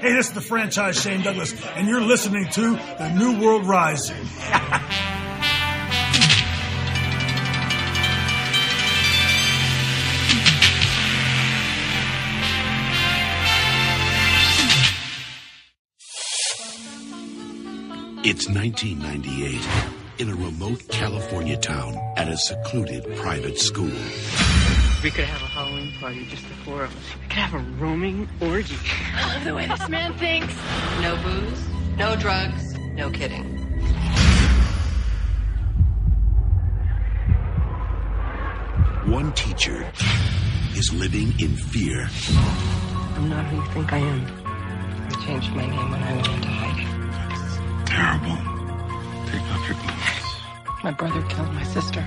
Hey, 0.00 0.12
this 0.12 0.28
is 0.28 0.32
the 0.32 0.40
franchise 0.40 1.02
Shane 1.02 1.22
Douglas, 1.22 1.52
and 1.74 1.88
you're 1.88 2.00
listening 2.00 2.46
to 2.52 2.70
The 2.70 3.12
New 3.18 3.40
World 3.44 3.66
Rise. 3.66 4.12
It's 18.22 18.48
1998 18.48 19.60
in 20.18 20.28
a 20.28 20.36
remote 20.36 20.86
California 20.90 21.56
town 21.56 21.96
at 22.16 22.28
a 22.28 22.36
secluded 22.36 23.04
private 23.16 23.58
school. 23.58 23.90
We 25.00 25.12
could 25.12 25.26
have 25.26 25.42
a 25.42 25.46
Halloween 25.46 25.92
party, 26.00 26.26
just 26.26 26.42
the 26.48 26.54
four 26.54 26.82
of 26.82 26.90
us. 26.90 27.14
We 27.22 27.28
could 27.28 27.38
have 27.38 27.54
a 27.54 27.64
roaming 27.80 28.28
orgy. 28.40 28.76
I 29.14 29.34
love 29.34 29.44
the 29.44 29.54
way 29.54 29.66
this 29.68 29.88
man 29.88 30.12
thinks. 30.14 30.52
No 31.00 31.14
booze, 31.22 31.68
no 31.96 32.16
drugs, 32.16 32.76
no 32.94 33.08
kidding. 33.08 33.44
One 39.12 39.32
teacher 39.34 39.88
is 40.74 40.92
living 40.92 41.32
in 41.38 41.54
fear. 41.54 42.08
I'm 43.14 43.28
not 43.28 43.44
who 43.46 43.56
you 43.56 43.66
think 43.70 43.92
I 43.92 43.98
am. 43.98 44.26
I 44.44 45.24
changed 45.24 45.52
my 45.54 45.64
name 45.64 45.90
when 45.92 46.02
I 46.02 46.12
went 46.12 46.28
into 46.28 46.48
hiding. 46.48 47.86
Terrible. 47.86 48.36
Take 49.30 49.42
off 49.52 49.68
your 49.68 49.78
gloves. 49.78 50.82
My 50.82 50.90
brother 50.90 51.22
killed 51.28 51.52
my 51.54 51.62
sister 51.62 52.04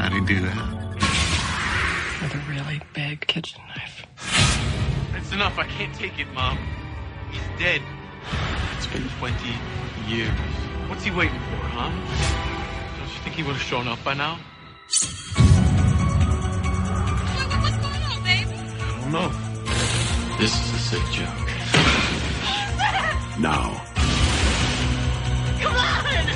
How'd 0.00 0.12
he 0.14 0.20
do 0.22 0.40
that? 0.40 0.76
with 2.22 2.34
a 2.34 2.38
really 2.50 2.80
big 2.94 3.20
kitchen 3.26 3.60
knife. 3.68 4.06
That's 5.12 5.30
enough. 5.32 5.58
I 5.58 5.64
can't 5.64 5.94
take 5.94 6.18
it, 6.18 6.26
Mom. 6.32 6.58
He's 7.30 7.42
dead. 7.58 7.82
It's 8.76 8.86
been 8.86 9.06
20 9.18 9.34
years. 10.08 10.30
What's 10.88 11.04
he 11.04 11.10
waiting 11.10 11.38
for, 11.38 11.56
huh? 11.76 11.90
Don't 12.98 13.08
you 13.12 13.18
think 13.24 13.36
he 13.36 13.42
would 13.42 13.52
have 13.56 13.62
shown 13.62 13.88
up 13.88 14.02
by 14.02 14.14
now? 14.14 14.38
What's 17.60 17.76
going 17.76 18.02
on, 18.02 18.22
babe? 18.24 18.48
I 18.48 19.00
don't 19.02 19.12
know. 19.12 19.28
This 20.38 20.52
is 20.64 20.72
a 20.72 20.78
sick 20.78 21.04
joke. 21.12 21.28
Now, 23.40 23.82
Come 25.60 25.74
on! 25.74 26.26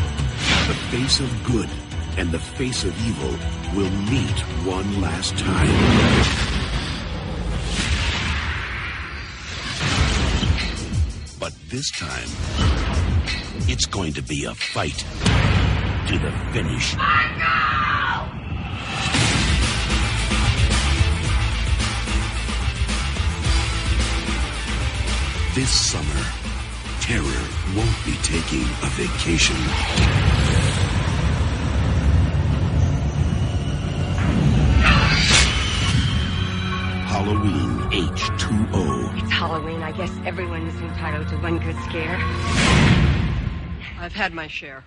the 0.69 0.75
face 0.91 1.21
of 1.21 1.45
good 1.45 1.69
and 2.17 2.31
the 2.31 2.39
face 2.39 2.85
of 2.85 3.07
evil 3.07 3.37
will 3.75 3.91
meet 3.91 4.39
one 4.65 5.01
last 5.01 5.37
time. 5.37 5.69
But 11.41 11.53
this 11.69 11.91
time, 11.91 12.29
it's 13.69 13.87
going 13.87 14.13
to 14.15 14.23
be 14.23 14.45
a 14.45 14.55
fight 14.55 15.05
to 16.09 16.19
the 16.19 16.31
finish. 16.53 16.95
This 25.55 25.71
summer, 25.71 26.23
terror 27.01 27.49
won't 27.77 28.05
be 28.05 28.17
taking 28.23 28.63
a 28.83 28.91
vacation. 28.97 30.34
Halloween 37.25 37.71
H2O. 37.91 39.23
It's 39.23 39.33
Halloween. 39.33 39.83
I 39.83 39.93
guess 39.93 40.13
everyone 40.27 40.67
is 40.67 40.79
entitled 40.83 41.27
to 41.29 41.37
one 41.39 41.59
good 41.59 41.77
scare. 41.85 42.19
I've 43.99 44.13
had 44.13 44.35
my 44.35 44.47
share. 44.47 44.85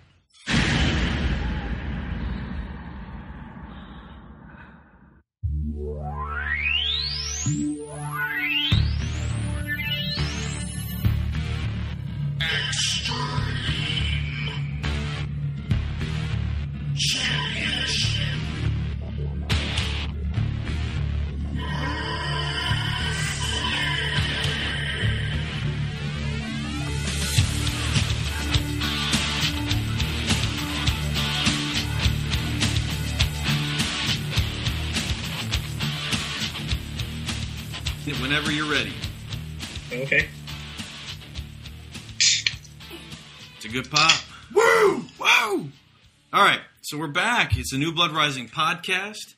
So 46.88 46.98
we're 46.98 47.10
back. 47.10 47.58
It's 47.58 47.74
a 47.74 47.78
New 47.78 47.92
Blood 47.92 48.12
Rising 48.12 48.48
podcast, 48.48 49.36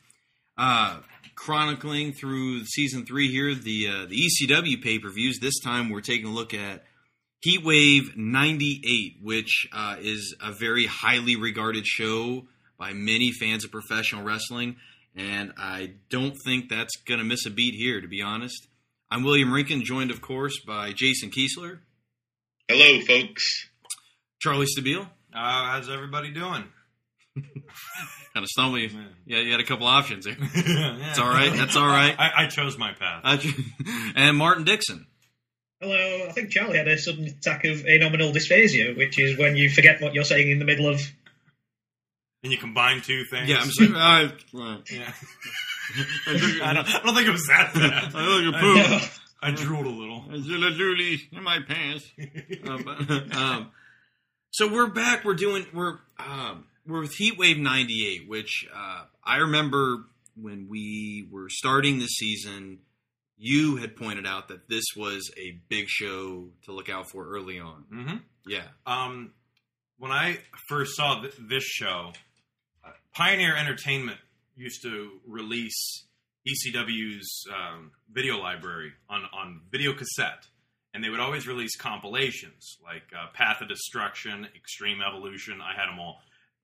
uh, 0.56 1.00
chronicling 1.34 2.14
through 2.14 2.64
season 2.66 3.08
three 3.08 3.32
here, 3.32 3.56
the 3.56 3.88
uh, 3.88 4.06
the 4.06 4.30
ECW 4.30 4.80
pay 4.84 5.00
per 5.00 5.10
views. 5.10 5.40
This 5.40 5.60
time 5.60 5.90
we're 5.90 6.02
taking 6.02 6.28
a 6.28 6.32
look 6.32 6.54
at 6.54 6.84
Heat 7.42 7.64
Wave 7.66 8.16
'98, 8.16 9.16
which 9.24 9.68
uh, 9.74 9.96
is 10.00 10.36
a 10.40 10.52
very 10.52 10.86
highly 10.86 11.38
regarded 11.38 11.88
show 11.88 12.46
by 12.78 12.94
many 12.94 13.32
fans 13.32 13.66
of 13.66 13.72
professional 13.72 14.24
wrestling, 14.24 14.76
and 15.16 15.52
I 15.58 15.94
don't 16.12 16.36
think 16.46 16.70
that's 16.70 16.98
going 17.08 17.18
to 17.18 17.26
miss 17.26 17.48
a 17.48 17.50
beat 17.50 17.74
here, 17.74 18.00
to 18.00 18.08
be 18.08 18.22
honest. 18.22 18.68
I'm 19.10 19.24
William 19.24 19.50
Rinkin, 19.50 19.81
joined, 19.81 20.12
of 20.12 20.22
course, 20.22 20.60
by 20.68 20.94
Jason 20.94 21.31
Kiesler, 21.31 21.80
Hello, 22.68 23.02
folks. 23.08 23.70
Charlie 24.40 24.68
Stabile. 24.68 25.10
Uh, 25.34 25.72
how's 25.72 25.90
everybody 25.90 26.30
doing? 26.31 26.66
Kind 28.33 28.44
of 28.44 28.47
stumble 28.47 28.77
you. 28.79 28.89
Yeah, 29.25 29.39
you 29.39 29.51
had 29.51 29.59
a 29.59 29.66
couple 29.66 29.88
options 29.88 30.25
there. 30.25 30.35
It's 30.39 31.09
It's 31.09 31.19
all 31.19 31.29
right. 31.29 31.51
That's 31.53 31.75
all 31.75 31.88
right. 31.88 32.16
I, 32.19 32.44
I 32.44 32.47
chose 32.47 32.77
my 32.77 32.94
path. 32.94 33.45
And 34.16 34.38
Martin 34.38 34.63
Dixon. 34.66 35.07
Hello. 35.81 36.25
I 36.27 36.31
think 36.31 36.51
Charlie 36.51 36.77
had 36.77 36.88
a 36.88 36.97
sudden 36.97 37.25
attack 37.25 37.63
of 37.66 37.85
anominal 37.85 38.31
dysphasia, 38.33 38.94
which 38.97 39.17
is 39.17 39.38
when 39.38 39.55
you 39.55 39.69
forget 39.69 40.01
what 40.01 40.13
you're 40.13 40.23
saying 40.25 40.51
in 40.51 40.59
the 40.59 40.66
middle 40.66 40.88
of. 40.88 41.01
and 42.44 42.51
you 42.51 42.57
combine 42.57 43.01
two 43.01 43.23
things. 43.25 43.47
Yeah, 43.50 43.57
I'm 43.61 43.71
sorry. 43.71 43.89
I, 43.95 44.31
well, 44.53 44.81
Yeah. 44.91 45.11
I 46.27 46.33
took- 46.38 46.61
I, 46.61 46.73
don't, 46.73 46.95
I 46.95 47.00
don't 47.03 47.16
think 47.16 47.27
it 47.27 47.31
was 47.31 47.47
that 47.47 47.71
bad. 47.73 47.94
I 47.94 48.01
took 48.01 48.53
a 48.53 48.57
I, 48.57 48.61
poop. 49.00 49.11
I 49.41 49.51
drooled 49.51 49.85
a 49.85 49.89
little. 49.89 50.25
I 50.29 50.33
did 50.33 50.63
a 50.63 50.77
dooley 50.77 51.21
in 51.31 51.44
my 51.44 51.59
pants. 51.67 52.06
Uh, 52.67 52.77
but, 52.85 53.35
um, 53.35 53.71
so 54.51 54.71
we're 54.71 54.88
back. 54.88 55.23
We're 55.23 55.33
doing. 55.35 55.66
We're 55.73 55.97
um, 56.19 56.66
we're 56.89 57.01
with 57.01 57.16
Heatwave 57.17 57.59
'98, 57.59 58.27
which 58.27 58.67
uh, 58.75 59.03
I 59.23 59.38
remember 59.38 60.05
when 60.35 60.67
we 60.69 61.27
were 61.31 61.50
starting 61.50 62.00
the 62.00 62.07
season. 62.07 62.79
You 63.41 63.77
had 63.77 63.95
pointed 63.95 64.27
out 64.27 64.50
that 64.50 64.67
this 64.67 64.83
was 64.97 65.31
a 65.38 65.51
big 65.69 65.85
show 65.88 66.50
to 66.66 66.73
look 66.73 66.89
out 66.89 67.09
for 67.09 67.25
early 67.25 67.57
on. 67.57 67.85
hmm 67.89 68.17
Yeah. 68.45 68.66
Um, 68.85 69.31
when 69.97 70.11
I 70.11 70.39
first 70.67 70.97
saw 70.97 71.22
th- 71.22 71.33
this 71.39 71.63
show, 71.63 72.11
uh, 72.83 72.89
Pioneer 73.16 73.56
Entertainment 73.56 74.17
used 74.57 74.81
to 74.81 75.11
release 75.25 76.03
ECW's 76.45 77.45
um, 77.53 77.91
video 78.11 78.38
library 78.39 78.91
on, 79.09 79.21
on 79.33 79.61
video 79.71 79.94
cassette. 79.94 80.45
And 80.94 81.01
they 81.03 81.09
would 81.09 81.19
always 81.21 81.47
release 81.47 81.75
compilations 81.77 82.77
like 82.83 83.03
uh, 83.15 83.27
Path 83.33 83.62
of 83.62 83.69
Destruction, 83.69 84.47
Extreme 84.56 85.00
Evolution. 85.07 85.62
I 85.62 85.80
had 85.80 85.88
them 85.88 86.00
all. 86.00 86.19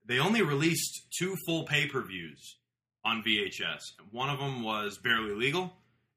They 0.07 0.19
only 0.19 0.42
released 0.42 1.07
two 1.18 1.36
full 1.46 1.63
pay 1.63 1.88
per 1.88 2.02
views 2.02 2.57
on 3.04 3.24
VHS. 3.24 3.81
One 4.12 4.30
of 4.30 4.40
them 4.40 4.63
was 4.63 4.98
Barely 4.98 5.34
Legal, 5.34 5.74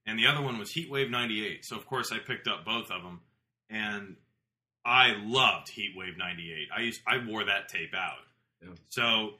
and 0.06 0.18
the 0.18 0.26
other 0.26 0.42
one 0.42 0.58
was 0.58 0.72
Heatwave 0.72 1.10
98. 1.10 1.64
So, 1.64 1.76
of 1.76 1.86
course, 1.86 2.12
I 2.12 2.18
picked 2.18 2.48
up 2.48 2.64
both 2.64 2.90
of 2.90 3.02
them. 3.02 3.20
And 3.70 4.16
I 4.88 5.12
loved 5.22 5.68
Heatwave 5.68 6.16
'98. 6.16 6.68
I 6.74 6.80
used 6.80 7.00
I 7.06 7.18
wore 7.26 7.44
that 7.44 7.68
tape 7.68 7.94
out. 7.94 8.18
Yeah. 8.62 8.74
So 8.88 9.34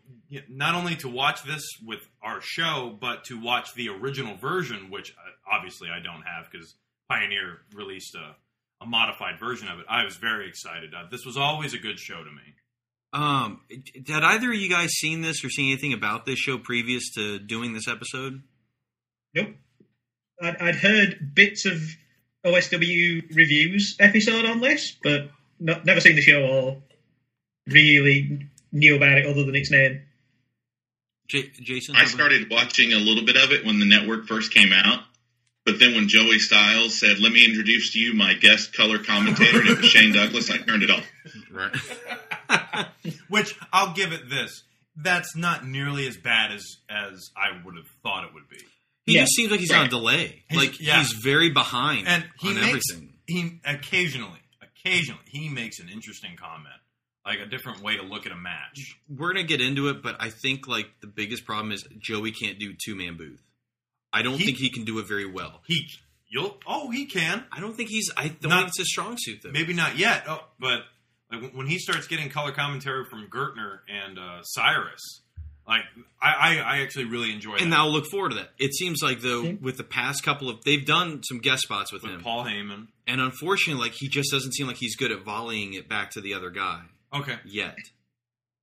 not 0.48 0.74
only 0.74 0.94
to 0.96 1.08
watch 1.08 1.42
this 1.42 1.62
with 1.84 2.06
our 2.22 2.40
show, 2.40 2.96
but 3.00 3.24
to 3.24 3.40
watch 3.40 3.74
the 3.74 3.88
original 3.88 4.36
version, 4.36 4.90
which 4.90 5.12
uh, 5.12 5.56
obviously 5.56 5.88
I 5.90 6.00
don't 6.00 6.22
have 6.22 6.50
because 6.50 6.74
Pioneer 7.08 7.60
released 7.74 8.14
a, 8.14 8.36
a 8.84 8.86
modified 8.86 9.40
version 9.40 9.68
of 9.68 9.80
it. 9.80 9.86
I 9.88 10.04
was 10.04 10.16
very 10.16 10.48
excited. 10.48 10.92
Uh, 10.94 11.08
this 11.10 11.24
was 11.24 11.36
always 11.36 11.72
a 11.74 11.78
good 11.78 11.98
show 11.98 12.18
to 12.22 12.30
me. 12.30 12.54
Um, 13.12 13.60
had 14.06 14.22
either 14.22 14.50
of 14.52 14.58
you 14.58 14.68
guys 14.68 14.90
seen 14.90 15.22
this 15.22 15.44
or 15.44 15.48
seen 15.48 15.72
anything 15.72 15.92
about 15.92 16.26
this 16.26 16.38
show 16.38 16.58
previous 16.58 17.10
to 17.14 17.38
doing 17.38 17.72
this 17.72 17.88
episode? 17.88 18.42
Nope. 19.34 19.54
I'd, 20.42 20.56
I'd 20.56 20.76
heard 20.76 21.34
bits 21.34 21.64
of 21.64 21.80
OSW 22.44 23.34
reviews 23.34 23.96
episode 23.98 24.44
on 24.44 24.60
this, 24.60 24.96
but 25.02 25.30
not, 25.58 25.84
never 25.84 26.00
seen 26.00 26.16
the 26.16 26.22
show 26.22 26.42
or 26.42 26.82
really 27.66 28.46
knew 28.72 28.96
about 28.96 29.18
it 29.18 29.26
other 29.26 29.44
than 29.44 29.56
its 29.56 29.70
name. 29.70 30.02
J- 31.28 31.50
Jason, 31.60 31.96
I 31.96 32.04
started 32.06 32.50
watching 32.50 32.92
a 32.92 32.96
little 32.98 33.24
bit 33.24 33.36
of 33.36 33.52
it 33.52 33.64
when 33.64 33.78
the 33.80 33.86
network 33.86 34.26
first 34.26 34.52
came 34.52 34.72
out, 34.72 35.02
but 35.66 35.78
then 35.78 35.94
when 35.94 36.08
Joey 36.08 36.38
Styles 36.38 36.98
said, 36.98 37.18
"Let 37.18 37.32
me 37.32 37.44
introduce 37.44 37.92
to 37.92 37.98
you 37.98 38.14
my 38.14 38.32
guest 38.32 38.72
color 38.72 38.98
commentator," 38.98 39.60
and 39.60 39.68
it 39.68 39.78
was 39.78 39.90
Shane 39.90 40.14
Douglas, 40.14 40.50
I 40.50 40.56
turned 40.58 40.82
it 40.82 40.90
off. 40.90 41.04
Right. 41.50 41.74
Which 43.28 43.54
I'll 43.72 43.92
give 43.94 44.12
it 44.12 44.28
this. 44.28 44.62
That's 44.96 45.36
not 45.36 45.66
nearly 45.66 46.06
as 46.08 46.16
bad 46.16 46.52
as 46.52 46.64
as 46.90 47.30
I 47.36 47.64
would 47.64 47.76
have 47.76 47.86
thought 48.02 48.24
it 48.24 48.34
would 48.34 48.48
be. 48.48 48.58
He 49.06 49.14
Yeah. 49.14 49.22
just 49.22 49.34
seems 49.34 49.50
like 49.50 49.60
he's 49.60 49.70
on 49.72 49.86
a 49.86 49.88
delay. 49.88 50.44
He's- 50.50 50.62
like 50.62 50.80
yeah. 50.80 50.98
he's 50.98 51.12
very 51.12 51.50
behind 51.50 52.08
And 52.08 52.28
he 52.40 52.48
on 52.48 52.54
makes 52.56 52.84
everything. 52.92 53.14
he 53.26 53.60
occasionally, 53.64 54.40
occasionally 54.62 55.22
he 55.26 55.48
makes 55.48 55.78
an 55.80 55.88
interesting 55.88 56.36
comment, 56.36 56.74
like 57.24 57.38
a 57.38 57.46
different 57.46 57.80
way 57.80 57.96
to 57.96 58.02
look 58.02 58.26
at 58.26 58.32
a 58.32 58.36
match. 58.36 58.96
We're 59.08 59.32
gonna 59.32 59.44
get 59.46 59.60
into 59.60 59.88
it, 59.88 60.02
but 60.02 60.16
I 60.20 60.30
think 60.30 60.66
like 60.66 60.88
the 61.00 61.06
biggest 61.06 61.44
problem 61.44 61.72
is 61.72 61.84
Joey 61.98 62.32
can't 62.32 62.58
do 62.58 62.74
two 62.84 62.94
man 62.96 63.16
booth. 63.16 63.40
I 64.12 64.22
don't 64.22 64.38
He- 64.38 64.46
think 64.46 64.58
he 64.58 64.70
can 64.70 64.84
do 64.84 64.98
it 64.98 65.06
very 65.06 65.26
well. 65.26 65.62
He 65.66 65.88
you'll 66.28 66.58
oh 66.66 66.90
he 66.90 67.06
can 67.06 67.44
I 67.52 67.60
don't 67.60 67.74
think 67.76 67.88
he's. 67.90 68.10
I 68.16 68.28
don't 68.28 68.50
Not- 68.50 68.56
think 68.58 68.68
it's 68.68 68.78
his 68.78 68.88
strong 68.90 69.16
suit 69.18 69.40
though. 69.44 69.52
maybe 69.52 69.74
not 69.74 69.96
yet. 69.96 70.24
Oh, 70.26 70.44
but 70.58 70.82
like 71.30 71.42
when- 71.42 71.50
when 71.56 71.66
he 71.66 71.78
starts 71.78 72.06
getting 72.06 72.28
color 72.30 72.52
commentary 72.52 73.04
from 73.10 73.26
Gertner 73.28 73.80
and 73.88 74.18
uh, 74.18 74.42
Cyrus, 74.42 75.22
like 75.66 75.82
I, 76.22 76.32
I 76.32 76.56
I 76.58 76.78
actually 76.80 77.04
really 77.06 77.32
enjoy 77.32 77.52
that. 77.58 77.62
and 77.62 77.74
I'll 77.74 77.90
look 77.92 78.06
forward 78.10 78.30
to 78.30 78.34
that. 78.36 78.50
It 78.58 78.74
seems 78.74 79.00
like 79.02 79.20
though, 79.20 79.56
with 79.60 79.76
the 79.76 79.84
past 79.84 80.22
couple 80.22 80.48
of, 80.48 80.62
they've 80.64 80.84
done 80.86 81.22
some 81.22 81.38
guest 81.40 81.62
spots 81.64 81.92
with, 81.92 82.02
with 82.02 82.12
him, 82.12 82.20
Paul 82.22 82.44
Heyman. 82.44 82.88
and 83.06 83.20
unfortunately, 83.20 83.82
like 83.82 83.92
he 83.98 84.08
just 84.08 84.30
doesn't 84.30 84.52
seem 84.54 84.66
like 84.66 84.76
he's 84.78 84.96
good 84.96 85.12
at 85.12 85.24
volleying 85.24 85.74
it 85.74 85.88
back 85.88 86.10
to 86.12 86.20
the 86.20 86.32
other 86.34 86.50
guy 86.50 86.82
Okay, 87.14 87.36
yet. 87.44 87.76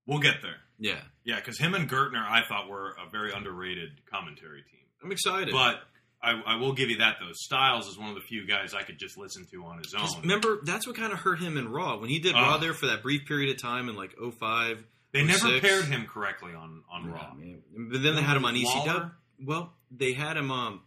we'll 0.08 0.20
get 0.20 0.36
there. 0.42 0.58
Yeah, 0.78 1.00
Yeah, 1.24 1.36
because 1.38 1.58
him 1.58 1.74
and 1.74 1.90
Gertner, 1.90 2.22
I 2.28 2.42
thought 2.50 2.68
were 2.68 2.96
a 3.06 3.10
very 3.10 3.32
underrated 3.32 3.92
commentary 4.12 4.62
team. 4.64 4.82
I'm 5.04 5.12
excited. 5.12 5.54
But 5.54 5.82
I, 6.26 6.42
I 6.46 6.56
will 6.58 6.74
give 6.74 6.90
you 6.90 6.98
that 6.98 7.18
though. 7.20 7.32
Styles 7.34 7.88
is 7.88 7.98
one 7.98 8.10
of 8.10 8.16
the 8.16 8.22
few 8.22 8.46
guys 8.48 8.74
I 8.74 8.82
could 8.84 8.98
just 8.98 9.18
listen 9.18 9.46
to 9.52 9.64
on 9.66 9.78
his 9.78 9.94
own. 9.94 10.08
remember, 10.22 10.60
that's 10.64 10.88
what 10.88 10.96
kind 10.96 11.14
of 11.14 11.20
hurt 11.20 11.40
him 11.40 11.58
in 11.58 11.70
Raw 11.70 11.98
when 12.00 12.10
he 12.10 12.20
did 12.20 12.36
Oh. 12.36 12.42
Raw 12.42 12.58
there 12.58 12.74
for 12.74 12.88
that 12.88 13.04
brief 13.04 13.26
period 13.26 13.50
of 13.56 13.62
time 13.62 13.90
in 13.90 13.96
like 13.96 14.16
05. 14.18 14.84
they 15.12 15.24
never 15.24 15.60
paired 15.60 15.86
him 15.86 16.06
correctly 16.08 16.54
on 16.54 16.84
on 16.92 17.06
Yeah, 17.06 17.12
Raw. 17.14 17.34
man. 17.36 17.62
But 17.92 18.02
then 18.04 18.16
they 18.16 18.22
had 18.22 18.38
him 18.38 18.46
on 18.46 18.56
ECW. 18.56 19.12
Well, 19.44 19.74
they 19.92 20.14
had 20.14 20.38
him 20.38 20.52
um 20.52 20.82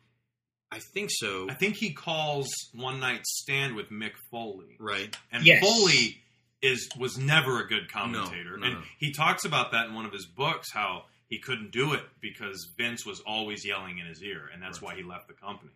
I 0.71 0.81
think 0.81 1.09
so. 1.11 1.49
I 1.49 1.55
think 1.55 1.77
he 1.77 1.93
calls 1.95 2.49
One 2.75 3.01
Night 3.01 3.25
Stand 3.27 3.75
with 3.75 3.91
Mick 3.91 4.13
Foley, 4.31 4.77
right. 4.79 5.17
and 5.33 5.43
Yes. 5.47 5.63
Foley 5.63 6.21
is 6.61 6.89
was 6.99 7.17
never 7.17 7.61
a 7.63 7.67
good 7.69 7.91
commentator, 7.91 8.57
No, 8.57 8.57
no, 8.57 8.67
and 8.67 8.75
no. 8.75 8.83
he 8.99 9.13
talks 9.13 9.45
about 9.47 9.71
that 9.73 9.87
in 9.87 9.95
one 9.95 10.05
of 10.05 10.13
his 10.13 10.27
books 10.27 10.69
how 10.73 11.05
he 11.29 11.39
couldn't 11.39 11.71
do 11.73 11.93
it 11.95 12.03
because 12.21 12.69
Vince 12.77 13.05
was 13.07 13.21
always 13.27 13.65
yelling 13.65 13.99
in 13.99 14.07
his 14.07 14.23
ear, 14.23 14.49
and 14.53 14.63
that's 14.63 14.81
why 14.83 14.95
he 14.97 15.03
left 15.03 15.29
the 15.29 15.35
company. 15.35 15.73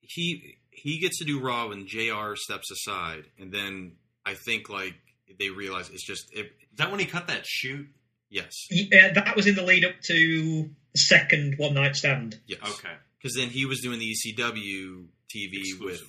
He 0.00 0.58
he 0.70 0.98
gets 1.00 1.18
to 1.18 1.24
do 1.24 1.40
Raw 1.40 1.68
when 1.68 1.86
JR 1.86 2.34
steps 2.36 2.70
aside 2.70 3.24
and 3.38 3.52
then 3.52 3.92
I 4.24 4.34
think 4.34 4.68
like 4.70 4.94
they 5.38 5.50
realize 5.50 5.90
it's 5.90 6.06
just 6.06 6.28
it, 6.32 6.46
Is 6.72 6.76
that 6.78 6.90
when 6.90 7.00
he 7.00 7.06
cut 7.06 7.26
that 7.26 7.44
shoot? 7.46 7.88
yes. 8.30 8.52
Yeah, 8.70 9.08
uh, 9.10 9.14
that 9.14 9.36
was 9.36 9.46
in 9.46 9.54
the 9.56 9.62
lead 9.62 9.84
up 9.84 9.94
to 10.06 10.70
the 10.92 10.98
second 10.98 11.54
one 11.58 11.74
night 11.74 11.96
stand. 11.96 12.38
Yes. 12.46 12.60
Okay, 12.62 12.94
Cuz 13.22 13.34
then 13.34 13.48
he 13.50 13.66
was 13.66 13.80
doing 13.80 13.98
the 13.98 14.14
ECW 14.14 15.06
TV 15.34 15.78
with 15.80 16.02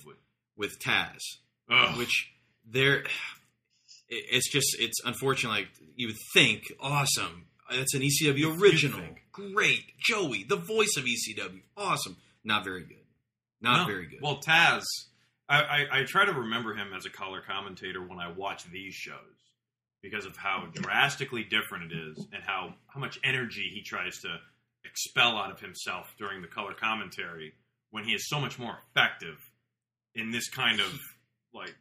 with 0.56 0.78
Taz. 0.78 1.18
Ugh. 1.68 1.98
which 1.98 2.32
there 2.64 3.00
it- 3.00 3.08
it's 4.08 4.50
just 4.50 4.76
it's 4.78 5.00
unfortunate 5.04 5.50
like 5.50 5.68
you 5.96 6.06
would 6.08 6.16
think 6.32 6.62
awesome 6.80 7.46
it's 7.70 7.94
an 7.94 8.02
ECW 8.02 8.60
original. 8.60 9.00
Great. 9.32 9.92
Joey 9.98 10.44
the 10.44 10.56
voice 10.56 10.96
of 10.96 11.04
ECW 11.04 11.60
awesome. 11.76 12.16
Not 12.44 12.64
very 12.64 12.84
good. 12.84 12.96
Not 13.60 13.82
No. 13.86 13.92
very 13.92 14.06
good. 14.06 14.20
Well, 14.22 14.40
Taz, 14.40 14.82
I, 15.48 15.62
I, 15.62 16.00
I 16.00 16.04
try 16.04 16.24
to 16.24 16.32
remember 16.32 16.74
him 16.74 16.92
as 16.96 17.04
a 17.06 17.10
color 17.10 17.42
commentator 17.46 18.00
when 18.00 18.18
I 18.18 18.30
watch 18.32 18.64
these 18.70 18.94
shows 18.94 19.14
because 20.02 20.24
of 20.24 20.36
how 20.36 20.66
drastically 20.72 21.44
different 21.44 21.92
it 21.92 21.96
is 21.96 22.26
and 22.32 22.42
how, 22.42 22.74
how 22.86 23.00
much 23.00 23.18
energy 23.22 23.70
he 23.74 23.82
tries 23.82 24.18
to 24.20 24.28
expel 24.84 25.36
out 25.36 25.50
of 25.50 25.60
himself 25.60 26.06
during 26.18 26.40
the 26.40 26.48
color 26.48 26.72
commentary 26.72 27.52
when 27.90 28.04
he 28.04 28.12
is 28.12 28.26
so 28.28 28.40
much 28.40 28.58
more 28.58 28.78
effective 28.90 29.36
in 30.14 30.30
this 30.30 30.48
kind 30.48 30.80
of 30.80 30.98
like 31.52 31.74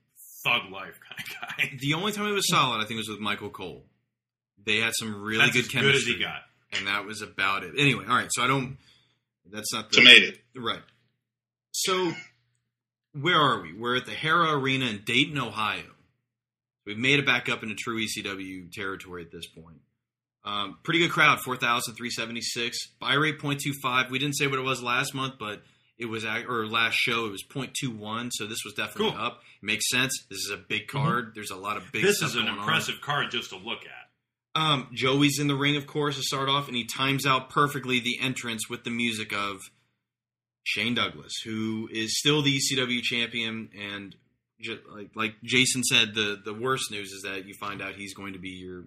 thug 0.43 0.69
life 0.71 0.99
kind 1.07 1.19
of 1.19 1.49
guy. 1.71 1.77
the 1.79 1.93
only 1.93 2.11
time 2.11 2.27
it 2.27 2.33
was 2.33 2.47
solid 2.49 2.83
I 2.83 2.85
think 2.85 2.97
was 2.97 3.07
with 3.07 3.19
Michael 3.19 3.49
Cole 3.49 3.85
they 4.65 4.77
had 4.77 4.93
some 4.95 5.21
really 5.21 5.39
That's 5.45 5.53
good 5.53 5.65
as 5.65 5.67
chemistry 5.67 5.91
good 5.91 5.97
as 5.97 6.03
he 6.05 6.19
got. 6.23 6.41
and 6.77 6.87
that 6.87 7.05
was 7.05 7.21
about 7.21 7.63
it 7.63 7.73
anyway 7.77 8.05
all 8.07 8.15
right 8.15 8.29
so 8.31 8.43
I 8.43 8.47
don't 8.47 8.77
that's 9.51 9.73
not 9.73 9.89
the 9.89 9.97
Tomato. 9.97 10.37
Right. 10.55 10.81
So, 11.71 12.11
where 13.13 13.35
are 13.39 13.61
we? 13.63 13.73
We're 13.73 13.95
at 13.97 14.05
the 14.05 14.13
Hara 14.13 14.53
Arena 14.59 14.85
in 14.85 15.01
Dayton, 15.03 15.39
Ohio. 15.39 15.89
We've 16.85 16.99
made 16.99 17.17
it 17.17 17.25
back 17.25 17.49
up 17.49 17.63
into 17.63 17.73
true 17.73 17.99
ECW 17.99 18.71
territory 18.71 19.23
at 19.23 19.31
this 19.31 19.47
point. 19.47 19.77
Um, 20.45 20.77
pretty 20.83 20.99
good 20.99 21.09
crowd, 21.11 21.39
4,376. 21.41 22.77
Buy 22.99 23.13
rate 23.15 23.39
0.25. 23.39 24.09
We 24.09 24.19
didn't 24.19 24.35
say 24.37 24.47
what 24.47 24.59
it 24.59 24.63
was 24.63 24.81
last 24.83 25.13
month, 25.15 25.35
but 25.39 25.63
it 25.97 26.05
was, 26.05 26.23
ac- 26.25 26.45
or 26.47 26.67
last 26.67 26.95
show, 26.95 27.25
it 27.25 27.31
was 27.31 27.43
0.21, 27.43 28.29
so 28.31 28.45
this 28.45 28.59
was 28.63 28.73
definitely 28.75 29.11
Cool. 29.11 29.19
up. 29.19 29.41
It 29.61 29.65
makes 29.65 29.89
sense. 29.89 30.25
This 30.29 30.39
is 30.39 30.51
a 30.51 30.57
big 30.57 30.87
card. 30.87 31.31
There's 31.35 31.51
a 31.51 31.55
lot 31.57 31.77
of 31.77 31.91
big 31.91 32.03
This 32.03 32.17
stuff 32.17 32.29
is 32.29 32.35
an 32.35 32.41
going 32.45 32.53
on. 32.53 32.59
impressive 32.59 33.01
card 33.01 33.31
just 33.31 33.49
to 33.49 33.57
look 33.57 33.79
at. 33.81 34.08
Um, 34.55 34.89
Joey's 34.93 35.39
in 35.39 35.47
the 35.47 35.55
ring, 35.55 35.75
of 35.75 35.85
course, 35.85 36.15
to 36.17 36.23
start 36.23 36.49
off, 36.49 36.67
and 36.67 36.75
he 36.75 36.85
times 36.85 37.25
out 37.25 37.49
perfectly 37.49 37.99
the 37.99 38.19
entrance 38.21 38.69
with 38.69 38.83
the 38.83 38.89
music 38.89 39.31
of 39.31 39.61
Shane 40.63 40.95
Douglas, 40.95 41.33
who 41.43 41.87
is 41.91 42.17
still 42.17 42.41
the 42.41 42.57
ECW 42.57 43.01
champion. 43.01 43.69
And 43.79 44.15
ju- 44.59 44.79
like 44.93 45.11
like 45.15 45.35
Jason 45.43 45.83
said, 45.83 46.15
the 46.15 46.41
the 46.43 46.53
worst 46.53 46.91
news 46.91 47.11
is 47.11 47.21
that 47.23 47.45
you 47.45 47.53
find 47.59 47.81
out 47.81 47.95
he's 47.95 48.13
going 48.13 48.33
to 48.33 48.39
be 48.39 48.49
your 48.49 48.85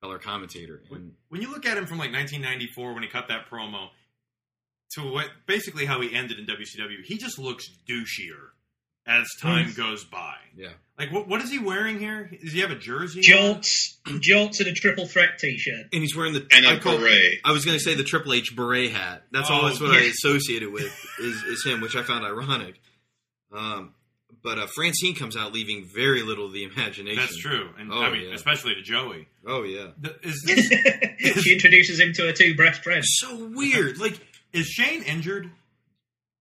color 0.00 0.18
commentator. 0.18 0.82
And 0.90 1.12
when 1.28 1.42
you 1.42 1.50
look 1.50 1.66
at 1.66 1.76
him 1.76 1.86
from 1.86 1.98
like 1.98 2.12
1994 2.12 2.94
when 2.94 3.02
he 3.02 3.08
cut 3.08 3.28
that 3.28 3.50
promo 3.50 3.88
to 4.92 5.02
what 5.02 5.28
basically 5.46 5.86
how 5.86 6.00
he 6.00 6.14
ended 6.14 6.38
in 6.38 6.46
WCW, 6.46 7.02
he 7.04 7.16
just 7.16 7.38
looks 7.38 7.68
douchier 7.88 8.50
as 9.06 9.26
time 9.40 9.72
goes 9.76 10.04
by. 10.04 10.34
yeah, 10.56 10.68
Like 10.98 11.12
what 11.12 11.28
what 11.28 11.42
is 11.42 11.50
he 11.50 11.58
wearing 11.58 11.98
here? 11.98 12.30
Does 12.42 12.52
he 12.52 12.60
have 12.60 12.70
a 12.70 12.74
jersey? 12.76 13.20
on? 13.20 13.22
Jolts, 13.24 13.98
Jolts, 14.20 14.60
and 14.60 14.68
a 14.68 14.72
triple 14.72 15.06
threat 15.06 15.38
T-shirt. 15.38 15.86
and 15.92 16.00
he's 16.02 16.16
wearing 16.16 16.32
the 16.32 16.46
And 16.52 16.66
I 16.66 16.74
a 16.74 16.80
call- 16.80 16.98
beret. 16.98 17.40
I 17.44 17.52
was 17.52 17.64
going 17.64 17.76
to 17.76 17.82
say 17.82 17.94
the 17.94 18.04
Triple 18.04 18.32
H 18.32 18.54
beret 18.56 18.92
hat. 18.92 19.24
That's 19.30 19.50
Oh, 19.50 19.54
always 19.54 19.80
what 19.80 19.90
I 19.90 20.00
yeah. 20.00 20.10
associated 20.10 20.72
with 20.72 20.84
is, 21.20 21.42
is 21.44 21.64
him, 21.64 21.80
which 21.80 21.96
I 21.96 22.02
found 22.02 22.24
ironic. 22.24 22.80
Um, 23.52 23.94
but 24.42 24.58
uh, 24.58 24.66
Francine 24.74 25.14
comes 25.14 25.36
out 25.36 25.52
leaving 25.52 25.86
very 25.94 26.22
little 26.22 26.46
of 26.46 26.52
the 26.52 26.64
imagination. 26.64 27.16
That's 27.20 27.38
true, 27.38 27.70
and 27.78 27.90
Oh, 27.92 28.02
I 28.02 28.10
mean 28.12 28.28
yeah. 28.28 28.34
especially 28.34 28.74
to 28.74 28.82
Joey. 28.82 29.26
Oh 29.46 29.62
yeah, 29.62 29.88
The- 30.00 30.16
Is 30.22 30.42
this 30.46 31.42
she 31.44 31.52
introduces 31.54 31.98
him 32.00 32.12
to 32.14 32.28
a 32.28 32.32
two-breast 32.32 32.82
friend. 32.84 33.02
so 33.04 33.48
weird. 33.54 33.98
Like 33.98 34.18
is 34.52 34.66
Shane 34.66 35.02
injured? 35.02 35.50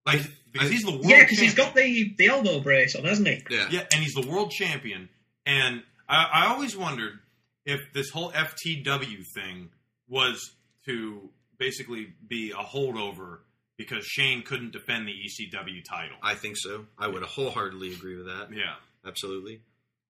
Like 0.05 0.21
because 0.53 0.69
he's 0.69 0.83
the 0.83 0.91
world 0.91 1.05
Yeah, 1.05 1.19
because 1.19 1.39
he's 1.39 1.53
champion. 1.53 1.67
got 1.67 1.75
the, 1.75 2.15
the 2.17 2.27
elbow 2.27 2.59
brace 2.61 2.95
on, 2.95 3.03
hasn't 3.03 3.27
he? 3.27 3.43
yeah, 3.49 3.67
Yeah, 3.69 3.79
and 3.93 4.01
he's 4.03 4.13
the 4.13 4.27
world 4.27 4.51
champion. 4.51 5.09
And 5.45 5.83
I, 6.07 6.29
I 6.33 6.47
always 6.47 6.77
wondered 6.77 7.19
if 7.65 7.81
this 7.93 8.09
whole 8.09 8.31
FTW 8.31 9.23
thing 9.35 9.69
was 10.07 10.51
to 10.85 11.29
basically 11.57 12.07
be 12.27 12.51
a 12.51 12.63
holdover 12.63 13.39
because 13.77 14.05
Shane 14.05 14.43
couldn't 14.43 14.71
defend 14.71 15.07
the 15.07 15.13
ECW 15.13 15.83
title. 15.89 16.15
I 16.21 16.35
think 16.35 16.55
so. 16.57 16.85
I 16.97 17.07
would 17.07 17.23
wholeheartedly 17.23 17.93
agree 17.93 18.15
with 18.17 18.27
that. 18.27 18.49
yeah. 18.51 18.75
Absolutely. 19.05 19.59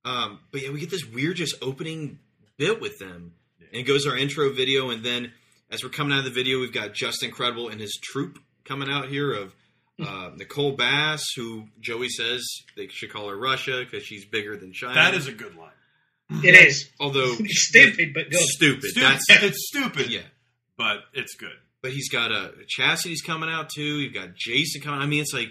Um, 0.06 0.40
but 0.52 0.62
yeah, 0.62 0.70
we 0.72 0.80
get 0.80 0.92
this 0.92 1.06
weird 1.06 1.38
just 1.38 1.56
opening 1.64 2.20
bit 2.58 2.80
with 2.82 3.00
them, 3.00 3.34
and 3.60 3.70
it 3.72 3.84
goes 3.84 4.06
our 4.06 4.16
intro 4.18 4.52
video, 4.54 4.90
and 4.92 5.04
then 5.04 5.32
as 5.72 5.84
we're 5.84 5.90
coming 5.90 6.14
out 6.14 6.20
of 6.20 6.26
the 6.26 6.32
video, 6.32 6.60
we've 6.60 6.74
got 6.74 6.94
Justin 6.94 7.32
Credible 7.32 7.70
and 7.70 7.80
his 7.82 7.98
troop 8.04 8.38
coming 8.66 8.90
out 8.90 9.08
here 9.08 9.34
of 9.34 9.56
uh, 10.02 10.32
Nicole 10.36 10.72
Bass, 10.74 11.24
who 11.36 11.66
Joey 11.80 12.10
says 12.10 12.44
they 12.76 12.88
should 12.88 13.12
call 13.12 13.30
her 13.30 13.38
Russia 13.38 13.84
because 13.84 14.04
she's 14.06 14.26
bigger 14.26 14.56
than 14.58 14.74
China. 14.74 14.96
That 14.96 15.14
is 15.14 15.28
a 15.28 15.32
good 15.34 15.56
line. 15.56 15.70
It 16.44 16.56
is. 16.56 16.90
although 17.00 17.34
stupid, 17.46 18.14
but 18.14 18.30
good. 18.32 18.40
stupid. 18.40 18.84
Stupid. 18.86 19.10
That's 19.10 19.26
it's 19.44 19.68
stupid, 19.68 20.10
yeah. 20.10 20.22
but 20.78 20.98
it's 21.14 21.36
good. 21.36 21.52
But 21.82 21.92
he's 21.92 22.10
got 22.10 22.32
a 22.32 22.54
Chastity's 22.68 23.22
coming 23.22 23.50
out 23.50 23.70
too. 23.70 24.00
You've 24.00 24.14
got 24.14 24.34
Jason 24.36 24.82
coming. 24.82 25.02
I 25.02 25.06
mean, 25.06 25.22
it's 25.22 25.34
like, 25.34 25.50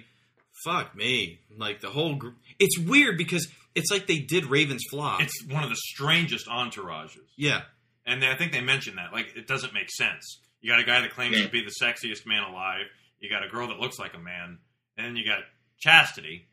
fuck 0.65 0.95
me. 0.97 1.41
Like 1.57 1.81
the 1.81 1.91
whole 1.91 2.15
group. 2.17 2.37
It's 2.59 2.79
weird 2.79 3.19
because 3.19 3.47
it's 3.75 3.91
like 3.91 4.07
they 4.07 4.19
did 4.19 4.47
Raven's 4.47 4.85
Flock. 4.91 5.23
It's 5.23 5.45
one 5.49 5.63
of 5.63 5.69
the 5.71 5.77
strangest 5.77 6.47
entourages. 6.49 7.19
yeah, 7.37 7.63
And 8.07 8.23
they, 8.23 8.29
I 8.31 8.37
think 8.37 8.53
they 8.53 8.61
mentioned 8.63 8.99
that. 8.99 9.13
Like, 9.13 9.37
it 9.37 9.47
doesn't 9.47 9.73
make 9.75 9.91
sense. 9.91 10.41
You 10.63 10.71
got 10.71 10.81
a 10.81 10.85
guy 10.85 11.01
that 11.03 11.11
claims 11.11 11.37
Yeah. 11.39 11.45
to 11.45 11.51
be 11.51 11.63
the 11.65 11.73
sexiest 11.85 12.27
man 12.27 12.43
alive. 12.45 12.87
You 13.23 13.31
got 13.31 13.43
a 13.45 13.49
girl 13.49 13.69
that 13.69 13.79
looks 13.79 13.99
like 13.99 14.13
a 14.15 14.19
man. 14.19 14.59
And 14.99 15.07
then 15.07 15.17
you 15.17 15.25
got 15.25 15.39
Chastity. 15.79 16.49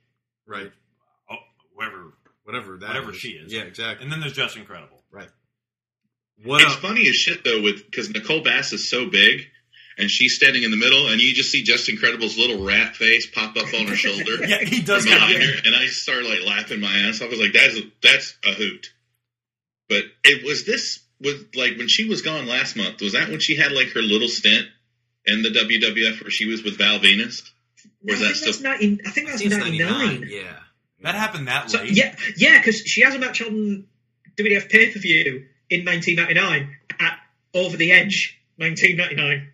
Right. 0.48 0.72
Oh, 1.30 1.36
whoever, 1.76 2.14
Whatever 2.44 2.78
that 2.78 2.88
whatever 2.88 3.12
is. 3.12 3.18
she 3.18 3.30
is. 3.30 3.52
Yeah, 3.52 3.62
exactly. 3.64 4.04
And 4.04 4.12
then 4.12 4.22
there's 4.22 4.34
Justin 4.34 4.66
Credible. 4.66 5.04
right. 5.12 5.28
What 6.44 6.62
it's 6.62 6.74
up? 6.76 6.80
funny 6.80 7.08
as 7.10 7.16
shit 7.16 7.44
though, 7.44 7.62
with 7.62 7.86
because 7.86 8.10
Nicole 8.10 8.42
Bass 8.42 8.72
is 8.72 8.90
so 8.90 9.10
big, 9.10 9.42
and 9.98 10.10
she's 10.10 10.36
standing 10.36 10.64
in 10.64 10.72
the 10.72 10.78
middle, 10.78 11.10
and 11.10 11.20
you 11.20 11.34
just 11.34 11.52
see 11.52 11.64
Justin 11.64 11.98
Credible's 11.98 12.38
little 12.38 12.66
rat 12.66 12.96
face 12.96 13.28
pop 13.30 13.58
up 13.58 13.74
on 13.74 13.88
her 13.88 13.96
shoulder. 13.98 14.44
Yeah, 14.48 14.64
he 14.64 14.82
does 14.82 15.04
from 15.04 15.18
kind 15.20 15.34
behind 15.34 15.44
her, 15.44 15.62
and 15.66 15.76
I 15.76 15.86
just 15.86 16.02
started 16.02 16.28
like 16.30 16.46
laughing 16.48 16.80
my 16.80 16.88
ass. 17.08 17.22
off. 17.22 17.28
I 17.28 17.30
was 17.30 17.40
like, 17.42 17.52
"That's 17.54 17.76
a, 17.78 17.82
that's 18.02 18.38
a 18.46 18.54
hoot." 18.54 18.88
But 19.90 20.06
it 20.24 20.46
was 20.46 20.66
this 20.66 21.02
was 21.20 21.36
like 21.56 21.78
when 21.78 21.88
she 21.90 22.08
was 22.08 22.22
gone 22.22 22.48
last 22.48 22.76
month. 22.78 23.02
Was 23.02 23.14
that 23.14 23.30
when 23.30 23.42
she 23.42 23.58
had 23.58 23.74
like 23.74 23.90
her 23.90 24.02
little 24.02 24.30
stint 24.30 24.66
in 25.26 25.42
the 25.44 25.50
WWF 25.50 26.22
where 26.22 26.32
she 26.32 26.46
was 26.46 26.64
with 26.64 26.78
Val 26.78 27.00
Venis? 27.00 27.44
Or 28.08 28.14
is 28.14 28.22
I 28.22 28.28
that 28.30 28.36
still? 28.36 28.48
that's 28.52 28.62
19, 28.62 29.02
I 29.06 29.10
think 29.12 29.28
that's 29.28 29.42
think 29.42 29.52
99. 29.54 29.90
99. 29.92 30.30
Yeah. 30.32 30.54
That 31.02 31.16
happened 31.16 31.48
that 31.48 31.70
So, 31.72 31.80
late. 31.80 31.92
yeah, 31.92 32.16
yeah, 32.38 32.58
because 32.60 32.82
she 32.82 33.02
has 33.02 33.16
a 33.16 33.20
match 33.20 33.42
on 33.42 33.86
WWF 34.38 34.70
pay 34.70 34.92
per 34.92 35.00
view 35.00 35.46
in 35.70 35.86
1999 35.86 36.76
at 37.00 37.20
Over 37.54 37.78
the 37.78 37.92
Edge 37.92 38.40
1999. 38.58 39.54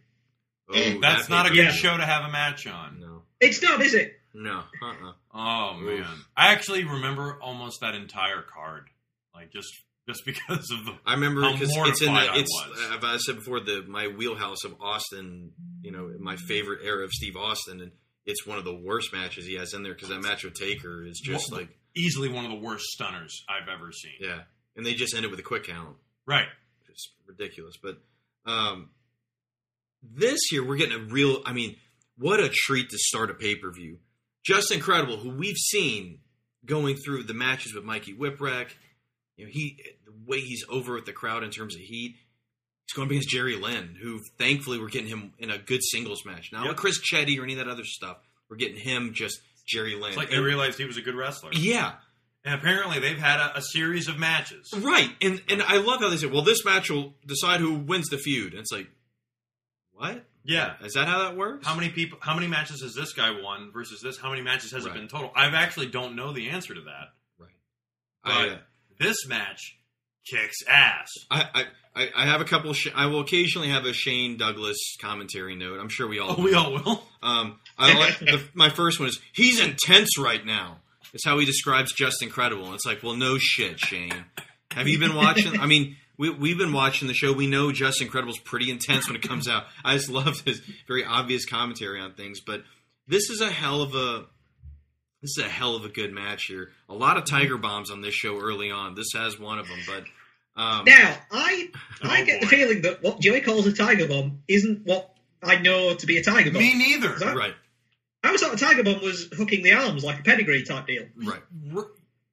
Oh, 0.68 1.00
That's 1.02 1.24
that 1.28 1.30
not 1.30 1.46
a 1.46 1.50
good 1.50 1.66
Yeah. 1.66 1.72
show 1.72 1.96
to 1.96 2.04
have 2.06 2.26
a 2.28 2.32
match 2.32 2.66
on. 2.66 3.00
No. 3.00 3.22
It's 3.40 3.62
not, 3.62 3.82
is 3.82 3.94
it? 3.94 4.20
No. 4.34 4.64
Uh-uh. 4.82 5.14
Oh 5.34 5.74
man, 5.80 6.00
Oof. 6.00 6.28
I 6.36 6.52
actually 6.54 6.84
remember 6.84 7.38
almost 7.42 7.82
that 7.82 7.94
entire 7.96 8.42
card, 8.42 8.88
like 9.34 9.52
just 9.52 9.72
just 10.08 10.26
because 10.26 10.70
of 10.72 10.86
the. 10.86 10.94
I 11.06 11.14
remember 11.14 11.42
because 11.52 11.70
it's 11.76 12.02
in 12.02 12.14
the 12.14 12.20
I 12.20 12.38
it's 12.38 12.52
was. 12.52 12.98
as 12.98 13.04
I 13.04 13.18
said 13.18 13.36
before 13.38 13.60
the 13.60 13.84
my 13.88 14.08
wheelhouse 14.08 14.64
of 14.64 14.76
Austin. 14.82 15.52
You 15.82 15.92
know, 15.92 16.12
my 16.20 16.36
favorite 16.48 16.80
era 16.84 17.04
of 17.04 17.12
Steve 17.12 17.36
Austin, 17.38 17.80
and 17.82 17.92
it's 18.26 18.46
one 18.46 18.58
of 18.58 18.66
the 18.66 18.76
worst 18.76 19.14
matches 19.14 19.46
he 19.46 19.56
has 19.56 19.74
in 19.74 19.84
there 19.84 19.94
because 19.94 20.10
that 20.10 20.22
match 20.22 20.44
with 20.44 20.56
Taker 20.56 21.06
is 21.06 21.20
just 21.24 21.52
Well, 21.52 21.62
like 21.62 21.70
easily 21.96 22.28
one 22.30 22.44
of 22.46 22.52
the 22.52 22.58
worst 22.58 22.86
stunners 22.86 23.44
I've 23.48 23.70
ever 23.70 23.92
seen. 23.92 24.14
yeah, 24.20 24.42
and 24.76 24.86
they 24.86 24.94
just 24.96 25.14
ended 25.16 25.30
with 25.32 25.40
a 25.40 25.44
quick 25.44 25.66
count. 25.66 25.96
Right. 26.26 26.48
It's 26.90 27.14
ridiculous. 27.28 27.76
But 27.82 27.98
um, 28.46 28.90
this 30.02 30.40
year 30.52 30.66
we're 30.66 30.78
getting 30.78 30.96
a 31.00 31.04
real. 31.04 31.42
I 31.46 31.54
mean, 31.54 31.76
what 32.18 32.40
a 32.40 32.50
treat 32.50 32.90
to 32.90 32.98
start 32.98 33.30
a 33.30 33.34
pay 33.34 33.56
per 33.56 33.72
view. 33.72 33.98
Justin 34.44 34.80
Credible. 34.80 35.18
Who 35.18 35.30
we've 35.32 35.58
seen 35.58 36.20
going 36.66 36.96
through 36.96 37.24
the 37.24 37.34
matches 37.34 37.74
with 37.76 37.84
Mikey 37.84 38.14
Whipwreck. 38.14 38.70
You 39.38 39.46
know, 39.46 39.52
he 39.54 39.78
the 40.06 40.14
way 40.26 40.40
he's 40.40 40.64
over 40.70 40.94
with 40.96 41.06
the 41.06 41.14
crowd 41.14 41.44
in 41.44 41.50
terms 41.52 41.76
of 41.76 41.82
heat. 41.82 42.16
He's 42.88 42.94
going 42.96 43.10
against 43.10 43.30
Jerry 43.30 43.56
Lynn, 43.56 43.98
who 44.02 44.20
thankfully 44.38 44.80
we're 44.80 44.90
getting 44.90 45.08
him 45.10 45.34
in 45.40 45.50
a 45.50 45.58
good 45.58 45.82
singles 45.84 46.24
match. 46.26 46.52
Not 46.52 46.62
Yep. 46.66 46.70
with 46.70 46.78
Chris 46.78 47.00
Chetti 47.02 47.40
or 47.40 47.44
any 47.44 47.54
of 47.54 47.60
that 47.60 47.68
other 47.68 47.84
stuff. 47.84 48.18
We're 48.50 48.58
getting 48.58 48.78
him 48.80 49.14
just 49.14 49.40
Jerry 49.68 49.96
Lynn. 49.96 50.10
It's 50.10 50.18
like 50.18 50.30
they 50.30 50.40
realized 50.40 50.78
he 50.78 50.86
was 50.86 50.98
a 50.98 51.02
good 51.02 51.16
wrestler. 51.16 51.50
yeah, 51.54 51.94
And 52.44 52.54
apparently 52.54 53.00
they've 53.00 53.18
had 53.18 53.40
a, 53.40 53.58
a 53.58 53.62
series 53.62 54.08
of 54.08 54.20
matches. 54.20 54.72
Right, 54.78 55.10
and 55.22 55.42
and 55.50 55.64
I 55.64 55.78
love 55.78 56.00
how 56.02 56.10
they 56.10 56.18
say, 56.18 56.28
"Well, 56.28 56.44
this 56.44 56.64
match 56.64 56.92
will 56.92 57.16
decide 57.26 57.60
who 57.60 57.74
wins 57.74 58.08
the 58.10 58.20
feud." 58.20 58.54
And 58.54 58.60
it's 58.62 58.72
like, 58.72 58.88
what? 59.94 60.24
Yeah. 60.44 60.74
Is 60.84 60.94
that 60.94 61.08
how 61.08 61.24
that 61.24 61.36
works? 61.36 61.66
How 61.66 61.74
many 61.76 61.90
people? 61.90 62.20
How 62.22 62.36
many 62.36 62.46
matches 62.48 62.82
has 62.84 62.94
this 62.94 63.14
guy 63.14 63.32
won 63.42 63.72
versus 63.72 64.00
this? 64.02 64.18
How 64.20 64.30
many 64.30 64.44
matches 64.44 64.72
has 64.74 64.86
Right. 64.86 64.96
it 64.96 65.00
been 65.00 65.08
total? 65.08 65.32
I 65.36 65.46
actually 65.48 65.88
don't 65.88 66.16
know 66.16 66.34
the 66.34 66.50
answer 66.50 66.76
to 66.76 66.82
that. 66.82 67.14
Right. 67.40 67.50
But 68.24 68.32
I, 68.32 68.50
uh, 68.50 68.58
this 69.00 69.28
match 69.28 69.78
kicks 70.30 70.58
ass. 70.68 71.10
I, 71.30 71.66
I, 71.96 72.10
I- 72.16 72.26
have 72.26 72.42
a 72.42 72.46
couple. 72.46 72.74
Sh- 72.74 72.88
I 72.96 73.06
will 73.08 73.22
occasionally 73.22 73.70
have 73.70 73.86
a 73.86 73.94
Shane 73.94 74.38
Douglas 74.38 74.78
commentary 75.02 75.56
note. 75.56 75.80
I'm 75.80 75.90
sure 75.90 76.08
we 76.08 76.20
all. 76.20 76.36
Oh, 76.38 76.44
we 76.44 76.54
all 76.54 76.74
will. 76.74 77.04
Um, 77.24 77.60
I 77.78 77.98
like 77.98 78.20
the, 78.20 78.44
my 78.54 78.70
first 78.70 79.00
one 79.00 79.08
is 79.10 79.20
he's 79.34 79.60
intense 79.62 80.18
right 80.20 80.46
now. 80.46 80.80
It's 81.14 81.24
how 81.26 81.40
he 81.40 81.46
describes 81.46 81.94
Justin 81.94 82.30
Credible. 82.30 82.66
And 82.66 82.76
it's 82.76 82.86
like, 82.86 83.02
well, 83.02 83.16
no 83.16 83.38
shit, 83.40 83.80
Shane. 83.80 84.26
Have 84.72 84.88
you 84.90 85.00
been 85.00 85.16
watching? 85.16 85.58
I 85.62 85.66
mean, 85.68 85.96
we 86.18 86.30
we've 86.30 86.58
been 86.58 86.74
watching 86.74 87.08
the 87.08 87.14
show. 87.14 87.32
We 87.32 87.48
know 87.48 87.72
Justin 87.72 88.10
Credible's 88.10 88.40
pretty 88.40 88.70
intense 88.70 89.08
when 89.08 89.16
it 89.16 89.22
comes 89.22 89.48
out. 89.48 89.64
I 89.86 89.96
just 89.96 90.10
love 90.10 90.42
his 90.42 90.62
very 90.88 91.06
obvious 91.06 91.46
commentary 91.46 92.02
on 92.02 92.14
things. 92.16 92.42
But 92.42 92.64
this 93.08 93.30
is 93.30 93.40
a 93.40 93.50
hell 93.50 93.82
of 93.82 93.96
a 93.96 94.26
this 95.26 95.38
is 95.38 95.44
a 95.46 95.50
hell 95.50 95.76
of 95.76 95.84
a 95.86 95.90
good 95.90 96.12
match 96.14 96.46
here. 96.46 96.72
A 96.90 96.94
lot 96.94 97.18
of 97.18 97.26
Tiger 97.26 97.58
bombs 97.58 97.90
on 97.92 98.02
this 98.02 98.14
show 98.14 98.40
early 98.40 98.72
on. 98.72 98.96
This 98.96 99.08
has 99.14 99.40
one 99.40 99.60
of 99.60 99.68
them, 99.68 99.80
but. 99.88 100.04
Um, 100.62 100.86
Now, 100.86 101.18
I 101.32 101.70
I 102.04 102.22
Oh, 102.22 102.26
get 102.26 102.42
the 102.42 102.48
feeling 102.48 102.82
that 102.84 103.04
what 103.04 103.20
Joey 103.20 103.42
calls 103.42 103.68
a 103.68 103.74
tiger 103.74 104.08
bomb 104.08 104.42
isn't 104.48 104.86
what 104.86 105.14
I 105.44 105.58
know 105.58 105.96
to 105.96 106.06
be 106.06 106.18
a 106.18 106.24
tiger 106.24 106.50
bomb. 106.52 106.62
Me 106.62 106.74
neither. 106.78 107.14
Is 107.16 107.20
that- 107.20 107.36
right, 107.36 107.54
I 108.24 108.32
was 108.32 108.42
thought 108.42 108.54
a 108.54 108.58
tiger 108.58 108.84
bomb 108.84 109.02
was 109.02 109.28
hooking 109.36 109.64
the 109.64 109.74
arms 109.74 110.04
like 110.04 110.20
a 110.20 110.24
pedigree 110.24 110.64
type 110.64 110.88
deal. 110.88 111.04
right. 111.18 111.42
R- 111.76 111.88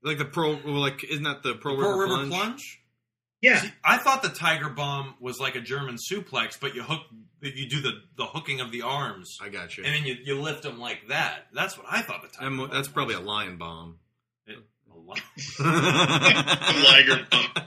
Like 0.05 0.19
the 0.19 0.25
pro, 0.25 0.53
like 0.53 1.03
isn't 1.05 1.25
that 1.25 1.43
the 1.43 1.55
pro, 1.55 1.77
Pro 1.77 1.91
river, 1.99 2.03
River 2.03 2.15
plunge? 2.29 2.31
Plunge? 2.33 2.82
Yeah, 3.43 3.61
See, 3.61 3.73
I 3.85 3.99
thought 3.99 4.23
the 4.23 4.29
Tiger 4.29 4.69
Bomb 4.71 5.17
was 5.21 5.39
like 5.41 5.57
a 5.57 5.61
German 5.61 5.97
suplex, 5.97 6.59
but 6.61 6.75
you 6.77 6.83
hook, 6.85 7.01
you 7.41 7.69
do 7.69 7.81
the, 7.83 7.91
the 8.17 8.25
hooking 8.25 8.61
of 8.61 8.71
the 8.71 8.83
arms, 8.83 9.37
I 9.43 9.49
got 9.49 9.77
you. 9.77 9.83
and 9.85 9.93
then 9.95 10.05
you, 10.05 10.17
you 10.25 10.41
lift 10.41 10.63
them 10.63 10.79
like 10.79 11.09
that. 11.09 11.47
That's 11.53 11.77
what 11.77 11.87
I 11.91 12.03
thought 12.03 12.23
the 12.23 12.29
Tiger 12.29 12.45
I'm- 12.45 12.57
Bomb 12.57 12.69
that's 12.71 12.87
was. 12.87 12.89
probably 12.89 13.17
a 13.17 13.21
lion 13.21 13.57
bomb. 13.59 13.99
It- 14.47 14.59
a 14.95 14.97
lot. 14.99 15.21
Liger 15.61 17.27
bump. 17.31 17.59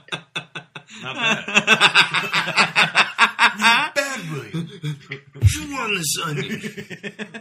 Not 1.02 1.14
bad. 1.14 1.46
Not 3.58 3.94
bad, 3.94 4.20
Willie. 4.32 4.50
you 4.52 5.76
on 5.76 5.94
this 5.94 6.16
onion. 6.24 6.62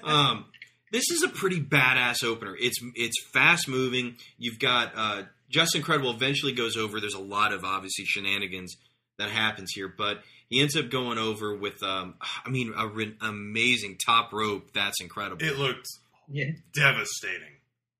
um, 0.03 0.45
this 0.91 1.09
is 1.11 1.23
a 1.23 1.29
pretty 1.29 1.61
badass 1.61 2.23
opener. 2.23 2.55
It's 2.59 2.79
it's 2.95 3.15
fast 3.33 3.67
moving. 3.67 4.15
You've 4.37 4.59
got 4.59 4.91
uh, 4.95 5.23
Justin 5.55 5.81
Credible. 5.81 6.11
Eventually 6.11 6.51
goes 6.51 6.75
over. 6.75 6.99
There's 6.99 7.13
a 7.13 7.19
lot 7.19 7.53
of 7.53 7.63
obviously 7.63 8.03
shenanigans 8.05 8.75
that 9.17 9.29
happens 9.29 9.71
here, 9.73 9.87
but 9.97 10.19
he 10.49 10.61
ends 10.61 10.75
up 10.75 10.89
going 10.89 11.17
over 11.17 11.55
with 11.55 11.81
um, 11.81 12.15
I 12.45 12.49
mean, 12.49 12.73
a 12.77 12.87
re- 12.87 13.15
amazing 13.21 13.97
top 14.05 14.33
rope. 14.33 14.71
That's 14.73 14.99
incredible. 15.01 15.45
It 15.45 15.57
looked 15.57 15.87
yeah. 16.29 16.51
devastating. 16.75 17.53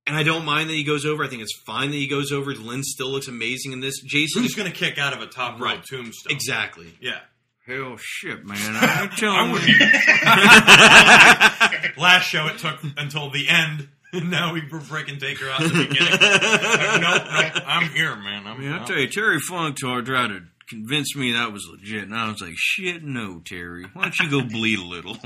and 0.05 0.17
I 0.17 0.23
don't 0.23 0.43
mind 0.43 0.69
that 0.69 0.73
he 0.73 0.83
goes 0.83 1.05
over. 1.05 1.23
I 1.23 1.29
think 1.29 1.41
it's 1.41 1.57
fine 1.65 1.91
that 1.91 1.95
he 1.95 2.07
goes 2.07 2.33
over. 2.33 2.53
Lynn 2.53 2.83
still 2.83 3.09
looks 3.09 3.29
amazing 3.29 3.71
in 3.71 3.79
this. 3.79 4.01
Jason 4.01 4.41
Who's 4.43 4.53
going 4.53 4.69
to 4.71 4.77
kick 4.77 4.97
out 4.97 5.13
of 5.13 5.21
a 5.21 5.27
top 5.27 5.59
Right. 5.59 5.77
rope 5.77 5.85
tombstone? 5.89 6.33
exactly. 6.33 6.93
Yeah. 6.99 7.19
Hell 7.65 7.95
shit, 7.99 8.45
man! 8.45 8.57
I'm 8.61 9.09
I'm 9.23 9.51
you. 9.67 9.79
Last 11.97 12.29
show 12.29 12.45
it 12.45 12.59
took 12.59 12.77
until 12.97 13.31
the 13.31 13.49
end. 13.49 13.87
And 14.15 14.29
now 14.31 14.53
we 14.53 14.61
were 14.69 14.79
breaking 14.79 15.19
Taker 15.19 15.49
out 15.49 15.61
in 15.61 15.67
the 15.69 15.85
beginning. 15.87 16.11
Like, 16.19 17.01
nope, 17.01 17.53
nope, 17.55 17.63
I'm 17.67 17.89
here, 17.89 18.15
man. 18.15 18.47
I'm, 18.47 18.55
I 18.55 18.57
mean, 18.57 18.69
I'll 18.71 18.77
I'm- 18.79 18.87
tell 18.87 18.97
you, 18.97 19.07
Terry 19.09 19.39
Funk 19.39 19.77
tried 19.77 20.05
to 20.05 20.41
convince 20.69 21.15
me 21.15 21.33
that 21.33 21.51
was 21.53 21.67
legit, 21.71 22.03
and 22.03 22.15
I 22.15 22.27
was 22.29 22.41
like, 22.41 22.53
shit, 22.55 23.03
no, 23.03 23.39
Terry. 23.45 23.85
Why 23.93 24.03
don't 24.03 24.19
you 24.19 24.29
go 24.29 24.41
bleed 24.47 24.79
a 24.79 24.83
little? 24.83 25.17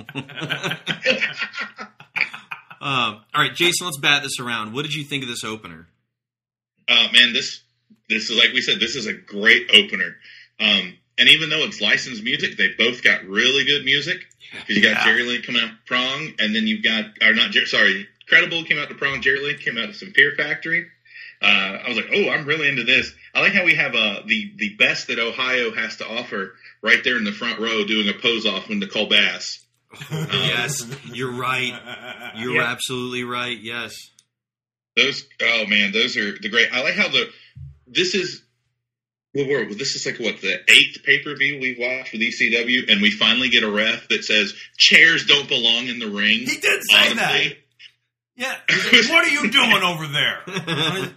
Um, 2.81 3.21
all 3.33 3.41
right, 3.43 3.53
Jason, 3.53 3.85
let's 3.85 3.97
bat 3.99 4.23
this 4.23 4.39
around. 4.39 4.73
What 4.73 4.83
did 4.83 4.93
you 4.93 5.03
think 5.03 5.23
of 5.23 5.29
this 5.29 5.43
opener? 5.43 5.87
Uh, 6.87 7.07
man, 7.13 7.33
this 7.33 7.61
this 8.09 8.29
is 8.29 8.37
like 8.37 8.53
we 8.53 8.61
said, 8.61 8.79
this 8.79 8.95
is 8.95 9.05
a 9.05 9.13
great 9.13 9.69
opener. 9.73 10.15
Um, 10.59 10.97
and 11.17 11.29
even 11.29 11.49
though 11.49 11.63
it's 11.65 11.79
licensed 11.81 12.23
music, 12.23 12.57
they 12.57 12.69
both 12.77 13.03
got 13.03 13.23
really 13.25 13.63
good 13.65 13.85
music. 13.85 14.17
Because 14.51 14.75
you 14.77 14.81
got 14.81 14.97
Yeah. 14.97 15.05
Jerry 15.05 15.23
Lynn 15.23 15.41
coming 15.43 15.61
out 15.61 15.71
Prong, 15.85 16.33
and 16.39 16.55
then 16.55 16.65
you've 16.65 16.83
got 16.83 17.05
or 17.21 17.33
not 17.35 17.51
Jer- 17.51 17.67
sorry, 17.67 18.07
Credible 18.29 18.63
came 18.63 18.77
out 18.77 18.89
to 18.89 18.95
Prong. 18.95 19.21
Jerry 19.21 19.41
Lynn 19.41 19.57
came 19.57 19.77
out 19.77 19.89
of 19.89 19.95
some 19.95 20.11
Fear 20.11 20.35
Factory. 20.37 20.87
Uh, 21.41 21.45
I 21.45 21.87
was 21.87 21.97
like, 21.97 22.09
oh, 22.13 22.29
I'm 22.29 22.45
really 22.45 22.67
into 22.67 22.83
this. 22.83 23.13
I 23.33 23.41
like 23.41 23.53
how 23.53 23.63
we 23.63 23.75
have 23.75 23.95
uh, 23.95 24.21
the 24.25 24.51
the 24.57 24.75
best 24.77 25.07
that 25.07 25.19
Ohio 25.19 25.71
has 25.73 25.97
to 25.97 26.07
offer 26.07 26.53
right 26.81 27.01
there 27.03 27.17
in 27.17 27.23
the 27.23 27.31
front 27.31 27.59
row, 27.59 27.85
doing 27.85 28.09
a 28.09 28.13
pose 28.13 28.45
off 28.45 28.67
with 28.69 28.77
Nicole 28.79 29.07
Bass. 29.07 29.65
yes, 30.11 30.85
you're 31.05 31.31
right. 31.31 32.33
You're 32.35 32.55
Yeah. 32.55 32.71
absolutely 32.71 33.23
right. 33.23 33.57
Yes. 33.59 33.95
Those 34.97 35.23
oh 35.41 35.65
man, 35.67 35.91
those 35.93 36.17
are 36.17 36.37
the 36.37 36.49
great. 36.49 36.69
I 36.73 36.83
like 36.83 36.95
how 36.95 37.07
the 37.07 37.29
this 37.87 38.13
is 38.15 38.43
what 39.31 39.47
were 39.47 39.73
this 39.73 39.95
is 39.95 40.05
like 40.05 40.19
what 40.19 40.41
the 40.41 40.59
eighth 40.69 41.03
pay 41.03 41.19
per 41.23 41.35
view 41.35 41.57
we've 41.61 41.79
watched 41.79 42.11
with 42.11 42.21
ECW, 42.21 42.91
and 42.91 43.01
we 43.01 43.11
finally 43.11 43.47
get 43.49 43.63
a 43.63 43.71
ref 43.71 44.09
that 44.09 44.25
says 44.25 44.53
chairs 44.77 45.25
don't 45.25 45.47
belong 45.47 45.87
in 45.87 45.99
the 45.99 46.09
ring. 46.09 46.39
He 46.39 46.57
did 46.57 46.83
say 46.83 47.13
that. 47.13 47.53
Yeah. 48.39 48.55
What 49.11 49.25
are 49.25 49.29
you 49.29 49.51
doing 49.51 49.83
over 49.83 50.07
there? 50.07 50.41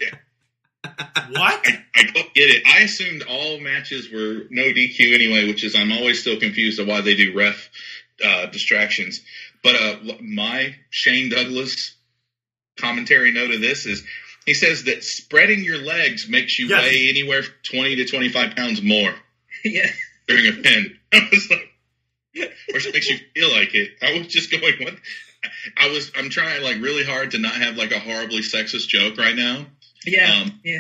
what? 1.31 1.61
I, 1.65 1.85
I 1.95 2.03
don't 2.03 2.35
get 2.35 2.51
it. 2.51 2.65
I 2.67 2.81
assumed 2.81 3.23
all 3.29 3.61
matches 3.61 4.11
were 4.11 4.47
no 4.51 4.65
DQ 4.65 5.15
anyway, 5.15 5.47
which 5.47 5.63
is 5.63 5.77
I'm 5.77 5.93
always 5.93 6.21
still 6.21 6.39
confused 6.41 6.81
of 6.81 6.89
why 6.89 7.01
they 7.01 7.15
do 7.15 7.33
ref 7.37 7.71
uh, 8.25 8.47
distractions. 8.47 9.21
But 9.63 9.77
uh, 9.77 9.97
my 10.21 10.75
Shane 10.91 11.31
Douglas 11.31 11.95
commentary 12.77 13.31
note 13.31 13.53
of 13.55 13.61
this 13.61 13.87
is 13.87 14.03
he 14.45 14.55
says 14.55 14.85
that 14.85 15.05
spreading 15.05 15.63
your 15.63 15.79
legs 15.79 16.29
makes 16.29 16.59
you 16.59 16.67
Yes. 16.67 16.83
weigh 16.83 17.09
anywhere 17.09 17.45
from 17.45 17.55
20 17.63 17.97
to 17.97 18.05
25 18.07 18.57
pounds 18.57 18.83
more 18.83 19.15
yeah. 19.65 19.87
during 20.27 20.49
a 20.49 20.53
pin. 20.61 20.99
I 21.13 21.29
was 21.31 21.49
like, 21.51 21.71
or 22.75 22.79
it 22.79 22.93
makes 22.95 23.09
you 23.09 23.19
feel 23.35 23.53
like 23.53 23.75
it. 23.77 23.91
I 24.03 24.19
was 24.19 24.27
just 24.27 24.51
going, 24.51 24.75
what? 24.81 24.95
I 25.77 25.89
was 25.91 26.11
I'm 26.17 26.31
trying 26.31 26.63
like 26.63 26.77
really 26.81 27.05
hard 27.05 27.31
to 27.33 27.39
not 27.39 27.55
have 27.55 27.77
like 27.77 27.93
a 27.93 27.99
horribly 27.99 28.41
sexist 28.41 28.89
joke 28.89 29.19
right 29.19 29.37
now. 29.37 29.67
Yeah, 30.05 30.43
Um, 30.43 30.61
yeah. 30.65 30.79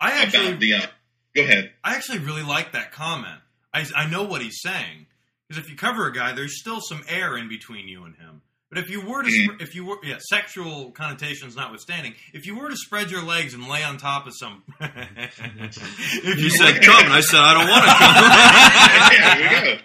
I 0.00 0.22
actually, 0.22 0.48
about 0.48 0.60
the 0.60 0.74
uh, 0.74 0.86
go 1.34 1.42
ahead. 1.42 1.72
I 1.84 1.94
actually 1.94 2.18
really 2.18 2.42
like 2.42 2.72
that 2.72 2.92
comment. 2.92 3.40
I, 3.72 3.86
I 3.94 4.08
know 4.08 4.24
what 4.24 4.42
he's 4.42 4.60
saying 4.60 5.06
because 5.48 5.62
if 5.62 5.70
you 5.70 5.76
cover 5.76 6.06
a 6.06 6.12
guy, 6.12 6.32
there's 6.32 6.58
still 6.58 6.80
some 6.80 7.02
air 7.08 7.36
in 7.36 7.48
between 7.48 7.88
you 7.88 8.04
and 8.04 8.16
him. 8.16 8.42
But 8.70 8.78
if 8.78 8.90
you 8.90 9.00
were 9.00 9.22
to, 9.22 9.30
sp- 9.32 9.60
if 9.60 9.74
you 9.74 9.86
were, 9.86 9.96
yeah, 10.04 10.18
sexual 10.28 10.90
connotations 10.90 11.56
notwithstanding, 11.56 12.14
if 12.34 12.44
you 12.46 12.58
were 12.58 12.68
to 12.68 12.76
spread 12.76 13.10
your 13.10 13.22
legs 13.22 13.54
and 13.54 13.66
lay 13.66 13.82
on 13.82 13.96
top 13.96 14.26
of 14.26 14.34
some, 14.36 14.62
if 14.80 16.38
You 16.38 16.50
said 16.50 16.82
come, 16.82 17.04
and 17.04 17.12
I 17.14 17.20
said 17.20 17.40
I 17.40 17.54
don't 17.54 17.68
want 17.68 17.84
to 17.84 17.90
come. 17.94 19.78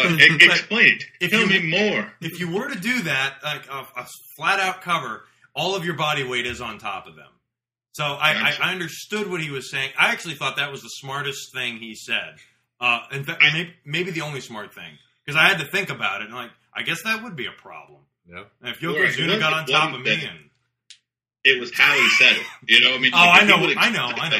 yeah, 0.00 0.10
we 0.10 0.18
go. 0.18 0.34
E- 0.34 0.46
explain 0.50 0.94
it. 0.94 1.04
if 1.20 1.30
Tell 1.30 1.40
you- 1.40 1.46
me 1.48 1.90
more. 1.90 2.12
if 2.20 2.40
you 2.40 2.50
were 2.50 2.68
to 2.68 2.78
do 2.80 3.02
that, 3.02 3.34
like 3.44 3.66
a, 3.68 3.86
a 4.00 4.06
flat 4.36 4.58
out 4.60 4.80
cover, 4.82 5.24
all 5.54 5.74
of 5.76 5.84
your 5.84 5.94
body 5.94 6.24
weight 6.24 6.46
is 6.46 6.60
on 6.60 6.78
top 6.78 7.06
of 7.06 7.16
them. 7.16 7.26
So 7.92 8.04
I, 8.04 8.30
I, 8.32 8.68
I 8.68 8.72
understood 8.72 9.28
what 9.30 9.40
he 9.42 9.50
was 9.50 9.70
saying. 9.70 9.90
I 9.98 10.12
actually 10.12 10.34
thought 10.36 10.56
that 10.56 10.70
was 10.70 10.80
the 10.80 10.88
smartest 10.88 11.52
thing 11.52 11.76
he 11.78 11.94
said. 11.94 12.36
Uh, 12.80 13.00
in 13.12 13.24
fact, 13.24 13.42
maybe, 13.52 13.74
maybe 13.84 14.10
the 14.12 14.22
only 14.22 14.40
smart 14.40 14.72
thing 14.72 14.92
because 15.26 15.36
I 15.38 15.46
had 15.46 15.58
to 15.58 15.66
think 15.66 15.90
about 15.90 16.22
it. 16.22 16.26
And 16.28 16.34
like, 16.34 16.50
I 16.72 16.82
guess 16.82 17.02
that 17.02 17.22
would 17.22 17.36
be 17.36 17.46
a 17.46 17.52
problem. 17.52 18.00
Yep. 18.32 18.50
And 18.62 18.70
if 18.76 18.82
Right, 18.82 18.96
it 18.96 19.16
Yokozuna 19.18 19.38
got 19.38 19.52
on 19.52 19.66
top 19.66 19.94
of 19.94 20.00
me, 20.02 20.12
and 20.12 20.38
It 21.44 21.58
was 21.60 21.72
how 21.74 21.94
he 21.94 22.08
said 22.10 22.32
it. 22.36 22.46
You 22.68 22.80
know, 22.80 22.94
I 22.94 22.98
mean, 22.98 23.12
oh, 23.14 23.18
like, 23.18 23.28
I 23.28 23.44
if 23.44 23.48
he 23.48 23.74
know, 23.74 23.80
I 23.80 23.90
know, 23.90 24.06
I 24.16 24.28
know. 24.30 24.38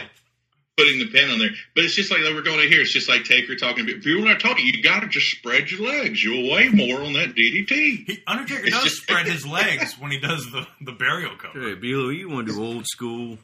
Putting 0.76 0.98
the 1.00 1.10
pen 1.10 1.30
on 1.30 1.38
there, 1.38 1.50
but 1.74 1.84
it's 1.84 1.94
just 1.94 2.10
like 2.10 2.20
we're 2.20 2.40
going 2.42 2.60
to 2.60 2.68
hear. 2.68 2.80
It's 2.80 2.92
just 2.92 3.08
like 3.08 3.24
Taker 3.24 3.54
talking. 3.56 3.86
If 3.88 4.06
you're 4.06 4.24
not 4.24 4.40
talking, 4.40 4.64
you 4.66 4.82
got 4.82 5.00
to 5.00 5.08
just 5.08 5.26
spread 5.26 5.70
your 5.70 5.86
legs. 5.86 6.22
You'll 6.24 6.50
weigh 6.50 6.68
more 6.70 7.02
on 7.02 7.12
that 7.14 7.34
DDT. 7.34 7.68
He, 7.68 8.22
Undertaker 8.26 8.62
It's 8.66 8.70
does 8.76 8.84
just- 8.84 8.96
spread 9.02 9.26
his 9.34 9.46
legs 9.46 9.98
when 9.98 10.10
he 10.10 10.18
does 10.18 10.50
the, 10.52 10.66
the 10.80 10.92
burial 10.92 11.36
cover. 11.36 11.60
Hey, 11.60 11.74
Bilo, 11.74 12.16
you 12.16 12.30
want 12.30 12.46
to 12.48 12.54
do 12.54 12.62
old 12.64 12.86
school? 12.86 13.36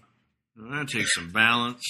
That 0.56 0.88
takes 0.88 1.14
some 1.14 1.30
balance, 1.30 1.82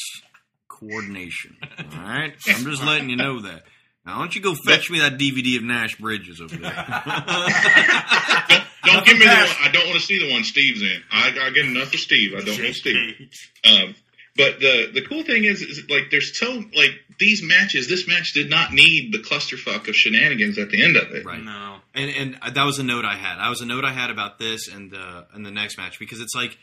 coordination. 0.68 1.56
All 1.78 1.84
right, 2.02 2.34
I'm 2.48 2.64
just 2.64 2.82
letting 2.84 3.08
you 3.10 3.16
know 3.16 3.40
that. 3.42 3.62
Now, 4.06 4.14
why 4.14 4.18
don't 4.20 4.34
you 4.36 4.40
go 4.40 4.54
fetch 4.54 4.88
me 4.88 5.00
that 5.00 5.18
DVD 5.18 5.56
of 5.56 5.64
Nash 5.64 5.96
Bridges 5.96 6.40
over 6.40 6.56
there? 6.56 6.70
Don't 8.84 9.04
give 9.04 9.18
me 9.18 9.24
the 9.26 9.34
one. 9.34 9.56
I 9.62 9.70
don't 9.72 9.88
want 9.88 9.98
to 9.98 10.06
see 10.06 10.18
the 10.24 10.32
one 10.32 10.44
Steve's 10.44 10.80
in. 10.80 11.02
I, 11.10 11.36
I 11.42 11.50
get 11.50 11.66
enough 11.66 11.92
of 11.92 11.98
Steve. 11.98 12.34
I 12.36 12.44
don't 12.44 12.62
want 12.62 12.74
Steve. 12.76 13.30
Um, 13.64 13.96
but 14.36 14.60
the 14.60 14.90
the 14.94 15.02
cool 15.02 15.24
thing 15.24 15.44
is, 15.44 15.60
is 15.60 15.82
like 15.90 16.10
there's 16.10 16.38
so 16.38 16.62
like 16.74 16.92
these 17.18 17.42
matches. 17.42 17.88
This 17.88 18.06
match 18.06 18.32
did 18.32 18.48
not 18.48 18.72
need 18.72 19.12
the 19.12 19.18
clusterfuck 19.18 19.88
of 19.88 19.96
shenanigans 19.96 20.56
at 20.58 20.70
the 20.70 20.84
end 20.84 20.96
of 20.96 21.10
it. 21.12 21.24
Right. 21.24 21.42
No. 21.42 21.78
and 21.94 22.36
and 22.44 22.54
that 22.54 22.64
was 22.64 22.78
a 22.78 22.84
note 22.84 23.04
I 23.04 23.16
had. 23.16 23.38
I 23.38 23.48
was 23.48 23.60
a 23.60 23.66
note 23.66 23.84
I 23.84 23.92
had 23.92 24.10
about 24.10 24.38
this 24.38 24.68
and 24.68 24.94
uh, 24.94 25.24
and 25.34 25.44
the 25.44 25.50
next 25.50 25.78
match 25.78 25.98
because 25.98 26.20
it's 26.20 26.34
like 26.34 26.56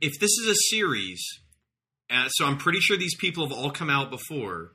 if 0.00 0.18
this 0.18 0.30
is 0.38 0.48
a 0.48 0.56
series, 0.70 1.22
uh, 2.10 2.28
so 2.28 2.46
I'm 2.46 2.58
pretty 2.58 2.80
sure 2.80 2.96
these 2.96 3.16
people 3.16 3.46
have 3.46 3.56
all 3.56 3.70
come 3.70 3.90
out 3.90 4.10
before. 4.10 4.72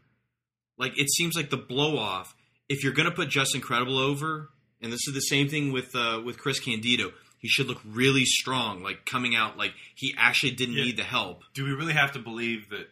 Like 0.81 0.97
it 0.99 1.09
seems 1.11 1.35
like 1.35 1.49
the 1.49 1.57
blow 1.57 1.97
off. 1.97 2.35
If 2.67 2.83
you're 2.83 2.93
gonna 2.93 3.11
put 3.11 3.29
Justin 3.29 3.61
Credible 3.61 3.99
over, 3.99 4.49
and 4.81 4.91
this 4.91 5.07
is 5.07 5.13
the 5.13 5.21
same 5.21 5.47
thing 5.47 5.71
with 5.71 5.95
uh, 5.95 6.21
with 6.25 6.37
Chris 6.39 6.59
Candido, 6.59 7.11
he 7.37 7.47
should 7.47 7.67
look 7.67 7.79
really 7.85 8.25
strong, 8.25 8.81
like 8.83 9.05
coming 9.05 9.35
out 9.35 9.57
like 9.57 9.73
he 9.95 10.13
actually 10.17 10.51
didn't 10.51 10.75
Yeah. 10.75 10.85
need 10.85 10.97
the 10.97 11.03
help. 11.03 11.43
Do 11.53 11.63
we 11.63 11.71
really 11.71 11.93
have 11.93 12.11
to 12.13 12.19
believe 12.19 12.69
that 12.69 12.89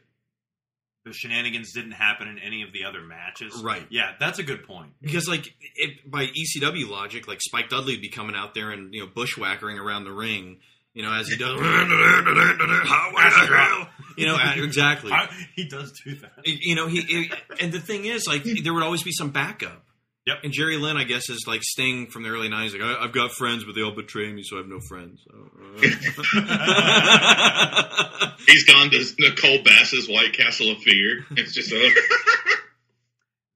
the 1.06 1.14
shenanigans 1.14 1.72
didn't 1.74 1.94
happen 1.94 2.28
in 2.28 2.38
any 2.40 2.62
of 2.62 2.72
the 2.74 2.84
other 2.84 3.02
matches? 3.02 3.60
Right. 3.64 3.86
Yeah, 3.90 4.14
that's 4.20 4.38
a 4.38 4.44
good 4.44 4.68
point. 4.68 4.92
Because 5.02 5.28
like 5.28 5.54
it, 5.76 6.10
by 6.10 6.28
ECW 6.28 6.88
logic, 6.90 7.28
like 7.28 7.42
Spike 7.42 7.70
Dudley 7.70 7.94
would 7.94 8.02
be 8.02 8.10
coming 8.10 8.36
out 8.36 8.54
there 8.54 8.72
and 8.72 8.94
you 8.94 9.02
know 9.02 9.08
bushwhackering 9.08 9.80
around 9.80 10.04
the 10.04 10.12
ring, 10.12 10.60
you 10.94 11.02
know, 11.04 11.14
as 11.14 11.28
he 11.28 11.38
does. 11.38 11.60
you 14.20 14.28
know, 14.28 14.36
uh, 14.36 14.54
exactly. 14.58 15.12
I, 15.12 15.30
he 15.56 15.68
does 15.68 15.92
do 16.06 16.16
that. 16.16 16.32
You 16.46 16.76
know, 16.76 16.88
he 16.88 17.00
it- 17.00 17.34
and 17.62 17.72
the 17.72 17.80
thing 17.80 18.06
is, 18.06 18.28
like, 18.28 18.44
there 18.44 18.74
would 18.74 18.84
always 18.84 19.04
be 19.04 19.12
some 19.12 19.32
backup. 19.32 19.84
Yep. 20.28 20.38
And 20.44 20.54
Jerry 20.54 20.78
Lynn, 20.78 20.98
I 20.98 21.06
guess, 21.06 21.30
is 21.30 21.46
like 21.48 21.64
Sting 21.64 22.08
from 22.08 22.24
the 22.24 22.30
early 22.30 22.50
'90s. 22.50 22.74
Like, 22.74 22.82
I, 22.82 23.04
I've 23.06 23.14
got 23.14 23.32
friends, 23.32 23.64
but 23.64 23.74
they 23.74 23.82
all 23.82 23.96
betray 23.96 24.32
me, 24.32 24.44
so 24.44 24.58
I 24.58 24.60
have 24.60 24.68
no 24.68 24.80
friends. 24.80 25.22
So, 25.26 25.34
He's 28.48 28.64
gone 28.66 28.90
to 28.92 29.06
Nicole 29.20 29.64
Bass's 29.64 30.08
White 30.10 30.34
Castle 30.34 30.72
of 30.72 30.78
Fear. 30.80 31.26
It's 31.32 31.54
just 31.54 31.72
a. 31.72 31.92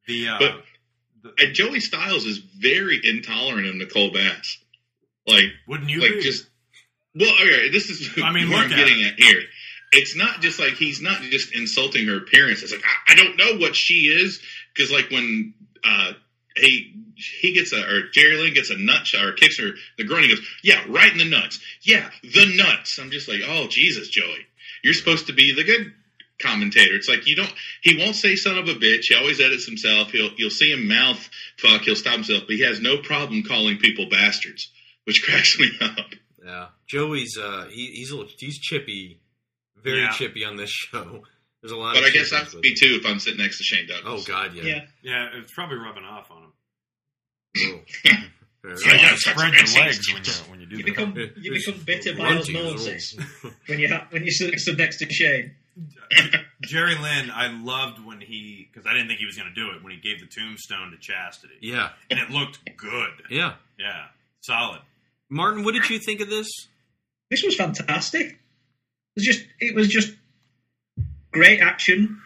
The 0.05 0.27
uh, 0.27 0.37
But- 0.39 0.63
the- 1.21 1.33
and 1.45 1.55
Joey 1.55 1.79
Styles 1.79 2.25
is 2.25 2.39
very 2.39 2.99
intolerant 3.01 3.67
of 3.67 3.75
Nicole 3.75 4.11
Bass. 4.11 4.57
Like, 5.25 5.45
wouldn't 5.67 5.89
you 5.89 6.01
like 6.01 6.15
be? 6.15 6.21
just. 6.21 6.45
Well, 7.15 7.31
okay, 7.41 7.69
this 7.69 7.89
is 7.89 8.09
I 8.21 8.31
mean, 8.33 8.49
what 8.49 8.63
look 8.63 8.65
I'm 8.65 8.73
at 8.73 8.77
getting 8.77 9.01
at 9.05 9.13
here. 9.17 9.41
It's 9.93 10.15
not 10.15 10.41
just 10.41 10.59
like 10.59 10.73
he's 10.73 11.01
not 11.01 11.21
just 11.21 11.53
insulting 11.55 12.07
her 12.07 12.17
appearance. 12.17 12.63
It's 12.63 12.71
like 12.71 12.83
I, 12.83 13.13
I 13.13 13.15
don't 13.15 13.37
know 13.37 13.57
what 13.59 13.75
she 13.75 14.07
is 14.07 14.41
because 14.73 14.91
like 14.91 15.09
when 15.11 15.53
uh, 15.83 16.13
he 16.55 16.93
he 17.15 17.53
gets 17.53 17.73
a 17.73 17.81
or 17.81 18.09
Jerry 18.11 18.37
Lynn 18.37 18.53
gets 18.53 18.69
a 18.69 18.77
nut 18.77 19.05
shot 19.05 19.25
or 19.25 19.33
kicks 19.33 19.59
her 19.59 19.71
the 19.97 20.03
groin, 20.03 20.23
he 20.23 20.29
goes, 20.29 20.45
"Yeah, 20.63 20.83
right 20.87 21.11
in 21.11 21.17
the 21.17 21.29
nuts. 21.29 21.59
Yeah, 21.81 22.09
the 22.23 22.53
nuts." 22.55 22.99
I'm 22.99 23.11
just 23.11 23.27
like, 23.27 23.41
"Oh 23.45 23.67
Jesus, 23.67 24.09
Joey, 24.09 24.45
you're 24.83 24.93
supposed 24.93 25.27
to 25.27 25.33
be 25.33 25.53
the 25.53 25.63
good 25.63 25.93
commentator." 26.41 26.95
It's 26.95 27.09
like 27.09 27.27
you 27.27 27.35
don't. 27.35 27.53
He 27.81 27.97
won't 27.97 28.15
say 28.15 28.35
"son 28.35 28.57
of 28.57 28.67
a 28.67 28.73
bitch." 28.73 29.05
He 29.05 29.15
always 29.15 29.39
edits 29.39 29.65
himself. 29.65 30.11
He'll 30.11 30.31
you'll 30.37 30.49
see 30.49 30.71
him 30.71 30.87
mouth 30.87 31.29
fuck. 31.57 31.81
He'll 31.81 31.95
stop 31.95 32.15
himself, 32.15 32.43
but 32.47 32.55
he 32.55 32.63
has 32.63 32.79
no 32.79 32.97
problem 32.97 33.43
calling 33.43 33.77
people 33.77 34.07
bastards, 34.09 34.71
which 35.05 35.23
cracks 35.25 35.59
me 35.59 35.69
up. 35.81 36.13
yeah, 36.43 36.67
Joey's 36.87 37.37
uh, 37.37 37.67
he, 37.69 37.87
he's 37.87 38.11
a 38.11 38.23
he's 38.37 38.59
chippy, 38.59 39.19
very 39.83 40.01
Yeah. 40.01 40.11
chippy 40.11 40.43
on 40.45 40.55
this 40.57 40.69
show. 40.91 41.23
There's 41.61 41.71
a 41.71 41.77
lot. 41.77 41.93
But 41.95 42.03
of 42.03 42.09
I 42.09 42.11
guess 42.11 42.33
I 42.33 42.39
chippiness 42.41 42.53
would 42.53 42.61
be 42.61 42.75
too 42.75 42.99
if 43.01 43.05
I'm 43.05 43.19
sitting 43.19 43.39
next 43.39 43.57
to 43.59 43.63
Shane 43.63 43.87
Douglas. 43.87 44.23
Oh 44.27 44.31
God, 44.31 44.53
yeah. 44.53 44.63
Yeah. 44.63 44.81
yeah, 45.01 45.29
it's 45.39 45.53
probably 45.53 45.77
rubbing 45.77 46.03
off 46.03 46.29
on 46.31 46.43
him. 46.43 46.51
Oh. 47.57 48.09
You 48.65 48.69
Yeah, 48.85 48.95
gotta 48.95 49.17
spread 49.17 49.53
your 49.55 49.83
legs 49.83 50.13
when 50.13 50.23
you 50.23 50.31
when 50.49 50.59
you 50.61 50.65
do 50.67 50.77
You 50.77 50.83
that. 50.83 50.89
become 50.91 51.15
you 51.35 51.51
become 51.51 51.81
bitter 51.85 52.13
by 52.13 52.29
grunting 52.29 52.55
as 52.55 52.63
osmosis 52.75 53.17
when 53.67 53.77
you 53.77 53.89
ha- 53.89 54.07
when 54.09 54.23
you 54.23 54.31
stood, 54.31 54.57
stood 54.57 54.77
next 54.77 54.99
to 54.99 55.09
Shane. 55.11 55.51
Jerry 56.61 56.95
Lynn, 56.95 57.29
I 57.29 57.47
loved 57.47 58.05
when 58.05 58.21
he 58.21 58.69
because 58.71 58.87
I 58.87 58.93
didn't 58.93 59.07
think 59.09 59.19
he 59.19 59.25
was 59.25 59.35
going 59.35 59.49
to 59.49 59.53
do 59.53 59.71
it 59.71 59.83
when 59.83 59.91
he 59.91 59.99
gave 59.99 60.21
the 60.21 60.27
tombstone 60.27 60.91
to 60.91 60.97
Chastity, 60.97 61.55
yeah, 61.59 61.89
and 62.09 62.17
it 62.21 62.29
looked 62.29 62.59
good. 62.77 63.09
yeah. 63.29 63.55
Yeah, 63.77 64.05
solid. 64.39 64.79
Martin, 65.29 65.65
what 65.65 65.73
did 65.73 65.89
you 65.89 65.99
think 65.99 66.21
of 66.21 66.29
this? 66.29 66.47
This 67.29 67.43
was 67.43 67.55
fantastic. 67.55 68.39
It 69.15 69.19
was 69.19 69.25
just 69.25 69.45
it 69.59 69.75
was 69.75 69.87
just 69.87 70.15
great 71.31 71.61
action. 71.61 72.21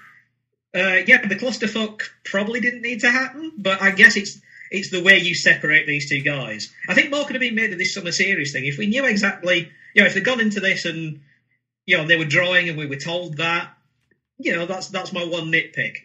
Uh, 0.76 1.00
yeah, 1.08 1.20
but 1.20 1.30
the 1.30 1.36
clusterfuck 1.36 2.02
probably 2.24 2.60
didn't 2.60 2.82
need 2.82 3.02
to 3.02 3.10
happen, 3.10 3.54
but 3.58 3.82
I 3.82 3.92
guess 3.92 4.16
it's 4.16 4.40
it's 4.70 4.92
the 4.92 5.02
way 5.02 5.18
you 5.18 5.34
separate 5.34 5.88
these 5.88 6.10
two 6.10 6.22
guys. 6.22 6.74
I 6.88 6.94
think 6.94 7.10
more 7.10 7.26
could 7.26 7.36
have 7.36 7.42
been 7.42 7.56
made 7.56 7.72
of 7.72 7.80
this 7.80 7.94
summer 7.94 8.12
series 8.12 8.52
thing 8.52 8.66
if 8.66 8.78
we 8.78 8.88
knew 8.88 9.06
exactly. 9.06 9.72
You 9.96 10.04
know, 10.04 10.08
if 10.08 10.14
they'd 10.14 10.24
gone 10.26 10.42
into 10.42 10.60
this 10.60 10.86
and 10.86 11.22
you 11.86 11.98
know 11.98 12.06
they 12.06 12.18
were 12.18 12.26
drawing 12.26 12.70
and 12.70 12.78
we 12.78 12.86
were 12.86 12.98
told 12.98 13.38
that. 13.38 13.74
You 14.38 14.56
know, 14.56 14.66
that's 14.66 14.90
that's 14.90 15.14
my 15.14 15.26
one 15.26 15.52
nitpick. 15.52 15.96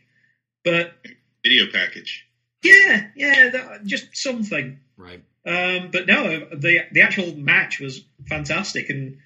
But 0.64 0.94
Video 1.44 1.66
package. 1.72 2.26
yeah, 2.62 3.08
yeah, 3.16 3.50
that, 3.50 3.84
just 3.84 4.16
something. 4.16 4.78
Right. 4.96 5.22
Um, 5.44 5.90
but 5.90 6.06
no, 6.06 6.46
the 6.54 6.86
the 6.92 7.02
actual 7.02 7.34
match 7.34 7.80
was 7.80 8.04
fantastic, 8.28 8.90
and 8.90 9.18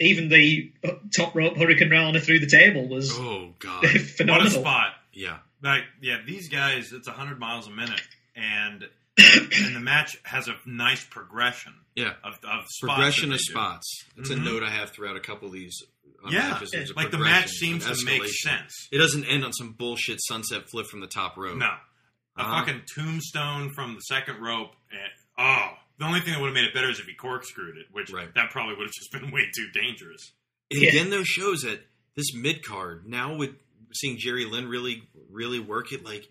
even 0.00 0.28
the 0.28 0.72
top 1.14 1.34
rope 1.34 1.56
Hurricane 1.56 1.90
Rana 1.90 2.20
through 2.20 2.40
the 2.40 2.46
table 2.48 2.88
was 2.88 3.12
Oh 3.18 3.54
God. 3.58 3.86
phenomenal. 4.16 4.48
What 4.48 4.56
a 4.56 4.60
spot! 4.60 4.92
yeah. 5.12 5.38
Like, 5.62 5.82
yeah, 6.00 6.18
these 6.26 6.48
guys, 6.48 6.92
it's 6.92 7.06
hundred 7.06 7.38
miles 7.38 7.66
a 7.66 7.70
minute, 7.70 8.00
and 8.34 8.82
and 9.18 9.76
the 9.76 9.80
match 9.80 10.16
has 10.22 10.48
a 10.48 10.54
nice 10.66 11.04
progression 11.04 11.74
Yeah. 11.94 12.14
of, 12.24 12.34
of 12.44 12.64
spots 12.68 12.70
Progression 12.80 13.32
of 13.32 13.38
do. 13.38 13.44
spots. 13.44 14.04
That's 14.16 14.30
Mhm. 14.30 14.36
a 14.36 14.40
note 14.40 14.62
I 14.62 14.70
have 14.70 14.90
throughout 14.90 15.16
a 15.16 15.20
couple 15.20 15.48
of 15.48 15.52
these. 15.54 15.76
uh, 16.24 16.30
Yeah, 16.30 16.50
matches. 16.50 16.70
There's 16.70 16.94
like 16.96 17.10
the 17.10 17.18
match 17.18 17.48
seems 17.50 17.84
to 17.84 18.04
make 18.06 18.24
sense. 18.26 18.88
It 18.90 18.98
doesn't 18.98 19.24
end 19.26 19.44
on 19.44 19.52
some 19.52 19.72
bullshit 19.72 20.18
sunset 20.22 20.70
flip 20.70 20.86
from 20.86 21.00
the 21.00 21.06
top 21.06 21.36
rope. 21.36 21.56
No, 21.58 21.66
a 21.66 22.40
Uh-huh. 22.40 22.60
fucking 22.64 22.82
tombstone 22.94 23.70
from 23.74 23.94
the 23.94 24.00
second 24.00 24.40
rope. 24.40 24.74
And, 24.90 25.12
oh, 25.38 25.76
the 26.00 26.06
only 26.06 26.20
thing 26.20 26.32
that 26.32 26.40
would 26.40 26.48
have 26.48 26.54
made 26.54 26.64
it 26.64 26.74
better 26.74 26.90
is 26.90 26.98
if 26.98 27.06
he 27.06 27.14
corkscrewed 27.14 27.76
it, 27.76 27.86
which 27.92 28.10
Right. 28.10 28.34
that 28.34 28.50
probably 28.50 28.74
would 28.74 28.86
have 28.88 28.92
just 28.94 29.12
been 29.12 29.30
way 29.32 29.48
too 29.54 29.68
dangerous. 29.72 30.32
And 30.72 30.82
Yeah. 30.82 30.88
again, 30.88 31.10
those 31.10 31.28
shows 31.28 31.62
that 31.62 31.86
this 32.16 32.34
mid 32.34 32.64
card 32.64 33.06
now 33.06 33.36
with 33.36 33.50
seeing 33.94 34.18
Jerry 34.18 34.44
Lynn 34.46 34.66
really, 34.68 35.02
really 35.30 35.60
work 35.60 35.92
it. 35.92 36.04
Like 36.04 36.28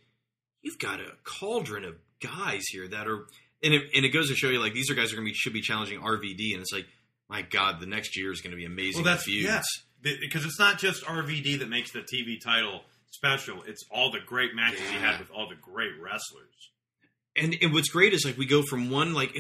you've 0.61 0.79
got 0.79 0.99
a 0.99 1.13
cauldron 1.23 1.85
of 1.85 1.95
guys 2.21 2.65
here 2.67 2.87
that 2.89 3.07
are, 3.07 3.27
and 3.63 3.73
it, 3.73 3.89
and 3.95 4.05
it 4.05 4.09
goes 4.09 4.27
to 4.29 4.35
show 4.35 4.49
you 4.49 4.59
like 4.59 4.73
these 4.73 4.89
are 4.89 4.95
guys 4.95 5.11
who 5.11 5.15
are 5.17 5.21
going 5.21 5.27
to 5.27 5.31
be 5.31 5.35
should 5.37 5.53
be 5.53 5.61
challenging 5.61 5.99
RVD, 6.01 6.53
and 6.53 6.61
it's 6.61 6.73
like 6.73 6.87
my 7.29 7.41
God, 7.43 7.79
the 7.79 7.85
next 7.85 8.17
year 8.17 8.31
is 8.31 8.41
going 8.41 8.51
to 8.51 8.57
be 8.57 8.65
amazing. 8.65 9.03
Well, 9.03 9.13
that's 9.13 9.27
with 9.27 9.35
feuds. 9.35 9.45
yeah, 10.03 10.13
because 10.19 10.45
it's 10.45 10.57
not 10.59 10.79
just 10.79 11.03
RVD 11.03 11.59
that 11.59 11.69
makes 11.69 11.91
the 11.91 11.99
TV 12.01 12.39
title 12.41 12.83
special. 13.11 13.61
It's 13.63 13.83
all 13.91 14.11
the 14.11 14.19
great 14.25 14.55
matches 14.55 14.79
he 14.81 14.95
had 14.97 15.19
with 15.19 15.29
all 15.31 15.47
the 15.47 15.55
great 15.55 15.91
wrestlers. 15.99 16.71
And 17.39 17.55
and 17.61 17.73
what's 17.73 17.89
great 17.89 18.13
is 18.13 18.25
like 18.25 18.37
we 18.37 18.45
go 18.45 18.61
from 18.63 18.89
one 18.89 19.13
like 19.13 19.35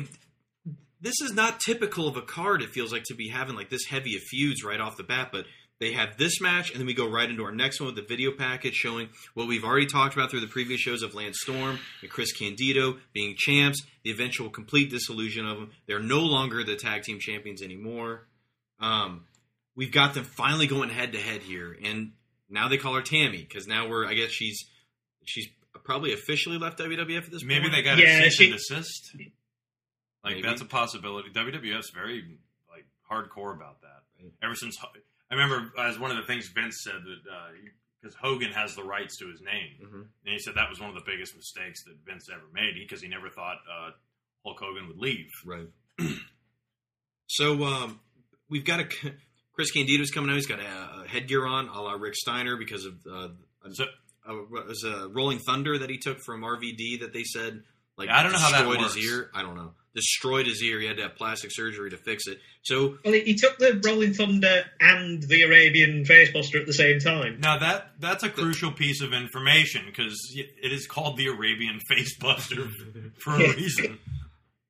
this 1.01 1.21
is 1.21 1.33
not 1.33 1.59
typical 1.59 2.07
of 2.07 2.17
a 2.17 2.21
card. 2.21 2.61
It 2.61 2.69
feels 2.69 2.91
like 2.91 3.03
to 3.05 3.15
be 3.15 3.29
having 3.29 3.55
like 3.55 3.69
this 3.69 3.85
heavy 3.85 4.15
of 4.15 4.21
feuds 4.23 4.63
right 4.63 4.79
off 4.79 4.97
the 4.97 5.03
bat, 5.03 5.29
but 5.31 5.45
they 5.79 5.93
have 5.93 6.17
this 6.17 6.41
match, 6.41 6.71
and 6.71 6.79
then 6.79 6.87
we 6.87 6.93
go 6.93 7.09
right 7.09 7.29
into 7.29 7.45
our 7.45 7.53
next 7.53 7.79
one 7.79 7.87
with 7.87 7.95
the 7.95 8.01
video 8.01 8.31
package 8.31 8.73
showing 8.73 9.07
what 9.33 9.47
we've 9.47 9.63
already 9.63 9.85
talked 9.85 10.13
about 10.13 10.29
through 10.29 10.41
the 10.41 10.47
previous 10.47 10.81
shows 10.81 11.03
of 11.03 11.15
Lance 11.15 11.37
Storm 11.39 11.79
and 12.01 12.11
Chris 12.11 12.33
Candido 12.33 12.97
being 13.13 13.35
champs, 13.37 13.81
the 14.03 14.11
eventual 14.11 14.49
complete 14.49 14.89
dissolution 14.89 15.45
of 15.45 15.57
them. 15.57 15.71
They're 15.87 16.01
no 16.01 16.19
longer 16.19 16.65
the 16.65 16.75
tag 16.75 17.03
team 17.03 17.19
champions 17.19 17.61
anymore. 17.61 18.27
Um, 18.81 19.25
we've 19.73 19.91
got 19.91 20.13
them 20.13 20.25
finally 20.25 20.67
going 20.67 20.89
head 20.89 21.13
to 21.13 21.17
head 21.17 21.43
here, 21.43 21.77
and 21.81 22.11
now 22.49 22.67
they 22.67 22.77
call 22.77 22.95
her 22.95 23.01
Tammy 23.01 23.45
because 23.47 23.65
now 23.65 23.87
we're 23.87 24.05
I 24.05 24.15
guess 24.15 24.31
she's 24.31 24.65
she's 25.23 25.47
probably 25.89 26.13
officially 26.13 26.57
left 26.59 26.77
WWF 26.79 27.25
at 27.25 27.31
this 27.31 27.43
Maybe 27.43 27.61
point. 27.61 27.71
Maybe 27.73 27.75
they 27.75 27.81
got 27.81 27.97
Yeah, 27.97 28.19
a 28.19 28.23
cease 28.29 28.33
she- 28.35 28.45
and 28.45 28.53
desist. 28.53 29.15
Like 30.23 30.35
Maybe. 30.35 30.41
that's 30.47 30.61
a 30.61 30.65
possibility. 30.65 31.29
WWF's 31.29 31.89
very 31.91 32.37
like 32.69 32.85
hardcore 33.09 33.55
about 33.55 33.81
that. 33.81 34.03
Ever 34.43 34.53
since 34.53 34.77
I 35.31 35.33
remember, 35.35 35.71
as 35.79 35.97
one 35.97 36.11
of 36.11 36.17
the 36.17 36.23
things 36.23 36.49
Vince 36.49 36.81
said 36.83 37.01
that 37.05 37.53
because 38.01 38.15
Hogan 38.21 38.51
has 38.51 38.75
the 38.75 38.83
rights 38.83 39.17
to 39.17 39.27
his 39.29 39.41
name, 39.41 39.77
Mhm. 39.81 40.01
and 40.25 40.33
he 40.33 40.37
said 40.39 40.55
that 40.55 40.69
was 40.69 40.79
one 40.79 40.89
of 40.89 40.95
the 40.95 41.03
biggest 41.09 41.35
mistakes 41.35 41.83
that 41.85 41.95
Vince 42.05 42.29
ever 42.31 42.43
made 42.53 42.75
because 42.75 43.01
he 43.01 43.07
never 43.07 43.29
thought 43.29 43.57
uh, 43.71 43.91
Hulk 44.45 44.59
Hogan 44.59 44.87
would 44.87 44.97
leave. 44.97 45.31
Right. 45.45 45.67
so 47.27 47.63
um, 47.63 47.99
we've 48.49 48.65
got 48.65 48.79
a 48.81 48.85
Chris 49.53 49.71
Candido's 49.71 50.11
coming 50.11 50.29
out. 50.29 50.35
He's 50.35 50.47
got 50.47 50.59
a, 50.59 51.01
a 51.03 51.07
headgear 51.07 51.45
on, 51.45 51.67
a 51.69 51.81
la 51.81 51.93
Rick 51.93 52.15
Steiner, 52.15 52.55
because 52.57 52.85
of 52.85 52.93
uh, 53.11 53.29
So 53.71 53.85
a, 54.29 54.57
it 54.59 54.67
was 54.67 54.83
a 54.83 55.07
Rolling 55.09 55.39
Thunder 55.39 55.77
that 55.79 55.89
he 55.89 55.97
took 55.97 56.19
from 56.21 56.41
RVD 56.41 57.01
that 57.01 57.11
they 57.13 57.23
said 57.23 57.63
like 57.97 58.07
Yeah, 58.07 58.19
I 58.19 58.23
don't 58.23 58.31
know 58.31 58.37
how 58.39 58.51
that 58.51 58.57
destroyed 58.59 58.79
works. 58.79 58.95
his 58.95 59.05
ear. 59.05 59.29
I 59.33 59.41
don't 59.41 59.55
know. 59.55 59.71
Destroyed 59.95 60.45
his 60.45 60.61
ear. 60.63 60.79
He 60.79 60.85
had 60.87 60.97
to 60.97 61.03
have 61.03 61.15
plastic 61.15 61.49
surgery 61.51 61.89
to 61.89 61.97
fix 61.97 62.27
it. 62.27 62.37
So 62.61 62.97
Well, 63.03 63.13
he, 63.15 63.21
he 63.21 63.35
took 63.35 63.57
the 63.57 63.81
Rolling 63.83 64.13
Thunder 64.13 64.63
and 64.79 65.21
the 65.23 65.41
Arabian 65.41 66.05
Facebuster 66.05 66.59
at 66.61 66.67
the 66.67 66.73
same 66.73 66.99
time. 66.99 67.39
now 67.41 67.57
that 67.57 67.91
that's 67.99 68.23
a 68.23 68.29
crucial 68.29 68.71
piece 68.71 69.01
of 69.01 69.13
information 69.13 69.81
because 69.87 70.15
it 70.35 70.71
is 70.71 70.85
called 70.87 71.17
the 71.17 71.27
Arabian 71.27 71.79
Facebuster 71.91 72.71
for 73.19 73.33
a 73.33 73.39
reason. 73.55 73.97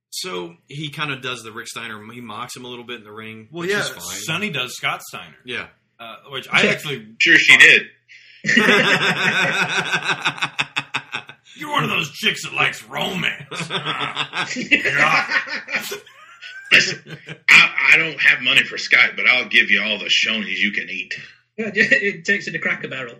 so 0.09 0.55
he 0.67 0.89
kind 0.89 1.11
of 1.11 1.21
does 1.21 1.43
the 1.43 1.51
Rick 1.51 1.67
Steiner. 1.67 2.01
He 2.11 2.21
mocks 2.21 2.55
him 2.55 2.65
a 2.65 2.67
little 2.67 2.85
bit 2.85 2.97
in 2.99 3.03
the 3.03 3.11
ring. 3.11 3.47
Well, 3.51 3.61
which 3.61 3.71
yeah, 3.71 3.81
is 3.81 3.89
fine. 3.89 4.01
Sunny 4.01 4.49
does 4.49 4.75
Scott 4.75 5.01
Steiner, 5.03 5.35
Yeah. 5.45 5.67
uh, 5.99 6.15
which 6.31 6.47
I 6.51 6.67
actually 6.67 7.15
Sure, 7.19 7.37
she 7.37 7.57
did. 7.57 7.83
You're 11.55 11.71
one 11.71 11.83
of 11.83 11.89
those 11.89 12.11
chicks 12.11 12.43
that 12.43 12.53
likes 12.53 12.83
romance. 12.85 13.43
Listen, 16.71 17.17
I, 17.49 17.73
I 17.93 17.97
don't 17.97 18.19
have 18.21 18.41
money 18.41 18.63
for 18.63 18.77
Skype, 18.77 19.15
but 19.15 19.27
I'll 19.27 19.49
give 19.49 19.71
you 19.71 19.81
all 19.83 19.97
the 19.97 20.05
Shoney's 20.05 20.61
you 20.61 20.71
can 20.71 20.87
eat. 20.89 21.13
Yeah, 21.57 21.71
it 21.73 22.25
takes 22.25 22.47
it 22.47 22.51
to 22.51 22.59
Cracker 22.59 22.87
Barrel. 22.87 23.15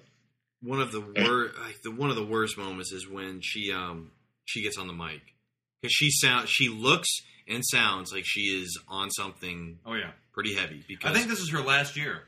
one 0.61 0.79
of 0.79 0.91
the 0.91 1.01
worst 1.01 1.57
like 1.59 1.81
the 1.81 1.91
one 1.91 2.09
of 2.09 2.15
the 2.15 2.25
worst 2.25 2.57
moments 2.57 2.91
is 2.91 3.07
when 3.09 3.41
she 3.41 3.71
um 3.73 4.11
she 4.45 4.61
gets 4.61 4.77
on 4.77 4.87
the 4.87 4.93
mic 4.93 5.21
because 5.81 5.93
she 5.93 6.09
sound 6.11 6.47
she 6.47 6.69
looks 6.69 7.09
and 7.47 7.63
sounds 7.65 8.13
like 8.13 8.23
she 8.25 8.41
is 8.41 8.79
on 8.87 9.09
something 9.11 9.79
oh 9.85 9.95
yeah, 9.95 10.11
pretty 10.31 10.55
heavy 10.55 10.83
because 10.87 11.11
I 11.11 11.15
think 11.15 11.27
this 11.27 11.39
is 11.39 11.49
her 11.49 11.61
last 11.61 11.97
year, 11.97 12.23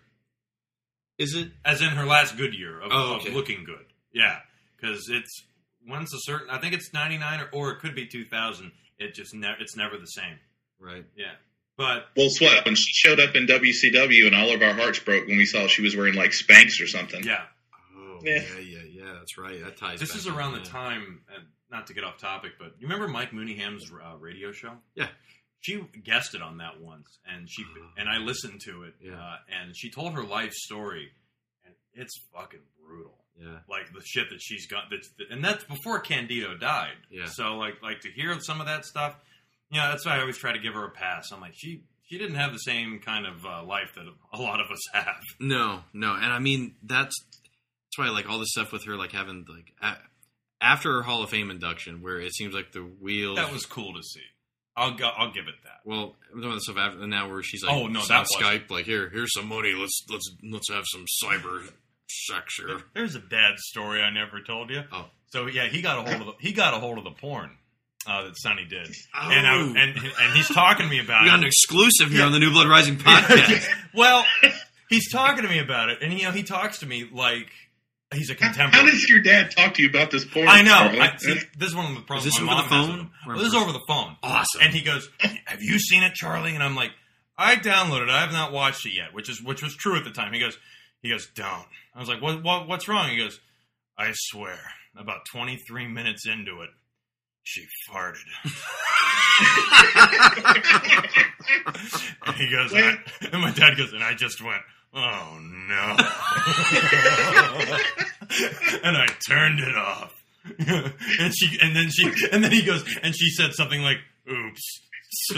is 1.21 1.35
it 1.35 1.49
as 1.63 1.81
in 1.81 1.89
her 1.89 2.05
last 2.05 2.37
good 2.37 2.53
year 2.53 2.79
of, 2.79 2.91
Oh, 2.91 3.15
of 3.17 3.33
looking 3.33 3.63
good. 3.63 3.85
Yeah, 4.13 4.39
because 4.75 5.07
it's 5.09 5.43
once 5.87 6.13
a 6.13 6.17
certain. 6.21 6.49
I 6.49 6.57
think 6.59 6.73
it's 6.73 6.93
99 6.93 7.39
or, 7.41 7.49
or 7.51 7.71
it 7.71 7.79
could 7.79 7.95
be 7.95 8.07
2000. 8.07 8.71
It 8.99 9.13
just 9.15 9.33
ne- 9.33 9.55
it's 9.59 9.75
never 9.75 9.97
the 9.97 10.05
same. 10.05 10.37
right 10.79 11.05
Yeah, 11.15 11.31
but 11.77 12.07
Well, 12.17 12.29
sweat 12.29 12.65
when 12.65 12.75
she 12.75 12.91
showed 12.93 13.19
up 13.19 13.35
in 13.35 13.45
WCW, 13.47 14.27
and 14.27 14.35
all 14.35 14.53
of 14.53 14.61
our 14.61 14.73
hearts 14.73 14.99
broke 14.99 15.27
when 15.27 15.37
we 15.37 15.45
saw 15.45 15.67
she 15.67 15.81
was 15.81 15.95
wearing 15.95 16.13
like 16.15 16.31
Spanx 16.31 16.81
or 16.81 16.87
something. 16.87 17.23
yeah, 17.23 17.43
oh 17.97 18.19
Yeah. 18.23 18.41
yeah 18.53 18.59
yeah 18.59 18.83
yeah 18.91 19.13
that's 19.17 19.37
right 19.37 19.63
that 19.63 19.77
ties 19.77 19.99
this 19.99 20.09
back 20.09 20.17
is 20.19 20.27
around 20.27 20.53
the 20.53 20.59
time. 20.61 21.21
And 21.35 21.45
not 21.71 21.87
to 21.87 21.93
get 21.93 22.03
off 22.03 22.17
topic, 22.17 22.53
but 22.59 22.75
you 22.79 22.85
remember 22.87 23.07
Mike 23.07 23.31
Mooneyham's 23.31 23.89
uh, 23.91 24.17
radio 24.17 24.51
show? 24.51 24.73
Yeah. 24.93 25.07
She 25.61 25.79
guested 26.03 26.41
on 26.41 26.57
that 26.57 26.81
once, 26.81 27.19
and 27.31 27.47
she 27.49 27.63
and 27.97 28.09
I 28.09 28.17
listened 28.17 28.61
to 28.65 28.83
it. 28.83 28.95
Yeah. 29.01 29.13
uh, 29.13 29.37
and 29.61 29.75
she 29.77 29.89
told 29.91 30.13
her 30.13 30.23
life 30.23 30.53
story, 30.53 31.09
and 31.65 31.73
it's 31.93 32.13
fucking 32.35 32.59
brutal. 32.85 33.17
yeah 33.39 33.59
like 33.69 33.91
the 33.93 34.01
shit 34.05 34.29
that 34.29 34.39
she's 34.41 34.67
got 34.67 34.83
that's 34.89 35.09
and 35.29 35.43
that's 35.43 35.63
before 35.63 35.99
Candido 35.99 36.55
died. 36.57 36.97
Yeah. 37.09 37.25
So 37.27 37.55
like 37.57 37.81
like 37.81 38.01
to 38.01 38.09
hear 38.11 38.37
some 38.41 38.59
of 38.59 38.67
that 38.67 38.85
stuff, 38.85 39.15
you 39.71 39.79
know, 39.79 39.89
that's 39.89 40.05
why 40.05 40.17
I 40.17 40.21
always 40.21 40.37
try 40.37 40.51
to 40.51 40.59
give 40.59 40.73
her 40.73 40.85
a 40.85 40.89
pass. 40.91 41.31
I'm 41.31 41.39
like 41.41 41.53
she 41.55 41.83
she 42.03 42.17
didn't 42.17 42.35
have 42.35 42.51
the 42.51 42.57
same 42.59 42.99
kind 42.99 43.25
of 43.25 43.45
uh, 43.45 43.63
life 43.63 43.93
that 43.95 44.05
a 44.33 44.41
lot 44.41 44.59
of 44.59 44.69
us 44.69 44.79
have. 44.93 45.21
no 45.39 45.81
no 45.93 46.13
and 46.13 46.25
I 46.33 46.39
mean 46.39 46.75
that's 46.83 47.15
that's 47.85 47.97
why 47.97 48.09
like 48.09 48.27
all 48.29 48.39
this 48.39 48.49
stuff 48.51 48.71
with 48.71 48.83
her 48.85 48.95
like 48.97 49.11
having 49.13 49.45
like 49.47 49.73
a, 49.81 49.95
after 50.59 50.91
her 50.93 51.01
Hall 51.03 51.23
of 51.23 51.29
Fame 51.29 51.49
induction 51.51 52.01
where 52.01 52.19
it 52.19 52.33
seems 52.33 52.53
like 52.53 52.71
the 52.73 52.81
wheels 52.81 53.37
That 53.37 53.51
was 53.53 53.65
cool 53.65 53.93
to 53.93 54.01
see. 54.03 54.21
I'll 54.75 54.93
go, 54.95 55.09
I'll 55.17 55.31
give 55.33 55.47
it 55.47 55.55
that. 55.65 55.79
Well, 55.85 56.15
I'm 56.31 56.37
talking 56.37 56.43
about 56.45 56.53
the 56.55 56.61
stuff 56.61 56.77
after 56.77 57.07
now 57.07 57.29
where 57.29 57.43
she's 57.43 57.63
like, 57.63 57.75
Oh, 57.75 57.87
no, 57.87 58.01
that 58.05 58.27
Skype, 58.33 58.69
like 58.71 58.85
here, 58.85 59.09
here's 59.09 59.33
some 59.33 59.47
money. 59.47 59.73
Let's 59.73 60.03
let's 60.09 60.29
let's 60.43 60.69
have 60.71 60.83
some 60.87 61.05
cyber 61.23 61.69
sex 62.09 62.55
here. 62.57 62.79
There's 62.93 63.15
a 63.15 63.19
dad 63.19 63.57
story 63.57 64.01
I 64.01 64.09
never 64.11 64.41
told 64.41 64.69
you. 64.69 64.83
Oh. 64.91 65.05
So 65.27 65.47
yeah, 65.47 65.67
he 65.67 65.81
got 65.81 65.99
a 65.99 66.09
hold 66.09 66.21
of 66.21 66.27
the, 66.27 66.33
he 66.39 66.53
got 66.53 66.73
a 66.73 66.77
hold 66.77 66.97
of 66.97 67.03
the 67.03 67.11
porn 67.11 67.51
uh, 68.07 68.23
that 68.23 68.33
Sunny 68.37 68.65
did, 68.65 68.87
Oh. 69.15 69.29
and 69.31 69.47
I, 69.47 69.55
and 69.61 69.97
and 69.97 70.33
he's 70.35 70.47
talking 70.49 70.85
to 70.85 70.89
me 70.89 70.99
about 70.99 71.23
We 71.23 71.29
got 71.29 71.35
it. 71.39 71.43
an 71.43 71.47
exclusive 71.47 72.09
here 72.09 72.23
on 72.25 72.31
the 72.31 72.39
New 72.39 72.51
Blood 72.51 72.67
Rising 72.67 72.95
podcast. 72.97 73.67
well, 73.93 74.25
he's 74.89 75.11
talking 75.11 75.43
to 75.43 75.49
me 75.49 75.59
about 75.59 75.89
it, 75.89 75.99
and 76.01 76.11
you 76.13 76.23
know 76.25 76.31
he 76.31 76.43
talks 76.43 76.79
to 76.79 76.85
me 76.85 77.07
like 77.11 77.49
he's 78.13 78.29
a 78.29 78.33
How 78.33 78.39
contemporary. 78.51 78.91
does 78.91 79.09
your 79.09 79.21
dad 79.21 79.51
talk 79.51 79.73
to 79.75 79.81
you 79.83 79.89
about 79.89 80.11
this 80.11 80.25
porn? 80.25 80.47
I 80.47 80.61
know. 80.61 80.73
I, 81.01 81.15
see, 81.17 81.39
this 81.57 81.69
is 81.69 81.75
one 81.75 81.85
of 81.85 81.95
the 81.95 82.01
problems. 82.01 82.27
Is 82.27 82.33
this 82.33 82.41
my 82.41 82.53
over 82.53 82.63
the 82.63 82.69
mom 82.69 82.79
has 82.79 82.87
phone? 82.87 82.97
with 82.97 83.05
him. 83.05 83.11
Or- 83.27 83.33
Well, 83.33 83.37
this 83.43 83.47
is 83.47 83.55
over 83.55 83.71
the 83.71 83.83
phone. 83.87 84.15
Awesome. 84.23 84.61
And 84.61 84.73
he 84.73 84.81
goes, 84.83 85.09
"Have 85.45 85.61
you 85.61 85.79
seen 85.79 86.03
it, 86.03 86.13
Charlie?" 86.13 86.53
And 86.55 86.63
I'm 86.63 86.75
like, 86.75 86.91
"I 87.37 87.55
downloaded. 87.55 88.03
it. 88.03 88.09
I 88.09 88.21
have 88.21 88.33
not 88.33 88.51
watched 88.51 88.85
it 88.85 88.93
yet," 88.93 89.13
which 89.13 89.29
is 89.29 89.41
which 89.41 89.61
was 89.63 89.75
true 89.75 89.95
at 89.97 90.03
the 90.03 90.11
time. 90.11 90.33
He 90.33 90.39
goes, 90.39 90.57
"He 91.01 91.09
goes, 91.09 91.27
don't." 91.35 91.65
I 91.95 91.99
was 91.99 92.09
like, 92.09 92.21
"What? 92.21 92.43
What? 92.43 92.67
What's 92.67 92.87
wrong?" 92.87 93.09
He 93.09 93.17
goes, 93.17 93.39
"I 93.97 94.11
swear, 94.13 94.59
about 94.97 95.25
23 95.31 95.87
minutes 95.87 96.27
into 96.27 96.61
it, 96.61 96.69
she 97.43 97.65
farted." 97.89 98.17
and 102.27 102.35
he 102.35 102.49
goes, 102.51 102.71
and, 102.73 102.83
I- 102.85 102.97
and 103.31 103.41
my 103.41 103.51
dad 103.51 103.77
goes, 103.77 103.93
and 103.93 104.03
I 104.03 104.13
just 104.13 104.41
went, 104.41 104.61
"Oh 104.93 105.39
no!" 105.41 105.97
and 108.83 108.97
I 108.97 109.07
turned 109.27 109.59
it 109.59 109.75
off. 109.75 110.13
and 110.57 111.33
she, 111.35 111.57
and 111.61 111.75
then 111.75 111.89
she, 111.89 112.11
and 112.31 112.43
then 112.43 112.51
he 112.51 112.63
goes, 112.63 112.83
and 113.03 113.15
she 113.15 113.29
said 113.29 113.53
something 113.53 113.81
like, 113.81 113.97
"Oops." 114.29 114.81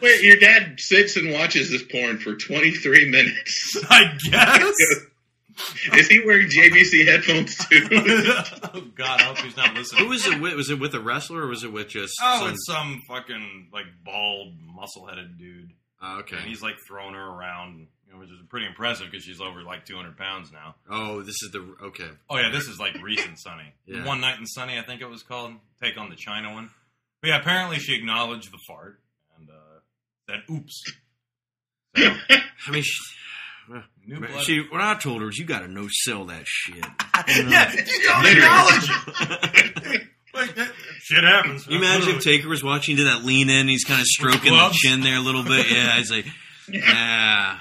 Wait, 0.00 0.22
your 0.22 0.38
dad 0.38 0.80
sits 0.80 1.16
and 1.16 1.32
watches 1.32 1.70
this 1.70 1.82
porn 1.82 2.18
for 2.18 2.34
23 2.34 3.10
minutes. 3.10 3.76
I 3.90 4.16
guess. 4.30 4.74
Is 5.94 6.08
he 6.08 6.20
wearing 6.24 6.48
JVC 6.48 7.06
headphones 7.06 7.56
too? 7.68 7.86
oh 8.74 8.80
God, 8.94 9.20
I 9.20 9.24
hope 9.24 9.38
he's 9.38 9.56
not 9.56 9.74
listening. 9.74 10.04
Who 10.04 10.10
was 10.10 10.26
it 10.26 10.40
with? 10.40 10.54
Was 10.54 10.70
it 10.70 10.78
with 10.78 10.94
a 10.94 11.00
wrestler 11.00 11.42
or 11.42 11.46
was 11.48 11.64
it 11.64 11.72
with 11.72 11.88
just? 11.88 12.14
Oh, 12.22 12.40
some- 12.40 12.50
it's 12.50 12.66
some 12.66 13.02
fucking 13.08 13.68
like 13.72 13.86
bald, 14.04 14.54
muscle-headed 14.74 15.38
dude. 15.38 15.70
Oh, 16.02 16.18
okay. 16.20 16.36
And 16.36 16.44
he's 16.46 16.60
like 16.62 16.74
throwing 16.86 17.14
her 17.14 17.24
around, 17.26 17.86
you 18.06 18.12
know, 18.12 18.18
which 18.20 18.28
is 18.28 18.36
pretty 18.50 18.66
impressive 18.66 19.06
because 19.10 19.24
she's 19.24 19.40
over 19.40 19.62
like 19.62 19.86
200 19.86 20.18
pounds 20.18 20.52
now. 20.52 20.74
Oh, 20.90 21.22
this 21.22 21.36
is 21.42 21.50
the 21.52 21.74
okay. 21.84 22.08
Oh 22.28 22.36
yeah, 22.36 22.50
this 22.50 22.68
is 22.68 22.78
like 22.78 22.94
recent 23.02 23.38
Sunny. 23.40 23.72
Yeah. 23.86 24.04
One 24.04 24.20
night 24.20 24.38
in 24.38 24.46
Sunny, 24.46 24.78
I 24.78 24.82
think 24.82 25.00
it 25.00 25.08
was 25.08 25.22
called. 25.22 25.52
Take 25.82 25.96
on 25.96 26.10
the 26.10 26.16
China 26.16 26.52
one. 26.52 26.70
But 27.22 27.28
yeah, 27.28 27.40
apparently 27.40 27.78
she 27.78 27.94
acknowledged 27.94 28.52
the 28.52 28.58
fart 28.68 29.00
and 29.38 29.48
uh, 29.48 29.80
said, 30.28 30.42
"Oops." 30.50 30.82
So, 31.96 32.02
I 32.68 32.70
mean, 32.72 32.82
she, 32.82 32.92
new 34.06 34.20
blood. 34.20 34.42
she 34.44 34.60
what 34.70 34.80
I 34.80 34.94
told 34.94 35.22
her 35.22 35.28
is 35.28 35.38
you 35.38 35.44
got 35.44 35.60
to 35.60 35.68
no 35.68 35.86
sell 35.90 36.26
that 36.26 36.44
shit. 36.46 36.76
yeah, 37.28 37.72
you 37.72 38.02
don't 38.02 38.26
acknowledge 38.26 38.90
it. 39.94 40.02
like, 40.34 40.54
that- 40.56 40.72
shit 41.00 41.24
happens. 41.24 41.66
You 41.66 41.78
imagine 41.78 42.16
if 42.16 42.22
Taker 42.24 42.48
was 42.48 42.62
watching 42.64 42.96
to 42.98 43.04
that 43.04 43.24
lean 43.24 43.48
in, 43.50 43.68
he's 43.68 43.84
kind 43.84 44.00
of 44.00 44.06
stroking 44.06 44.52
the 44.52 44.70
chin 44.72 45.00
there 45.00 45.16
a 45.16 45.20
little 45.20 45.42
bit. 45.44 45.70
Yeah, 45.70 45.96
he's 45.98 46.10
like, 46.10 46.26
yeah. 46.68 47.58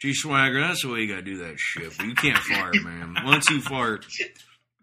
G 0.00 0.14
Swagger, 0.14 0.60
that's 0.60 0.82
the 0.82 0.88
way 0.92 1.00
you 1.00 1.08
gotta 1.08 1.22
do 1.22 1.38
that 1.38 1.54
shit. 1.58 1.96
But 1.96 2.06
you 2.06 2.14
can't 2.14 2.38
fart, 2.38 2.76
man. 2.84 3.16
Once 3.24 3.50
you 3.50 3.60
fart, 3.60 4.06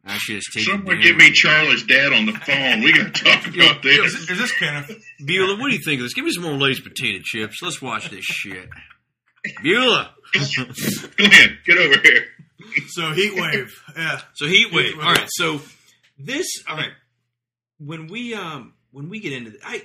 that 0.04 0.20
shit's 0.20 0.52
taken 0.54 0.74
Someone 0.74 0.96
down. 0.96 1.04
get 1.04 1.16
me 1.16 1.32
Charlie's 1.32 1.84
dad 1.84 2.12
on 2.12 2.26
the 2.26 2.34
phone. 2.34 2.82
We 2.82 2.92
gotta 2.92 3.12
talk 3.12 3.48
about 3.48 3.82
this. 3.82 4.14
is 4.14 4.28
this 4.28 4.52
Kenneth? 4.60 4.92
Beulah, 5.26 5.58
what 5.58 5.70
do 5.70 5.74
you 5.76 5.82
think 5.86 6.00
of 6.02 6.06
this? 6.06 6.14
Give 6.14 6.26
me 6.26 6.32
some 6.32 6.44
more 6.44 6.54
Lay's 6.54 6.82
potato 6.82 7.22
chips. 7.24 7.62
Let's 7.62 7.82
watch 7.82 8.10
this 8.10 8.26
shit. 8.26 8.68
Beulah. 9.64 10.12
Glenn, 10.34 11.58
get 11.66 11.78
over 11.78 12.00
here. 12.02 12.26
So 12.90 13.12
heat 13.14 13.34
wave. 13.36 13.72
Yeah. 13.96 14.20
So 14.34 14.48
heat 14.48 14.74
wave. 14.74 14.96
All 15.00 15.14
right. 15.14 15.28
So 15.30 15.62
this. 16.20 16.48
All 16.68 16.76
right. 16.76 16.92
when 17.80 18.08
we 18.08 18.34
um 18.34 18.74
when 18.92 19.10
we 19.10 19.20
get 19.20 19.34
into 19.34 19.52
the, 19.52 19.60
I 19.64 19.84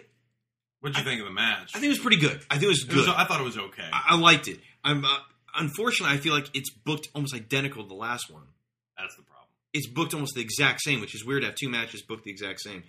What'd 0.80 0.96
you 0.96 1.04
think 1.04 1.20
of 1.20 1.26
the 1.26 1.32
match? 1.32 1.72
I 1.74 1.78
think 1.78 1.86
it 1.86 1.88
was 1.90 1.98
pretty 1.98 2.16
good. 2.16 2.40
I 2.50 2.54
think 2.54 2.64
it 2.64 2.68
was 2.68 2.82
It 2.84 2.88
good. 2.88 3.06
was- 3.06 3.08
I 3.08 3.24
thought 3.24 3.40
it 3.40 3.44
was 3.44 3.58
okay. 3.58 3.88
I, 3.92 4.14
I 4.14 4.16
liked 4.18 4.48
it. 4.48 4.60
I'm 4.82 5.04
uh, 5.04 5.08
unfortunately 5.54 6.16
I 6.16 6.18
feel 6.20 6.32
like 6.34 6.48
it's 6.54 6.70
booked 6.70 7.08
almost 7.14 7.34
identical 7.34 7.82
to 7.82 7.88
the 7.88 7.94
last 7.94 8.30
one. 8.32 8.44
That's 8.98 9.14
the 9.16 9.22
problem. 9.22 9.48
It's 9.74 9.86
booked 9.86 10.14
almost 10.14 10.34
the 10.34 10.40
exact 10.40 10.80
same, 10.82 11.00
which 11.00 11.14
is 11.14 11.24
weird 11.24 11.42
to 11.42 11.48
have 11.48 11.54
two 11.56 11.68
matches 11.68 12.02
booked 12.02 12.24
the 12.24 12.30
exact 12.30 12.60
same. 12.60 12.82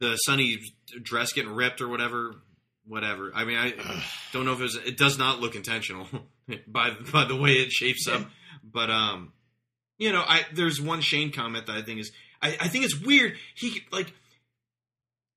The 0.00 0.14
Sunny 0.16 0.58
dress 1.02 1.32
getting 1.32 1.50
ripped 1.52 1.80
or 1.80 1.88
whatever, 1.88 2.36
whatever. 2.88 3.30
I 3.34 3.44
mean, 3.44 3.56
I 3.58 3.74
don't 4.32 4.44
know 4.44 4.52
if 4.54 4.60
it 4.60 4.62
was. 4.64 4.76
It 4.76 4.96
does 4.96 5.18
not 5.18 5.40
look 5.40 5.54
intentional 5.54 6.06
by 6.66 6.90
by 7.12 7.24
the 7.24 7.36
way 7.36 7.52
it 7.52 7.70
shapes 7.70 8.08
up. 8.08 8.22
But 8.64 8.90
um, 8.90 9.32
you 9.98 10.12
know, 10.12 10.22
I 10.26 10.42
there's 10.52 10.80
one 10.80 11.00
Shane 11.00 11.30
comment 11.32 11.66
that 11.66 11.76
I 11.76 11.82
think 11.82 12.00
is 12.00 12.12
I, 12.42 12.56
I 12.60 12.68
think 12.68 12.84
it's 12.84 12.98
weird. 13.00 13.36
He 13.54 13.82
like 13.92 14.12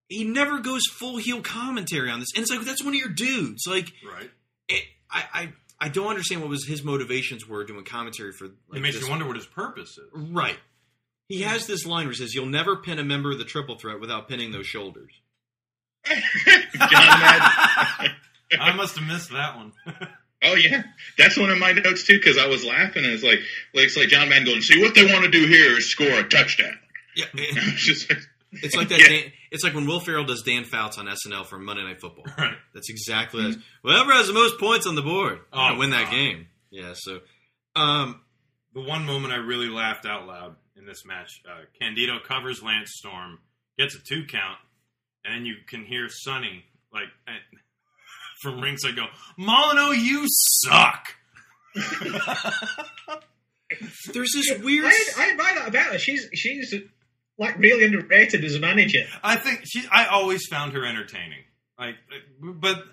he 0.09 0.23
never 0.25 0.59
goes 0.59 0.83
full 0.91 1.17
heel 1.17 1.41
commentary 1.41 2.09
on 2.09 2.19
this, 2.19 2.29
and 2.35 2.41
it's 2.41 2.51
like 2.51 2.61
that's 2.65 2.83
one 2.83 2.93
of 2.93 2.99
your 2.99 3.09
dudes. 3.09 3.63
Like, 3.67 3.91
Right. 4.05 4.29
it, 4.67 4.83
I 5.09 5.23
I 5.33 5.53
I 5.79 5.89
don't 5.89 6.07
understand 6.07 6.41
what 6.41 6.49
was 6.49 6.65
his 6.67 6.83
motivations 6.83 7.47
were 7.47 7.63
doing 7.63 7.85
commentary 7.85 8.33
for. 8.33 8.45
Like, 8.45 8.55
it 8.73 8.81
makes 8.81 9.01
you 9.01 9.09
wonder 9.09 9.25
what 9.25 9.35
his 9.37 9.45
purpose 9.45 9.97
is. 9.97 10.09
Right. 10.13 10.57
He 11.29 11.43
has 11.43 11.65
this 11.65 11.85
line 11.85 12.05
where 12.07 12.11
he 12.13 12.17
says, 12.17 12.35
"You'll 12.35 12.45
never 12.47 12.75
pin 12.75 12.99
a 12.99 13.05
member 13.05 13.31
of 13.31 13.37
the 13.37 13.45
triple 13.45 13.77
threat 13.77 14.01
without 14.01 14.27
pinning 14.27 14.51
those 14.51 14.67
shoulders." 14.67 15.13
I 18.59 18.73
must 18.75 18.97
have 18.97 19.07
missed 19.07 19.31
that 19.31 19.55
one. 19.55 19.73
Oh 20.43 20.55
yeah, 20.55 20.81
that's 21.19 21.37
one 21.37 21.51
of 21.51 21.59
my 21.59 21.71
notes 21.71 22.03
too 22.07 22.17
because 22.17 22.39
I 22.39 22.47
was 22.47 22.65
laughing 22.65 23.03
and 23.05 23.13
it's 23.13 23.21
like, 23.21 23.37
like 23.75 23.85
it's 23.85 23.95
like 23.95 24.07
John 24.07 24.27
Madden 24.27 24.43
going, 24.45 24.61
see 24.61 24.81
what 24.81 24.95
they 24.95 25.05
want 25.05 25.23
to 25.23 25.29
do 25.29 25.45
here 25.45 25.77
is 25.77 25.91
score 25.91 26.07
a 26.09 26.23
touchdown. 26.27 26.79
Yeah, 27.15 27.25
It's 27.35 27.85
just 27.85 28.09
like- 28.09 28.17
it's 28.53 28.75
like 28.75 28.89
that. 28.89 28.97
Yeah. 29.01 29.07
Dan, 29.07 29.31
it's 29.51 29.63
like 29.63 29.75
when 29.75 29.85
Will 29.85 29.99
Ferrell 29.99 30.25
does 30.25 30.41
Dan 30.41 30.63
Fouts 30.63 30.97
on 30.97 31.05
SNL 31.05 31.45
for 31.45 31.59
Monday 31.59 31.83
Night 31.83 32.01
Football. 32.01 32.25
Right. 32.39 32.55
That's 32.73 32.89
exactly 32.89 33.51
that. 33.51 33.61
Whoever 33.83 34.13
has 34.13 34.25
the 34.25 34.33
most 34.33 34.59
points 34.59 34.87
on 34.87 34.95
the 34.95 35.03
board, 35.03 35.41
Oh, 35.53 35.77
win 35.77 35.91
that 35.91 36.05
God. 36.05 36.11
game. 36.11 36.47
Yeah. 36.71 36.93
So, 36.95 37.19
um, 37.75 38.21
The 38.73 38.81
one 38.81 39.05
moment 39.05 39.31
I 39.33 39.37
really 39.37 39.69
laughed 39.69 40.07
out 40.07 40.25
loud 40.25 40.55
in 40.75 40.87
this 40.87 41.05
match, 41.05 41.39
uh, 41.47 41.65
Candido 41.79 42.17
covers 42.27 42.63
Lance 42.63 42.93
Storm, 42.95 43.37
gets 43.77 43.93
a 43.93 43.99
two 43.99 44.25
count, 44.27 44.57
and 45.25 45.35
then 45.35 45.45
you 45.45 45.55
can 45.67 45.83
hear 45.85 46.07
Sunny 46.09 46.63
like 46.93 47.07
eh, 47.27 47.31
from 48.41 48.59
ringside 48.61 48.95
go, 48.95 49.07
Molino, 49.37 49.91
you 49.91 50.25
suck." 50.27 51.05
there's 54.13 54.31
this 54.33 54.59
weird. 54.61 54.85
I, 54.85 54.97
I 55.17 55.29
admire 55.31 55.55
that 55.55 55.67
about 55.69 55.85
her. 55.93 55.97
She's 55.99 56.27
she's 56.33 56.73
like 57.37 57.57
really 57.57 57.85
underrated 57.85 58.43
as 58.43 58.55
a 58.55 58.59
manager. 58.59 59.03
I 59.23 59.35
think 59.37 59.61
she. 59.65 59.83
I 59.91 60.05
always 60.07 60.45
found 60.49 60.73
her 60.73 60.85
entertaining. 60.85 61.43
Like, 61.79 61.95
but 62.41 62.83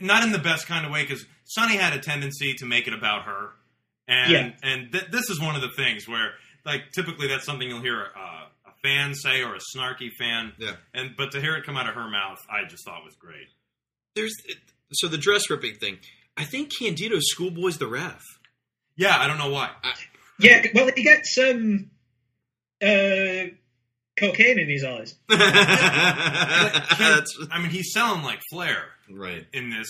not 0.00 0.22
in 0.22 0.32
the 0.32 0.38
best 0.38 0.66
kind 0.66 0.86
of 0.86 0.92
way 0.92 1.02
because 1.02 1.24
Sunny 1.44 1.76
had 1.76 1.92
a 1.92 1.98
tendency 1.98 2.54
to 2.54 2.64
make 2.66 2.86
it 2.86 2.94
about 2.94 3.24
her, 3.24 3.50
and 4.08 4.32
Yeah. 4.32 4.50
and 4.62 4.92
th- 4.92 5.08
this 5.10 5.28
is 5.28 5.40
one 5.40 5.56
of 5.56 5.62
the 5.62 5.70
things 5.76 6.08
where, 6.08 6.32
like, 6.64 6.92
typically 6.94 7.26
that's 7.28 7.44
something 7.44 7.68
you'll 7.68 7.82
hear 7.82 8.00
a, 8.00 8.04
a 8.18 8.41
fan 8.82 9.14
say 9.14 9.42
or 9.42 9.54
a 9.54 9.58
snarky 9.76 10.10
fan, 10.18 10.52
Yeah. 10.58 10.72
and 10.94 11.10
but 11.16 11.32
to 11.32 11.40
hear 11.40 11.56
it 11.56 11.64
come 11.64 11.76
out 11.76 11.88
of 11.88 11.94
her 11.94 12.08
mouth, 12.10 12.38
I 12.50 12.64
just 12.68 12.84
thought 12.84 13.04
was 13.04 13.14
great. 13.16 13.48
There's 14.14 14.34
so 14.92 15.08
the 15.08 15.18
dress 15.18 15.48
ripping 15.50 15.76
thing. 15.76 15.98
I 16.36 16.44
think 16.44 16.70
Candido 16.76 17.16
schoolboys 17.20 17.78
the 17.78 17.86
ref. 17.86 18.22
Yeah, 18.96 19.16
I 19.18 19.26
don't 19.26 19.38
know 19.38 19.50
why. 19.50 19.70
I, 19.82 19.92
Yeah, 20.38 20.66
well, 20.74 20.90
he 20.94 21.02
gets 21.02 21.36
um, 21.38 21.90
uh, 22.82 23.52
cocaine 24.18 24.58
in 24.58 24.68
his 24.68 24.84
eyes. 24.84 25.14
That's 25.28 27.38
I 27.50 27.58
mean, 27.60 27.70
he's 27.70 27.92
selling 27.92 28.22
like 28.22 28.40
Flair 28.50 28.84
right. 29.10 29.46
in 29.52 29.70
this, 29.70 29.88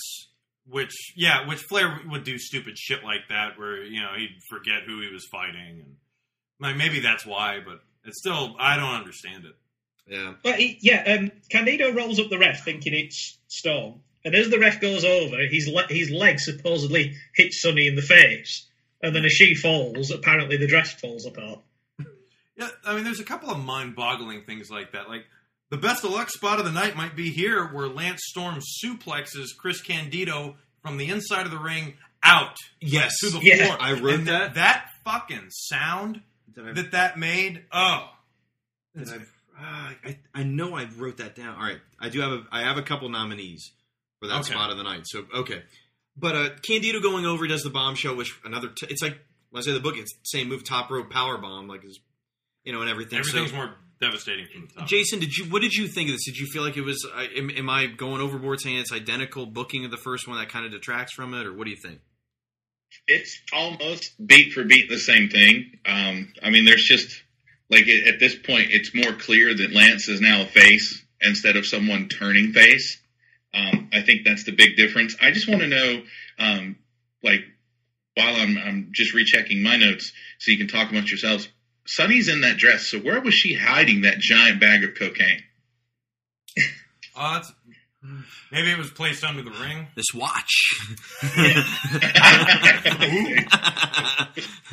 which 0.67 0.93
yeah, 1.17 1.47
which 1.49 1.61
Flair 1.61 2.01
would 2.11 2.25
do 2.25 2.39
stupid 2.39 2.79
shit 2.79 3.03
like 3.05 3.29
that, 3.29 3.59
where 3.59 3.83
you 3.83 4.01
know 4.01 4.11
he'd 4.17 4.37
forget 4.51 4.83
who 4.87 5.01
he 5.01 5.13
was 5.13 5.27
fighting, 5.31 5.81
and 5.85 5.97
like 6.61 6.77
maybe 6.77 7.01
that's 7.01 7.25
why, 7.27 7.59
but 7.65 7.81
it's 8.05 8.19
still 8.19 8.57
I 8.59 8.77
don't 8.77 8.95
understand 8.95 9.45
it. 9.45 9.55
Yeah. 10.09 10.35
But 10.43 10.57
he, 10.57 10.79
yeah, 10.81 11.03
um, 11.19 11.31
Candido 11.49 11.93
rolls 11.93 12.19
up 12.19 12.29
the 12.29 12.39
ref 12.39 12.65
thinking 12.65 12.93
it's 12.95 13.39
Storm, 13.49 14.01
and 14.25 14.35
as 14.35 14.51
the 14.51 14.59
ref 14.59 14.81
goes 14.81 15.05
over, 15.05 15.37
his 15.49 15.69
le- 15.69 15.87
his 15.89 16.11
leg 16.11 16.41
supposedly 16.41 17.15
hits 17.35 17.63
Sunny 17.63 17.87
in 17.87 17.95
the 17.95 18.03
face, 18.03 18.67
and 19.03 19.15
then 19.15 19.25
as 19.25 19.33
she 19.33 19.55
falls, 19.55 20.11
apparently 20.11 20.57
the 20.57 20.67
dress 20.67 20.93
falls 20.93 21.25
apart. 21.27 21.61
Yeah, 22.57 22.69
I 22.85 22.95
mean, 22.95 23.05
there's 23.05 23.21
a 23.21 23.25
couple 23.25 23.51
of 23.51 23.59
mind-boggling 23.65 24.43
things 24.45 24.71
like 24.71 24.93
that. 24.93 25.09
Like 25.09 25.25
the 25.71 25.79
best 25.79 26.05
of 26.05 26.11
luck 26.11 26.29
spot 26.31 26.59
of 26.59 26.65
the 26.65 26.73
night 26.73 26.97
might 26.97 27.17
be 27.17 27.31
here, 27.31 27.67
where 27.69 27.89
Lance 27.89 28.23
Storm 28.27 28.59
suplexes 28.85 29.57
Chris 29.57 29.81
Candido 29.81 30.57
from 30.83 30.97
the 30.99 31.09
inside 31.09 31.47
of 31.47 31.53
the 31.53 31.59
ring 31.59 31.95
out 32.23 32.57
Yes. 32.81 33.19
to 33.21 33.31
the 33.31 33.41
Yeah. 33.41 33.67
floor. 33.67 33.77
I 33.81 33.93
wrote 33.93 34.15
And 34.21 34.29
that. 34.29 34.55
That 34.55 34.91
fucking 35.05 35.49
sound 35.51 36.15
Did 36.15 36.23
I- 36.59 36.73
that 36.73 36.93
that 36.93 37.19
made. 37.19 37.65
Oh, 37.73 38.09
Did 38.97 39.09
I, 39.09 39.17
ah, 39.59 39.95
I, 40.05 40.19
I 40.35 40.43
know 40.45 40.75
I 40.77 40.87
wrote 40.97 41.19
that 41.19 41.35
down. 41.35 41.57
All 41.57 41.63
right, 41.63 41.81
I 42.01 42.09
do 42.09 42.21
have 42.21 42.33
a 42.33 42.43
I 42.51 42.63
have 42.63 42.77
a 42.79 42.83
couple 42.83 43.09
nominees 43.09 43.73
for 44.21 44.29
that 44.29 44.41
Okay. 44.41 44.53
spot 44.53 44.71
of 44.71 44.77
the 44.77 44.83
night. 44.85 45.03
So 45.07 45.25
okay, 45.35 45.63
but 46.17 46.35
uh, 46.37 46.49
Candido 46.67 47.01
going 47.01 47.27
over 47.27 47.47
does 47.47 47.63
the 47.63 47.71
bombshell, 47.71 48.17
which 48.17 48.33
another 48.45 48.69
t- 48.69 48.87
it's 48.91 49.03
like 49.03 49.19
when 49.51 49.61
I 49.61 49.65
say 49.65 49.73
the 49.73 49.81
book, 49.81 49.97
it's 49.97 50.13
the 50.15 50.21
same 50.25 50.49
move, 50.49 50.65
top 50.65 50.91
rope 50.91 51.11
power 51.11 51.39
bomb, 51.39 51.69
like 51.69 51.85
is 51.85 52.01
you 52.65 52.73
know, 52.73 52.81
and 52.81 52.89
everything. 52.91 53.19
everything's 53.19 53.51
so, 53.51 53.57
more 53.57 53.75
devastating 54.01 54.47
from 54.53 54.67
the 54.69 54.75
top. 54.81 54.89
Jason, 54.89 55.19
did 55.21 55.37
you 55.37 55.45
what 55.47 55.63
did 55.63 55.73
you 55.75 55.89
think 55.89 56.09
of 56.09 56.15
this? 56.15 56.25
Did 56.25 56.37
you 56.37 56.47
feel 56.47 56.63
like 56.63 56.77
it 56.77 56.83
was? 56.83 57.07
I 57.15 57.29
am, 57.37 57.51
am 57.51 57.69
I 57.71 57.87
going 57.87 58.21
overboard 58.21 58.61
saying 58.61 58.77
it's 58.79 58.93
identical 58.93 59.47
booking 59.47 59.85
of 59.85 59.91
the 59.91 59.97
first 59.97 60.27
one 60.29 60.39
that 60.39 60.49
kind 60.49 60.65
of 60.67 60.73
detracts 60.73 61.13
from 61.13 61.35
it, 61.35 61.47
or 61.47 61.53
what 61.55 61.65
do 61.65 61.71
you 61.71 61.77
think? 61.83 62.01
It's 63.07 63.41
almost 63.53 64.13
beat 64.25 64.53
for 64.53 64.65
beat 64.65 64.89
the 64.89 64.99
same 64.99 65.29
thing. 65.29 65.79
Um, 65.87 66.33
I 66.43 66.51
mean, 66.51 66.65
there's 66.65 66.85
just 66.85 67.23
like 67.71 67.89
at 67.89 68.21
this 68.21 68.35
point, 68.35 68.69
it's 68.71 68.95
more 68.95 69.13
clear 69.13 69.55
that 69.55 69.73
Lance 69.73 70.09
is 70.09 70.21
now 70.21 70.43
a 70.43 70.47
face 70.47 71.03
instead 71.21 71.57
of 71.57 71.67
someone 71.67 72.09
turning 72.09 72.53
face. 72.53 73.01
Um, 73.55 73.91
I 73.93 74.03
think 74.03 74.25
that's 74.25 74.45
the 74.45 74.53
big 74.53 74.77
difference. 74.77 75.17
I 75.21 75.31
just 75.31 75.49
want 75.49 75.61
to 75.61 75.69
know, 75.69 76.03
um, 76.39 76.77
like, 77.23 77.45
while 78.15 78.37
I'm 78.37 78.59
I'm 78.59 78.89
just 78.93 79.15
rechecking 79.15 79.63
my 79.63 79.77
notes, 79.77 80.13
so 80.39 80.51
you 80.51 80.59
can 80.59 80.69
talk 80.69 80.91
amongst 80.91 81.11
yourselves. 81.11 81.49
Sunny's 81.87 82.29
in 82.29 82.43
that 82.43 82.59
dress, 82.59 82.87
so 82.87 82.99
where 82.99 83.21
was 83.21 83.35
she 83.35 83.55
hiding 83.55 84.03
that 84.03 84.19
giant 84.19 84.61
bag 84.61 84.85
of 84.85 84.95
cocaine? 84.95 85.43
That's, 87.17 87.53
maybe 88.51 88.71
it 88.71 88.79
was 88.79 88.91
placed 88.91 89.25
under 89.25 89.43
the 89.43 89.51
ring. 89.51 89.89
This 89.95 90.13
watch. 90.15 90.81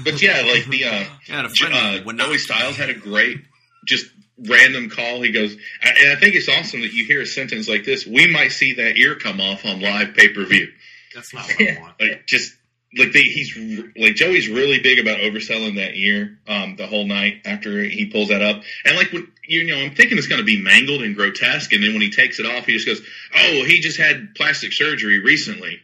But 0.03 0.21
yeah, 0.21 0.41
like 0.49 0.65
the 0.67 0.85
uh, 0.85 1.03
Had 1.27 1.45
a 1.45 1.49
friend 1.49 1.73
uh, 1.73 1.91
who 1.99 2.05
would 2.05 2.15
not- 2.15 2.27
Joey 2.27 2.37
Styles 2.37 2.77
had 2.77 2.89
a 2.89 2.93
great, 2.93 3.39
just 3.85 4.05
random 4.47 4.89
call. 4.89 5.21
He 5.21 5.31
goes, 5.31 5.51
and 5.81 6.11
I 6.11 6.15
think 6.15 6.35
it's 6.35 6.47
awesome 6.47 6.81
that 6.81 6.93
you 6.93 7.05
hear 7.05 7.21
a 7.21 7.25
sentence 7.25 7.67
like 7.67 7.83
this. 7.83 8.05
We 8.07 8.31
might 8.31 8.51
see 8.53 8.73
that 8.75 8.95
ear 8.97 9.15
come 9.15 9.41
off 9.41 9.65
on 9.65 9.81
live 9.81 10.13
pay 10.15 10.29
per 10.29 10.45
view. 10.45 10.67
That's 11.13 11.33
not 11.33 11.47
what 11.47 11.61
I 11.61 11.79
want. 11.81 11.99
Like 11.99 12.25
just 12.27 12.53
like 12.97 13.11
they, 13.11 13.23
he's 13.23 13.57
like 13.97 14.15
Joey's 14.15 14.47
really 14.47 14.79
big 14.79 14.99
about 14.99 15.19
overselling 15.19 15.75
that 15.75 15.95
ear 15.95 16.39
um, 16.47 16.75
the 16.77 16.87
whole 16.87 17.05
night 17.05 17.41
after 17.45 17.83
he 17.83 18.05
pulls 18.09 18.29
that 18.29 18.41
up. 18.41 18.61
And 18.85 18.95
like 18.95 19.11
when 19.11 19.29
you 19.49 19.65
know, 19.67 19.75
I'm 19.77 19.95
thinking 19.95 20.17
it's 20.17 20.27
going 20.27 20.39
to 20.39 20.45
be 20.45 20.61
mangled 20.61 21.01
and 21.01 21.15
grotesque, 21.15 21.73
and 21.73 21.83
then 21.83 21.93
when 21.93 22.01
he 22.01 22.11
takes 22.11 22.39
it 22.39 22.45
off, 22.45 22.65
he 22.65 22.73
just 22.73 22.85
goes, 22.85 23.01
"Oh, 23.35 23.63
he 23.65 23.79
just 23.81 23.97
had 23.97 24.35
plastic 24.35 24.71
surgery 24.73 25.19
recently." 25.19 25.79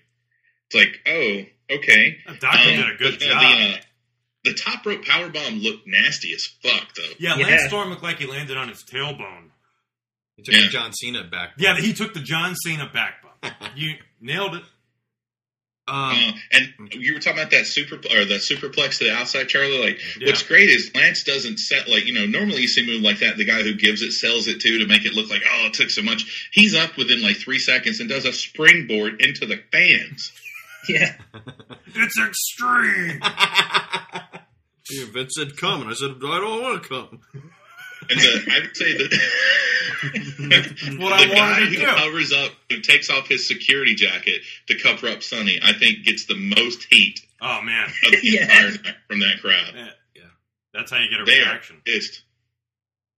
It's 0.69 0.75
like, 0.75 0.99
oh, 1.07 1.75
okay. 1.77 2.17
The 2.27 2.33
doctor 2.39 2.57
Um, 2.69 2.75
did 2.75 2.89
a 2.89 2.95
good 2.95 3.19
but, 3.19 3.27
uh, 3.27 3.31
job. 3.31 3.41
The, 3.41 3.75
uh, 3.75 3.77
the 4.45 4.53
top 4.53 4.85
rope 4.85 5.05
power 5.05 5.29
bomb 5.29 5.59
looked 5.59 5.87
nasty 5.87 6.33
as 6.33 6.45
fuck, 6.63 6.93
though. 6.95 7.03
yeah, 7.19 7.35
Yeah. 7.37 7.45
Lance 7.47 7.63
Storm 7.67 7.89
looked 7.89 8.03
like 8.03 8.19
he 8.19 8.25
landed 8.25 8.57
on 8.57 8.69
his 8.69 8.83
tailbone. 8.83 9.49
He 10.37 10.43
took 10.43 10.53
Yeah. 10.55 10.61
the 10.61 10.67
John 10.67 10.93
Cena 10.93 11.23
back. 11.23 11.53
Yeah, 11.57 11.77
he 11.79 11.93
took 11.93 12.13
the 12.13 12.19
John 12.19 12.55
Cena 12.55 12.89
back 12.93 13.23
bump. 13.23 13.55
you 13.75 13.95
nailed 14.21 14.55
it. 14.55 14.63
Um, 15.87 15.95
Uh, 16.17 16.31
and 16.51 16.93
you 16.93 17.13
were 17.13 17.19
talking 17.19 17.37
about 17.39 17.51
that 17.51 17.67
super 17.67 17.95
or 17.95 18.25
the 18.25 18.39
superplex 18.41 18.97
to 18.97 19.03
the 19.03 19.13
outside, 19.13 19.47
Charlie. 19.49 19.77
Like, 19.79 19.99
Yeah. 20.19 20.27
what's 20.27 20.41
great 20.41 20.69
is 20.69 20.89
Lance 20.95 21.23
doesn't 21.23 21.57
set 21.59 21.87
like 21.87 22.05
you 22.07 22.13
know 22.13 22.25
normally 22.25 22.61
you 22.61 22.67
see 22.67 22.81
a 22.83 22.87
move 22.87 23.01
like 23.01 23.19
that. 23.19 23.37
The 23.37 23.45
guy 23.45 23.61
who 23.61 23.75
gives 23.75 24.01
it 24.01 24.11
sells 24.13 24.47
it 24.47 24.61
too 24.61 24.79
to 24.79 24.87
make 24.87 25.05
it 25.05 25.13
look 25.13 25.29
like 25.29 25.43
oh 25.47 25.67
it 25.67 25.73
took 25.73 25.91
so 25.91 26.01
much. 26.01 26.49
He's 26.51 26.73
up 26.73 26.97
within 26.97 27.21
like 27.21 27.37
three 27.37 27.59
seconds 27.59 27.99
and 27.99 28.09
does 28.09 28.25
a 28.25 28.33
springboard 28.33 29.21
into 29.21 29.45
the 29.45 29.61
fans. 29.71 30.31
Yeah, 30.87 31.15
It's 31.95 32.19
extreme. 32.19 33.19
Yeah, 34.89 35.05
Vince 35.11 35.33
said 35.35 35.57
come, 35.57 35.81
and 35.81 35.89
I 35.89 35.93
said 35.95 36.11
I 36.11 36.39
don't 36.39 36.61
want 36.61 36.83
to 36.83 36.89
come. 36.89 37.21
And 38.09 38.19
the, 38.19 38.51
I 38.51 38.59
would 38.61 38.75
say 38.75 38.97
that 38.97 40.97
what 40.99 41.13
I 41.13 41.27
the 41.27 41.33
guy 41.33 41.59
to 41.59 41.65
who 41.65 41.75
do. 41.77 41.85
covers 41.85 42.31
up, 42.33 42.51
who 42.69 42.79
takes 42.81 43.09
off 43.09 43.27
his 43.27 43.47
security 43.47 43.95
jacket 43.95 44.41
to 44.67 44.77
cover 44.79 45.07
up 45.07 45.23
Sunny, 45.23 45.59
I 45.63 45.73
think 45.73 46.03
gets 46.03 46.25
the 46.25 46.35
most 46.35 46.85
heat 46.89 47.21
Oh 47.41 47.61
man, 47.61 47.85
of 48.05 48.11
the 48.11 48.19
Yeah. 48.23 48.41
entire 48.43 48.71
night 48.71 48.95
from 49.07 49.19
that 49.19 49.39
crowd. 49.41 49.73
Yeah. 50.15 50.23
that's 50.73 50.91
how 50.91 50.97
you 50.97 51.09
get 51.09 51.21
a 51.21 51.25
They 51.25 51.41
are 51.41 51.51
reaction. 51.51 51.81
pissed. 51.85 52.21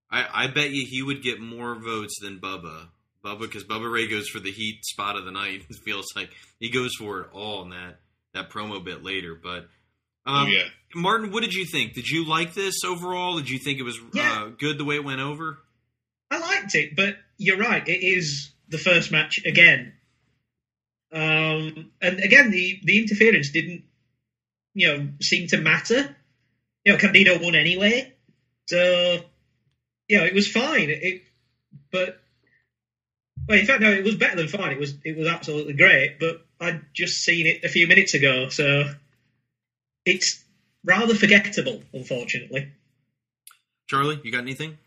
I, 0.10 0.46
I 0.46 0.48
bet 0.48 0.72
you 0.72 0.86
he 0.90 1.04
would 1.04 1.22
get 1.22 1.40
more 1.40 1.76
votes 1.76 2.16
than 2.22 2.40
Bubba. 2.40 2.88
Bubba, 3.26 3.42
because 3.42 3.66
Bubba 3.66 3.92
Ray 3.92 4.08
goes 4.08 4.30
for 4.30 4.40
the 4.40 4.52
heat 4.52 4.86
spot 4.86 5.18
of 5.18 5.26
the 5.26 5.32
night. 5.32 5.64
It 5.70 5.76
feels 5.84 6.06
like 6.16 6.30
he 6.60 6.70
goes 6.70 6.92
for 6.98 7.22
it 7.22 7.28
all 7.34 7.64
in 7.64 7.70
that 7.72 8.00
that 8.34 8.50
promo 8.50 8.84
bit 8.84 9.04
later. 9.04 9.36
But 9.36 9.68
um, 10.26 10.26
Oh, 10.26 10.46
yeah. 10.46 10.64
Martin, 10.96 11.32
what 11.32 11.44
did 11.44 11.54
you 11.54 11.66
think? 11.66 11.94
Did 11.94 12.08
you 12.08 12.26
like 12.26 12.54
this 12.54 12.84
overall? 12.84 13.38
Did 13.38 13.50
you 13.50 13.60
think 13.60 13.80
it 13.80 13.84
was 13.84 14.00
Yeah. 14.14 14.44
uh, 14.44 14.46
good 14.50 14.78
the 14.78 14.86
way 14.86 14.96
it 14.96 15.04
went 15.04 15.20
over? 15.22 15.60
I 16.32 16.40
liked 16.40 16.76
it, 16.76 16.96
but 16.96 17.18
you're 17.38 17.58
right. 17.58 17.88
It 17.88 18.04
is 18.06 18.52
the 18.70 18.78
first 18.78 19.12
match 19.12 19.40
again, 19.46 19.94
um, 21.14 21.92
and 22.02 22.20
again 22.20 22.52
the 22.52 22.80
the 22.84 23.00
interference 23.00 23.52
didn't, 23.52 23.84
you 24.74 24.88
know, 24.88 25.10
seem 25.22 25.48
to 25.50 25.58
matter. 25.58 26.16
You 26.84 26.94
know, 26.94 26.98
Candido 27.00 27.40
won 27.40 27.56
anyway, 27.56 28.14
so 28.68 29.24
you 30.10 30.18
know 30.18 30.26
it 30.26 30.34
was 30.34 30.50
fine. 30.52 30.90
It, 30.90 31.04
it 31.04 31.24
but 31.92 32.22
well, 33.48 33.58
in 33.58 33.66
fact, 33.66 33.82
no, 33.82 33.92
it 33.92 34.04
was 34.04 34.16
better 34.16 34.36
than 34.36 34.48
fine. 34.50 34.72
It 34.72 34.80
was 34.80 34.96
it 35.06 35.16
was 35.16 35.28
absolutely 35.28 35.74
great. 35.74 36.20
But 36.20 36.46
I'd 36.60 36.82
just 36.94 37.24
seen 37.24 37.48
it 37.48 37.64
a 37.64 37.70
few 37.70 37.88
minutes 37.88 38.14
ago, 38.14 38.50
so 38.50 38.94
it's 40.06 40.44
rather 40.88 41.14
forgettable, 41.14 41.84
unfortunately. 41.94 42.72
Charlie, 43.88 44.20
you 44.24 44.32
got 44.32 44.42
anything 44.42 44.78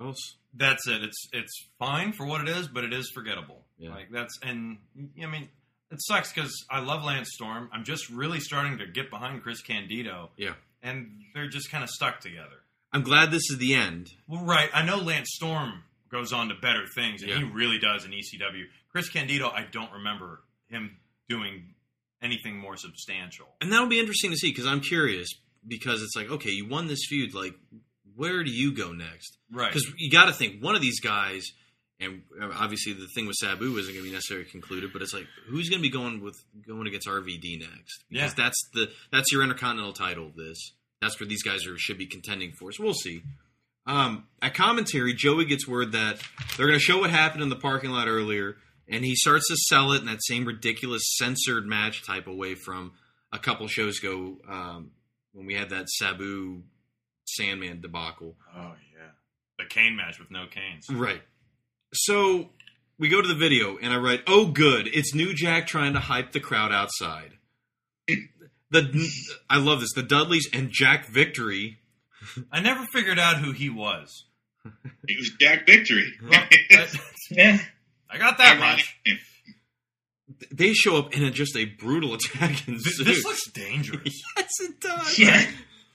else? 0.00 0.36
That's 0.54 0.86
it. 0.88 1.02
It's 1.02 1.28
it's 1.32 1.52
fine 1.78 2.12
for 2.12 2.26
what 2.26 2.40
it 2.40 2.48
is, 2.48 2.68
but 2.68 2.84
it 2.84 2.92
is 2.92 3.10
forgettable. 3.14 3.60
Yeah. 3.78 3.90
Like 3.90 4.10
that's 4.10 4.38
and 4.42 4.78
I 5.22 5.26
mean 5.26 5.48
it 5.90 5.98
sucks 6.00 6.32
because 6.32 6.52
I 6.70 6.80
love 6.80 7.04
Lance 7.04 7.30
Storm. 7.32 7.68
I'm 7.72 7.84
just 7.84 8.08
really 8.10 8.40
starting 8.40 8.78
to 8.78 8.86
get 8.86 9.10
behind 9.10 9.42
Chris 9.42 9.60
Candido, 9.62 10.30
Yeah. 10.36 10.54
and 10.82 11.10
they're 11.34 11.48
just 11.48 11.70
kind 11.70 11.84
of 11.84 11.90
stuck 11.90 12.20
together. 12.20 12.62
I'm 12.92 13.02
glad 13.02 13.30
this 13.30 13.50
is 13.50 13.58
the 13.58 13.74
end. 13.74 14.10
Well, 14.28 14.44
right. 14.44 14.70
I 14.72 14.84
know 14.84 14.96
Lance 14.98 15.28
Storm 15.34 15.82
goes 16.10 16.32
on 16.32 16.48
to 16.48 16.54
better 16.54 16.86
things, 16.94 17.22
and 17.22 17.30
he 17.32 17.42
really 17.44 17.78
does 17.78 18.04
in 18.04 18.12
ECW. 18.12 18.64
Chris 18.90 19.08
Candido, 19.08 19.48
I 19.48 19.66
don't 19.70 19.92
remember 19.92 20.40
him 20.68 20.96
doing 21.28 21.73
anything 22.24 22.56
more 22.58 22.76
substantial. 22.76 23.46
And 23.60 23.70
that'll 23.72 23.86
be 23.86 24.00
interesting 24.00 24.30
to 24.30 24.36
see 24.36 24.50
because 24.50 24.66
I'm 24.66 24.80
curious 24.80 25.28
because 25.66 26.02
it's 26.02 26.16
like, 26.16 26.30
okay, 26.30 26.50
you 26.50 26.66
won 26.68 26.86
this 26.88 27.04
feud. 27.08 27.34
Like, 27.34 27.54
where 28.16 28.42
do 28.42 28.50
you 28.50 28.74
go 28.74 28.92
next? 28.92 29.36
Right. 29.52 29.68
Because 29.72 29.86
you 29.98 30.10
got 30.10 30.26
to 30.26 30.32
think 30.32 30.62
one 30.62 30.74
of 30.74 30.80
these 30.82 31.00
guys, 31.00 31.44
and 32.00 32.22
obviously 32.54 32.92
the 32.92 33.06
thing 33.14 33.26
with 33.26 33.36
Sabu 33.36 33.76
isn't 33.76 33.92
going 33.92 34.04
to 34.04 34.10
be 34.10 34.14
necessarily 34.14 34.46
concluded, 34.46 34.92
but 34.92 35.02
it's 35.02 35.14
like 35.14 35.26
who's 35.48 35.68
going 35.68 35.80
to 35.80 35.88
be 35.88 35.92
going 35.92 36.20
with 36.22 36.36
going 36.66 36.86
against 36.86 37.06
RVD 37.06 37.60
next? 37.60 38.04
Because 38.10 38.30
Yeah. 38.30 38.44
that's 38.44 38.68
the 38.72 38.90
that's 39.12 39.30
your 39.32 39.42
intercontinental 39.42 39.92
title. 39.92 40.32
This 40.36 40.72
that's 41.00 41.20
where 41.20 41.28
these 41.28 41.42
guys 41.42 41.66
are 41.66 41.76
should 41.78 41.98
be 41.98 42.06
contending 42.06 42.52
for. 42.58 42.72
So 42.72 42.82
we'll 42.82 42.94
see. 42.94 43.22
Um, 43.86 44.24
at 44.40 44.54
commentary, 44.54 45.12
Joey 45.12 45.44
gets 45.44 45.68
word 45.68 45.92
that 45.92 46.18
they're 46.56 46.66
going 46.66 46.78
to 46.78 46.82
show 46.84 46.98
what 47.00 47.10
happened 47.10 47.42
in 47.42 47.50
the 47.50 47.56
parking 47.56 47.90
lot 47.90 48.08
earlier, 48.08 48.56
and 48.88 49.04
he 49.04 49.14
starts 49.14 49.48
to 49.48 49.56
sell 49.56 49.92
it 49.92 50.00
in 50.00 50.06
that 50.06 50.22
same 50.22 50.44
ridiculous 50.44 51.02
censored 51.16 51.66
match 51.66 52.04
type 52.04 52.26
away 52.26 52.54
from 52.54 52.92
a 53.32 53.38
couple 53.38 53.66
shows 53.66 53.98
ago 53.98 54.36
um, 54.48 54.90
when 55.32 55.46
we 55.46 55.54
had 55.54 55.70
that 55.70 55.88
Sabu 55.88 56.62
Sandman 57.26 57.80
debacle. 57.80 58.36
Oh 58.54 58.74
yeah, 58.94 59.10
the 59.58 59.64
Kane 59.64 59.96
match 59.96 60.18
with 60.18 60.30
no 60.30 60.46
Canes. 60.46 60.86
Right. 60.90 61.22
So 61.92 62.50
we 62.98 63.08
go 63.08 63.20
to 63.20 63.28
the 63.28 63.34
video, 63.34 63.76
and 63.78 63.92
I 63.92 63.96
write, 63.96 64.22
"Oh, 64.26 64.46
good! 64.46 64.88
It's 64.92 65.14
New 65.14 65.34
Jack 65.34 65.66
trying 65.66 65.94
to 65.94 66.00
hype 66.00 66.32
the 66.32 66.40
crowd 66.40 66.72
outside." 66.72 67.32
The 68.70 69.08
I 69.48 69.58
love 69.58 69.80
this. 69.80 69.92
The 69.94 70.02
Dudleys 70.02 70.48
and 70.52 70.68
Jack 70.68 71.06
Victory. 71.06 71.78
I 72.50 72.60
never 72.60 72.84
figured 72.92 73.20
out 73.20 73.36
who 73.36 73.52
he 73.52 73.70
was. 73.70 74.24
He 75.06 75.16
was 75.16 75.30
Jack 75.38 75.66
Victory. 75.66 76.12
Yeah. 77.30 77.58
I 78.14 78.18
got 78.18 78.38
that 78.38 78.56
Ironic. 78.58 78.84
much. 79.06 79.18
They 80.50 80.72
show 80.72 80.96
up 80.96 81.14
in 81.16 81.22
a, 81.24 81.30
just 81.30 81.56
a 81.56 81.64
brutal 81.64 82.14
attack 82.14 82.66
ensues. 82.68 82.96
This, 82.98 83.04
this 83.04 83.24
looks 83.24 83.50
dangerous. 83.50 84.22
yes, 84.36 84.50
it 84.60 84.80
does. 84.80 85.18
Yeah. 85.18 85.44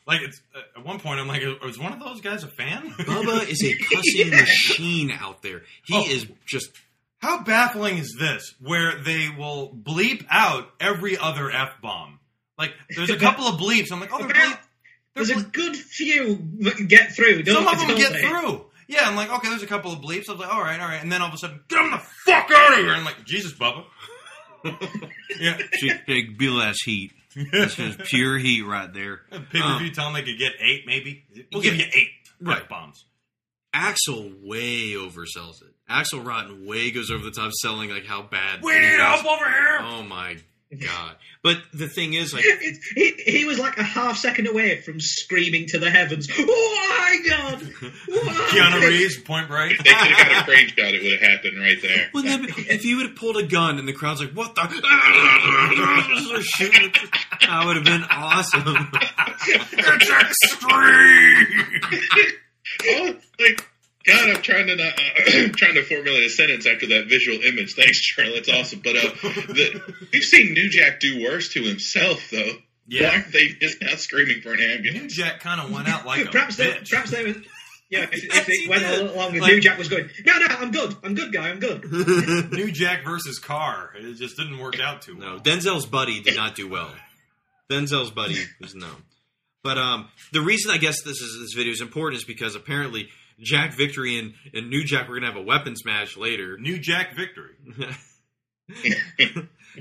Like 0.07 0.21
it's 0.21 0.41
uh, 0.55 0.59
at 0.79 0.85
one 0.85 0.99
point, 0.99 1.19
I'm 1.19 1.27
like, 1.27 1.41
is 1.41 1.79
one 1.79 1.93
of 1.93 1.99
those 1.99 2.21
guys 2.21 2.43
a 2.43 2.47
fan? 2.47 2.91
Bubba 2.91 3.47
is 3.49 3.63
a 3.63 3.73
cussing 3.95 4.31
machine 4.31 5.11
out 5.11 5.41
there. 5.41 5.63
He 5.85 5.95
Oh. 5.97 6.05
is 6.07 6.27
just 6.47 6.69
How 7.19 7.43
baffling 7.43 7.97
is 7.97 8.15
this? 8.19 8.53
Where 8.59 8.95
they 9.01 9.29
will 9.29 9.69
bleep 9.73 10.25
out 10.29 10.69
every 10.79 11.17
other 11.17 11.51
f 11.51 11.69
bomb. 11.81 12.19
Like 12.57 12.73
there's 12.95 13.09
a 13.09 13.17
couple 13.19 13.45
of 13.45 13.59
bleeps. 13.59 13.91
I'm 13.91 13.99
like, 13.99 14.09
oh, 14.13 14.19
they're 14.19 14.29
bleep. 14.29 14.57
They're 15.15 15.25
There's 15.25 15.31
a 15.31 15.43
good 15.43 15.75
few 15.75 16.35
that 16.61 16.87
get 16.87 17.13
through. 17.15 17.43
Don't, 17.43 17.55
Some 17.55 17.67
of 17.67 17.77
them 17.79 17.87
don't 17.89 17.97
get 17.97 18.13
they? 18.13 18.21
through. 18.21 18.65
Yeah, 18.89 19.07
I'm 19.07 19.15
like, 19.15 19.29
okay, 19.31 19.49
there's 19.49 19.61
a 19.61 19.67
couple 19.67 19.93
of 19.93 19.99
bleeps. 19.99 20.27
I 20.29 20.31
was 20.31 20.41
like, 20.41 20.51
all 20.53 20.61
right, 20.61 20.79
all 20.79 20.87
right, 20.87 21.01
and 21.01 21.11
then 21.11 21.21
all 21.21 21.27
of 21.27 21.33
a 21.35 21.37
sudden, 21.37 21.61
get 21.69 21.75
them 21.77 21.91
the 21.91 21.99
fuck 21.99 22.49
out 22.51 22.73
of 22.73 22.79
here! 22.79 22.89
I'm 22.91 23.05
like, 23.05 23.23
Jesus, 23.23 23.53
Bubba. 23.53 23.85
yeah, 25.39 25.57
big 26.07 26.37
Bill 26.37 26.59
ass 26.61 26.77
heat. 26.83 27.11
That's 27.51 27.75
just 27.75 27.99
pure 27.99 28.37
heat 28.39 28.63
right 28.63 28.91
there. 28.93 29.21
pay 29.51 29.61
per 29.61 29.77
view. 29.77 29.91
tell 29.91 30.05
them 30.05 30.13
they 30.15 30.23
could 30.23 30.39
get 30.39 30.53
eight, 30.59 30.83
maybe. 30.87 31.23
We'll 31.53 31.61
give 31.61 31.75
you 31.75 31.85
eight 31.93 32.09
Right. 32.41 32.67
bombs. 32.67 33.05
Axl 33.75 34.33
way 34.43 34.93
oversells 34.93 35.61
it. 35.61 35.75
Axl 35.89 36.25
Rotten 36.25 36.65
way 36.65 36.89
goes 36.89 37.11
over 37.11 37.23
the 37.23 37.31
top, 37.31 37.51
selling 37.61 37.91
like 37.91 38.05
how 38.05 38.23
bad. 38.23 38.63
We 38.63 38.73
need 38.79 38.99
help 38.99 39.23
over 39.25 39.45
here. 39.47 39.77
Oh 39.81 40.01
my 40.03 40.37
god! 40.77 41.15
But 41.41 41.57
the 41.73 41.87
thing 41.87 42.13
is, 42.13 42.33
like, 42.33 42.43
It, 42.45 42.77
he, 42.95 43.31
he 43.31 43.45
was 43.45 43.59
like 43.59 43.77
a 43.77 43.83
half 43.83 44.17
second 44.17 44.47
away 44.47 44.81
from 44.81 44.99
screaming 44.99 45.67
to 45.67 45.79
the 45.79 45.89
heavens, 45.89 46.27
"Oh 46.37 46.97
my 46.99 47.29
god!" 47.29 47.61
Why?" 48.07 48.47
Keanu 48.51 48.87
Reeves, 48.87 49.17
Point 49.17 49.47
Break. 49.47 49.71
If 49.79 49.83
they 49.83 49.91
could 49.91 49.97
have 49.99 50.27
got 50.27 50.41
a 50.41 50.45
crane 50.45 50.67
shot, 50.67 50.93
it 50.93 51.01
would 51.01 51.19
have 51.19 51.21
happened 51.21 51.59
right 51.59 51.81
there. 51.81 52.09
wouldn't 52.13 52.55
that 52.55 52.73
if 52.73 52.85
you 52.85 52.97
would 52.97 53.07
have 53.07 53.15
pulled 53.15 53.37
a 53.37 53.43
gun 53.43 53.79
and 53.79 53.87
the 53.87 53.93
crowd's 53.93 54.21
like, 54.21 54.33
"What 54.33 54.55
the?" 54.55 54.61
They're 56.29 56.41
shooting, 56.41 56.91
that 57.41 57.65
would 57.65 57.75
have 57.77 57.85
been 57.85 58.03
awesome. 58.11 58.89
it's 59.47 60.09
extreme. 60.09 61.81
oh, 62.87 63.15
like 63.39 63.65
God, 64.09 64.29
I'm 64.35 64.41
trying 64.41 64.67
to 64.67 64.75
not, 64.75 64.93
uh, 64.93 65.47
trying 65.55 65.75
to 65.75 65.83
formulate 65.83 66.23
a 66.25 66.29
sentence 66.29 66.65
after 66.65 66.87
that 66.87 67.07
visual 67.07 67.39
image. 67.41 67.73
Thanks, 67.75 68.01
Charlie. 68.01 68.33
It's 68.33 68.49
awesome. 68.49 68.81
But 68.83 68.95
uh, 68.97 69.01
the, 69.01 69.95
we've 70.13 70.23
seen 70.23 70.53
New 70.53 70.69
Jack 70.69 70.99
do 70.99 71.23
worse 71.23 71.49
to 71.53 71.61
himself, 71.63 72.29
though. 72.31 72.51
Yeah. 72.87 73.09
Why 73.09 73.15
aren't 73.17 73.31
they 73.33 73.49
just 73.49 73.81
now 73.81 73.95
screaming 73.95 74.41
for 74.41 74.53
an 74.53 74.59
ambulance? 74.61 74.81
New 74.83 74.89
ambulance? 74.89 75.13
Jack 75.15 75.39
kind 75.41 75.61
of 75.61 75.71
went 75.71 75.87
out 75.87 76.05
like 76.05 76.25
a 76.25 76.29
perhaps 76.31 76.57
they, 76.57 76.71
bitch. 76.71 76.89
perhaps 76.89 77.11
they 77.11 77.23
was. 77.23 77.37
Yeah, 77.91 78.03
if, 78.11 78.23
if 78.23 78.47
it 78.49 78.69
went 78.69 78.83
did. 78.83 78.99
a 78.99 79.03
little 79.03 79.17
longer, 79.17 79.39
Like- 79.41 79.51
New 79.53 79.61
Jack 79.61 79.77
was 79.79 79.87
going. 79.89 80.09
No, 80.25 80.37
no, 80.37 80.45
I'm 80.47 80.71
good. 80.71 80.95
I'm 81.03 81.15
good, 81.15 81.33
guy. 81.33 81.49
I'm 81.49 81.59
good. 81.59 81.91
New 82.51 82.71
Jack 82.71 83.03
versus 83.03 83.39
Carr. 83.39 83.91
It 83.97 84.13
just 84.15 84.37
didn't 84.37 84.59
work 84.59 84.79
out 84.79 85.01
too 85.01 85.17
well. 85.17 85.35
No. 85.35 85.39
Denzel's 85.39 85.85
buddy 85.87 86.21
did 86.21 86.35
not 86.35 86.55
do 86.55 86.67
well. 86.69 86.91
Denzel's 87.69 88.11
buddy 88.11 88.37
was 88.61 88.75
no. 88.75 88.89
But 89.63 89.77
um, 89.77 90.07
the 90.31 90.41
reason 90.41 90.71
I 90.71 90.77
guess 90.77 91.01
this 91.03 91.19
is 91.19 91.37
this 91.41 91.53
video 91.55 91.71
is 91.73 91.81
important 91.81 92.17
is 92.21 92.23
because 92.23 92.55
apparently 92.55 93.09
Jack 93.41 93.73
Victory 93.73 94.19
and, 94.19 94.33
and 94.53 94.69
New 94.69 94.83
Jack 94.83 95.07
were 95.07 95.15
gonna 95.15 95.31
have 95.31 95.41
a 95.41 95.45
weapons 95.45 95.85
match 95.85 96.17
later. 96.17 96.57
New 96.59 96.79
Jack 96.79 97.15
victory. 97.15 97.55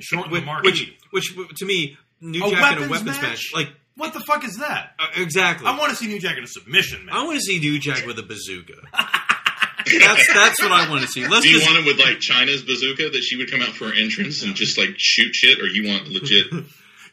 Shorten 0.01 0.31
the 0.31 0.37
which, 0.39 0.45
marquee. 0.45 0.97
which, 1.11 1.35
which 1.37 1.59
to 1.59 1.67
me, 1.67 1.97
New 2.21 2.45
A 2.45 2.51
Jack 2.51 2.73
in 2.77 2.79
a 2.79 2.81
weapons 2.83 2.91
weapons 2.91 3.23
match, 3.23 3.23
match? 3.23 3.51
like 3.55 3.69
what 3.97 4.13
the 4.15 4.21
fuck 4.21 4.45
is 4.45 4.59
that? 4.59 4.93
uh, 4.99 5.07
exactly. 5.17 5.67
I 5.67 5.77
want 5.77 5.91
to 5.91 5.97
see 5.97 6.07
New 6.07 6.21
Jack 6.21 6.39
in 6.39 6.45
a 6.45 6.47
submission 6.47 7.05
match. 7.07 7.15
I 7.17 7.25
want 7.25 7.37
to 7.37 7.43
see 7.43 7.59
New 7.59 7.79
Jack 7.81 8.07
with 8.07 8.19
a 8.19 8.23
bazooka. 8.23 8.75
that's 8.93 10.33
that's 10.33 10.63
what 10.63 10.73
I 10.73 10.89
want 10.89 11.03
to 11.03 11.09
see. 11.09 11.27
Let's 11.27 11.43
Do 11.45 11.51
you 11.51 11.59
just 11.59 11.69
want 11.69 11.81
him 11.81 11.85
with 11.85 11.99
like 11.99 12.21
Chyna's 12.21 12.63
bazooka 12.63 13.11
that 13.11 13.23
she 13.23 13.37
would 13.37 13.51
come 13.51 13.61
out 13.61 13.71
for 13.71 13.89
her 13.89 13.95
entrance 13.95 14.43
and 14.43 14.55
just 14.55 14.79
like 14.79 14.91
shoot 14.97 15.35
shit, 15.35 15.59
or 15.61 15.67
you 15.67 15.89
want 15.89 16.09
legit? 16.09 16.47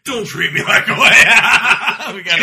Don't 0.04 0.28
treat 0.28 0.54
me 0.54 0.62
like 0.64 0.88
a 0.88 0.94
way. 0.94 2.14
we 2.14 2.22
got 2.22 2.40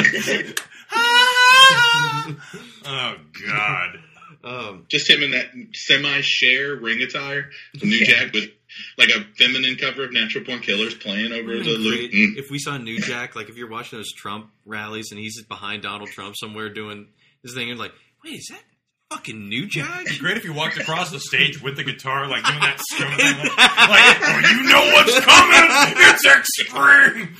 Oh 2.85 3.15
God. 3.49 3.99
um, 4.45 4.85
just 4.89 5.09
him 5.09 5.23
in 5.23 5.31
that 5.33 5.47
semi-share 5.75 6.77
ring 6.77 7.01
attire, 7.03 7.51
New 7.83 8.05
Jack 8.05 8.33
with 8.33 8.51
like 8.99 9.11
a 9.11 9.25
feminine 9.39 9.77
cover 9.77 10.05
of 10.05 10.13
Natural 10.13 10.45
Born 10.45 10.61
Killers 10.61 10.95
playing 10.95 11.33
over 11.33 11.53
the 11.59 11.71
loop. 11.79 12.11
Mm. 12.11 12.37
if 12.39 12.51
we 12.51 12.59
saw 12.59 12.77
New 12.79 12.99
Jack, 13.01 13.37
like 13.37 13.49
if 13.49 13.57
you're 13.57 13.69
watching 13.71 13.99
those 13.99 14.13
Trump 14.13 14.51
rallies 14.65 15.11
and 15.13 15.21
he's 15.21 15.41
behind 15.45 15.83
Donald 15.83 16.09
Trump 16.11 16.35
somewhere 16.37 16.69
doing 16.73 17.09
this 17.43 17.55
thing, 17.55 17.71
and 17.71 17.79
like, 17.79 17.93
wait, 18.25 18.35
is 18.35 18.49
that 18.51 18.63
fucking 19.11 19.49
New 19.49 19.67
Jack? 19.69 20.01
It'd 20.03 20.15
be 20.15 20.19
great 20.19 20.37
if 20.39 20.45
you 20.45 20.55
walked 20.55 20.79
across 20.79 21.11
the 21.11 21.21
stage 21.21 21.63
with 21.63 21.77
the 21.77 21.85
guitar, 21.85 22.27
like 22.29 22.45
doing 22.45 22.61
that 22.61 22.81
stone 22.81 23.11
thing. 23.17 23.37
Like, 23.39 23.57
like, 23.57 24.17
oh, 24.23 24.41
you 24.51 24.63
know 24.73 24.85
what's 24.95 25.21
coming? 25.21 25.97
It's 26.09 26.25
extreme. 26.27 27.37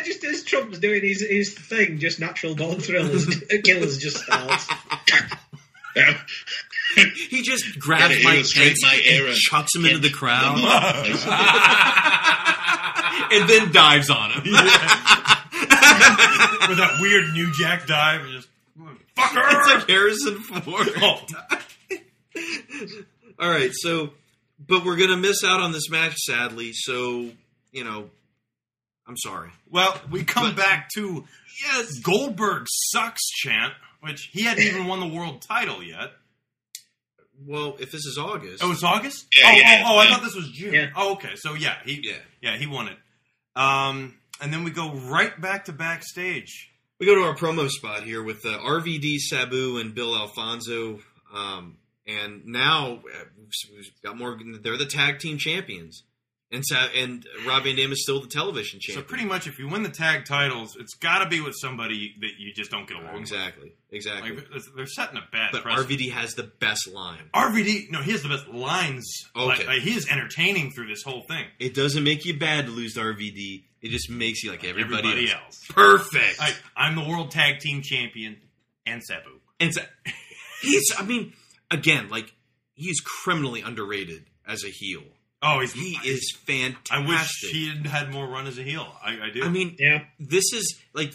Yeah, 0.00 0.04
just 0.04 0.24
as 0.24 0.42
Trump's 0.44 0.78
doing 0.78 1.02
his, 1.02 1.22
his 1.22 1.54
thing, 1.54 1.98
just 1.98 2.20
natural 2.20 2.54
born 2.54 2.78
thrillers, 2.80 3.26
killers 3.64 3.98
just 3.98 4.18
starts. 4.18 4.68
Yeah. 5.96 6.18
He 7.28 7.42
just 7.42 7.78
grabs 7.78 8.14
Gotta 8.14 8.24
Mike 8.24 8.44
Pence 8.52 8.82
my 8.82 8.94
and 8.94 9.06
era. 9.06 9.32
chucks 9.34 9.74
him 9.76 9.84
into 9.84 9.98
the 9.98 10.10
crowd, 10.10 10.58
Like, 10.60 11.26
and 13.32 13.48
then 13.48 13.70
dives 13.72 14.10
on 14.10 14.30
him. 14.32 14.42
With 14.42 14.52
that 16.78 16.98
weird 17.00 17.32
New 17.32 17.52
Jack 17.52 17.86
dive, 17.86 18.22
and 18.22 18.32
just 18.32 18.48
Fucker! 19.16 19.42
It's 19.50 19.68
like 19.68 19.88
Harrison 19.88 20.38
Ford. 20.40 20.88
Oh. 20.96 21.24
All 23.38 23.48
right, 23.50 23.70
so, 23.72 24.10
but 24.66 24.84
we're 24.84 24.96
gonna 24.96 25.16
miss 25.16 25.44
out 25.44 25.60
on 25.60 25.70
this 25.72 25.88
match, 25.90 26.16
sadly. 26.16 26.72
So, 26.72 27.30
you 27.72 27.84
know, 27.84 28.10
I'm 29.10 29.16
sorry. 29.16 29.50
Well, 29.68 30.00
we 30.08 30.22
come 30.22 30.54
back 30.54 30.88
to 30.94 31.24
Yes. 31.64 31.98
Goldberg 31.98 32.66
sucks 32.70 33.28
chant, 33.28 33.74
which 34.02 34.30
he 34.32 34.42
hadn't 34.44 34.62
even 34.62 34.86
won 34.86 35.00
the 35.00 35.08
world 35.08 35.42
title 35.42 35.82
yet. 35.82 36.12
Well, 37.44 37.76
if 37.80 37.90
this 37.90 38.06
is 38.06 38.16
August, 38.18 38.62
Oh, 38.62 38.70
it's 38.70 38.84
August. 38.84 39.26
Yeah, 39.36 39.48
oh, 39.48 39.56
yeah, 39.56 39.82
oh, 39.84 39.94
oh, 39.94 39.98
I 39.98 40.06
thought 40.06 40.22
this 40.22 40.36
was 40.36 40.48
June. 40.52 40.72
Yeah. 40.74 40.90
Oh, 40.94 41.14
okay. 41.14 41.32
So 41.34 41.54
yeah, 41.54 41.74
he 41.84 42.00
Yeah. 42.04 42.18
yeah 42.40 42.56
he 42.56 42.68
won 42.68 42.86
it. 42.86 42.96
Um, 43.56 44.14
and 44.40 44.52
then 44.52 44.62
we 44.62 44.70
go 44.70 44.92
right 44.94 45.38
back 45.40 45.64
to 45.64 45.72
backstage. 45.72 46.70
we 47.00 47.06
go 47.06 47.16
to 47.16 47.22
our 47.22 47.34
promo 47.34 47.68
spot 47.68 48.04
here 48.04 48.22
with 48.22 48.46
uh, 48.46 48.58
RVD, 48.58 49.18
Sabu, 49.18 49.78
and 49.78 49.92
Bill 49.94 50.16
Alfonso. 50.16 51.00
Um, 51.34 51.78
and 52.06 52.46
now 52.46 53.00
uh, 53.04 53.24
we've 53.74 53.90
got 54.04 54.16
more. 54.16 54.38
They're 54.62 54.76
the 54.78 54.86
tag 54.86 55.18
team 55.18 55.36
champions, 55.36 56.04
and 56.52 56.64
Sa- 56.66 56.88
and 56.96 57.24
Rob 57.46 57.62
Van 57.64 57.76
Dam 57.76 57.92
is 57.92 58.02
still 58.02 58.20
the 58.20 58.26
television 58.26 58.80
champion. 58.80 59.04
So 59.04 59.08
pretty 59.08 59.24
much, 59.24 59.46
if 59.46 59.58
you 59.58 59.68
win 59.68 59.82
the 59.84 59.88
tag 59.88 60.24
titles, 60.24 60.76
it's 60.80 60.94
got 60.94 61.20
to 61.22 61.28
be 61.28 61.40
with 61.40 61.54
somebody 61.60 62.14
that 62.20 62.30
you 62.38 62.52
just 62.54 62.70
don't 62.70 62.88
get 62.88 62.96
along. 62.96 63.12
with. 63.12 63.20
exactly, 63.22 63.72
exactly. 63.90 64.32
Like 64.36 64.48
they're- 64.76 64.86
setting 64.86 65.16
a 65.18 65.24
bad 65.32 65.50
but 65.52 65.62
precedent. 65.62 66.00
RVD 66.00 66.10
has 66.12 66.34
the 66.34 66.42
best 66.44 66.88
line. 66.88 67.30
RVD, 67.34 67.90
no, 67.90 68.02
he 68.02 68.12
has 68.12 68.22
the 68.22 68.28
best 68.28 68.48
lines. 68.48 69.06
Okay. 69.36 69.66
like, 69.66 69.78
he 69.82 69.94
is 69.94 70.08
entertaining 70.10 70.72
through 70.72 70.88
this 70.88 71.02
whole 71.02 71.22
thing. 71.28 71.46
It 71.58 71.74
doesn't 71.74 72.02
make 72.02 72.24
you 72.24 72.38
bad 72.38 72.66
to 72.66 72.72
lose 72.72 72.94
to 72.94 73.00
RVD. 73.00 73.64
It 73.82 73.88
just 73.90 74.10
makes 74.10 74.42
you 74.42 74.50
like 74.50 74.64
everybody, 74.64 75.08
Everybody 75.08 75.30
else. 75.32 75.42
else. 75.42 75.60
Perfect. 75.70 76.36
I, 76.40 76.52
I'm 76.76 76.96
the 76.96 77.08
world 77.08 77.30
tag 77.30 77.60
team 77.60 77.80
champion 77.82 78.36
and 78.86 79.02
Sabu. 79.02 79.30
And 79.60 79.72
so, 79.72 79.82
he's, 80.62 80.82
I 80.98 81.04
mean, 81.04 81.32
again, 81.70 82.08
like 82.10 82.32
he's 82.74 83.00
criminally 83.00 83.62
underrated 83.62 84.24
as 84.46 84.64
a 84.64 84.68
heel. 84.68 85.02
Oh, 85.42 85.60
he's 85.60 85.72
He 85.72 85.96
is 86.08 86.36
fantastic. 86.46 86.92
I 86.92 87.06
wish 87.06 87.28
he 87.50 87.68
had 87.68 87.86
had 87.86 88.12
more 88.12 88.26
run 88.28 88.46
as 88.46 88.58
a 88.58 88.62
heel. 88.62 88.86
I, 89.02 89.26
I 89.26 89.30
do. 89.32 89.42
I 89.42 89.48
mean, 89.48 89.76
Yeah. 89.78 90.04
this 90.18 90.52
is 90.52 90.78
like 90.92 91.12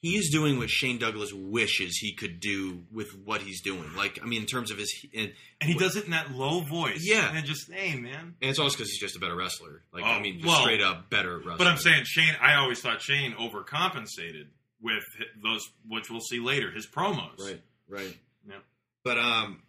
he's 0.00 0.30
doing 0.30 0.58
what 0.58 0.70
Shane 0.70 0.98
Douglas 0.98 1.32
wishes 1.32 1.96
he 1.96 2.14
could 2.14 2.38
do 2.38 2.84
with 2.92 3.08
what 3.24 3.40
he's 3.40 3.60
doing. 3.62 3.94
Like, 3.96 4.20
I 4.22 4.26
mean, 4.26 4.42
in 4.42 4.46
terms 4.46 4.70
of 4.70 4.78
his, 4.78 4.94
and, 5.12 5.32
and 5.60 5.68
he 5.70 5.76
does 5.76 5.96
it 5.96 6.04
in 6.04 6.12
that 6.12 6.30
low 6.30 6.60
voice. 6.60 7.00
Yeah. 7.02 7.34
and 7.34 7.44
just 7.44 7.68
hey, 7.72 7.96
man. 7.98 8.36
and 8.40 8.48
it's 8.50 8.60
also 8.60 8.76
because 8.76 8.90
he's 8.92 9.00
just 9.00 9.16
a 9.16 9.18
better 9.18 9.34
wrestler. 9.34 9.82
Like, 9.92 10.04
I 10.04 10.18
Oh, 10.18 10.20
mean, 10.20 10.34
just 10.36 10.46
well, 10.46 10.62
straight 10.62 10.80
up 10.80 11.10
better 11.10 11.38
wrestler. 11.38 11.56
But 11.58 11.66
I'm 11.66 11.78
saying 11.78 12.04
Shane. 12.04 12.34
I 12.40 12.54
always 12.56 12.80
thought 12.80 13.02
Shane 13.02 13.32
overcompensated 13.32 14.46
with 14.80 15.02
those, 15.42 15.68
which 15.88 16.08
we'll 16.10 16.20
see 16.20 16.38
later. 16.38 16.70
His 16.70 16.86
promos. 16.86 17.38
right, 17.40 17.60
right. 17.88 18.16
Yeah. 18.48 18.54
But 19.02 19.18
um, 19.18 19.24
Hakushi. 19.48 19.67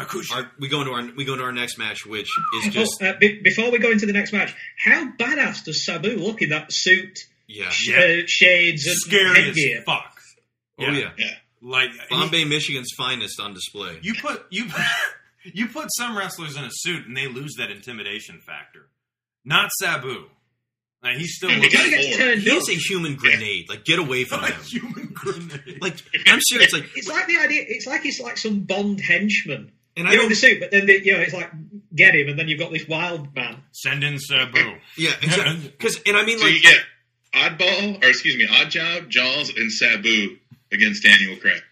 Our, 0.00 0.50
we 0.58 0.68
go 0.68 0.80
into 0.80 0.92
our 0.92 1.02
we 1.16 1.24
go 1.24 1.32
into 1.34 1.44
our 1.44 1.52
next 1.52 1.78
match, 1.78 2.06
which 2.06 2.28
is 2.28 2.66
Oh, 2.66 2.70
just 2.70 3.02
uh, 3.02 3.14
be- 3.18 3.40
before 3.42 3.70
we 3.70 3.78
go 3.78 3.90
into 3.90 4.06
the 4.06 4.12
next 4.12 4.32
match, 4.32 4.54
how 4.84 5.10
badass 5.18 5.64
does 5.64 5.84
Sabu 5.84 6.16
look 6.16 6.42
in 6.42 6.50
that 6.50 6.72
suit, 6.72 7.18
yeah, 7.46 7.68
sh- 7.70 7.88
Yeah. 7.88 7.98
uh, 7.98 8.22
shades, 8.26 8.86
and 8.86 8.96
Scary 8.96 9.42
headgear? 9.42 9.78
as 9.78 9.84
fuck. 9.84 10.18
oh 10.80 10.90
yeah, 10.90 11.10
Yeah. 11.16 11.34
Like 11.60 11.90
Bombay, 12.08 12.44
Michigan's 12.44 12.92
finest 12.96 13.40
on 13.40 13.52
display. 13.54 13.98
You 14.02 14.14
put 14.14 14.46
you 14.50 14.66
you 15.44 15.66
put 15.68 15.88
some 15.96 16.16
wrestlers 16.16 16.56
in 16.56 16.64
a 16.64 16.70
suit 16.70 17.06
and 17.06 17.16
they 17.16 17.26
lose 17.26 17.54
that 17.58 17.70
intimidation 17.70 18.40
factor. 18.40 18.86
Not 19.44 19.70
Sabu. 19.80 20.26
Like, 21.02 21.16
he 21.16 21.26
still 21.28 21.50
And 21.50 21.60
looks 21.62 21.72
He 21.72 21.78
kind 21.78 21.86
of 21.86 21.92
like 21.92 22.00
gets 22.02 22.16
Four. 22.16 22.26
turned 22.26 22.42
He 22.42 22.50
up. 22.50 22.56
is 22.58 22.68
a 22.70 22.72
human 22.74 23.14
grenade. 23.14 23.68
Like, 23.68 23.84
get 23.84 24.00
away 24.00 24.24
from 24.24 24.42
a 24.42 24.48
him. 24.48 24.60
human 24.64 25.06
grenade. 25.14 25.78
Like, 25.80 25.96
I'm 26.26 26.40
serious. 26.40 26.72
Like, 26.72 26.86
It's 26.96 27.08
like 27.08 27.28
the 27.28 27.38
idea. 27.38 27.64
It's 27.68 27.86
like 27.86 28.02
he's 28.02 28.20
like 28.20 28.36
some 28.36 28.60
Bond 28.60 29.00
henchman. 29.00 29.70
And 29.98 30.08
I 30.08 30.12
You're 30.12 30.22
in 30.22 30.28
the 30.28 30.34
suit, 30.34 30.60
but 30.60 30.70
then 30.70 30.86
the, 30.86 31.04
you 31.04 31.12
know 31.12 31.20
it's 31.20 31.34
like 31.34 31.50
get 31.94 32.14
him, 32.14 32.28
and 32.28 32.38
then 32.38 32.48
you've 32.48 32.60
got 32.60 32.72
this 32.72 32.86
wild 32.88 33.34
man. 33.34 33.62
Send 33.72 34.04
in 34.04 34.18
Sabu. 34.18 34.76
Yeah, 34.96 35.12
exactly. 35.20 35.68
Because, 35.76 36.00
and 36.06 36.16
I 36.16 36.24
mean, 36.24 36.38
So 36.38 36.44
like, 36.46 36.54
you 36.54 36.62
get 36.62 36.78
Oddball, 37.34 38.02
or 38.02 38.08
excuse 38.08 38.36
me, 38.36 38.46
Oddjob, 38.46 39.08
Jaws, 39.08 39.50
and 39.56 39.70
Sabu 39.70 40.36
against 40.72 41.02
Daniel 41.02 41.36
Craig. 41.36 41.62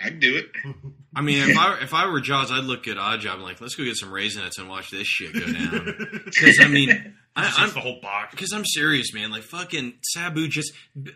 I 0.00 0.08
can 0.10 0.20
do 0.20 0.36
it. 0.36 0.50
I 1.14 1.22
mean, 1.22 1.50
if 1.50 1.58
I 1.58 1.78
if 1.82 1.92
I 1.92 2.06
were 2.06 2.20
Jaws, 2.20 2.52
I'd 2.52 2.64
look 2.64 2.86
at 2.86 2.96
Oddjob 2.96 3.34
and 3.34 3.42
like, 3.42 3.60
let's 3.60 3.74
go 3.74 3.84
get 3.84 3.96
some 3.96 4.10
raisinets 4.10 4.58
and 4.58 4.68
watch 4.68 4.90
this 4.90 5.06
shit 5.06 5.32
go 5.32 5.40
down. 5.40 6.20
Because 6.24 6.60
I 6.60 6.68
mean, 6.68 6.90
I, 7.36 7.52
I'm 7.58 7.72
the 7.72 7.80
whole 7.80 8.00
box. 8.00 8.32
because 8.32 8.52
I'm 8.52 8.64
serious, 8.64 9.12
man. 9.12 9.30
Like 9.30 9.42
fucking 9.42 9.94
Sabu, 10.02 10.46
just 10.48 10.72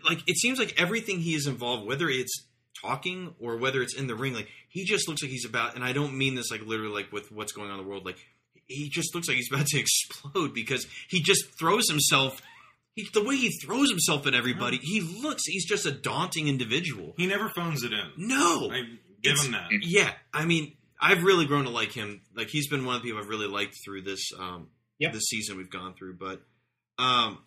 like 0.07 0.19
it 0.27 0.37
seems 0.37 0.59
like 0.59 0.79
everything 0.79 1.19
he 1.19 1.33
is 1.33 1.47
involved, 1.47 1.87
whether 1.87 2.09
it's 2.09 2.33
talking 2.85 3.33
or 3.39 3.57
whether 3.57 3.81
it's 3.81 3.95
in 3.95 4.07
the 4.07 4.15
ring, 4.15 4.33
like 4.33 4.47
he 4.69 4.85
just 4.85 5.07
looks 5.07 5.21
like 5.21 5.31
he's 5.31 5.45
about. 5.45 5.75
And 5.75 5.83
I 5.83 5.93
don't 5.93 6.17
mean 6.17 6.35
this 6.35 6.51
like 6.51 6.61
literally 6.61 6.93
like 6.93 7.11
with 7.11 7.31
what's 7.31 7.51
going 7.51 7.69
on 7.71 7.79
in 7.79 7.83
the 7.85 7.89
world. 7.89 8.05
Like 8.05 8.17
he 8.67 8.89
just 8.89 9.13
looks 9.15 9.27
like 9.27 9.37
he's 9.37 9.49
about 9.51 9.65
to 9.67 9.79
explode 9.85 10.53
because 10.53 10.85
he 11.09 11.21
just 11.21 11.45
throws 11.59 11.89
himself. 11.89 12.41
He, 12.95 13.07
the 13.13 13.23
way 13.23 13.35
he 13.35 13.51
throws 13.65 13.89
himself 13.89 14.25
at 14.25 14.33
everybody, 14.33 14.77
he 14.81 15.01
looks. 15.01 15.43
He's 15.45 15.65
just 15.67 15.85
a 15.85 15.91
daunting 15.91 16.47
individual. 16.47 17.13
He 17.17 17.27
never 17.27 17.49
phones 17.49 17.83
it 17.83 17.91
in. 17.91 18.11
No, 18.17 18.69
I 18.71 18.81
give 19.21 19.33
It's- 19.33 19.45
him 19.45 19.51
that. 19.51 19.67
yeah, 19.81 20.11
I 20.33 20.45
mean, 20.45 20.77
I've 21.01 21.23
really 21.23 21.45
grown 21.45 21.65
to 21.65 21.69
like 21.71 21.91
him. 21.91 22.21
Like 22.35 22.47
he's 22.47 22.69
been 22.69 22.85
one 22.85 22.95
of 22.95 23.01
the 23.01 23.09
people 23.09 23.21
I've 23.21 23.27
really 23.29 23.47
liked 23.47 23.75
through 23.83 24.03
this 24.03 24.31
um 24.39 24.67
Yep. 24.99 25.11
this 25.11 25.23
season 25.25 25.57
we've 25.57 25.69
gone 25.69 25.93
through. 25.93 26.15
But 26.17 26.41
um 26.97 27.39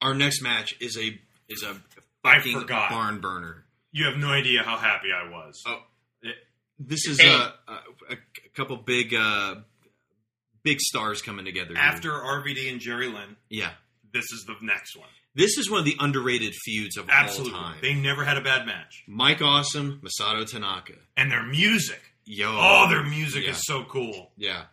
our 0.00 0.14
next 0.14 0.40
match 0.42 0.74
is 0.80 0.96
a 0.96 1.18
is 1.50 1.62
a 1.62 1.76
fucking 2.22 2.66
barn 2.66 3.20
burner. 3.20 3.65
You 3.96 4.04
have 4.06 4.16
no 4.18 4.28
idea 4.30 4.62
how 4.62 4.76
happy 4.76 5.08
I 5.12 5.30
was. 5.30 5.62
Oh. 5.66 5.82
It- 6.22 6.36
This 6.78 7.06
is 7.06 7.18
uh, 7.20 7.50
a, 7.68 7.72
a, 7.72 7.76
a 8.14 8.16
couple 8.54 8.76
big 8.76 9.14
uh 9.14 9.56
big 10.62 10.80
stars 10.80 11.22
coming 11.22 11.44
together. 11.46 11.68
here. 11.74 11.78
after 11.82 12.10
RVD 12.10 12.70
and 12.70 12.80
Jerry 12.80 13.06
Lynn, 13.08 13.36
yeah, 13.48 13.70
this 14.12 14.24
is 14.32 14.44
the 14.46 14.56
next 14.62 14.96
one. 14.96 15.08
this 15.34 15.56
is 15.58 15.70
one 15.70 15.78
of 15.80 15.86
the 15.86 15.96
underrated 15.98 16.52
feuds 16.64 16.96
of 16.98 17.08
Absolutely. 17.08 17.54
all 17.54 17.60
time. 17.62 17.78
They 17.80 17.94
never 17.94 18.24
had 18.24 18.36
a 18.36 18.42
bad 18.42 18.66
match. 18.66 19.04
Mike 19.06 19.40
Awesome, 19.40 20.00
Masato 20.04 20.44
Tanaka. 20.50 20.94
And 21.16 21.30
their 21.30 21.44
music. 21.44 22.02
Yo, 22.26 22.48
Oh, 22.50 22.88
their 22.90 23.04
music 23.04 23.44
yeah. 23.44 23.52
is 23.52 23.62
so 23.64 23.84
cool. 23.84 24.32
Yeah, 24.36 24.64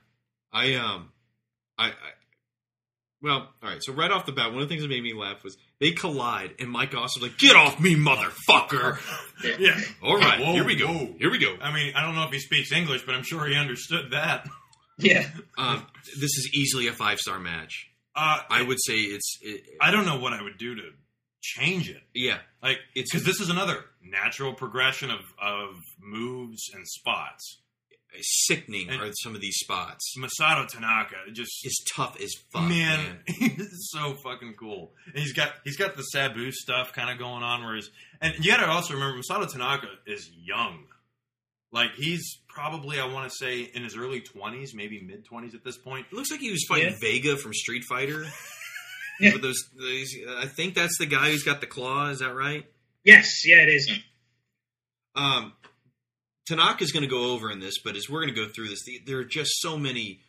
I 0.51 0.73
um, 0.75 1.11
I, 1.77 1.89
I 1.89 1.91
well, 3.21 3.49
all 3.61 3.69
right. 3.69 3.79
So 3.81 3.93
right 3.93 4.11
off 4.11 4.25
the 4.25 4.33
bat, 4.33 4.51
one 4.51 4.61
of 4.61 4.67
the 4.67 4.73
things 4.73 4.81
that 4.81 4.89
made 4.89 5.03
me 5.03 5.13
laugh 5.13 5.43
was 5.43 5.55
they 5.79 5.91
collide, 5.91 6.51
and 6.59 6.69
Mike 6.69 6.93
Awesome 6.95 7.21
like, 7.23 7.37
"Get 7.37 7.55
off 7.55 7.79
me, 7.79 7.95
motherfucker!" 7.95 8.97
Yeah. 9.59 9.77
All 10.01 10.15
right, 10.17 10.39
Whoa, 10.39 10.53
here 10.53 10.63
we 10.65 10.75
go. 10.77 10.87
whoa. 10.87 11.15
Here 11.19 11.29
we 11.29 11.37
go. 11.37 11.57
I 11.61 11.73
mean, 11.73 11.93
I 11.95 12.01
don't 12.01 12.15
know 12.15 12.23
if 12.23 12.31
he 12.31 12.39
speaks 12.39 12.71
English, 12.71 13.05
but 13.05 13.13
I'm 13.15 13.23
sure 13.23 13.45
he 13.45 13.55
understood 13.55 14.11
that. 14.11 14.47
Yeah, 14.99 15.27
Um, 15.57 15.85
this 16.05 16.29
is 16.37 16.51
easily 16.53 16.85
a 16.87 16.93
five 16.93 17.17
star 17.19 17.39
match. 17.39 17.87
Uh, 18.15 18.41
I 18.47 18.61
would 18.61 18.77
say 18.85 18.93
it's, 18.99 19.39
it, 19.41 19.63
I 19.81 19.89
don't 19.89 20.05
know 20.05 20.19
what 20.19 20.33
I 20.33 20.41
would 20.43 20.59
do 20.59 20.75
to 20.75 20.81
change 21.41 21.89
it. 21.89 22.01
yeah, 22.13 22.37
Like, 22.61 22.77
It's- 22.95 23.07
because 23.11 23.25
this 23.25 23.39
is 23.41 23.49
another 23.49 23.83
natural 24.03 24.53
progression 24.53 25.09
of, 25.09 25.21
of 25.41 25.69
moves 25.99 26.69
and 26.75 26.87
spots. 26.87 27.62
Sickening 28.21 28.89
And- 28.89 29.01
are 29.01 29.11
some 29.21 29.35
of 29.35 29.41
these 29.41 29.55
spots. 29.57 30.13
Masato 30.17 30.67
Tanaka 30.67 31.15
just 31.31 31.65
Is 31.65 31.83
tough 31.95 32.19
as 32.21 32.33
fuck, 32.51 32.63
man, 32.63 32.99
man. 32.99 33.17
he's 33.27 33.89
so 33.91 34.13
fucking 34.13 34.53
cool. 34.59 34.93
And 35.07 35.17
he's 35.17 35.33
got 35.33 35.53
he's 35.63 35.77
got 35.77 35.95
the 35.95 36.03
Sabu 36.03 36.51
stuff 36.51 36.93
kind 36.93 37.09
of 37.09 37.17
going 37.17 37.43
on 37.43 37.63
where 37.63 37.75
he's 37.75 37.89
and 38.21 38.33
you 38.43 38.51
gotta 38.51 38.67
also 38.67 38.93
remember 38.93 39.19
Masato 39.19 39.51
Tanaka 39.51 39.87
is 40.07 40.29
young. 40.35 40.85
Like 41.71 41.91
he's 41.95 42.39
probably 42.47 42.99
I 42.99 43.07
want 43.07 43.29
to 43.31 43.35
say 43.35 43.61
in 43.61 43.83
his 43.83 43.97
early 43.97 44.21
twenties, 44.21 44.73
maybe 44.75 45.01
mid 45.01 45.25
twenties 45.25 45.55
at 45.55 45.63
this 45.63 45.77
point. 45.77 46.05
It 46.11 46.15
looks 46.15 46.29
like 46.31 46.39
he 46.39 46.51
was 46.51 46.65
fighting 46.69 46.91
Yeah. 46.93 46.99
Vega 46.99 47.37
from 47.37 47.53
Street 47.53 47.83
Fighter. 47.83 48.25
Yeah. 49.19 49.33
With 49.33 49.43
those, 49.43 49.63
those, 49.79 50.11
I 50.39 50.47
think 50.47 50.73
that's 50.73 50.97
the 50.97 51.05
guy 51.05 51.29
who's 51.29 51.43
got 51.43 51.61
the 51.61 51.67
claw. 51.67 52.09
Is 52.09 52.19
that 52.19 52.33
right? 52.33 52.65
yes, 53.05 53.45
yeah, 53.45 53.57
it 53.61 53.69
is. 53.69 53.91
Um, 55.15 55.53
Tanaka's 56.47 56.91
going 56.91 57.03
to 57.03 57.09
go 57.09 57.31
over 57.33 57.51
in 57.51 57.59
this, 57.59 57.75
but 57.83 57.95
as 57.95 58.09
we're 58.09 58.21
going 58.23 58.33
to 58.33 58.39
go 58.45 58.49
through 58.51 58.67
this, 58.69 58.83
the, 58.85 59.01
there 59.05 59.17
are 59.19 59.23
just 59.25 59.51
so 59.61 59.77
many. 59.77 60.19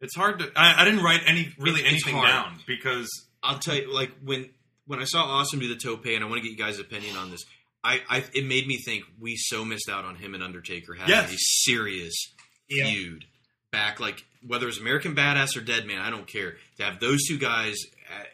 It's 0.00 0.16
hard 0.16 0.38
to 0.40 0.50
I, 0.56 0.82
I 0.82 0.84
didn't 0.84 1.02
write 1.04 1.20
any 1.26 1.52
really 1.58 1.80
It's- 1.80 1.92
anything 1.92 2.14
hard. 2.14 2.28
down 2.28 2.58
because 2.66 3.08
I'll 3.42 3.58
tell 3.58 3.74
you, 3.76 3.92
like 3.92 4.10
when 4.24 4.50
when 4.86 4.98
I 5.00 5.04
saw 5.04 5.22
Awesome 5.24 5.60
do 5.60 5.68
the 5.68 5.76
tope, 5.76 6.04
and 6.06 6.24
I 6.24 6.26
want 6.26 6.42
to 6.42 6.48
get 6.48 6.50
you 6.52 6.58
guys' 6.58 6.78
opinion 6.78 7.16
on 7.16 7.30
this. 7.30 7.44
I, 7.82 8.02
I 8.10 8.24
it 8.34 8.44
made 8.44 8.66
me 8.66 8.76
think 8.78 9.04
we 9.18 9.36
so 9.36 9.64
missed 9.64 9.88
out 9.88 10.04
on 10.04 10.16
him 10.16 10.34
and 10.34 10.42
Undertaker 10.42 10.92
having 10.94 11.08
Yes. 11.14 11.32
a 11.32 11.36
serious 11.38 12.14
Yeah. 12.68 12.84
feud 12.90 13.24
back, 13.72 14.00
like 14.00 14.24
whether 14.46 14.68
it's 14.68 14.78
American 14.78 15.14
Badass 15.14 15.56
or 15.56 15.60
Dead 15.62 15.86
Man, 15.86 15.98
I 16.00 16.10
don't 16.10 16.26
care. 16.26 16.56
To 16.76 16.84
have 16.84 17.00
those 17.00 17.20
two 17.26 17.38
guys 17.38 17.76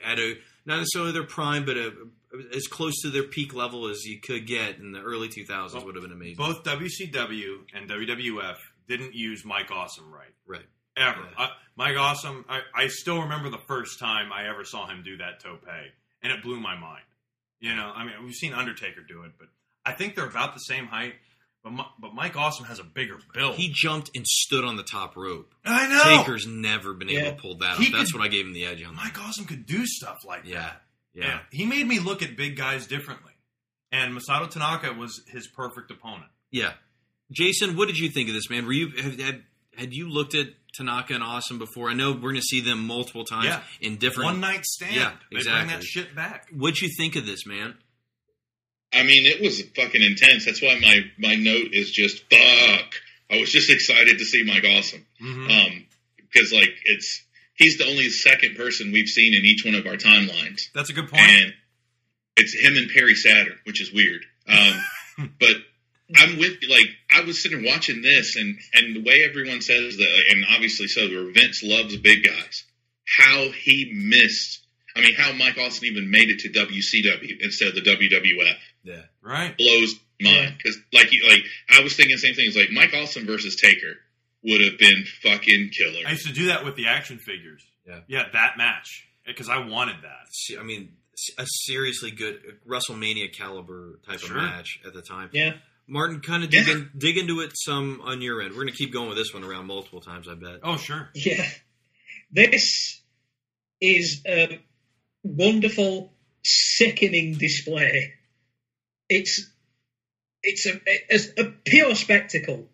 at, 0.02 0.12
at 0.12 0.18
a 0.18 0.34
not 0.64 0.78
necessarily 0.78 1.12
their 1.12 1.22
prime, 1.24 1.64
but 1.64 1.76
a, 1.76 1.92
as 2.54 2.66
close 2.66 3.00
to 3.02 3.10
their 3.10 3.24
peak 3.24 3.54
level 3.54 3.88
as 3.88 4.04
you 4.04 4.20
could 4.20 4.46
get 4.46 4.78
in 4.78 4.92
the 4.92 5.00
early 5.00 5.28
2000s 5.28 5.84
would 5.84 5.94
have 5.94 6.02
been 6.02 6.12
amazing. 6.12 6.36
both 6.36 6.62
WCW 6.64 7.58
and 7.74 7.88
WWF 7.90 8.56
didn't 8.88 9.14
use 9.14 9.44
Mike 9.44 9.70
Awesome 9.70 10.12
right. 10.12 10.32
right. 10.46 10.66
Ever. 10.96 11.20
Yeah. 11.20 11.44
I, 11.44 11.50
Mike 11.76 11.96
Awesome, 11.98 12.44
I, 12.48 12.60
I 12.74 12.86
still 12.88 13.22
remember 13.22 13.50
the 13.50 13.58
first 13.58 13.98
time 13.98 14.32
I 14.32 14.48
ever 14.48 14.64
saw 14.64 14.86
him 14.86 15.02
do 15.04 15.18
that 15.18 15.40
tope, 15.42 15.62
and 16.22 16.32
it 16.32 16.42
blew 16.42 16.58
my 16.58 16.74
mind. 16.78 17.02
You 17.60 17.74
know, 17.74 17.92
I 17.94 18.04
mean, 18.04 18.14
we've 18.24 18.34
seen 18.34 18.52
Undertaker 18.54 19.00
do 19.06 19.22
it, 19.24 19.32
but 19.38 19.48
I 19.84 19.92
think 19.92 20.14
they're 20.14 20.26
about 20.28 20.54
the 20.54 20.60
same 20.60 20.86
height. 20.86 21.14
But 21.62 21.72
Mi- 21.72 21.86
but 21.98 22.14
Mike 22.14 22.36
Awesome 22.36 22.64
has 22.66 22.78
a 22.78 22.84
bigger 22.84 23.18
build. 23.34 23.56
He 23.56 23.70
jumped 23.74 24.10
and 24.14 24.24
stood 24.26 24.64
on 24.64 24.76
the 24.76 24.84
top 24.84 25.16
rope. 25.16 25.52
I 25.64 25.88
know. 25.88 26.18
Taker's 26.18 26.46
never 26.46 26.94
been 26.94 27.10
able 27.10 27.32
to 27.32 27.36
pull 27.36 27.58
that 27.58 27.76
He 27.78 27.86
off. 27.86 27.92
That's 27.92 28.14
what 28.14 28.22
I 28.22 28.28
gave 28.28 28.46
him 28.46 28.52
the 28.52 28.64
edge 28.66 28.82
on. 28.84 28.94
Mike 28.94 29.18
Awesome 29.20 29.46
could 29.46 29.66
do 29.66 29.84
stuff 29.84 30.18
like 30.24 30.42
Yeah. 30.46 30.60
that. 30.60 30.82
Yeah. 31.16 31.30
And 31.32 31.40
he 31.50 31.66
made 31.66 31.86
me 31.86 31.98
look 31.98 32.22
at 32.22 32.36
big 32.36 32.56
guys 32.56 32.86
differently. 32.86 33.32
And 33.90 34.16
Masato 34.16 34.48
Tanaka 34.50 34.92
was 34.92 35.22
his 35.28 35.46
perfect 35.48 35.90
opponent. 35.90 36.30
Yeah. 36.50 36.74
Jason, 37.32 37.76
what 37.76 37.88
did 37.88 37.98
you 37.98 38.08
think 38.10 38.28
of 38.28 38.34
this, 38.34 38.48
man? 38.50 38.66
Were 38.66 38.72
you 38.72 38.90
had, 39.02 39.20
had, 39.20 39.42
had 39.76 39.92
you 39.94 40.08
looked 40.08 40.34
at 40.34 40.48
Tanaka 40.74 41.14
and 41.14 41.22
Awesome 41.24 41.58
before? 41.58 41.88
I 41.88 41.94
know 41.94 42.12
we're 42.12 42.20
going 42.20 42.34
to 42.36 42.42
see 42.42 42.60
them 42.60 42.86
multiple 42.86 43.24
times 43.24 43.46
Yeah. 43.46 43.62
in 43.80 43.96
different 43.96 44.26
One 44.26 44.40
night 44.40 44.64
stand. 44.66 44.94
Yeah, 44.94 45.12
They 45.30 45.38
exactly. 45.38 45.66
bring 45.66 45.68
that 45.80 45.84
shit 45.84 46.14
back. 46.14 46.48
What'd 46.52 46.80
you 46.80 46.90
think 46.96 47.16
of 47.16 47.26
this, 47.26 47.46
man? 47.46 47.74
I 48.92 49.02
mean, 49.02 49.26
it 49.26 49.40
was 49.40 49.60
fucking 49.74 50.02
intense. 50.02 50.44
That's 50.44 50.62
why 50.62 50.78
my 50.80 51.00
my 51.18 51.34
note 51.34 51.72
is 51.72 51.90
just 51.90 52.18
fuck. 52.30 52.94
I 53.30 53.40
was 53.40 53.50
just 53.50 53.68
excited 53.70 54.18
to 54.18 54.24
see 54.24 54.44
Mike 54.44 54.64
Awesome. 54.64 55.04
Mhm. 55.20 55.50
Um, 55.50 55.86
because 56.18 56.52
like 56.52 56.70
it's 56.84 57.22
he's 57.56 57.78
the 57.78 57.86
only 57.86 58.08
second 58.10 58.56
person 58.56 58.92
we've 58.92 59.08
seen 59.08 59.34
in 59.34 59.44
each 59.44 59.64
one 59.64 59.74
of 59.74 59.86
our 59.86 59.96
timelines, 59.96 60.70
That's 60.74 60.90
a 60.90 60.92
good 60.92 61.08
point. 61.08 61.22
and 61.22 61.52
it's 62.36 62.54
him 62.54 62.76
and 62.76 62.90
Perry 62.90 63.14
Saturn, 63.14 63.58
which 63.64 63.80
is 63.80 63.92
weird. 63.92 64.22
Um, 64.48 65.30
but 65.40 65.56
I'm 66.16 66.38
with 66.38 66.58
like 66.68 66.88
I 67.10 67.22
was 67.22 67.42
sitting 67.42 67.64
watching 67.64 68.02
this, 68.02 68.36
and 68.36 68.58
and 68.74 68.94
the 68.96 69.02
way 69.02 69.24
everyone 69.28 69.60
says 69.60 69.96
that, 69.96 70.22
and 70.30 70.44
obviously 70.54 70.86
so, 70.86 71.08
Vince 71.34 71.62
loves 71.64 71.96
big 71.96 72.24
guys. 72.24 72.64
How 73.06 73.48
he 73.50 73.90
missed. 73.94 74.60
I 74.94 75.00
mean, 75.00 75.14
how 75.14 75.32
Mike 75.32 75.58
Awesome 75.58 75.84
even 75.84 76.10
made 76.10 76.30
it 76.30 76.38
to 76.40 76.48
WCW 76.48 77.40
instead 77.42 77.68
of 77.68 77.74
the 77.74 77.82
WWF 77.82 78.56
Yeah. 78.82 79.02
right? 79.20 79.54
blows 79.58 79.94
my 80.22 80.30
mind 80.32 80.54
because 80.56 80.78
like 80.92 81.12
you- 81.12 81.26
like 81.28 81.42
I 81.68 81.80
was 81.82 81.94
thinking 81.96 82.14
the 82.16 82.20
same 82.20 82.34
thing. 82.34 82.46
It's 82.46 82.56
like 82.56 82.70
Mike 82.70 82.94
Awesome 82.94 83.26
versus 83.26 83.56
Taker 83.56 83.96
would 84.42 84.60
have 84.60 84.78
been 84.78 85.04
fucking 85.22 85.70
killer. 85.76 86.00
I 86.06 86.12
used 86.12 86.26
to 86.26 86.32
do 86.32 86.46
that 86.46 86.64
with 86.64 86.76
the 86.76 86.86
action 86.88 87.18
figures. 87.18 87.62
Yeah. 87.86 88.00
Yeah, 88.08 88.22
that 88.32 88.56
match. 88.58 89.08
Because 89.26 89.48
I 89.48 89.58
wanted 89.66 89.96
that. 90.02 90.26
Se- 90.30 90.58
I 90.58 90.62
mean, 90.62 90.92
a 91.38 91.44
seriously 91.46 92.10
good 92.10 92.36
uh, 92.48 92.52
WrestleMania 92.70 93.32
caliber 93.36 93.98
type 94.06 94.20
Sure. 94.20 94.36
of 94.36 94.42
match 94.44 94.78
at 94.86 94.92
the 94.94 95.02
time. 95.02 95.30
Yeah. 95.32 95.54
Martin, 95.88 96.20
kind 96.20 96.44
of 96.44 96.50
dig, 96.50 96.66
Yeah. 96.66 96.74
in, 96.74 96.90
dig 96.96 97.16
into 97.16 97.40
it 97.40 97.52
some 97.54 98.00
on 98.02 98.20
your 98.22 98.40
end. 98.42 98.50
We're 98.50 98.62
going 98.62 98.72
to 98.72 98.78
keep 98.78 98.92
going 98.92 99.08
with 99.08 99.16
this 99.18 99.32
one 99.32 99.42
around 99.44 99.66
multiple 99.66 100.00
times, 100.00 100.28
I 100.28 100.34
bet. 100.34 100.60
Oh, 100.62 100.76
sure. 100.76 101.08
Yeah. 101.14 101.44
This 102.30 103.00
is 103.80 104.22
a 104.26 104.60
wonderful, 105.22 106.12
sickening 106.44 107.34
display. 107.34 108.14
It's 109.08 109.48
it's 110.42 110.66
a 110.66 110.80
it's 111.08 111.28
a 111.38 111.44
pure 111.64 111.94
spectacle. 111.94 112.68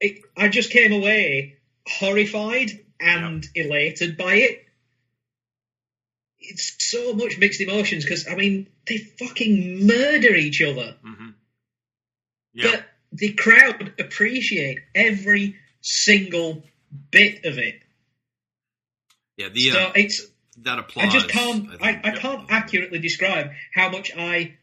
It, 0.00 0.22
I 0.36 0.48
just 0.48 0.70
came 0.70 0.92
away 0.92 1.56
horrified 1.86 2.70
and 2.98 3.46
elated 3.54 4.16
by 4.16 4.34
it. 4.34 4.64
It's 6.38 6.74
so 6.78 7.12
much 7.12 7.38
mixed 7.38 7.60
emotions 7.60 8.04
because 8.04 8.26
I 8.26 8.34
mean 8.34 8.68
they 8.86 8.96
fucking 8.96 9.86
murder 9.86 10.34
each 10.34 10.62
other, 10.62 10.96
hmm 11.02 11.30
Yeah. 12.54 12.70
but 12.70 12.84
the 13.12 13.32
crowd 13.32 13.92
appreciate 13.98 14.78
every 14.94 15.56
single 15.82 16.62
bit 17.10 17.44
of 17.44 17.58
it. 17.58 17.82
Yeah, 19.36 19.48
the 19.50 19.70
so 19.70 19.80
uh, 19.80 19.92
it's 19.94 20.26
that 20.58 20.78
applause. 20.78 21.06
I 21.06 21.08
just 21.10 21.28
can't. 21.28 21.68
I 21.80 21.90
I. 21.90 22.00
I, 22.04 22.10
can't 22.12 22.50
accurately 22.50 22.98
describe 22.98 23.50
how 23.74 23.90
much 23.90 24.12
I 24.16 24.54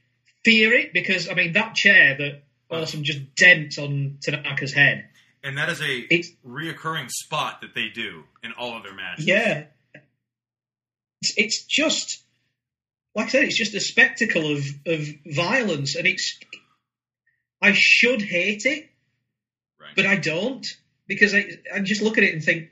fear 0.44 0.74
it 0.74 0.94
because 0.94 1.30
I 1.30 1.36
mean 1.36 1.54
that 1.54 1.76
chair 1.76 2.16
that 2.18 2.44
Awesome 2.70 3.04
just 3.04 3.36
dents 3.36 3.78
on 3.78 4.18
Tanaka's 4.22 4.74
head. 4.74 5.08
And 5.48 5.58
that 5.58 5.70
is 5.70 5.82
a 5.82 6.14
It's 6.14 6.30
reoccurring 6.46 7.10
spot 7.10 7.62
that 7.62 7.74
they 7.74 7.90
do 7.90 8.24
in 8.44 8.52
all 8.54 8.76
of 8.78 8.84
their 8.84 8.94
matches. 8.94 9.26
yeah. 9.26 9.66
It's, 11.22 11.34
it's 11.38 11.66
just 11.66 12.22
like 13.16 13.28
I 13.28 13.30
said. 13.30 13.44
It's 13.46 13.58
just 13.58 13.74
a 13.74 13.80
spectacle 13.80 14.52
of 14.56 14.64
of 14.86 15.08
violence, 15.26 15.96
and 15.96 16.06
it's. 16.08 16.40
I 17.62 17.72
should 17.74 18.22
hate 18.22 18.66
it, 18.68 18.88
Right. 19.80 19.96
but 19.96 20.06
I 20.06 20.16
don't 20.18 20.64
because 21.08 21.34
I 21.34 21.46
I 21.74 21.80
just 21.80 22.04
look 22.04 22.20
at 22.20 22.24
it 22.24 22.34
and 22.36 22.44
think, 22.44 22.70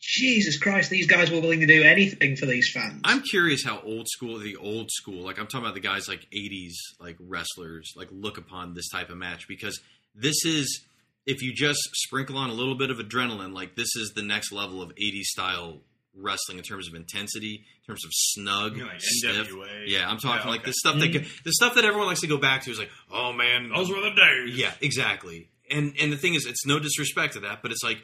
Jesus 0.00 0.58
Christ, 0.58 0.90
these 0.90 1.06
guys 1.06 1.30
were 1.30 1.40
willing 1.40 1.60
to 1.60 1.66
do 1.66 1.82
anything 1.82 2.36
for 2.36 2.44
these 2.44 2.70
fans. 2.70 3.00
I'm 3.04 3.22
curious 3.22 3.64
how 3.64 3.80
old 3.80 4.06
school, 4.10 4.38
the 4.38 4.56
old 4.56 4.90
school, 4.90 5.24
like 5.24 5.38
I'm 5.38 5.46
talking 5.46 5.64
about 5.64 5.74
the 5.74 5.80
guys 5.80 6.08
like 6.08 6.26
80s, 6.30 6.74
like 7.00 7.16
wrestlers, 7.20 7.94
like 7.96 8.08
look 8.12 8.36
upon 8.36 8.74
this 8.74 8.90
type 8.90 9.08
of 9.08 9.16
match 9.16 9.48
because 9.48 9.80
this 10.14 10.44
is, 10.44 10.84
if 11.28 11.42
you 11.42 11.52
just 11.52 11.78
sprinkle 11.94 12.36
on 12.38 12.48
a 12.50 12.54
little 12.54 12.74
bit 12.74 12.90
of 12.90 12.96
adrenaline, 12.98 13.52
like 13.52 13.76
this 13.76 13.94
is 13.96 14.12
the 14.16 14.22
next 14.22 14.50
level 14.50 14.80
of 14.82 14.88
80s 14.96 15.24
style 15.24 15.82
wrestling 16.16 16.58
in 16.58 16.64
terms 16.64 16.88
of 16.88 16.94
intensity, 16.94 17.56
in 17.56 17.86
terms 17.86 18.04
of 18.04 18.10
snug, 18.12 18.76
You 18.76 18.82
know, 18.84 18.88
like 18.88 19.00
stiff. 19.00 19.48
NWA. 19.50 19.84
Yeah, 19.86 20.08
I'm 20.10 20.18
talking 20.18 20.42
Yeah, 20.46 20.50
like 20.50 20.60
okay. 20.62 20.70
the 20.70 20.74
stuff 20.74 20.98
that 20.98 21.26
the 21.44 21.52
stuff 21.52 21.74
that 21.76 21.84
everyone 21.84 22.08
likes 22.08 22.22
to 22.22 22.26
go 22.26 22.38
back 22.38 22.62
to 22.64 22.70
is 22.70 22.78
like, 22.78 22.90
oh 23.12 23.32
man, 23.32 23.68
Those 23.68 23.90
were 23.90 24.00
the 24.00 24.10
days. 24.10 24.56
yeah, 24.56 24.72
exactly. 24.80 25.48
And 25.70 25.94
and 26.00 26.10
the 26.12 26.16
thing 26.16 26.34
is, 26.34 26.46
it's 26.46 26.64
no 26.66 26.78
disrespect 26.78 27.34
to 27.34 27.40
that, 27.40 27.60
but 27.62 27.70
it's 27.72 27.84
like, 27.84 27.98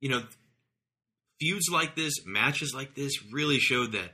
you 0.00 0.08
know, 0.08 0.22
feuds 1.40 1.68
like 1.72 1.96
this, 1.96 2.14
matches 2.24 2.72
like 2.74 2.94
this, 2.94 3.12
really 3.32 3.58
showed 3.58 3.92
that 3.92 4.12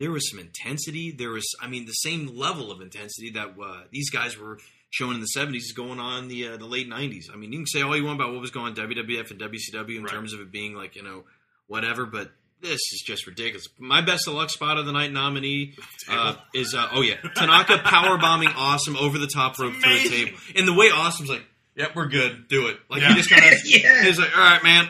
there 0.00 0.10
was 0.10 0.28
some 0.30 0.40
intensity. 0.40 1.12
There 1.16 1.30
was, 1.30 1.44
I 1.62 1.68
mean, 1.68 1.86
the 1.86 1.92
same 1.92 2.36
level 2.36 2.72
of 2.72 2.80
intensity 2.80 3.30
that 3.34 3.54
uh, 3.62 3.82
these 3.92 4.10
guys 4.10 4.36
were 4.36 4.58
showing 4.92 5.14
in 5.14 5.20
the 5.20 5.28
'70s 5.36 5.56
is 5.56 5.72
going 5.76 5.98
on 5.98 6.22
in 6.24 6.28
the 6.28 6.48
uh, 6.48 6.56
the 6.56 6.66
late 6.66 6.88
'90s. 6.88 7.24
I 7.32 7.36
mean, 7.36 7.52
you 7.52 7.58
can 7.58 7.66
say 7.66 7.82
all 7.82 7.96
you 7.96 8.04
want 8.04 8.20
about 8.20 8.30
what 8.32 8.40
was 8.40 8.50
going 8.52 8.66
on 8.66 8.74
WWF 8.76 9.30
and 9.32 9.40
WCW 9.40 9.96
in 9.96 10.04
Right. 10.04 10.12
terms 10.12 10.32
of 10.32 10.40
it 10.40 10.52
being 10.52 10.74
like 10.74 10.94
you 10.94 11.02
know 11.02 11.24
whatever, 11.66 12.06
but. 12.06 12.30
This 12.60 12.74
is 12.92 13.02
just 13.04 13.26
ridiculous. 13.26 13.66
My 13.80 14.02
best 14.02 14.28
of 14.28 14.34
luck 14.34 14.48
spot 14.48 14.78
of 14.78 14.86
the 14.86 14.92
night 14.92 15.10
nominee 15.10 15.74
uh, 16.08 16.36
is 16.54 16.76
uh, 16.76 16.90
oh 16.92 17.00
yeah 17.00 17.16
Tanaka 17.34 17.78
power 17.78 18.16
bombing 18.18 18.50
awesome 18.50 18.94
over 18.96 19.18
the 19.18 19.26
top 19.26 19.58
rope 19.58 19.74
through 19.82 19.92
a 19.96 20.04
table, 20.08 20.38
and 20.54 20.68
the 20.68 20.72
way 20.72 20.88
Awesome's 20.88 21.28
like, 21.28 21.44
"Yep, 21.74 21.96
we're 21.96 22.06
good, 22.06 22.46
do 22.46 22.68
it." 22.68 22.78
Like 22.88 23.02
Yeah. 23.02 23.08
he 23.08 23.14
just 23.16 23.30
kind 23.30 23.44
of 23.44 23.58
Yeah. 23.64 24.04
he's 24.04 24.16
like, 24.16 24.30
"All 24.38 24.44
right, 24.44 24.62
man." 24.62 24.88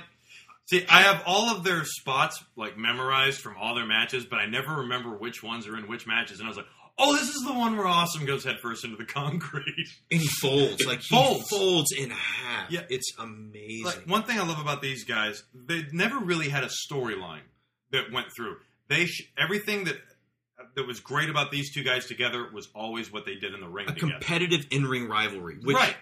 See, 0.67 0.85
I 0.87 1.01
have 1.01 1.23
all 1.25 1.49
of 1.57 1.65
their 1.65 1.87
spots 1.87 2.45
like 2.57 2.77
memorized 2.77 3.41
from 3.41 3.57
all 3.57 3.75
their 3.75 3.87
matches, 3.87 4.27
but 4.27 4.39
I 4.39 4.45
never 4.45 4.75
remember 4.81 5.09
which 5.17 5.43
ones 5.43 5.67
are 5.67 5.79
in 5.79 5.89
which 5.89 6.07
matches. 6.07 6.41
And 6.41 6.47
I 6.47 6.51
was 6.51 6.59
like, 6.59 6.67
"Oh, 6.99 7.15
this 7.17 7.29
is 7.29 7.43
the 7.47 7.53
one 7.53 7.77
where 7.77 7.87
Awesome 7.87 8.25
goes 8.27 8.45
headfirst 8.45 8.85
into 8.85 8.97
the 8.97 9.05
concrete." 9.05 9.89
And 10.11 10.21
he 10.21 10.27
folds 10.29 10.85
like 10.87 11.01
he 11.01 11.15
Folds. 11.17 11.49
folds 11.49 11.93
in 11.93 12.11
half. 12.11 12.71
Yeah. 12.71 12.83
it's 12.91 13.13
amazing. 13.19 13.85
Like 13.85 14.03
one 14.07 14.23
thing 14.25 14.39
I 14.39 14.47
love 14.47 14.61
about 14.61 14.83
these 14.83 15.05
guys, 15.05 15.43
they 15.55 15.85
never 15.93 16.19
really 16.19 16.49
had 16.51 16.65
a 16.65 16.71
storyline 16.91 17.43
that 17.93 18.13
went 18.13 18.27
through. 18.37 18.57
They 18.89 19.07
sh- 19.07 19.31
everything 19.39 19.85
that 19.85 19.97
that 20.77 20.87
was 20.87 21.01
great 21.01 21.29
about 21.31 21.51
these 21.51 21.73
two 21.75 21.83
guys 21.83 22.07
together 22.07 22.47
was 22.53 22.69
always 22.75 23.13
what 23.13 23.25
they 23.27 23.35
did 23.37 23.53
in 23.55 23.61
the 23.61 23.69
ring 23.69 23.89
a 23.89 23.95
together. 23.95 24.13
competitive 24.13 24.67
in 24.71 24.85
ring 24.87 25.09
rivalry, 25.09 25.57
which 25.63 25.77
right. 25.77 25.97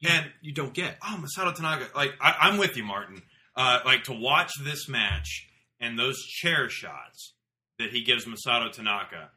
you, 0.00 0.08
And 0.10 0.30
you 0.40 0.52
don't 0.52 0.72
get. 0.74 0.96
oh, 1.02 1.22
Masato 1.22 1.54
Tanaka, 1.54 1.88
like 1.94 2.14
I, 2.20 2.34
I'm 2.48 2.58
with 2.58 2.76
you, 2.76 2.84
Martin. 2.84 3.22
Uh, 3.54 3.80
like 3.84 4.04
to 4.04 4.12
watch 4.12 4.50
this 4.64 4.88
match 4.88 5.46
and 5.80 5.98
those 5.98 6.18
chair 6.24 6.68
shots 6.70 7.34
that 7.78 7.90
he 7.90 8.02
gives 8.04 8.24
Masato 8.26 8.72
Tanaka, 8.72 9.30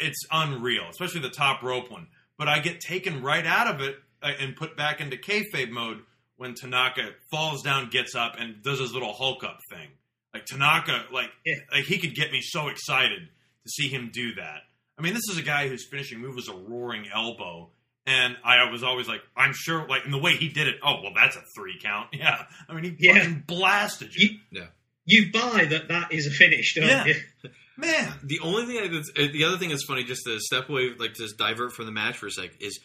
it's 0.00 0.24
unreal, 0.30 0.84
especially 0.90 1.20
the 1.20 1.30
top 1.30 1.62
rope 1.62 1.90
one. 1.90 2.08
But 2.38 2.48
I 2.48 2.58
get 2.58 2.80
taken 2.80 3.22
right 3.22 3.46
out 3.46 3.74
of 3.74 3.80
it 3.80 3.96
uh, 4.22 4.32
and 4.40 4.54
put 4.56 4.76
back 4.76 5.00
into 5.00 5.16
kayfabe 5.16 5.70
mode 5.70 6.00
when 6.36 6.54
Tanaka 6.54 7.10
falls 7.30 7.62
down, 7.62 7.88
gets 7.90 8.14
up, 8.14 8.34
and 8.38 8.62
does 8.62 8.78
his 8.80 8.92
little 8.92 9.12
Hulk 9.14 9.42
up 9.44 9.58
thing. 9.70 9.88
Like 10.34 10.44
Tanaka, 10.44 11.04
like 11.12 11.30
Yeah. 11.44 11.54
like 11.72 11.84
he 11.84 11.98
could 11.98 12.14
get 12.14 12.30
me 12.32 12.40
so 12.42 12.68
excited 12.68 13.20
to 13.64 13.70
see 13.70 13.88
him 13.88 14.10
do 14.12 14.34
that. 14.34 14.60
I 14.98 15.02
mean, 15.02 15.14
this 15.14 15.28
is 15.30 15.38
a 15.38 15.42
guy 15.42 15.68
whose 15.68 15.86
finishing 15.90 16.18
move 16.20 16.34
was 16.34 16.48
a 16.48 16.54
roaring 16.54 17.06
elbow, 17.14 17.70
and 18.06 18.36
I 18.44 18.70
was 18.70 18.82
always 18.82 19.08
like, 19.08 19.20
I'm 19.36 19.52
sure, 19.54 19.86
like, 19.88 20.04
in 20.04 20.10
the 20.10 20.18
way 20.18 20.36
he 20.36 20.48
did 20.48 20.68
it. 20.68 20.76
Oh, 20.82 21.02
well, 21.02 21.12
that's 21.14 21.36
a 21.36 21.42
three 21.56 21.78
count. 21.82 22.08
Yeah, 22.14 22.44
I 22.68 22.74
mean, 22.74 22.84
he 22.84 23.06
Yeah. 23.06 23.14
fucking 23.18 23.44
blasted 23.46 24.14
you, 24.14 24.28
You- 24.28 24.38
Yeah. 24.52 24.66
you 25.06 25.32
buy 25.32 25.64
that 25.70 25.88
that 25.88 26.12
is 26.12 26.26
a 26.26 26.30
finish, 26.30 26.74
don't 26.74 26.86
Yeah. 26.86 27.04
you? 27.06 27.14
man. 27.76 28.12
The 28.22 28.40
only 28.42 28.66
thing 28.66 28.92
that's 28.92 29.10
uh, 29.16 29.32
the 29.32 29.44
other 29.44 29.58
thing 29.58 29.70
that's 29.70 29.84
funny, 29.84 30.04
just 30.04 30.22
to 30.26 30.38
step 30.40 30.68
away, 30.68 30.90
like 30.98 31.14
to 31.14 31.22
just 31.22 31.36
divert 31.38 31.72
from 31.72 31.86
the 31.86 31.92
match 31.92 32.16
for 32.16 32.26
a 32.26 32.30
sec, 32.30 32.50
is 32.60 32.78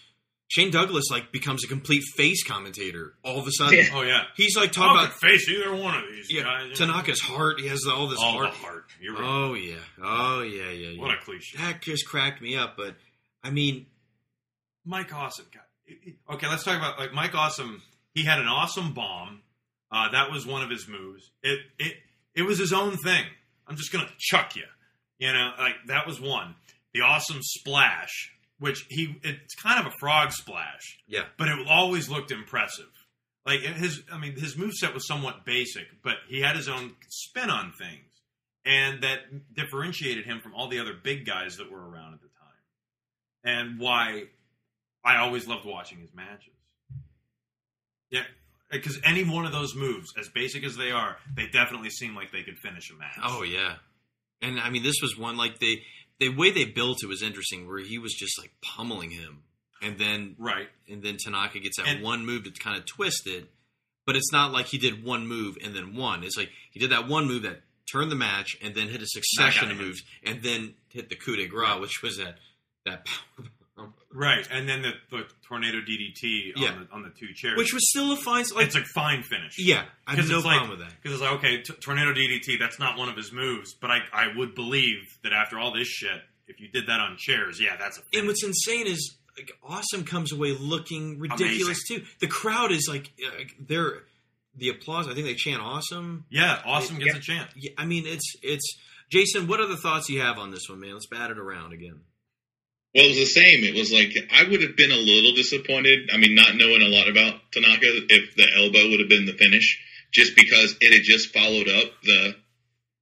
Shane 0.47 0.69
Douglas 0.71 1.05
like 1.09 1.31
becomes 1.31 1.63
a 1.63 1.67
complete 1.67 2.03
face 2.15 2.43
commentator 2.43 3.13
all 3.23 3.39
of 3.39 3.47
a 3.47 3.51
sudden. 3.51 3.77
Yeah. 3.77 3.89
Oh 3.93 4.01
yeah, 4.01 4.23
He's 4.35 4.57
like 4.57 4.71
talking 4.71 4.99
about 5.01 5.13
face 5.19 5.47
either 5.47 5.73
one 5.73 5.95
of 5.95 6.03
these 6.11 6.27
yeah, 6.29 6.43
guys. 6.43 6.77
Tanaka's 6.77 7.21
heart. 7.21 7.59
He 7.59 7.67
has 7.67 7.85
all 7.87 8.07
this 8.07 8.19
all 8.19 8.33
heart. 8.33 8.51
the 8.51 8.57
heart. 8.57 8.83
You're 8.99 9.13
right. 9.13 9.23
Oh 9.23 9.53
yeah, 9.53 9.75
oh 10.03 10.41
yeah, 10.41 10.71
yeah, 10.71 10.89
yeah. 10.89 11.01
what 11.01 11.11
a 11.13 11.17
cliche. 11.23 11.57
that 11.57 11.81
just 11.81 12.05
cracked 12.05 12.41
me 12.41 12.57
up. 12.57 12.75
But 12.75 12.95
I 13.43 13.49
mean, 13.49 13.85
Mike 14.85 15.13
Awesome. 15.13 15.45
God. 15.53 15.63
Okay, 16.35 16.47
let's 16.47 16.63
talk 16.63 16.77
about 16.77 16.99
like 16.99 17.13
Mike 17.13 17.33
Awesome. 17.35 17.81
He 18.13 18.25
had 18.25 18.39
an 18.39 18.47
awesome 18.47 18.93
bomb. 18.93 19.41
Uh, 19.89 20.09
that 20.11 20.31
was 20.31 20.45
one 20.45 20.63
of 20.63 20.69
his 20.69 20.87
moves. 20.87 21.31
It 21.43 21.59
it 21.79 21.93
it 22.35 22.41
was 22.43 22.57
his 22.59 22.73
own 22.73 22.97
thing. 22.97 23.23
I'm 23.67 23.77
just 23.77 23.91
gonna 23.93 24.09
chuck 24.19 24.55
you. 24.55 24.63
You 25.21 25.31
know, 25.31 25.51
like 25.57 25.75
that 25.87 26.05
was 26.05 26.19
one. 26.19 26.55
The 26.93 27.01
awesome 27.01 27.39
splash 27.41 28.31
which 28.59 28.85
he 28.89 29.15
it's 29.23 29.55
kind 29.55 29.79
of 29.79 29.91
a 29.91 29.95
frog 29.97 30.31
splash, 30.31 30.99
Yeah. 31.07 31.23
but 31.35 31.47
it 31.47 31.67
always 31.67 32.09
looked 32.09 32.29
impressive. 32.29 32.85
Like 33.43 33.61
his, 33.61 34.03
I 34.13 34.19
mean, 34.19 34.35
his 34.39 34.55
moveset 34.55 34.93
was 34.93 35.07
somewhat 35.07 35.45
basic, 35.45 35.87
but 36.03 36.17
he 36.29 36.41
had 36.41 36.55
his 36.55 36.69
own 36.69 36.91
spin 37.09 37.49
on 37.49 37.71
things, 37.71 38.11
and 38.63 39.01
that 39.01 39.19
differentiated 39.55 40.25
him 40.25 40.41
from 40.41 40.53
all 40.53 40.67
the 40.67 40.77
other 40.77 40.93
big 40.93 41.25
guys 41.25 41.57
that 41.57 41.71
were 41.71 41.79
around 41.89 42.13
at 42.13 42.21
the 42.21 42.27
time, 42.27 42.61
and 43.43 43.79
why 43.79 44.25
I 45.03 45.17
always 45.17 45.47
loved 45.47 45.65
watching 45.65 45.97
his 45.97 46.13
matches. 46.13 46.53
Yeah, 48.11 48.25
because 48.69 48.99
any 49.03 49.23
one 49.23 49.45
of 49.47 49.51
those 49.53 49.73
moves, 49.75 50.13
as 50.19 50.29
basic 50.29 50.63
as 50.63 50.77
they 50.77 50.91
are, 50.91 51.17
they 51.35 51.47
definitely 51.47 51.89
seem 51.89 52.13
like 52.15 52.31
they 52.31 52.43
could 52.43 52.59
finish 52.59 52.91
a 52.91 52.95
match. 52.95 53.17
Oh 53.23 53.41
yeah, 53.41 53.77
and 54.41 54.59
I 54.59 54.69
mean 54.69 54.83
this 54.83 55.01
was 55.01 55.17
one 55.17 55.37
like 55.37 55.59
they 55.59 55.83
the 56.19 56.29
way 56.29 56.51
they 56.51 56.65
built 56.65 57.03
it 57.03 57.07
was 57.07 57.21
interesting, 57.23 57.67
where 57.67 57.79
he 57.79 57.97
was 57.97 58.13
just 58.13 58.39
like 58.39 58.51
pummeling 58.61 59.09
him, 59.11 59.43
and 59.81 59.97
then 59.97 60.35
right, 60.37 60.69
and 60.89 61.01
then 61.03 61.17
Tanaka 61.23 61.59
gets 61.59 61.77
that 61.77 61.87
And- 61.87 62.03
one 62.03 62.25
move 62.25 62.43
that's 62.43 62.59
kind 62.59 62.77
of 62.77 62.85
twisted, 62.85 63.47
but 64.05 64.15
it's 64.15 64.31
not 64.31 64.51
like 64.51 64.67
he 64.67 64.77
did 64.77 65.03
one 65.03 65.27
move 65.27 65.57
and 65.63 65.75
then 65.75 65.95
one. 65.95 66.23
It's 66.23 66.37
like 66.37 66.49
he 66.71 66.79
did 66.79 66.91
that 66.91 67.07
one 67.07 67.27
move 67.27 67.43
that 67.43 67.61
turned 67.91 68.11
the 68.11 68.15
match, 68.15 68.55
and 68.61 68.73
then 68.75 68.87
hit 68.87 69.01
a 69.01 69.07
succession 69.07 69.69
of 69.71 69.77
moves, 69.77 70.01
and 70.23 70.41
then 70.43 70.75
hit 70.89 71.09
the 71.09 71.15
coup 71.15 71.35
de 71.35 71.47
grace, 71.47 71.79
which 71.79 72.01
was 72.01 72.17
that 72.17 72.37
that 72.85 73.05
power. 73.05 73.47
right, 74.13 74.47
and 74.51 74.67
then 74.67 74.81
the, 74.81 74.91
the 75.09 75.23
tornado 75.47 75.79
DDT 75.79 76.55
on, 76.57 76.61
Yeah. 76.61 76.71
the, 76.79 76.93
on 76.93 77.01
the 77.03 77.09
two 77.09 77.33
chairs, 77.33 77.57
which 77.57 77.73
was 77.73 77.89
still 77.89 78.11
a 78.11 78.15
fine. 78.17 78.45
Like, 78.55 78.67
it's 78.67 78.75
a 78.75 78.83
fine 78.93 79.23
finish. 79.23 79.55
yeah, 79.57 79.85
I 80.05 80.11
have 80.11 80.17
Because 80.17 80.29
no 80.29 80.37
it's 80.37 80.45
like, 80.45 80.57
problem 80.57 80.77
with 80.79 80.87
that. 80.87 80.95
Because 81.01 81.13
it's 81.19 81.21
like, 81.21 81.37
okay, 81.39 81.61
t- 81.61 81.73
tornado 81.83 82.13
DDT, 82.13 82.59
that's 82.59 82.79
not 82.79 82.97
one 82.97 83.09
of 83.09 83.15
his 83.15 83.31
moves, 83.31 83.73
but 83.73 83.89
I, 83.91 83.99
I 84.13 84.27
would 84.35 84.53
believe 84.55 84.99
that 85.23 85.33
after 85.33 85.57
all 85.57 85.73
this 85.73 85.87
shit, 85.87 86.21
if 86.47 86.59
you 86.59 86.67
did 86.67 86.87
that 86.87 86.99
on 86.99 87.15
chairs, 87.17 87.59
yeah, 87.61 87.75
that's 87.77 87.97
a 87.99 88.17
And 88.17 88.27
what's 88.27 88.43
insane 88.43 88.87
is 88.87 89.17
like, 89.37 89.51
Awesome 89.63 90.03
comes 90.03 90.31
away 90.33 90.55
looking 90.59 91.17
ridiculous 91.19 91.79
too. 91.87 92.03
The 92.19 92.27
crowd 92.27 92.71
is 92.71 92.87
like 92.89 93.11
uh, 93.25 93.29
they're 93.59 94.03
the 94.57 94.67
applause. 94.69 95.07
I 95.07 95.13
think 95.13 95.25
they 95.25 95.35
chant 95.35 95.61
Awesome. 95.61 96.25
Yeah, 96.29 96.61
Awesome 96.65 96.97
gets 96.99 97.13
Yeah. 97.13 97.17
a 97.17 97.21
chant. 97.21 97.49
Yeah, 97.55 97.71
I 97.77 97.85
mean 97.85 98.03
it's 98.05 98.33
it's 98.43 98.77
Jason. 99.09 99.47
What 99.47 99.61
other 99.61 99.77
thoughts 99.77 100.09
you 100.09 100.19
have 100.19 100.37
on 100.37 100.51
this 100.51 100.67
one, 100.67 100.81
man? 100.81 100.91
Let's 100.93 101.07
bat 101.07 101.31
it 101.31 101.37
around 101.39 101.71
again. 101.71 102.01
Well, 102.93 103.05
it 103.05 103.09
was 103.09 103.17
the 103.17 103.25
same. 103.25 103.63
It 103.63 103.75
was 103.75 103.91
like 103.91 104.11
I 104.31 104.49
would 104.49 104.61
have 104.61 104.75
been 104.75 104.91
a 104.91 104.95
little 104.95 105.33
disappointed. 105.33 106.09
I 106.13 106.17
mean, 106.17 106.35
not 106.35 106.55
knowing 106.55 106.81
a 106.81 106.89
lot 106.89 107.07
about 107.07 107.39
Tanaka, 107.51 107.87
if 108.09 108.35
the 108.35 108.47
elbow 108.55 108.89
would 108.89 108.99
have 108.99 109.09
been 109.09 109.25
the 109.25 109.33
finish, 109.33 109.79
just 110.11 110.35
because 110.35 110.75
it 110.81 110.93
had 110.93 111.03
just 111.03 111.33
followed 111.33 111.69
up 111.69 111.91
the 112.03 112.35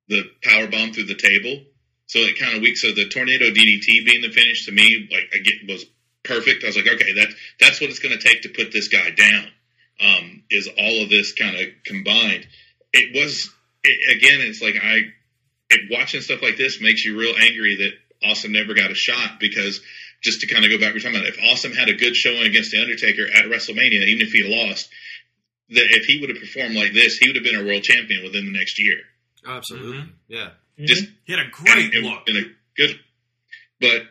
the 0.09 0.23
power 0.43 0.67
bomb 0.67 0.93
through 0.93 1.05
the 1.05 1.15
table. 1.15 1.63
So 2.05 2.19
it 2.19 2.39
kind 2.39 2.55
of 2.55 2.61
weak. 2.61 2.77
So 2.77 2.91
the 2.91 3.07
tornado 3.07 3.45
DDT 3.45 4.05
being 4.05 4.21
the 4.21 4.31
finish 4.31 4.65
to 4.65 4.71
me, 4.71 5.07
like 5.11 5.29
I 5.33 5.37
get 5.37 5.67
was 5.67 5.85
perfect. 6.23 6.63
I 6.63 6.67
was 6.67 6.75
like, 6.75 6.87
okay, 6.87 7.13
that 7.13 7.29
that's 7.59 7.81
what 7.81 7.89
it's 7.89 7.99
going 7.99 8.17
to 8.17 8.23
take 8.23 8.43
to 8.43 8.49
put 8.49 8.71
this 8.71 8.89
guy 8.89 9.09
down. 9.09 9.47
Um, 10.01 10.43
is 10.49 10.67
all 10.67 11.03
of 11.03 11.09
this 11.09 11.33
kind 11.33 11.55
of 11.55 11.67
combined? 11.85 12.47
It 12.93 13.15
was 13.15 13.49
it, 13.83 14.17
again. 14.17 14.41
It's 14.41 14.61
like 14.61 14.75
I 14.81 15.01
it, 15.69 15.91
watching 15.91 16.21
stuff 16.21 16.41
like 16.41 16.57
this 16.57 16.81
makes 16.81 17.03
you 17.05 17.17
real 17.17 17.35
angry 17.39 17.75
that 17.77 17.93
Awesome 18.23 18.51
never 18.51 18.73
got 18.73 18.91
a 18.91 18.95
shot 18.95 19.39
because 19.39 19.81
just 20.21 20.41
to 20.41 20.47
kind 20.47 20.65
of 20.65 20.71
go 20.71 20.77
back, 20.77 20.93
we're 20.93 20.99
talking 20.99 21.15
about 21.17 21.27
if 21.29 21.39
Awesome 21.51 21.71
had 21.73 21.87
a 21.89 21.93
good 21.93 22.15
showing 22.15 22.43
against 22.43 22.71
the 22.71 22.81
Undertaker 22.81 23.25
at 23.25 23.45
WrestleMania, 23.45 24.03
even 24.07 24.25
if 24.27 24.33
he 24.33 24.43
lost, 24.43 24.89
that 25.69 25.85
if 25.91 26.05
he 26.05 26.19
would 26.19 26.29
have 26.29 26.39
performed 26.39 26.75
like 26.75 26.93
this, 26.93 27.17
he 27.17 27.29
would 27.29 27.35
have 27.35 27.43
been 27.45 27.55
a 27.59 27.63
world 27.65 27.83
champion 27.83 28.23
within 28.23 28.45
the 28.45 28.51
next 28.57 28.79
year. 28.79 28.97
Absolutely, 29.47 30.03
yeah. 30.27 30.49
Just 30.77 31.05
He 31.25 31.33
had 31.33 31.45
a 31.45 31.49
great 31.49 31.93
and 31.93 31.93
it 31.93 32.03
look. 32.03 32.25
been 32.25 32.37
a 32.37 32.43
good, 32.75 32.99
but 33.81 34.01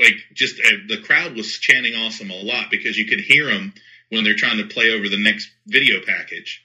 like 0.00 0.14
just 0.34 0.58
uh, 0.60 0.76
the 0.88 0.98
crowd 1.02 1.34
was 1.34 1.52
chanting 1.58 1.94
Awesome 1.94 2.30
a 2.30 2.36
lot 2.36 2.70
because 2.70 2.96
you 2.96 3.06
could 3.06 3.20
hear 3.20 3.46
them 3.46 3.72
when 4.10 4.24
they're 4.24 4.36
trying 4.36 4.58
to 4.58 4.66
play 4.66 4.92
over 4.92 5.08
the 5.08 5.22
next 5.22 5.50
video 5.66 6.00
package. 6.06 6.64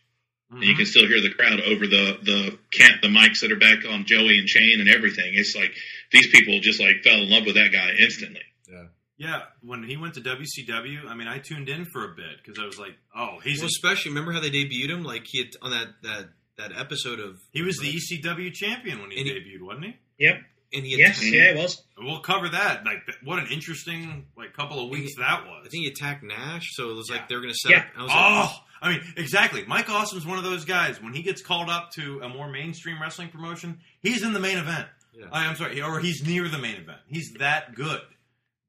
And 0.49 0.59
Mm-hmm. 0.59 0.69
you 0.69 0.75
can 0.75 0.85
still 0.85 1.07
hear 1.07 1.19
the 1.19 1.33
crowd 1.33 1.61
over 1.61 1.87
the 1.87 2.19
the 2.21 2.59
can't 2.71 3.01
the 3.01 3.07
mics 3.07 3.41
that 3.41 3.51
are 3.51 3.55
back 3.57 3.85
on 3.89 4.05
Joey 4.05 4.37
and 4.37 4.47
Shane 4.47 4.79
and 4.81 4.89
everything. 4.89 5.31
It's 5.33 5.55
like 5.55 5.73
these 6.13 6.27
people 6.29 6.59
just 6.61 6.79
like 6.79 7.03
fell 7.03 7.21
in 7.21 7.29
love 7.29 7.45
with 7.45 7.55
that 7.55 7.71
guy 7.73 7.89
instantly. 7.99 8.41
Yeah, 8.69 8.85
Yeah, 9.17 9.41
when 9.61 9.83
he 9.83 9.97
went 9.97 10.13
to 10.13 10.21
WCW, 10.21 11.07
I 11.07 11.15
mean, 11.15 11.27
I 11.27 11.39
tuned 11.39 11.67
in 11.69 11.85
for 11.85 12.05
a 12.05 12.15
bit 12.15 12.37
because 12.43 12.57
I 12.61 12.65
was 12.65 12.79
like, 12.79 12.95
oh, 13.15 13.39
he's 13.43 13.57
well, 13.59 13.65
a- 13.65 13.67
especially 13.67 14.11
remember 14.11 14.31
how 14.31 14.39
they 14.39 14.49
debuted 14.51 14.89
him? 14.89 15.03
Like 15.03 15.23
he 15.25 15.39
had 15.39 15.49
on 15.61 15.71
that 15.71 15.87
that 16.03 16.29
that 16.57 16.71
episode 16.77 17.19
of 17.19 17.37
he 17.51 17.61
was 17.63 17.77
the 17.77 17.91
ECW 17.91 18.53
champion 18.53 19.01
when 19.01 19.11
he 19.11 19.17
And 19.19 19.27
he- 19.27 19.33
debuted, 19.33 19.61
wasn't 19.65 19.85
he? 19.85 19.95
Yep. 20.19 20.35
and 20.73 20.85
he 20.85 20.91
had 20.91 20.99
Yes, 20.99 21.23
yeah, 21.31 21.41
it 21.51 21.57
was. 21.57 21.83
We'll 21.97 22.19
cover 22.21 22.49
that. 22.49 22.85
Like, 22.85 22.99
what 23.23 23.39
an 23.39 23.47
interesting 23.51 24.25
like 24.37 24.53
couple 24.53 24.83
of 24.83 24.89
weeks 24.89 25.15
that 25.17 25.45
was. 25.45 25.63
I 25.65 25.69
think 25.69 25.83
he 25.85 25.89
attacked 25.89 26.23
Nash, 26.23 26.69
so 26.73 26.91
it 26.91 26.95
was 26.95 27.09
like 27.09 27.27
they 27.27 27.35
were 27.35 27.41
going 27.41 27.53
to 27.53 27.57
set 27.59 27.71
Yeah. 27.71 27.77
up. 27.79 27.85
I 27.97 28.01
was 28.03 28.09
like, 28.11 28.19
Oh, 28.19 28.63
I 28.83 28.89
mean, 28.91 29.13
exactly. 29.17 29.63
Mike 29.65 29.89
Awesome's 29.89 30.25
one 30.25 30.37
of 30.37 30.43
those 30.43 30.65
guys. 30.65 31.01
When 31.01 31.13
he 31.13 31.21
gets 31.23 31.41
called 31.41 31.69
up 31.69 31.91
to 31.93 32.19
a 32.21 32.27
more 32.29 32.49
mainstream 32.51 33.01
wrestling 33.01 33.29
promotion, 33.29 33.79
he's 34.01 34.23
in 34.23 34.33
the 34.33 34.39
main 34.41 34.57
event. 34.57 34.87
Yeah. 35.13 35.25
I, 35.31 35.45
am 35.45 35.55
sorry, 35.55 35.81
or 35.81 35.99
he's 35.99 36.25
near 36.25 36.47
the 36.47 36.57
main 36.57 36.75
event. 36.75 36.99
He's 37.07 37.33
that 37.39 37.75
good. 37.75 38.01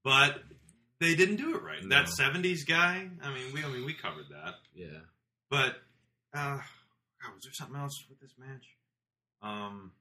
But 0.03 0.43
they 1.01 1.15
didn't 1.15 1.37
do 1.37 1.55
it 1.55 1.63
right. 1.63 1.83
No. 1.83 1.97
That 1.97 2.07
'70s 2.07 2.67
guy. 2.67 3.09
I 3.23 3.33
mean, 3.33 3.53
we 3.55 3.65
I 3.65 3.69
mean 3.69 3.85
we 3.85 3.95
covered 3.95 4.27
that. 4.31 4.55
yeah. 4.75 4.99
But 5.51 5.77
uh, 6.35 6.57
God, 6.57 7.35
was 7.35 7.45
there 7.45 7.53
something 7.53 7.77
else 7.77 8.05
with 8.09 8.21
this 8.21 8.33
match? 8.39 8.67
Um, 9.43 9.93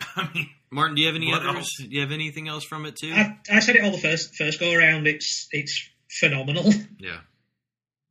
I 0.16 0.28
mean, 0.34 0.48
Martin, 0.70 0.94
do 0.96 1.02
you 1.02 1.08
have 1.08 1.16
any 1.16 1.32
others? 1.32 1.54
else? 1.54 1.76
Do 1.78 1.88
you 1.88 2.00
have 2.00 2.12
anything 2.12 2.48
else 2.48 2.64
from 2.64 2.86
it 2.86 2.96
too? 2.96 3.12
I, 3.12 3.38
I 3.50 3.60
said 3.60 3.76
it 3.76 3.84
all 3.84 3.90
the 3.90 3.98
first 3.98 4.34
first 4.36 4.60
go 4.60 4.72
around. 4.72 5.06
It's 5.06 5.48
it's 5.50 5.88
phenomenal. 6.20 6.72
yeah. 6.98 7.20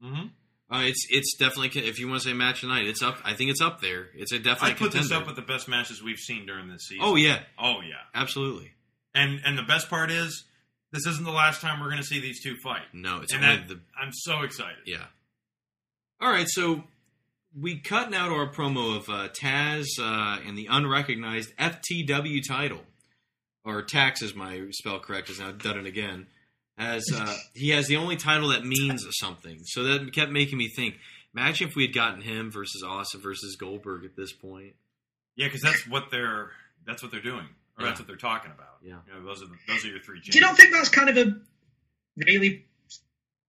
mhm. 0.04 0.30
Uh, 0.72 0.84
it's 0.84 1.06
it's 1.10 1.36
definitely 1.36 1.82
if 1.82 2.00
you 2.00 2.08
want 2.08 2.22
to 2.22 2.30
say 2.30 2.34
match 2.34 2.62
tonight, 2.62 2.86
it's 2.86 3.02
up. 3.02 3.18
I 3.26 3.34
think 3.34 3.52
it's 3.52 3.60
up 3.60 3.82
there. 3.82 4.08
It's 4.16 4.32
a 4.32 4.40
definitely 4.40 4.72
I 4.72 4.74
put 4.76 4.94
this 4.94 5.12
up 5.12 5.28
with 5.28 5.36
the 5.36 5.42
best 5.42 5.68
matches 5.68 6.02
we've 6.02 6.18
seen 6.18 6.46
during 6.46 6.70
this 6.70 6.88
season. 6.88 7.04
oh 7.06 7.16
yeah, 7.16 7.40
oh 7.60 7.82
yeah. 7.82 7.96
absolutely. 8.16 8.72
And 9.14 9.42
and 9.46 9.58
the 9.58 9.64
best 9.64 9.90
part 9.90 10.12
is, 10.12 10.46
this 10.94 11.06
isn't 11.06 11.26
the 11.26 11.32
last 11.32 11.60
time 11.60 11.82
we're 11.82 11.90
going 11.90 12.02
to 12.02 12.08
see 12.08 12.22
these 12.22 12.42
two 12.42 12.56
fight. 12.64 12.84
No, 12.94 13.20
it's 13.22 13.34
and 13.34 13.44
only 13.44 13.58
that, 13.58 13.68
the 13.68 13.80
I'm 14.02 14.14
so 14.14 14.44
excited. 14.44 14.80
yeah. 14.86 15.06
All 16.22 16.32
right, 16.32 16.48
so 16.48 16.84
we 17.60 17.80
cut 17.80 18.10
now 18.10 18.30
to 18.30 18.36
our 18.36 18.50
promo 18.50 18.96
of 18.96 19.10
uh, 19.10 19.28
Taz 19.30 19.88
uh, 20.00 20.40
and 20.48 20.58
the 20.58 20.68
unrecognized 20.70 21.54
FTW 21.58 22.48
title, 22.48 22.82
or 23.66 23.82
tax 23.82 24.22
is 24.22 24.34
my 24.34 24.68
spell 24.72 25.00
correct. 25.00 25.30
Is 25.30 25.40
now 25.40 25.52
done 25.52 25.80
it 25.80 25.86
again. 25.86 26.28
As 26.84 27.04
uh, 27.16 27.36
he 27.54 27.70
has 27.70 27.86
the 27.88 27.98
only 27.98 28.16
title 28.16 28.50
that 28.50 28.66
means 28.66 29.06
something, 29.20 29.60
so 29.66 29.84
that 29.84 30.14
kept 30.14 30.32
making 30.32 30.58
me 30.58 30.68
think. 30.68 30.96
Imagine 31.36 31.68
if 31.70 31.76
we 31.76 31.84
had 31.86 31.94
gotten 31.94 32.22
him 32.22 32.52
versus 32.52 32.84
Austin 32.84 33.22
versus 33.22 33.56
Goldberg 33.56 34.04
at 34.04 34.16
this 34.16 34.34
point. 34.34 34.74
Yeah, 35.36 35.46
because 35.48 35.62
that's 35.62 35.88
what 35.88 36.10
they're 36.10 36.50
that's 36.86 37.04
what 37.04 37.12
they're 37.12 37.22
doing, 37.22 37.46
or 37.78 37.84
Yeah. 37.84 37.86
that's 37.86 38.00
what 38.00 38.08
they're 38.08 38.16
talking 38.18 38.52
about. 38.52 38.78
Yeah. 38.84 38.96
You 39.08 39.14
know, 39.20 39.26
those 39.28 39.44
are 39.44 39.46
the, 39.46 39.56
those 39.68 39.86
are 39.86 39.90
your 39.90 40.00
three. 40.00 40.22
Do 40.22 40.32
you 40.38 40.42
not 40.42 40.58
think 40.58 40.74
that's 40.74 40.90
kind 40.90 41.10
of 41.10 41.18
a 41.18 41.36
really 42.18 42.66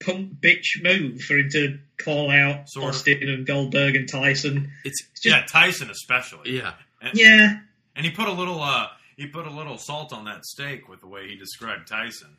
punk 0.05 0.35
bitch 0.41 0.83
move 0.83 1.23
for 1.23 1.39
him 1.39 1.49
to 1.53 1.79
call 2.05 2.31
out 2.31 2.69
Sort 2.69 2.85
of. 2.85 2.95
Austin 2.97 3.29
and 3.29 3.47
Goldberg 3.47 3.97
and 3.97 4.09
Tyson? 4.09 4.71
It's 4.85 5.03
just- 5.13 5.25
yeah, 5.25 5.45
Tyson 5.49 5.91
especially. 5.91 6.57
yeah, 6.57 6.75
And, 7.01 7.13
Yeah, 7.19 7.61
and 7.97 8.05
he 8.05 8.11
put 8.13 8.29
a 8.29 8.33
little 8.33 8.61
uh 8.63 8.89
he 9.17 9.27
put 9.27 9.47
a 9.47 9.51
little 9.51 9.79
salt 9.79 10.13
on 10.13 10.25
that 10.27 10.45
steak 10.45 10.89
with 10.89 11.01
the 11.01 11.07
way 11.09 11.29
he 11.29 11.37
described 11.37 11.89
Tyson. 11.89 12.37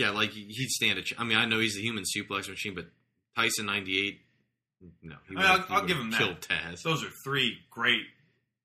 Yeah, 0.00 0.10
like 0.10 0.30
he'd 0.30 0.70
stand 0.70 0.98
a. 0.98 1.02
Ch- 1.02 1.14
I 1.18 1.24
mean, 1.24 1.36
I 1.38 1.44
know 1.44 1.58
he's 1.60 1.74
the 1.74 1.82
human 1.82 2.04
suplex 2.04 2.48
machine, 2.48 2.74
but 2.74 2.86
Tyson 3.36 3.66
ninety 3.66 3.98
eight. 4.06 4.20
No, 5.02 5.16
he 5.28 5.36
I 5.36 5.38
mean, 5.38 5.46
I'll, 5.46 5.58
he 5.62 5.74
I'll 5.74 5.86
give 5.86 5.98
him 5.98 6.10
killed 6.10 6.38
that. 6.48 6.72
Taz. 6.72 6.82
Those 6.82 7.04
are 7.04 7.10
three 7.22 7.58
great 7.70 8.00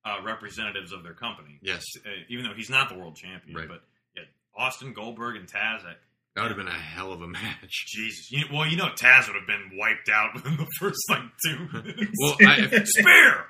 uh, 0.06 0.18
representatives 0.24 0.94
of 0.94 1.04
their 1.04 1.14
company. 1.14 1.60
Yes. 1.62 1.84
Uh, 2.06 2.10
even 2.30 2.46
though 2.46 2.54
he's 2.56 2.70
not 2.70 2.88
the 2.90 2.96
world 2.98 3.16
champion, 3.18 3.58
Right. 3.58 3.68
but 3.68 3.82
yeah, 4.16 4.24
Austin 4.58 4.94
Goldberg 4.94 5.36
and 5.36 5.46
Taz. 5.46 5.84
I, 5.86 5.96
That 6.36 6.42
would 6.44 6.52
have 6.52 6.58
been 6.58 6.68
a 6.70 6.72
hell 6.72 7.12
of 7.12 7.22
a 7.22 7.28
match. 7.28 7.86
Jesus, 7.88 8.32
you, 8.32 8.46
well, 8.54 8.66
you 8.66 8.78
know 8.78 8.88
Taz 8.98 9.28
would 9.28 9.36
have 9.36 9.46
been 9.48 9.72
wiped 9.78 10.08
out 10.10 10.34
within 10.36 10.56
the 10.56 10.68
first 10.80 11.00
like 11.10 11.22
two 11.46 11.68
minutes. 11.74 12.12
Well, 12.22 12.38
I, 12.48 12.66
Spear 12.86 13.46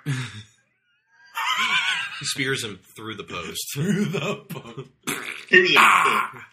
spears 2.23 2.63
him 2.63 2.79
through 2.95 3.15
the 3.15 3.23
post. 3.23 3.63
through 3.75 4.05
the 4.05 4.35
post. 4.49 4.89
Ah! 5.77 6.47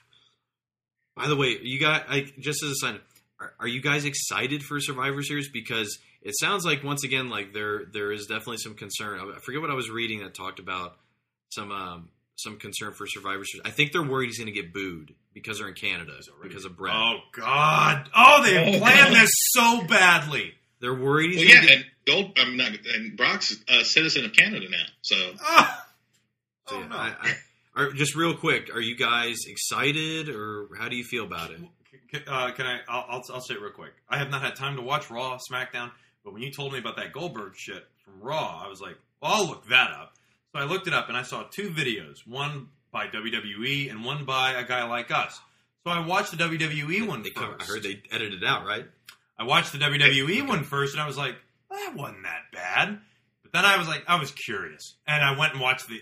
By 1.17 1.29
the 1.29 1.37
way, 1.37 1.59
you 1.63 1.79
got 1.81 2.07
I 2.09 2.27
just 2.39 2.63
as 2.63 2.71
a 2.71 2.75
sign, 2.77 3.01
are, 3.41 3.53
are 3.61 3.69
you 3.69 3.81
guys 3.83 4.05
excited 4.05 4.63
for 4.63 4.81
Survivor 4.81 5.23
Series? 5.23 5.49
Because 5.51 5.99
it 6.23 6.35
sounds 6.39 6.65
like 6.65 6.83
once 6.85 7.05
again, 7.05 7.29
like 7.29 7.53
there 7.53 7.85
there 7.93 8.13
is 8.13 8.27
definitely 8.27 8.59
some 8.59 8.75
concern. 8.75 9.19
I 9.21 9.39
forget 9.41 9.61
what 9.61 9.71
I 9.71 9.75
was 9.75 9.91
reading 9.91 10.21
that 10.21 10.35
talked 10.35 10.59
about 10.59 10.97
some 11.51 11.71
um, 11.71 12.09
some 12.37 12.59
concern 12.59 12.93
for 12.95 13.07
Survivor 13.07 13.45
Series. 13.45 13.63
I 13.67 13.71
think 13.71 13.93
they're 13.93 14.03
worried 14.03 14.27
he's 14.29 14.39
going 14.39 14.53
to 14.53 14.59
get 14.59 14.73
booed 14.73 15.15
because 15.35 15.59
they're 15.59 15.69
in 15.69 15.75
Canada 15.75 16.13
because 16.43 16.65
of 16.65 16.77
Bret. 16.77 16.95
Oh 16.97 17.19
God! 17.33 18.09
Oh, 18.17 18.43
they 18.43 18.59
Oh, 18.77 18.79
planned 18.79 19.13
God. 19.15 19.23
this 19.23 19.31
so 19.53 19.85
badly. 19.87 20.55
They're 20.81 20.95
worried 20.95 21.33
he's 21.33 21.47
Well, 21.47 21.57
yeah, 21.57 21.61
get. 21.67 21.77
and 21.77 21.85
Gold. 22.07 22.33
I'm 22.39 22.57
not. 22.57 22.73
And 22.95 23.17
Brock's 23.17 23.55
a 23.69 23.85
citizen 23.85 24.25
of 24.25 24.33
Canada 24.33 24.67
now, 24.69 24.85
so 25.03 25.17
Oh, 25.41 25.79
So, 26.69 26.77
oh 26.77 26.81
yeah, 26.81 26.87
no! 26.89 26.97
I, 26.97 27.15
I, 27.21 27.35
Are, 27.75 27.93
just 27.93 28.15
real 28.15 28.35
quick, 28.37 28.75
are 28.75 28.81
you 28.81 28.97
guys 28.97 29.47
excited 29.47 30.29
or 30.29 30.69
how 30.79 30.89
do 30.89 30.97
you 30.97 31.05
feel 31.05 31.25
about 31.25 31.51
it? 31.51 31.61
Can, 32.11 32.23
uh, 32.27 32.51
can 32.53 32.67
I? 32.67 32.81
I'll, 32.89 33.05
I'll, 33.09 33.23
I'll 33.35 33.41
say 33.41 33.55
it 33.55 33.61
real 33.61 33.73
quick. 33.73 33.93
I 34.09 34.19
have 34.19 34.29
not 34.31 34.43
had 34.43 34.57
time 34.57 34.77
to 34.77 34.83
watch 34.83 35.11
Raw, 35.11 35.39
SmackDown, 35.51 35.91
but 36.25 36.35
when 36.35 36.43
you 36.43 36.53
told 36.53 36.73
me 36.73 36.79
about 36.79 36.97
that 36.97 37.13
Goldberg 37.13 37.55
shit 37.57 37.87
from 38.05 38.21
Raw, 38.21 38.63
I 38.65 38.69
was 38.69 38.81
like, 38.81 38.97
well, 39.23 39.33
I'll 39.33 39.47
look 39.47 39.69
that 39.69 39.91
up. 39.91 40.15
So 40.53 40.61
I 40.61 40.65
looked 40.65 40.87
it 40.87 40.93
up 40.93 41.09
and 41.09 41.17
I 41.17 41.23
saw 41.23 41.45
two 41.45 41.71
videos, 41.71 42.27
one 42.27 42.69
by 42.93 43.07
WWE 43.07 43.91
and 43.91 44.05
one 44.05 44.27
by 44.27 44.53
a 44.53 44.65
guy 44.65 44.85
like 44.85 45.11
us. 45.11 45.41
So 45.85 45.91
I 45.91 46.07
watched 46.07 46.31
the 46.31 46.37
WWE 46.37 47.09
one 47.09 47.23
They 47.23 47.31
first. 47.31 47.63
I 47.63 47.65
heard 47.65 47.83
they 47.83 48.03
edited 48.13 48.43
it 48.43 48.47
out, 48.47 48.67
right? 48.67 48.85
I 49.39 49.45
watched 49.45 49.73
the 49.73 49.79
WWE 49.79 50.47
one 50.47 50.63
first, 50.63 50.95
and 50.95 51.03
I 51.03 51.07
was 51.07 51.17
like, 51.17 51.35
that 51.71 51.95
wasn't 51.97 52.23
that 52.25 52.53
bad. 52.53 53.01
But 53.43 53.53
then 53.53 53.65
I 53.65 53.79
was 53.79 53.89
like, 53.89 54.05
I 54.07 54.21
was 54.21 54.31
curious, 54.31 54.95
and 55.07 55.25
I 55.25 55.37
went 55.39 55.55
and 55.55 55.61
watched 55.61 55.89
the 55.89 56.01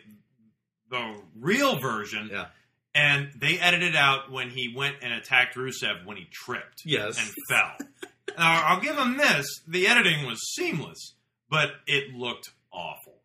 the 0.90 1.20
real 1.38 1.78
version. 1.78 2.28
Yeah. 2.32 2.46
And 2.94 3.30
they 3.40 3.58
edited 3.58 3.94
out 3.94 4.32
when 4.32 4.50
he 4.50 4.74
went 4.76 4.96
and 5.02 5.12
attacked 5.12 5.54
Rusev 5.56 6.04
when 6.04 6.16
he 6.16 6.26
tripped 6.30 6.82
Yes. 6.84 7.18
and 7.18 7.28
fell. 7.48 7.88
now 8.38 8.64
I'll 8.66 8.80
give 8.80 8.96
him 8.96 9.16
this: 9.16 9.46
the 9.68 9.86
editing 9.86 10.26
was 10.26 10.38
seamless, 10.54 11.14
but 11.48 11.70
it 11.86 12.12
looked 12.14 12.50
awful. 12.72 13.22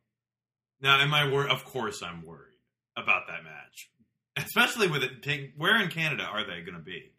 Now, 0.82 1.00
am 1.00 1.14
I 1.14 1.32
worried? 1.32 1.50
Of 1.52 1.66
course, 1.66 2.04
I'm 2.04 2.24
worried 2.24 2.54
about 2.96 3.24
that 3.28 3.44
match, 3.44 3.90
especially 4.38 4.88
with 4.88 5.04
it. 5.04 5.24
Take, 5.24 5.54
where 5.58 5.82
in 5.82 5.90
Canada 5.90 6.24
are 6.24 6.44
they 6.46 6.62
going 6.62 6.78
to 6.78 6.84
be? 6.84 7.12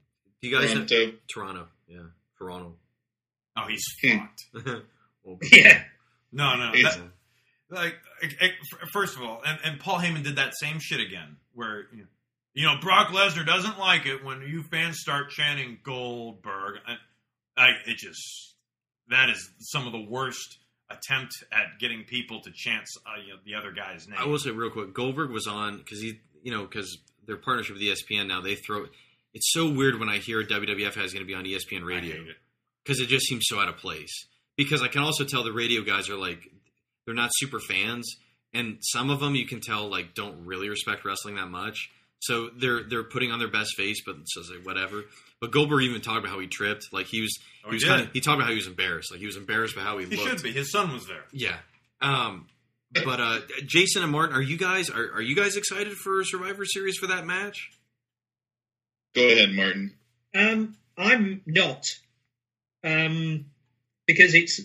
You 0.42 0.56
guys 0.56 0.70
Toronto. 0.72 1.12
Toronto, 1.28 1.66
yeah, 1.88 1.98
Toronto. 2.38 2.74
Oh, 3.56 3.64
he's 3.68 3.82
Hmm. 4.02 4.18
fucked. 4.18 4.44
Well, 5.24 5.38
Yeah. 5.50 5.82
No, 6.30 6.54
no, 6.54 6.70
that, 6.70 7.00
like 7.70 7.94
first 8.92 9.16
of 9.16 9.22
all, 9.22 9.42
and, 9.44 9.58
and 9.64 9.80
Paul 9.80 9.98
Heyman 9.98 10.22
did 10.24 10.36
that 10.36 10.54
same 10.56 10.78
shit 10.78 11.00
again, 11.00 11.36
where 11.54 11.86
you 11.92 11.98
know, 12.02 12.08
you 12.54 12.66
know 12.66 12.74
Brock 12.80 13.08
Lesnar 13.08 13.46
doesn't 13.46 13.78
like 13.78 14.06
it 14.06 14.24
when 14.24 14.42
you 14.42 14.62
fans 14.62 14.98
start 15.00 15.30
chanting 15.30 15.78
Goldberg, 15.82 16.76
and 16.86 16.98
I 17.56 17.70
it 17.86 17.96
just 17.96 18.54
that 19.08 19.30
is 19.30 19.50
some 19.58 19.86
of 19.86 19.92
the 19.92 20.04
worst 20.08 20.58
attempt 20.90 21.32
at 21.52 21.78
getting 21.80 22.04
people 22.04 22.40
to 22.40 22.50
chant 22.54 22.84
uh, 23.06 23.20
you 23.20 23.32
know, 23.32 23.38
the 23.44 23.54
other 23.54 23.72
guy's 23.72 24.06
name. 24.06 24.18
I 24.20 24.26
will 24.26 24.38
say 24.38 24.50
real 24.50 24.70
quick, 24.70 24.94
Goldberg 24.94 25.30
was 25.30 25.46
on 25.46 25.78
because 25.78 26.00
he, 26.00 26.20
you 26.42 26.52
know, 26.52 26.62
because 26.62 26.98
their 27.26 27.36
partnership 27.36 27.74
with 27.74 27.82
ESPN 27.82 28.28
now 28.28 28.40
they 28.40 28.54
throw. 28.54 28.86
It's 29.34 29.52
so 29.52 29.68
weird 29.70 29.98
when 29.98 30.08
I 30.08 30.18
hear 30.18 30.42
WWF 30.42 30.94
has 30.94 31.12
going 31.12 31.24
to 31.24 31.26
be 31.26 31.34
on 31.34 31.44
ESPN 31.44 31.82
I 31.82 31.86
radio 31.86 32.12
hate 32.14 32.28
it. 32.28 32.36
because 32.84 33.00
it 33.00 33.08
just 33.08 33.26
seems 33.26 33.44
so 33.46 33.58
out 33.60 33.68
of 33.68 33.76
place. 33.76 34.26
Because 34.56 34.80
I 34.80 34.88
can 34.88 35.02
also 35.02 35.24
tell 35.24 35.44
the 35.44 35.52
radio 35.52 35.82
guys 35.82 36.08
are 36.08 36.16
like 36.16 36.48
they're 37.06 37.14
not 37.14 37.30
super 37.34 37.60
fans, 37.60 38.16
and 38.52 38.78
some 38.80 39.08
of 39.10 39.20
them 39.20 39.34
you 39.34 39.46
can 39.46 39.60
tell 39.60 39.88
like 39.88 40.14
don't 40.14 40.44
really 40.44 40.68
respect 40.68 41.04
wrestling 41.04 41.36
that 41.36 41.48
much. 41.48 41.90
So 42.20 42.48
they're 42.58 42.82
they're 42.82 43.04
putting 43.04 43.30
on 43.30 43.38
their 43.38 43.50
best 43.50 43.76
face, 43.76 44.02
but 44.04 44.16
it's 44.20 44.34
just 44.34 44.50
like 44.50 44.66
whatever. 44.66 45.04
But 45.40 45.52
Goldberg 45.52 45.82
even 45.82 46.00
talked 46.00 46.18
about 46.20 46.30
how 46.30 46.38
he 46.40 46.46
tripped, 46.46 46.86
like 46.92 47.06
he 47.06 47.20
was 47.20 47.38
Oh, 47.64 47.68
he 47.70 47.74
was 47.76 47.82
he 47.82 47.88
kinda, 47.88 48.10
he 48.12 48.20
talked 48.20 48.36
about 48.36 48.44
how 48.44 48.50
he 48.50 48.56
was 48.56 48.66
embarrassed, 48.66 49.10
like 49.10 49.20
he 49.20 49.26
was 49.26 49.36
embarrassed 49.36 49.76
by 49.76 49.82
how 49.82 49.98
he, 49.98 50.06
He 50.06 50.16
looked. 50.16 50.28
should 50.30 50.42
be. 50.42 50.52
His 50.52 50.70
son 50.72 50.92
was 50.92 51.06
there. 51.06 51.24
Yeah. 51.32 51.56
Um, 52.00 52.46
but 53.04 53.20
uh, 53.20 53.40
Jason 53.66 54.02
and 54.02 54.10
Martin, 54.12 54.34
are 54.36 54.40
you 54.42 54.56
guys 54.56 54.88
are, 54.88 55.12
are 55.14 55.20
you 55.22 55.36
guys 55.36 55.56
excited 55.56 55.92
for 55.94 56.24
Survivor 56.24 56.64
Series 56.64 56.96
for 56.96 57.06
that 57.08 57.26
match? 57.26 57.70
Go 59.14 59.22
ahead, 59.26 59.52
Martin. 59.52 59.94
Um, 60.34 60.76
I'm 60.96 61.42
not. 61.46 61.86
Um, 62.84 63.46
because 64.06 64.34
it's 64.34 64.60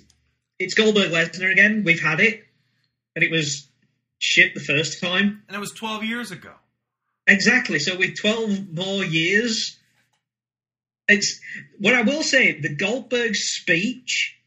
it's 0.63 0.73
Goldberg 0.73 1.11
Lesnar 1.11 1.51
again. 1.51 1.83
We've 1.83 2.01
had 2.01 2.19
it, 2.19 2.43
and 3.15 3.23
it 3.23 3.31
was 3.31 3.67
shit 4.19 4.53
the 4.53 4.59
first 4.59 5.01
time. 5.01 5.43
And 5.47 5.55
it 5.55 5.59
was 5.59 5.71
12 5.71 6.03
years 6.03 6.31
ago. 6.31 6.51
Exactly. 7.27 7.79
So 7.79 7.97
with 7.97 8.19
12 8.19 8.73
more 8.73 9.03
years, 9.03 9.77
it's 11.07 11.39
what 11.79 11.93
I 11.93 12.01
will 12.01 12.23
say. 12.23 12.59
The 12.59 12.75
Goldberg 12.75 13.35
speech 13.35 14.37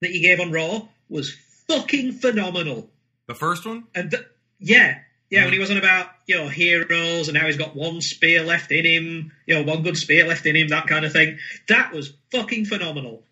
that 0.00 0.10
he 0.10 0.20
gave 0.20 0.40
on 0.40 0.52
Raw 0.52 0.88
was 1.08 1.34
fucking 1.68 2.12
phenomenal. 2.12 2.88
The 3.26 3.34
first 3.34 3.66
one? 3.66 3.84
And 3.94 4.10
th- 4.10 4.26
yeah, 4.58 4.98
yeah, 5.30 5.40
when 5.40 5.48
mm-hmm. 5.48 5.52
he 5.52 5.58
was 5.58 5.70
on 5.70 5.76
about 5.76 6.08
you 6.26 6.36
know 6.36 6.48
heroes 6.48 7.28
and 7.28 7.36
how 7.36 7.46
he's 7.46 7.56
got 7.56 7.76
one 7.76 8.00
spear 8.00 8.42
left 8.42 8.72
in 8.72 8.84
him, 8.86 9.32
you 9.46 9.54
know, 9.54 9.62
one 9.62 9.82
good 9.82 9.96
spear 9.96 10.26
left 10.26 10.46
in 10.46 10.56
him, 10.56 10.68
that 10.68 10.86
kind 10.86 11.04
of 11.04 11.12
thing. 11.12 11.38
That 11.68 11.92
was 11.92 12.12
fucking 12.30 12.64
phenomenal. 12.64 13.22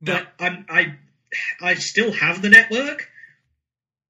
But 0.00 0.28
I'm, 0.38 0.66
I, 0.68 0.94
I 1.60 1.74
still 1.74 2.12
have 2.12 2.42
the 2.42 2.48
network, 2.48 3.08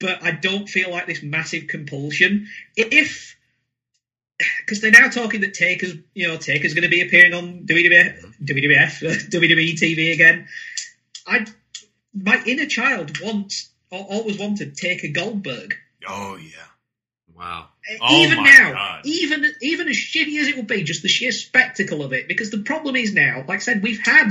but 0.00 0.22
I 0.22 0.30
don't 0.30 0.68
feel 0.68 0.90
like 0.90 1.06
this 1.06 1.22
massive 1.22 1.66
compulsion. 1.66 2.48
If 2.76 3.36
because 4.38 4.80
they're 4.80 4.92
now 4.92 5.08
talking 5.08 5.40
that 5.40 5.54
Taker's, 5.54 5.94
you 6.14 6.28
know, 6.28 6.36
Taker's 6.36 6.74
going 6.74 6.84
to 6.84 6.88
be 6.88 7.02
appearing 7.02 7.34
on 7.34 7.66
WWF, 7.66 8.36
WWF, 8.44 9.30
WWE 9.30 9.74
TV 9.74 10.12
again. 10.12 10.46
I, 11.26 11.46
my 12.14 12.40
inner 12.46 12.66
child 12.66 13.20
wants, 13.20 13.70
or 13.90 13.98
always 13.98 14.38
wanted 14.38 14.76
Taker 14.76 15.08
Goldberg. 15.08 15.74
Oh, 16.06 16.36
yeah. 16.36 16.68
Wow. 17.36 17.68
Oh 18.00 18.22
even 18.22 18.42
now, 18.42 18.72
God. 18.72 19.00
even 19.04 19.44
even 19.62 19.88
as 19.88 19.96
shitty 19.96 20.40
as 20.40 20.48
it 20.48 20.56
would 20.56 20.66
be, 20.66 20.82
just 20.82 21.02
the 21.02 21.08
sheer 21.08 21.30
spectacle 21.30 22.02
of 22.02 22.12
it. 22.12 22.26
Because 22.26 22.50
the 22.50 22.62
problem 22.62 22.96
is 22.96 23.14
now, 23.14 23.44
like 23.46 23.58
I 23.60 23.62
said, 23.62 23.82
we've 23.82 24.04
had 24.04 24.30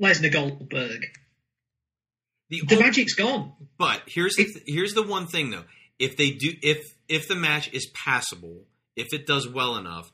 Lesnar 0.00 0.32
Goldberg. 0.32 1.04
The, 2.50 2.62
The 2.66 2.78
magic's 2.80 3.14
gone. 3.14 3.52
but 3.76 4.02
here's 4.06 4.34
the 4.36 4.44
th- 4.44 4.64
here's 4.66 4.92
the 4.94 5.02
one 5.02 5.26
thing 5.26 5.50
though. 5.50 5.64
If 5.98 6.16
they 6.16 6.30
do 6.30 6.52
if 6.62 6.78
if 7.08 7.28
the 7.28 7.34
match 7.34 7.72
is 7.72 7.86
passable, 7.94 8.64
if 8.96 9.12
it 9.12 9.26
does 9.26 9.48
well 9.48 9.76
enough, 9.76 10.10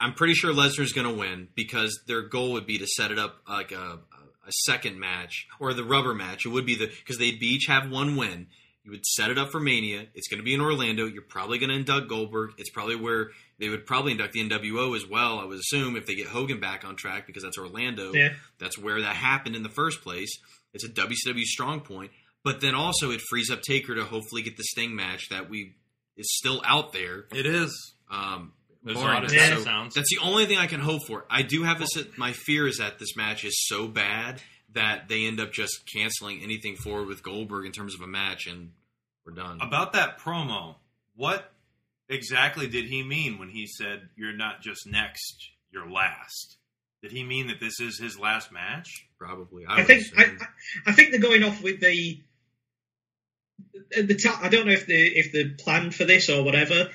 I'm 0.00 0.14
pretty 0.14 0.34
sure 0.34 0.52
Lesnar's 0.52 0.92
going 0.92 1.06
to 1.08 1.14
win 1.14 1.48
because 1.54 1.98
their 2.06 2.22
goal 2.22 2.52
would 2.52 2.66
be 2.66 2.78
to 2.78 2.86
set 2.86 3.10
it 3.10 3.18
up 3.18 3.36
like 3.48 3.72
a, 3.72 3.98
a 4.46 4.52
second 4.64 4.98
match 5.00 5.46
or 5.58 5.74
the 5.74 5.84
rubber 5.84 6.14
match. 6.14 6.46
It 6.46 6.50
would 6.50 6.66
be 6.66 6.76
the 6.76 6.86
because 6.86 7.18
they'd 7.18 7.38
be 7.40 7.46
each 7.46 7.66
have 7.68 7.90
one 7.90 8.16
win. 8.16 8.46
You 8.84 8.92
would 8.92 9.04
set 9.04 9.30
it 9.32 9.36
up 9.38 9.50
for 9.50 9.58
Mania. 9.58 10.06
It's 10.14 10.28
going 10.28 10.38
to 10.38 10.44
be 10.44 10.54
in 10.54 10.60
Orlando. 10.60 11.06
You're 11.06 11.22
probably 11.22 11.58
going 11.58 11.70
to 11.70 11.74
induct 11.74 12.08
Goldberg. 12.08 12.52
It's 12.56 12.70
probably 12.70 12.94
where 12.94 13.30
they 13.58 13.68
would 13.68 13.84
probably 13.84 14.12
induct 14.12 14.34
the 14.34 14.48
NWO 14.48 14.94
as 14.94 15.04
well. 15.04 15.40
I 15.40 15.44
would 15.44 15.58
assume 15.58 15.96
if 15.96 16.06
they 16.06 16.14
get 16.14 16.28
Hogan 16.28 16.60
back 16.60 16.84
on 16.84 16.94
track 16.94 17.26
because 17.26 17.42
that's 17.42 17.58
Orlando. 17.58 18.12
Yeah. 18.14 18.28
That's 18.60 18.78
where 18.78 19.00
that 19.00 19.16
happened 19.16 19.56
in 19.56 19.64
the 19.64 19.68
first 19.70 20.02
place. 20.02 20.38
It's 20.74 20.84
a 20.84 20.88
WCW 20.88 21.42
strong 21.42 21.80
point. 21.80 22.10
But 22.44 22.60
then 22.60 22.74
also 22.74 23.10
it 23.10 23.20
frees 23.28 23.50
up 23.50 23.62
Taker 23.62 23.94
to 23.96 24.04
hopefully 24.04 24.42
get 24.42 24.56
the 24.56 24.62
Sting 24.62 24.94
match 24.94 25.30
that 25.30 25.50
we 25.50 25.74
is 26.16 26.28
still 26.36 26.62
out 26.64 26.92
there. 26.92 27.24
It 27.34 27.44
is. 27.44 27.94
Um, 28.10 28.52
As 28.86 28.94
barring 28.94 29.24
odd 29.24 29.24
as 29.24 29.32
So 29.32 29.64
sounds. 29.64 29.94
That's 29.94 30.08
the 30.10 30.24
only 30.24 30.46
thing 30.46 30.58
I 30.58 30.66
can 30.66 30.80
hope 30.80 31.02
for. 31.06 31.26
I 31.28 31.42
do 31.42 31.64
have 31.64 31.78
this. 31.78 31.90
My 32.16 32.32
fear 32.32 32.68
is 32.68 32.78
that 32.78 32.98
this 32.98 33.16
match 33.16 33.44
is 33.44 33.66
so 33.66 33.88
bad 33.88 34.40
that 34.74 35.08
they 35.08 35.26
end 35.26 35.40
up 35.40 35.52
just 35.52 35.90
canceling 35.92 36.40
anything 36.42 36.76
forward 36.76 37.08
with 37.08 37.22
Goldberg 37.22 37.66
in 37.66 37.72
terms 37.72 37.94
of 37.94 38.00
a 38.00 38.06
match, 38.06 38.46
and 38.46 38.72
we're 39.24 39.32
done. 39.32 39.58
About 39.60 39.94
that 39.94 40.20
promo, 40.20 40.76
what 41.16 41.52
exactly 42.08 42.68
did 42.68 42.84
he 42.84 43.02
mean 43.02 43.38
when 43.38 43.48
he 43.48 43.66
said, 43.66 44.08
You're 44.16 44.36
not 44.36 44.62
just 44.62 44.86
next, 44.86 45.48
you're 45.72 45.90
last? 45.90 46.58
Did 47.02 47.12
he 47.12 47.22
mean 47.24 47.48
that 47.48 47.60
this 47.60 47.78
is 47.80 47.98
his 47.98 48.18
last 48.18 48.50
match? 48.52 49.06
Probably. 49.18 49.64
I, 49.66 49.76
would 49.76 49.86
think 49.86 50.04
I. 50.16 50.22
I 50.24 50.28
I 50.86 50.92
think 50.92 51.10
they're 51.10 51.20
going 51.20 51.42
off 51.44 51.62
with 51.62 51.80
the 51.80 52.20
the 53.90 54.14
ta- 54.14 54.40
I 54.42 54.48
don't 54.48 54.66
know 54.66 54.72
if 54.72 54.86
the 54.86 54.94
if 54.94 55.32
they 55.32 55.44
planned 55.44 55.94
for 55.94 56.04
this 56.04 56.28
or 56.28 56.42
whatever, 56.42 56.88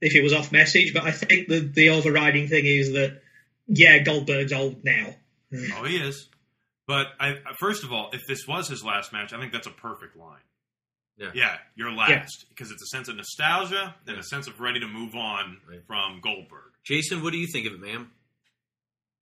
if 0.00 0.14
it 0.14 0.22
was 0.22 0.32
off 0.32 0.52
message, 0.52 0.94
but 0.94 1.04
I 1.04 1.10
think 1.10 1.48
the 1.48 1.60
the 1.60 1.90
overriding 1.90 2.48
thing 2.48 2.64
is 2.66 2.92
that 2.92 3.20
yeah, 3.66 3.98
Goldberg's 3.98 4.52
old 4.52 4.84
now. 4.84 5.14
Oh, 5.76 5.84
he 5.84 5.96
is. 5.96 6.28
But 6.86 7.06
I, 7.18 7.36
first 7.58 7.84
of 7.84 7.92
all, 7.92 8.10
if 8.12 8.20
this 8.28 8.46
was 8.46 8.68
his 8.68 8.84
last 8.84 9.14
match, 9.14 9.32
I 9.32 9.40
think 9.40 9.50
that's 9.52 9.66
a 9.66 9.70
perfect 9.70 10.14
line. 10.16 10.40
Yeah. 11.16 11.30
Yeah, 11.34 11.56
you're 11.74 11.90
last 11.90 12.44
because 12.50 12.70
it's 12.70 12.82
a 12.82 12.86
sense 12.96 13.08
of 13.08 13.16
nostalgia 13.16 13.94
and 14.06 14.18
a 14.18 14.22
sense 14.22 14.46
of 14.46 14.60
ready 14.60 14.78
to 14.80 14.86
move 14.86 15.14
on 15.14 15.56
Right. 15.68 15.80
from 15.86 16.20
Goldberg. 16.22 16.72
Jason, 16.84 17.22
what 17.22 17.32
do 17.32 17.38
you 17.38 17.46
think 17.50 17.66
of 17.66 17.72
it, 17.72 17.80
ma'am? 17.80 18.10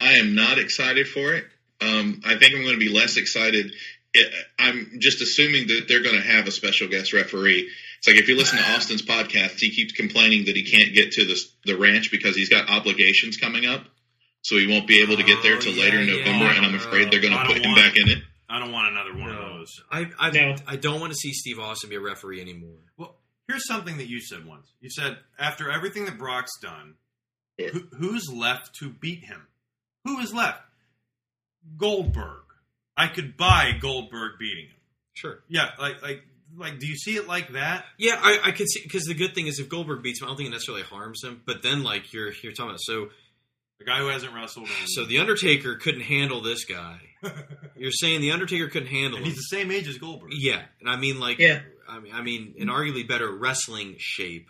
I 0.01 0.15
am 0.15 0.35
not 0.35 0.59
excited 0.59 1.09
for 1.09 1.35
it. 1.35 1.45
Um, 1.81 2.21
I 2.25 2.37
think 2.37 2.55
I'm 2.55 2.63
going 2.63 2.75
to 2.75 2.79
be 2.79 2.89
less 2.89 3.17
excited. 3.17 3.73
It, 4.15 4.33
I'm 4.59 4.93
just 4.99 5.21
assuming 5.21 5.67
that 5.69 5.87
they're 5.89 6.03
going 6.03 6.17
to 6.21 6.27
have 6.27 6.47
a 6.47 6.51
special 6.51 6.89
guest 6.89 7.13
referee. 7.13 7.69
It's 7.99 8.07
like 8.07 8.17
if 8.17 8.29
you 8.29 8.37
listen 8.37 8.59
to 8.59 8.65
Austin's 8.73 9.03
podcast, 9.03 9.59
he 9.59 9.71
keeps 9.71 9.93
complaining 9.93 10.47
that 10.47 10.57
he 10.57 10.63
can't 10.65 10.95
get 10.95 11.13
to 11.13 11.25
the 11.25 11.37
the 11.65 11.77
ranch 11.77 12.11
because 12.11 12.37
he's 12.37 12.49
got 12.49 12.69
obligations 12.71 13.37
coming 13.37 13.67
up, 13.67 13.83
so 14.43 14.57
he 14.57 14.67
won't 14.67 14.87
be 14.87 15.03
able 15.03 15.17
to 15.17 15.23
get 15.23 15.43
there 15.43 15.57
Oh, 15.57 15.61
till 15.61 15.73
yeah, 15.75 15.85
later 15.85 16.01
in 16.01 16.09
yeah. 16.09 16.17
November. 16.25 16.45
And 16.47 16.67
I'm 16.67 16.75
afraid 16.75 17.11
they're 17.11 17.21
going 17.21 17.33
to 17.35 17.45
put 17.47 17.57
him 17.59 17.73
want- 17.73 17.77
back 17.77 17.97
in 17.97 18.09
it. 18.09 18.19
I 18.49 18.61
don't 18.61 18.71
want 18.71 18.93
another 18.93 19.13
one 19.19 19.31
of 19.31 19.37
those. 19.39 19.81
I 19.91 20.07
I, 20.21 20.31
No. 20.31 20.55
I 20.69 20.77
don't 20.77 21.01
want 21.01 21.13
to 21.13 21.17
see 21.19 21.33
Steve 21.33 21.59
Austin 21.59 21.91
be 21.91 21.97
a 21.97 22.01
referee 22.01 22.41
anymore. 22.41 22.79
Well, 22.97 23.17
here's 23.49 23.67
something 23.67 23.97
that 23.99 24.09
you 24.09 24.21
said 24.21 24.47
once. 24.47 24.69
You 24.81 24.89
said 24.89 25.19
after 25.39 25.69
everything 25.71 26.05
that 26.05 26.17
Brock's 26.17 26.53
done, 26.63 26.95
who, 27.59 27.89
who's 27.99 28.31
left 28.33 28.75
to 28.77 28.91
beat 28.91 29.25
him? 29.25 29.49
Who 30.07 30.19
is 30.21 30.33
left? 30.33 30.61
Goldberg. 31.77 32.43
I 32.97 33.09
could 33.09 33.37
buy 33.37 33.73
Goldberg 33.81 34.39
beating 34.39 34.67
him. 34.67 34.77
Sure. 35.15 35.39
Yeah, 35.49 35.71
like 35.79 36.03
like 36.03 36.23
like, 36.57 36.79
do 36.79 36.87
you 36.87 36.97
see 36.97 37.17
it 37.17 37.27
like 37.27 37.53
that? 37.53 37.85
Yeah, 37.99 38.19
I, 38.23 38.39
I 38.45 38.51
could 38.53 38.69
see 38.69 38.81
because 38.83 39.05
the 39.05 39.15
good 39.15 39.35
thing 39.35 39.47
is 39.47 39.59
if 39.59 39.69
Goldberg 39.69 40.03
beats 40.03 40.21
him, 40.21 40.27
I 40.27 40.29
don't 40.29 40.37
think 40.37 40.49
it 40.49 40.53
necessarily 40.53 40.85
harms 40.85 41.23
him. 41.23 41.43
But 41.45 41.63
then, 41.63 41.83
like 41.83 42.13
you're 42.13 42.33
you're 42.43 42.53
talking 42.53 42.71
about, 42.71 42.81
so 42.81 43.09
The 43.79 43.85
guy 43.85 43.99
who 43.99 44.07
hasn't 44.09 44.33
wrestled. 44.35 44.69
In, 44.69 44.87
so 44.87 45.05
the 45.05 45.19
Undertaker 45.19 45.77
couldn't 45.77 46.03
handle 46.03 46.41
this 46.41 46.65
guy. 46.65 47.01
You're 47.77 47.91
saying 47.93 48.21
the 48.23 48.31
Undertaker 48.33 48.69
couldn't 48.69 48.89
handle 48.89 49.17
and 49.19 49.27
him? 49.27 49.33
he's 49.33 49.37
the 49.37 49.57
same 49.57 49.71
age 49.71 49.89
as 49.89 49.99
Goldberg. 49.99 50.31
Yeah, 50.33 50.63
and 50.81 50.89
I 50.89 50.97
mean 50.97 51.19
like 51.21 51.39
Yeah. 51.39 51.61
I 51.89 51.99
mean 52.01 52.15
I 52.15 52.23
mean 52.23 52.55
in 52.57 52.69
arguably 52.69 53.07
better 53.07 53.31
wrestling 53.31 53.97
shape 53.99 54.49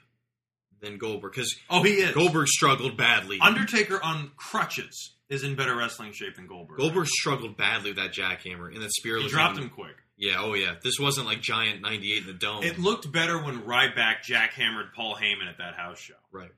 than 0.80 0.98
Goldberg 0.98 1.32
because 1.32 1.56
Oh, 1.70 1.82
he 1.82 1.94
is. 1.94 2.12
Goldberg 2.14 2.48
struggled 2.48 2.96
badly. 2.96 3.38
Undertaker 3.40 4.00
on 4.02 4.30
crutches 4.36 5.12
is 5.28 5.42
in 5.42 5.54
better 5.56 5.74
wrestling 5.76 6.12
shape 6.12 6.36
than 6.36 6.46
Goldberg. 6.46 6.78
Goldberg 6.78 7.06
struggled 7.08 7.56
badly 7.56 7.90
with 7.90 7.96
that 7.98 8.12
jackhammer 8.12 8.72
and 8.72 8.82
that 8.82 8.92
spearless. 8.92 9.24
He 9.24 9.30
dropped 9.30 9.58
him 9.58 9.68
quick. 9.70 9.96
Yeah, 10.18 10.36
oh 10.38 10.54
yeah. 10.54 10.74
This 10.82 10.98
wasn't 10.98 11.26
like 11.26 11.40
giant 11.42 11.82
'98 11.82 12.18
in 12.22 12.26
the 12.26 12.32
dome. 12.32 12.62
It 12.64 12.78
looked 12.78 13.10
better 13.12 13.42
when 13.42 13.62
Ryback 13.62 14.22
jackhammered 14.26 14.92
Paul 14.94 15.14
Heyman 15.16 15.48
at 15.50 15.58
that 15.58 15.74
house 15.74 15.98
show. 15.98 16.14
right. 16.32 16.50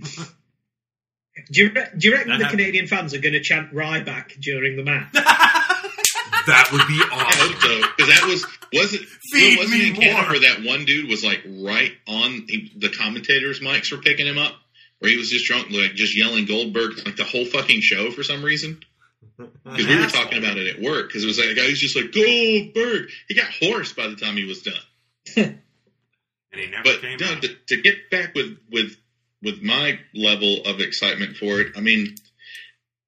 Do 1.52 1.62
you, 1.62 1.70
re- 1.72 1.86
do 1.96 2.08
you 2.08 2.14
reckon 2.14 2.30
That 2.30 2.38
the 2.38 2.44
happened. 2.46 2.58
Canadian 2.60 2.86
fans 2.88 3.14
are 3.14 3.20
going 3.20 3.32
to 3.34 3.40
chant 3.40 3.72
Ryback 3.72 4.40
during 4.40 4.76
the 4.76 4.82
match? 4.82 5.12
That 6.46 6.70
would 6.72 6.86
be 6.88 6.94
I 6.98 7.24
awesome. 7.26 7.52
hope 7.52 7.60
so 7.60 7.88
because 7.94 8.08
that 8.14 8.26
was 8.26 8.46
was 8.72 8.94
it 8.94 9.02
Feed 9.32 9.58
wasn't 9.58 9.78
me 9.80 9.88
in 9.90 9.94
Canada 9.96 10.22
more. 10.22 10.30
where 10.30 10.40
that 10.40 10.64
one 10.64 10.86
dude 10.86 11.10
was 11.10 11.22
like 11.22 11.42
right 11.46 11.92
on 12.08 12.46
he, 12.48 12.72
the 12.74 12.88
commentators' 12.88 13.60
mics 13.60 13.92
were 13.92 13.98
picking 13.98 14.26
him 14.26 14.38
up, 14.38 14.54
where 14.98 15.10
he 15.10 15.16
was 15.16 15.30
just 15.30 15.46
drunk, 15.46 15.70
like 15.70 15.94
just 15.94 16.16
yelling 16.16 16.44
Goldberg 16.46 17.04
like 17.06 17.16
the 17.16 17.24
whole 17.24 17.44
fucking 17.44 17.80
show 17.80 18.10
for 18.10 18.22
some 18.22 18.42
reason. 18.44 18.80
Because 19.36 19.86
we 19.86 19.98
were 19.98 20.06
talking 20.08 20.38
about 20.38 20.56
it 20.58 20.74
at 20.76 20.82
work 20.82 21.08
because 21.08 21.22
it 21.24 21.26
was 21.28 21.38
like 21.38 21.48
a 21.50 21.54
guy 21.54 21.62
who's 21.68 21.80
just 21.80 21.96
like 21.96 22.12
Goldberg. 22.12 23.08
He 23.28 23.34
got 23.34 23.50
hoarse 23.62 23.92
by 23.92 24.08
the 24.08 24.16
time 24.16 24.36
he 24.36 24.44
was 24.44 24.62
done. 24.62 24.74
and 25.36 25.60
he 26.52 26.66
never 26.68 26.82
But 26.84 27.00
came 27.00 27.18
no, 27.20 27.32
out. 27.32 27.42
to, 27.42 27.54
to 27.68 27.82
get 27.82 28.10
back 28.10 28.34
with 28.34 28.58
with 28.70 28.96
with 29.42 29.62
my 29.62 29.98
level 30.14 30.62
of 30.66 30.80
excitement 30.80 31.36
for 31.36 31.60
it, 31.60 31.76
I 31.76 31.80
mean, 31.80 32.16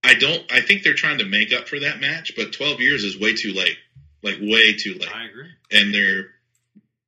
I 0.05 0.15
don't. 0.15 0.43
I 0.53 0.61
think 0.61 0.85
they're 0.85 0.95
trying 0.95 1.19
to 1.19 1.25
make 1.25 1.53
up 1.53 1.69
for 1.69 1.81
that 1.81 2.01
match, 2.01 2.33
but 2.37 2.53
twelve 2.53 2.81
years 2.81 3.03
is 3.05 3.19
way 3.19 3.35
too 3.35 3.53
late. 3.53 3.77
Like 4.23 4.37
way 4.41 4.75
too 4.75 4.95
late. 4.95 5.13
I 5.15 5.25
agree. 5.27 5.49
and 5.73 5.93
they're 5.95 6.27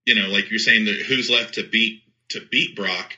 you 0.07 0.15
know 0.17 0.29
like 0.29 0.51
you're 0.51 0.59
saying 0.59 0.87
that 0.87 0.97
who's 1.03 1.31
left 1.31 1.55
to 1.55 1.63
beat 1.69 2.03
to 2.31 2.41
beat 2.51 2.75
Brock 2.75 3.17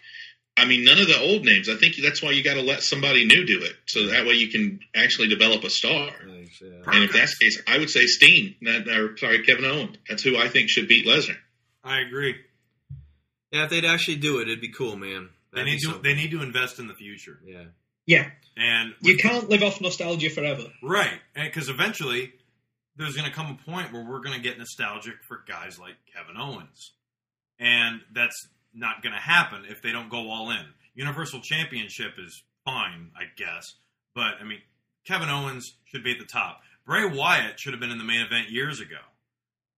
I 0.56 0.64
mean 0.66 0.84
none 0.84 0.98
of 0.98 1.06
the 1.08 1.18
old 1.20 1.44
names 1.44 1.68
I 1.68 1.74
think 1.76 1.96
that's 2.02 2.22
why 2.22 2.30
you 2.30 2.42
got 2.44 2.54
to 2.54 2.62
let 2.62 2.82
somebody 2.82 3.24
new 3.24 3.44
do 3.44 3.62
it 3.62 3.74
so 3.86 4.06
that 4.08 4.24
way 4.26 4.34
you 4.34 4.48
can 4.48 4.80
actually 4.94 5.28
develop 5.28 5.64
a 5.64 5.70
star 5.70 6.10
Thanks, 6.26 6.60
yeah. 6.60 6.92
and 6.92 7.04
if 7.04 7.12
that's 7.12 7.38
the 7.38 7.44
case 7.46 7.62
I 7.66 7.78
would 7.78 7.90
say 7.90 8.06
Steen 8.06 8.54
that 8.62 8.86
or 8.88 9.16
sorry 9.16 9.42
Kevin 9.44 9.64
Owens 9.64 9.96
that's 10.08 10.22
who 10.22 10.36
I 10.36 10.48
think 10.48 10.68
should 10.70 10.88
beat 10.88 11.06
Lesnar 11.06 11.36
I 11.82 12.00
agree. 12.00 12.36
Yeah, 13.52 13.64
if 13.64 13.70
they'd 13.70 13.84
actually 13.84 14.16
do 14.16 14.38
it, 14.38 14.48
it'd 14.48 14.62
be 14.62 14.70
cool, 14.72 14.96
man. 14.96 15.28
They 15.52 15.58
That'd 15.60 15.66
need 15.72 15.78
to. 15.80 15.84
something. 15.86 16.02
They 16.02 16.14
need 16.14 16.30
to 16.30 16.42
invest 16.42 16.78
in 16.78 16.88
the 16.88 16.94
future. 16.94 17.38
Yeah. 17.44 17.64
Yeah. 18.06 18.30
And 18.56 18.94
You 19.02 19.16
can't 19.18 19.48
live 19.50 19.62
off 19.62 19.80
nostalgia 19.82 20.30
forever. 20.30 20.64
right, 20.82 21.20
because 21.34 21.68
eventually 21.68 22.32
there's 22.96 23.14
going 23.14 23.28
to 23.28 23.34
come 23.34 23.50
a 23.60 23.70
point 23.70 23.92
where 23.92 24.02
we're 24.02 24.20
going 24.20 24.34
to 24.34 24.40
get 24.42 24.56
nostalgic 24.58 25.22
for 25.28 25.44
guys 25.46 25.78
like 25.78 25.94
Kevin 26.16 26.40
Owens, 26.40 26.92
and 27.60 28.00
that's 28.14 28.48
not 28.74 29.02
going 29.02 29.14
to 29.14 29.20
happen 29.20 29.64
if 29.68 29.82
they 29.82 29.92
don't 29.92 30.08
go 30.10 30.30
all 30.30 30.50
in. 30.50 30.64
Universal 30.94 31.40
Championship 31.40 32.12
is 32.18 32.42
fine, 32.64 33.10
I 33.16 33.24
guess, 33.36 33.64
but 34.14 34.34
I 34.40 34.44
mean, 34.44 34.60
Kevin 35.06 35.28
Owens 35.28 35.74
should 35.84 36.02
be 36.04 36.12
at 36.12 36.18
the 36.18 36.24
top. 36.24 36.60
Bray 36.86 37.04
Wyatt 37.06 37.58
should 37.58 37.72
have 37.72 37.80
been 37.80 37.90
in 37.90 37.98
the 37.98 38.04
main 38.04 38.20
event 38.20 38.50
years 38.50 38.80
ago. 38.80 38.96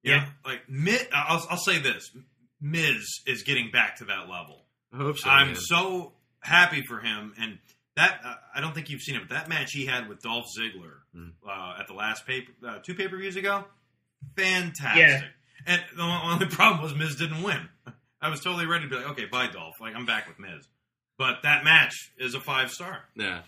You 0.03 0.12
Yeah. 0.12 0.18
know, 0.20 0.26
like 0.44 0.68
Miz, 0.68 1.07
I'll, 1.12 1.44
I'll 1.51 1.57
say 1.57 1.78
this: 1.78 2.11
Miz 2.61 3.05
is 3.26 3.42
getting 3.42 3.70
back 3.70 3.97
to 3.97 4.05
that 4.07 4.28
level. 4.28 4.62
I 4.92 4.97
hope 4.99 5.18
so. 5.18 5.28
I'm 5.30 5.49
man. 5.49 5.57
so 5.57 6.12
happy 6.40 6.82
for 6.86 6.99
him, 7.01 7.32
and 7.40 7.59
that 7.97 8.20
uh, 8.24 8.34
I 8.55 8.61
don't 8.61 8.74
think 8.74 8.90
you've 8.90 9.01
seen 9.03 9.16
it, 9.16 9.20
but 9.28 9.30
that 9.30 9.49
match 9.49 9.72
he 9.72 9.86
had 9.86 10.09
with 10.09 10.20
Dolph 10.22 10.47
Ziggler 10.59 10.92
Mm. 11.16 11.32
uh, 11.49 11.80
at 11.80 11.86
the 11.86 11.94
last 11.94 12.26
paper, 12.26 12.53
uh, 12.66 12.78
two 12.84 12.94
pay 12.94 13.09
per 13.09 13.16
views 13.16 13.36
ago, 13.36 13.64
fantastic. 14.36 14.99
Yeah. 15.07 15.22
And 15.66 15.82
the 15.97 16.03
only 16.03 16.47
problem 16.51 16.82
was 16.82 16.94
Miz 16.94 17.16
didn't 17.16 17.42
win. 17.42 17.68
I 18.21 18.31
was 18.31 18.41
totally 18.41 18.67
ready 18.67 18.85
to 18.85 18.91
be 18.91 18.97
like, 18.97 19.11
okay, 19.11 19.27
bye 19.27 19.47
Dolph, 19.49 19.75
like 19.81 19.95
I'm 19.95 20.07
back 20.07 20.27
with 20.29 20.39
Miz. 20.39 20.67
But 21.19 21.43
that 21.45 21.64
match 21.64 21.95
is 22.19 22.35
a 22.35 22.41
five 22.41 22.71
star. 22.71 23.05
Yeah. 23.14 23.41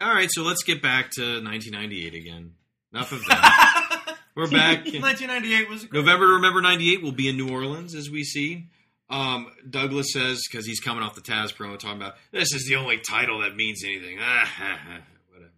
All 0.00 0.12
right, 0.12 0.28
so 0.30 0.42
let's 0.42 0.64
get 0.64 0.82
back 0.82 1.10
to 1.12 1.22
1998 1.42 2.14
again. 2.14 2.54
Enough 2.92 3.12
of 3.12 3.24
that. 3.26 4.16
We're 4.34 4.50
back. 4.50 4.78
1998 4.84 5.68
was 5.68 5.84
a 5.84 5.86
great- 5.86 6.00
November 6.00 6.26
to 6.26 6.32
Remember 6.34 6.60
98 6.60 7.02
will 7.02 7.12
be 7.12 7.28
in 7.28 7.36
New 7.36 7.50
Orleans, 7.50 7.94
as 7.94 8.10
we 8.10 8.24
see. 8.24 8.66
Um, 9.10 9.48
Douglas 9.68 10.12
says, 10.12 10.40
because 10.50 10.66
he's 10.66 10.80
coming 10.80 11.02
off 11.04 11.14
the 11.14 11.20
Taz 11.20 11.54
promo, 11.54 11.78
talking 11.78 11.98
about, 11.98 12.14
this 12.32 12.52
is 12.54 12.64
the 12.66 12.76
only 12.76 12.98
title 12.98 13.40
that 13.42 13.54
means 13.54 13.82
anything. 13.84 14.18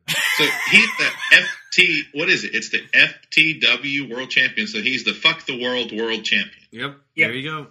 Whatever. 0.06 0.22
so 0.36 0.44
he's 0.70 0.88
the 0.98 1.10
FT 1.32 2.02
what 2.14 2.28
is 2.28 2.44
it 2.44 2.54
it's 2.54 2.70
the 2.70 2.80
FTW 2.92 4.10
World 4.14 4.30
Champion 4.30 4.66
so 4.66 4.80
he's 4.80 5.04
the 5.04 5.12
fuck 5.14 5.44
the 5.46 5.60
world 5.62 5.92
world 5.92 6.24
champion 6.24 6.64
Yep, 6.70 6.96
Yep. 7.14 7.28
there 7.28 7.34
you 7.34 7.50
go. 7.50 7.66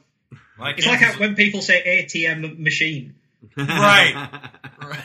Like 0.59 0.77
It's 0.77 0.87
like 0.87 0.99
how, 0.99 1.19
when 1.19 1.35
people 1.35 1.61
say 1.61 2.07
ATM 2.13 2.59
machine. 2.59 3.15
Right. 3.57 4.29
Right. 4.81 5.03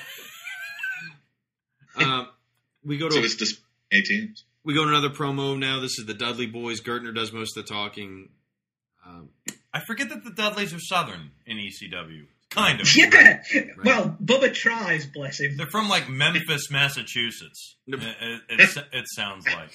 um, 2.05 2.29
we 2.85 2.99
go 2.99 3.09
to 3.09 3.14
so 3.14 3.20
it's 3.20 3.35
just 3.37 3.61
18 3.93 4.35
we 4.64 4.74
go 4.74 4.85
to 4.85 4.91
another 4.91 5.09
promo 5.09 5.59
now. 5.59 5.81
This 5.81 5.99
is 5.99 6.05
the 6.05 6.12
Dudley 6.12 6.47
Boys. 6.47 6.83
Gertner 6.83 7.14
does 7.14 7.33
most 7.33 7.57
of 7.57 7.64
the 7.66 7.72
talking. 7.72 8.29
Um, 9.07 9.31
I 9.72 9.81
forget 9.81 10.11
that 10.11 10.24
the 10.24 10.31
Dudleys 10.31 10.74
are 10.74 10.79
Southern 10.79 11.31
in 11.47 11.57
ECW. 11.57 12.26
Kind 12.51 12.81
of. 12.81 12.89
Yeah. 12.97 13.41
Well, 13.85 14.17
Bubba 14.23 14.53
tries, 14.53 15.07
bless 15.07 15.41
him. 15.41 15.57
They're 15.57 15.67
from 15.67 15.89
like 15.89 16.09
Memphis, 16.09 16.71
Massachusetts. 16.71 17.77
It, 17.87 18.03
it, 18.03 18.41
it, 18.49 18.85
it 18.93 19.05
sounds 19.15 19.47
like. 19.47 19.71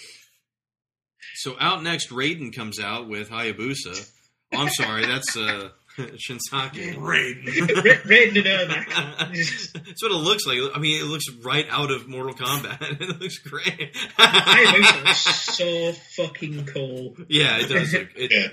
so 1.36 1.56
out 1.60 1.84
next, 1.84 2.10
Raiden 2.10 2.54
comes 2.56 2.80
out 2.80 3.08
with 3.08 3.30
Hayabusa. 3.30 4.10
Oh, 4.54 4.58
I'm 4.60 4.70
sorry, 4.70 5.06
that's 5.06 5.36
uh, 5.36 5.70
Shinzaki. 5.98 6.96
Raiden. 6.96 7.46
Ra- 7.76 8.02
Raiden 8.06 8.38
and 8.38 8.72
Ermac. 8.72 9.74
That's 9.86 10.04
what 10.04 10.12
it 10.12 10.16
looks 10.16 10.46
like. 10.46 10.60
I 10.76 10.80
mean, 10.80 11.02
it 11.02 11.06
looks 11.06 11.26
right 11.44 11.66
out 11.70 11.92
of 11.92 12.08
Mortal 12.08 12.34
Kombat. 12.36 13.02
it 13.02 13.22
looks 13.22 13.38
great. 13.40 13.94
Hayabusa 14.18 15.10
is 15.12 15.18
so 15.18 15.92
fucking 16.24 16.66
cool. 16.68 17.16
yeah, 17.30 17.60
it 17.60 17.70
does. 17.70 17.94
Look, 17.94 18.10
it, 18.16 18.32
yeah 18.32 18.48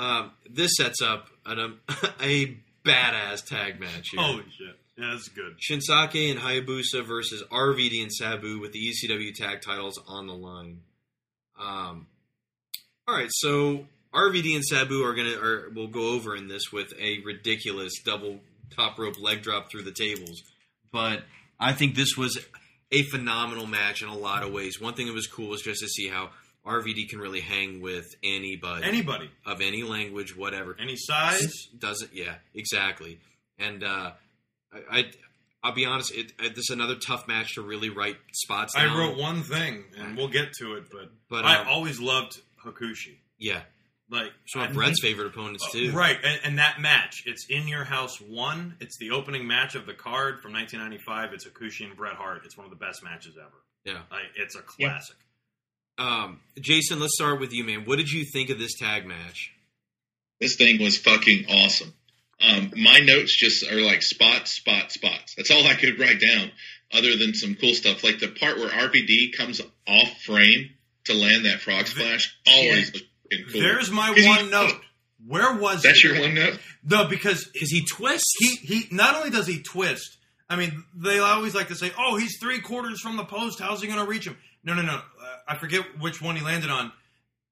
um, 0.00 0.30
this 0.50 0.72
sets 0.76 1.02
up 1.02 1.26
an, 1.44 1.60
um, 1.60 1.80
a 2.22 2.56
badass 2.90 3.44
tag 3.46 3.80
match 3.80 4.08
here. 4.10 4.20
Holy 4.20 4.44
shit. 4.56 4.76
Yeah, 4.96 5.12
that's 5.12 5.28
good. 5.28 5.56
Shinzaki 5.58 6.30
and 6.30 6.40
Hayabusa 6.40 7.06
versus 7.06 7.42
RVD 7.50 8.02
and 8.02 8.12
Sabu 8.12 8.58
with 8.60 8.72
the 8.72 8.92
ECW 8.92 9.34
tag 9.34 9.62
titles 9.62 9.98
on 10.06 10.26
the 10.26 10.34
line. 10.34 10.80
Um, 11.58 12.06
all 13.08 13.14
right, 13.14 13.30
so 13.30 13.86
RVD 14.14 14.54
and 14.54 14.64
Sabu 14.64 15.02
are 15.02 15.14
gonna 15.14 15.38
are 15.38 15.70
will 15.70 15.88
go 15.88 16.14
over 16.14 16.36
in 16.36 16.48
this 16.48 16.72
with 16.72 16.92
a 16.98 17.20
ridiculous 17.24 17.92
double 18.04 18.40
top 18.76 18.98
rope 18.98 19.20
leg 19.20 19.42
drop 19.42 19.70
through 19.70 19.82
the 19.82 19.92
tables, 19.92 20.42
but 20.92 21.22
I 21.58 21.72
think 21.72 21.94
this 21.94 22.16
was 22.16 22.38
a 22.92 23.02
phenomenal 23.04 23.66
match 23.66 24.02
in 24.02 24.08
a 24.08 24.16
lot 24.16 24.42
of 24.42 24.52
ways. 24.52 24.80
One 24.80 24.94
thing 24.94 25.06
that 25.06 25.14
was 25.14 25.26
cool 25.26 25.48
was 25.48 25.62
just 25.62 25.80
to 25.80 25.88
see 25.88 26.08
how 26.08 26.30
RVD 26.66 27.08
can 27.08 27.18
really 27.18 27.40
hang 27.40 27.80
with 27.80 28.06
anybody, 28.22 28.84
Anybody. 28.84 29.30
of 29.46 29.60
any 29.60 29.82
language, 29.82 30.36
whatever 30.36 30.76
Any 30.80 30.96
size? 30.96 31.68
doesn't 31.78 32.12
yeah 32.14 32.34
exactly 32.54 33.18
and 33.58 33.82
uh 33.82 34.12
i, 34.72 34.78
I 34.98 35.04
i'll 35.62 35.74
be 35.74 35.86
honest 35.86 36.12
it, 36.14 36.32
it, 36.38 36.54
this 36.54 36.68
is 36.68 36.70
another 36.70 36.96
tough 36.96 37.26
match 37.28 37.54
to 37.54 37.62
really 37.62 37.88
write 37.90 38.16
spots 38.32 38.74
I 38.76 38.86
wrote 38.86 39.16
one 39.18 39.42
thing, 39.42 39.84
and 39.98 40.16
we'll 40.16 40.28
get 40.28 40.52
to 40.60 40.74
it, 40.74 40.84
but, 40.92 41.10
But, 41.28 41.44
I 41.44 41.60
um, 41.60 41.68
always 41.68 41.98
loved 42.00 42.40
Hakushi. 42.64 43.16
yeah 43.38 43.62
Like 44.10 44.32
it's 44.44 44.54
one 44.54 44.66
of 44.66 44.70
I 44.72 44.74
Bret's 44.74 45.00
think- 45.00 45.12
favorite 45.16 45.28
opponents 45.28 45.64
Uh, 45.68 45.72
too 45.72 45.92
Right, 45.92 46.18
and, 46.22 46.40
and 46.44 46.58
that 46.58 46.80
match, 46.80 47.22
it's 47.26 47.46
in 47.48 47.68
your 47.68 47.84
house 47.84 48.20
one. 48.20 48.76
It's 48.80 48.96
the 48.98 49.10
opening 49.12 49.46
match 49.46 49.74
of 49.76 49.86
the 49.86 49.94
card 49.94 50.40
from 50.42 50.52
1995. 50.52 51.32
It's 51.32 51.46
Hakushi 51.46 51.86
and 51.86 51.96
Bret 51.96 52.14
Hart. 52.16 52.42
It's 52.44 52.56
one 52.56 52.64
of 52.66 52.70
the 52.70 52.76
best 52.84 53.02
matches 53.04 53.36
ever. 53.38 53.60
yeah 53.84 54.02
Like, 54.10 54.30
it's 54.36 54.56
a 54.56 54.62
classic. 54.62 55.16
Um 56.00 56.40
jason 56.60 56.98
let's 56.98 57.14
start 57.14 57.38
with 57.40 57.52
you 57.52 57.62
man 57.64 57.84
what 57.84 57.96
did 57.96 58.08
you 58.10 58.24
think 58.24 58.50
of 58.50 58.58
this 58.58 58.74
tag 58.78 59.06
match 59.06 59.52
This 60.40 60.56
thing 60.56 60.80
was 60.82 60.96
fucking 60.96 61.44
awesome. 61.50 61.92
Um, 62.40 62.72
my 62.74 62.98
notes 63.00 63.36
just 63.36 63.70
are 63.70 63.78
like 63.82 64.00
spots, 64.02 64.52
spots, 64.52 64.94
spots. 64.94 65.34
That's 65.36 65.50
all 65.50 65.66
I 65.66 65.74
could 65.74 66.00
write 66.00 66.18
down, 66.22 66.50
other 66.90 67.14
than 67.18 67.34
some 67.34 67.54
cool 67.54 67.74
stuff 67.74 68.02
like 68.02 68.18
the 68.20 68.28
part 68.28 68.56
where 68.56 68.70
RVD 68.70 69.36
comes 69.36 69.60
off 69.86 70.08
frame 70.24 70.70
to 71.04 71.12
land 71.12 71.44
that 71.44 71.60
frog 71.60 71.86
splash. 71.86 72.34
Always 72.48 72.90
was 72.92 73.02
fucking 73.30 73.44
cool. 73.52 73.60
There's 73.60 73.90
my 73.90 74.08
'Cause 74.14 74.24
he- 74.24 74.28
one 74.28 74.48
note. 74.48 74.80
Where 75.26 75.52
was 75.56 75.80
it? 75.84 75.88
That's 75.88 76.00
he? 76.00 76.08
your 76.08 76.18
one 76.20 76.34
note. 76.34 76.58
No, 76.82 77.04
because 77.04 77.44
because 77.52 77.68
he 77.68 77.84
twists 77.84 78.32
he 78.38 78.56
he 78.56 78.88
not 78.90 79.14
only 79.16 79.28
does 79.28 79.46
he 79.46 79.60
twist. 79.62 80.16
I 80.48 80.56
mean, 80.56 80.82
they 80.94 81.18
always 81.18 81.54
like 81.54 81.68
to 81.68 81.76
say, 81.76 81.92
"Oh, 81.98 82.16
he's 82.16 82.38
three 82.40 82.60
quarters 82.62 83.00
from 83.02 83.18
the 83.18 83.24
post. 83.26 83.60
How's 83.60 83.82
he 83.82 83.86
going 83.86 84.00
to 84.00 84.06
reach 84.06 84.24
him?" 84.26 84.38
No, 84.64 84.72
no, 84.72 84.80
no. 84.82 85.02
I 85.50 85.56
forget 85.56 85.82
which 86.00 86.22
one 86.22 86.36
he 86.36 86.42
landed 86.44 86.70
on. 86.70 86.92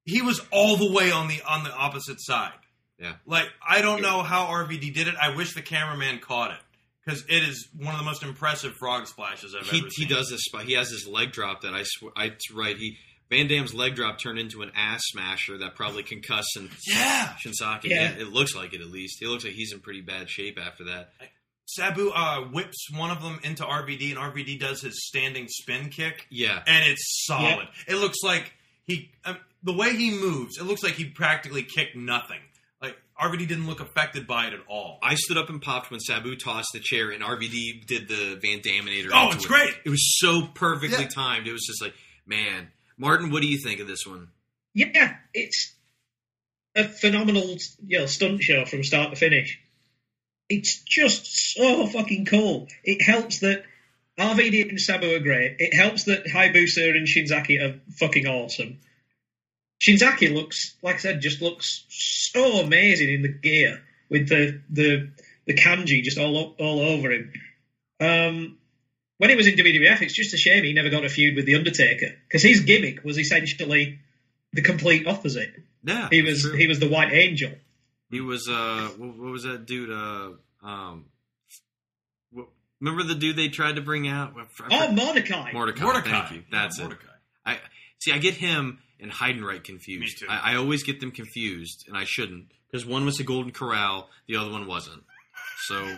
he 0.05 0.23
was 0.23 0.41
all 0.53 0.77
the 0.77 0.93
way 0.93 1.11
on 1.11 1.29
the 1.29 1.43
on 1.47 1.65
the 1.65 1.73
opposite 1.75 2.17
side. 2.21 2.53
Yeah. 2.99 3.15
Like 3.27 3.47
I 3.67 3.83
don't 3.83 4.01
know 4.03 4.23
how 4.23 4.47
RVD 4.47 4.95
did 4.95 5.09
it. 5.09 5.15
I 5.21 5.35
wish 5.37 5.55
the 5.55 5.63
cameraman 5.63 6.21
caught 6.21 6.53
it 6.53 6.59
because 7.05 7.23
it 7.29 7.43
is 7.49 7.69
one 7.77 7.95
of 7.95 7.99
the 8.01 8.05
most 8.05 8.23
impressive 8.23 8.75
frog 8.79 9.07
splashes 9.07 9.55
I've 9.55 9.67
he 9.69 9.79
ever 9.81 9.91
seen. 9.91 10.09
he 10.09 10.15
does 10.15 10.29
this. 10.31 10.43
He 10.65 10.73
has 10.75 10.91
this 10.91 11.07
leg 11.07 11.33
drop 11.33 11.63
that 11.63 11.75
I 11.75 11.83
swear. 11.85 12.13
I 12.17 12.33
right. 12.55 12.77
He 12.77 12.97
Van 13.31 13.47
Dam's 13.47 13.75
leg 13.75 13.95
drop 13.95 14.19
turned 14.19 14.39
into 14.39 14.63
an 14.63 14.73
ass 14.75 15.03
smasher 15.09 15.59
that 15.59 15.75
probably 15.75 16.03
concussed 16.03 16.57
and 16.57 16.71
Yeah. 16.87 17.35
Shinzaki. 17.45 17.85
Yeah. 17.91 18.13
It 18.13 18.29
looks 18.29 18.55
like 18.57 18.73
it 18.73 18.81
at 18.81 18.87
least. 18.89 19.19
He 19.21 19.27
looks 19.27 19.45
like 19.45 19.53
he's 19.53 19.73
in 19.75 19.81
pretty 19.81 20.01
bad 20.01 20.31
shape 20.31 20.59
after 20.59 20.85
that. 20.85 21.11
Sabu 21.69 22.11
uh, 22.11 22.43
whips 22.47 22.89
one 22.97 23.11
of 23.11 23.23
them 23.23 23.41
into 23.45 23.63
RVD, 23.63 24.11
and 24.11 24.19
RVD 24.19 24.59
does 24.59 24.81
his 24.81 25.07
standing 25.07 25.47
spin 25.49 25.91
kick. 25.91 26.27
Yeah. 26.31 26.63
and 26.67 26.85
it's 26.89 27.25
solid. 27.27 27.69
It 27.87 27.97
looks 27.97 28.19
like 28.25 28.53
he 28.87 29.11
um, 29.25 29.37
the 29.63 29.73
way 29.75 29.95
he 29.95 30.11
moves. 30.11 30.59
It 30.59 30.65
looks 30.65 30.83
like 30.83 30.95
he 30.95 31.05
practically 31.05 31.63
kicked 31.63 31.95
nothing. 31.97 32.39
Like 32.81 32.97
RVD 33.21 33.49
didn't 33.49 33.67
look 33.67 33.81
affected 33.81 34.27
by 34.27 34.47
it 34.47 34.55
at 34.55 34.61
all. 34.69 34.99
I 35.03 35.15
stood 35.17 35.37
up 35.37 35.51
and 35.51 35.61
popped 35.61 35.91
when 35.91 36.01
Sabu 36.01 36.37
tossed 36.37 36.69
the 36.73 36.81
chair 36.81 37.11
and 37.11 37.23
RVD 37.23 37.87
did 37.87 38.09
the 38.09 38.39
Van 38.41 38.61
Daminator. 38.61 39.11
Oh, 39.13 39.33
it's 39.33 39.45
it. 39.45 39.49
great. 39.49 39.75
It 39.85 39.91
was 39.91 40.19
so 40.19 40.47
perfectly 40.55 41.03
Yeah. 41.05 41.09
timed. 41.09 41.47
It 41.47 41.53
was 41.53 41.67
just 41.67 41.83
like, 41.83 41.95
man, 42.27 42.69
Martin, 42.97 43.31
what 43.31 43.43
do 43.43 43.49
you 43.49 43.59
think 43.63 43.81
of 43.81 43.87
this 43.89 44.07
one? 44.07 44.29
Yeah, 44.75 45.17
it's 45.35 45.75
a 46.77 46.85
phenomenal, 46.85 47.57
you 47.87 47.99
know, 47.99 48.07
stunt 48.07 48.43
show 48.43 48.65
from 48.65 48.85
start 48.85 49.11
to 49.11 49.17
finish. 49.17 49.59
It's 50.49 50.83
just 50.83 51.55
so 51.55 51.87
fucking 51.87 52.25
cool. 52.25 52.69
It 52.83 53.03
helps 53.03 53.41
that 53.41 53.65
RVD 54.19 54.69
and 54.69 54.81
Sabu 54.81 55.15
are 55.15 55.21
great. 55.21 55.57
It 55.59 55.75
helps 55.75 56.05
that 56.05 56.27
Hayabusa 56.27 56.97
and 56.97 57.07
Shinzaki 57.07 57.61
are 57.63 57.81
fucking 57.93 58.27
awesome. 58.27 58.79
Shinzaki 59.81 60.35
looks, 60.35 60.75
like 60.83 60.97
I 60.97 60.99
said, 60.99 61.21
just 61.21 61.41
looks 61.41 61.85
so 61.89 62.61
amazing 62.61 63.13
in 63.13 63.23
the 63.23 63.29
gear 63.29 63.81
with 64.09 64.29
the 64.29 64.61
the 64.71 65.11
the 65.47 65.55
kanji 65.55 66.03
just 66.03 66.19
all 66.19 66.55
all 66.59 66.81
over 66.81 67.13
him. 67.13 67.33
Um, 68.01 68.59
when 69.19 69.31
he 69.31 69.37
was 69.37 69.47
in 69.47 69.55
WWF, 69.55 70.03
it's 70.03 70.15
just 70.15 70.35
a 70.35 70.37
shame 70.37 70.65
he 70.65 70.73
never 70.73 70.91
got 70.91 71.05
a 71.05 71.09
feud 71.09 71.37
with 71.37 71.47
the 71.47 71.55
Undertaker 71.55 72.15
because 72.27 72.43
his 72.43 72.61
gimmick 72.61 73.05
was 73.05 73.19
essentially 73.19 73.99
the 74.53 74.63
complete 74.63 75.07
opposite. 75.07 75.53
Yeah, 75.85 76.09
he 76.11 76.23
was 76.23 76.45
he 76.53 76.67
was 76.67 76.81
the 76.81 76.89
White 76.89 77.13
Angel. 77.13 77.53
He 78.11 78.21
was 78.21 78.49
uh, 78.49 78.91
what, 78.97 79.19
what 79.19 79.33
was 79.33 79.43
that 79.43 79.67
dude? 79.67 79.91
Uh, 79.91 80.31
um, 80.63 81.07
what, 82.31 82.47
remember 82.81 83.03
the 83.05 83.15
dude 83.15 83.37
they 83.37 83.49
tried 83.49 83.77
to 83.77 83.83
bring 83.83 84.09
out? 84.09 84.35
I 84.71 84.89
Oh, 84.89 84.93
Mordecai. 84.93 85.53
Mordecai. 85.53 85.85
Mordecai. 85.85 86.11
Thank 86.11 86.33
you. 86.33 86.43
That's 86.51 86.79
it. 86.79 86.93
I 87.45 87.59
see. 87.99 88.13
I 88.13 88.19
get 88.19 88.35
him 88.35 88.79
and 89.01 89.11
Heidenreich 89.11 89.65
confused. 89.65 90.23
Me 90.23 90.27
too. 90.27 90.33
I, 90.33 90.53
I 90.53 90.57
always 90.57 90.83
get 90.83 91.01
them 91.01 91.11
confused, 91.11 91.85
and 91.87 91.97
I 91.97 92.05
shouldn't 92.05 92.47
because 92.71 92.87
one 92.87 93.05
was 93.05 93.17
the 93.17 93.25
Golden 93.25 93.53
Corral, 93.53 94.09
the 94.27 94.37
other 94.37 94.51
one 94.51 94.67
wasn't. 94.67 95.03
So, 95.67 95.97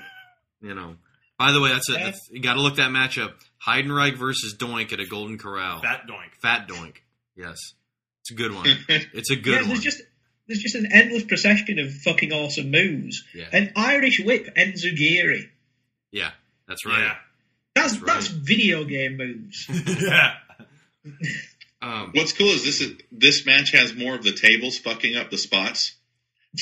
you 0.60 0.74
know. 0.74 0.96
By 1.38 1.52
the 1.52 1.60
way, 1.60 1.70
that's 1.72 1.88
it. 1.88 1.98
Yeah. 1.98 2.12
You 2.30 2.42
got 2.42 2.54
to 2.54 2.60
look 2.60 2.76
that 2.76 2.90
matchup: 2.90 3.32
Heidenreich 3.66 4.16
versus 4.16 4.54
Doink 4.58 4.92
at 4.92 5.00
a 5.00 5.06
Golden 5.06 5.38
Corral. 5.38 5.80
Fat 5.80 6.02
Doink. 6.06 6.34
Fat 6.42 6.68
Doink. 6.68 6.96
Yes, 7.34 7.56
it's 8.20 8.30
a 8.30 8.34
good 8.34 8.54
one. 8.54 8.66
It's 8.88 9.30
a 9.30 9.36
good 9.36 9.62
yeah, 9.62 9.68
one. 9.70 9.80
just 9.80 10.02
there's 10.50 10.62
just 10.62 10.74
an 10.74 10.92
endless 10.92 11.24
procession 11.24 11.78
of 11.78 11.92
fucking 11.92 12.32
awesome 12.32 12.70
moves. 12.70 13.24
Yeah. 13.34 13.46
An 13.52 13.72
Irish 13.76 14.20
whip 14.20 14.54
Enzuigiri. 14.56 15.48
Yeah, 16.10 16.30
that's 16.68 16.84
right. 16.84 17.16
That's 17.74 17.92
That's 17.94 18.04
that's, 18.04 18.32
right. 18.32 18.42
video 18.42 18.84
game 18.84 19.16
moves. 19.16 19.66
yeah. 20.00 20.34
Um, 21.82 22.10
What's 22.12 22.34
cool 22.34 22.48
is 22.48 22.62
this 22.62 22.82
is 22.82 22.98
this 23.10 23.46
match 23.46 23.72
has 23.72 23.94
more 23.94 24.14
of 24.14 24.22
the 24.22 24.32
tables 24.32 24.76
fucking 24.76 25.16
up 25.16 25.30
the 25.30 25.38
spots. 25.38 25.94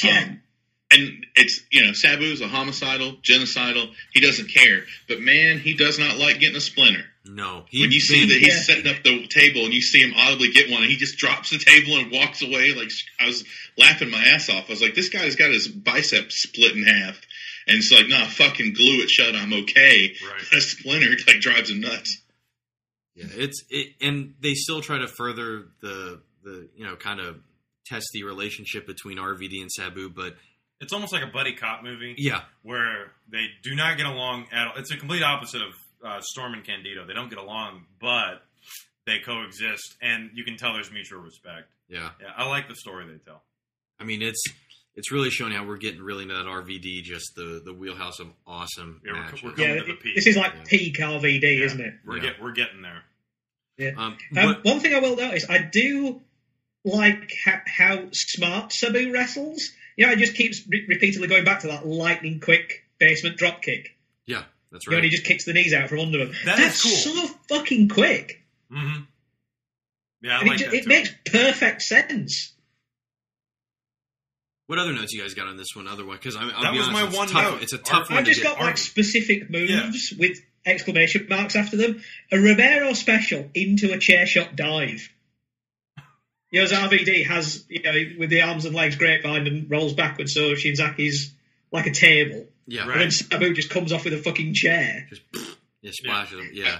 Yeah. 0.00 0.16
Um, 0.16 0.42
and 0.90 1.26
it's 1.36 1.60
you 1.70 1.82
know 1.84 1.92
Sabu's 1.92 2.40
a 2.40 2.48
homicidal, 2.48 3.16
genocidal. 3.22 3.90
He 4.12 4.20
doesn't 4.20 4.52
care, 4.52 4.82
but 5.08 5.20
man, 5.20 5.58
he 5.58 5.74
does 5.74 5.98
not 5.98 6.16
like 6.16 6.40
getting 6.40 6.56
a 6.56 6.60
splinter. 6.60 7.04
No, 7.24 7.64
he 7.68 7.82
when 7.82 7.92
you 7.92 8.00
see 8.00 8.24
that 8.26 8.38
he's 8.38 8.54
Yeah. 8.54 8.60
setting 8.62 8.86
up 8.88 9.02
the 9.02 9.26
table 9.26 9.64
and 9.66 9.74
you 9.74 9.82
see 9.82 10.00
him 10.00 10.14
audibly 10.16 10.50
get 10.50 10.70
one, 10.70 10.82
and 10.82 10.90
he 10.90 10.96
just 10.96 11.18
drops 11.18 11.50
the 11.50 11.58
table 11.58 11.98
and 11.98 12.10
walks 12.10 12.40
away. 12.42 12.72
Like 12.72 12.90
I 13.20 13.26
was 13.26 13.44
laughing 13.76 14.10
my 14.10 14.22
ass 14.24 14.48
off. 14.48 14.64
I 14.68 14.72
was 14.72 14.80
like, 14.82 14.94
this 14.94 15.10
guy's 15.10 15.36
got 15.36 15.50
his 15.50 15.68
bicep 15.68 16.32
split 16.32 16.74
in 16.74 16.84
half, 16.84 17.20
and 17.66 17.76
it's 17.76 17.92
like, 17.92 18.08
nah, 18.08 18.24
fucking 18.24 18.72
glue 18.72 19.02
it 19.02 19.10
shut. 19.10 19.34
I'm 19.34 19.52
okay. 19.52 20.14
Right. 20.24 20.42
A 20.54 20.60
splinter 20.62 21.10
like 21.26 21.40
drives 21.40 21.70
him 21.70 21.80
nuts. 21.80 22.18
Yeah, 23.14 23.26
it's 23.32 23.62
it, 23.68 23.88
and 24.00 24.34
they 24.40 24.54
still 24.54 24.80
try 24.80 24.96
to 24.98 25.08
further 25.08 25.66
the 25.82 26.22
the 26.44 26.70
you 26.76 26.86
know 26.86 26.96
kind 26.96 27.20
of 27.20 27.36
test 27.84 28.06
the 28.14 28.22
relationship 28.22 28.86
between 28.86 29.18
RVD 29.18 29.60
and 29.60 29.70
Sabu, 29.72 30.08
but 30.08 30.36
It's 30.80 30.92
almost 30.92 31.12
like 31.12 31.22
a 31.24 31.26
buddy 31.28 31.54
cop 31.54 31.82
movie. 31.82 32.14
Yeah. 32.18 32.42
Where 32.62 33.10
they 33.30 33.46
do 33.62 33.74
not 33.74 33.96
get 33.96 34.06
along 34.06 34.46
at 34.52 34.68
all. 34.68 34.72
It's 34.76 34.92
a 34.92 34.96
complete 34.96 35.22
opposite 35.22 35.60
of 35.62 35.72
uh, 36.04 36.20
Storm 36.20 36.54
and 36.54 36.64
Candido. 36.64 37.04
They 37.06 37.14
don't 37.14 37.28
get 37.28 37.38
along, 37.38 37.84
but 38.00 38.42
they 39.06 39.18
coexist, 39.18 39.96
and 40.00 40.30
you 40.34 40.44
can 40.44 40.56
tell 40.56 40.74
there's 40.74 40.92
mutual 40.92 41.20
respect. 41.20 41.66
yeah, 41.88 42.10
Yeah, 42.20 42.28
I 42.36 42.46
like 42.46 42.68
the 42.68 42.76
story 42.76 43.06
they 43.06 43.18
tell. 43.24 43.42
I 43.98 44.04
mean 44.04 44.22
it's 44.22 44.42
it's 44.94 45.10
really 45.12 45.30
showing 45.30 45.52
how 45.52 45.64
we're 45.64 45.76
getting 45.78 46.00
really 46.02 46.22
into 46.22 46.34
that 46.34 46.46
RVD, 46.46 47.02
just 47.02 47.34
the 47.34 47.60
the 47.64 47.72
wheelhouse 47.72 48.20
of 48.20 48.28
awesome 48.46 49.00
Yeah, 49.04 49.12
we're- 49.12 49.24
matches. 49.24 49.42
we're 49.42 49.52
coming 49.52 49.70
Yeah, 49.70 49.80
to 49.80 49.84
the 49.86 49.94
peak. 49.94 50.14
this 50.14 50.26
is 50.28 50.36
like 50.36 50.64
peak 50.66 50.96
RVD, 50.98 51.60
isn't 51.62 51.80
it? 51.80 51.94
We're 52.04 52.16
Yeah. 52.18 52.22
get 52.22 52.40
we're 52.42 52.52
getting 52.52 52.82
there. 52.82 53.02
Yeah. 53.78 53.88
Um, 53.96 53.98
Um, 54.06 54.16
but- 54.32 54.64
one 54.64 54.78
thing 54.80 54.94
I 54.94 55.00
will 55.00 55.16
notice, 55.16 55.48
I 55.50 55.58
do 55.58 56.20
like 56.84 57.32
ha- 57.44 57.62
how 57.66 58.08
smart 58.12 58.72
Sabu 58.72 59.10
wrestles. 59.12 59.70
You 59.98 60.06
know, 60.06 60.14
he 60.14 60.20
just 60.24 60.34
keeps 60.36 60.62
re- 60.68 60.86
repeatedly 60.88 61.26
going 61.28 61.44
back 61.44 61.60
to 61.60 61.66
that 61.66 61.84
lightning 61.86 62.38
quick 62.40 62.84
basement 62.98 63.36
drop 63.36 63.60
kick. 63.62 63.96
yeah, 64.26 64.44
that's 64.72 64.86
You 64.86 64.92
know, 64.92 64.96
right. 64.96 65.04
and 65.04 65.10
he 65.10 65.10
just 65.10 65.24
kicks 65.26 65.44
the 65.44 65.52
knees 65.52 65.74
out 65.74 65.88
from 65.88 65.98
under 65.98 66.20
him. 66.20 66.32
That 66.44 66.56
That's 66.56 66.84
is 66.84 67.04
cool. 67.04 67.14
so 67.26 67.26
fucking 67.48 67.88
quick. 67.88 68.42
Mm-hmm. 68.72 69.00
Yeah, 70.22 70.38
I 70.38 70.44
like 70.44 70.60
it, 70.60 70.64
that 70.64 70.70
ju- 70.70 70.76
it 70.78 70.86
makes 70.86 71.10
perfect 71.26 71.82
sense. 71.82 72.52
what 74.66 74.78
other 74.78 74.92
notes 74.92 75.12
you 75.12 75.20
guys 75.22 75.34
got 75.34 75.48
on 75.48 75.56
this 75.56 75.74
one? 75.74 75.88
Otherwise, 75.88 76.18
because 76.18 76.36
I'll 76.36 76.46
That 76.48 76.72
be 76.72 76.78
was 76.78 76.88
honest, 76.88 76.92
my 77.02 77.08
it's 77.08 77.16
one 77.16 77.28
tough. 77.28 77.52
note. 77.54 77.62
It's 77.62 77.72
a 77.72 77.78
tough 77.78 78.10
one. 78.10 78.18
I've 78.20 78.24
to 78.24 78.30
just 78.30 78.42
get. 78.42 78.56
got 78.56 78.64
like 78.64 78.76
specific 78.78 79.50
moves 79.50 80.12
Yeah. 80.12 80.18
with 80.18 80.38
exclamation 80.66 81.26
marks 81.28 81.56
after 81.56 81.76
them. 81.76 82.02
A 82.30 82.38
Romero 82.38 82.92
special 82.92 83.48
into 83.54 83.92
a 83.92 83.98
chair 83.98 84.26
shot 84.26 84.54
dive. 84.56 85.08
You 86.50 86.60
know, 86.60 86.64
as 86.64 86.72
RVD 86.72 87.26
has, 87.26 87.64
you 87.68 87.82
know, 87.82 87.92
with 88.18 88.30
the 88.30 88.42
arms 88.42 88.64
and 88.64 88.74
legs 88.74 88.96
grapevine 88.96 89.46
and 89.46 89.70
rolls 89.70 89.92
backwards, 89.92 90.32
so 90.32 90.52
Shinzaki's 90.52 91.34
like 91.70 91.86
a 91.86 91.92
table. 91.92 92.46
yeah, 92.66 92.90
And 92.90 93.00
then 93.00 93.10
Sabu 93.10 93.52
just 93.52 93.70
comes 93.70 93.92
off 93.92 94.04
with 94.04 94.14
a 94.14 94.18
fucking 94.18 94.54
chair. 94.54 95.08
yeah, 95.82 95.90
splashes 95.92 96.38
them. 96.38 96.50
Yeah, 96.52 96.78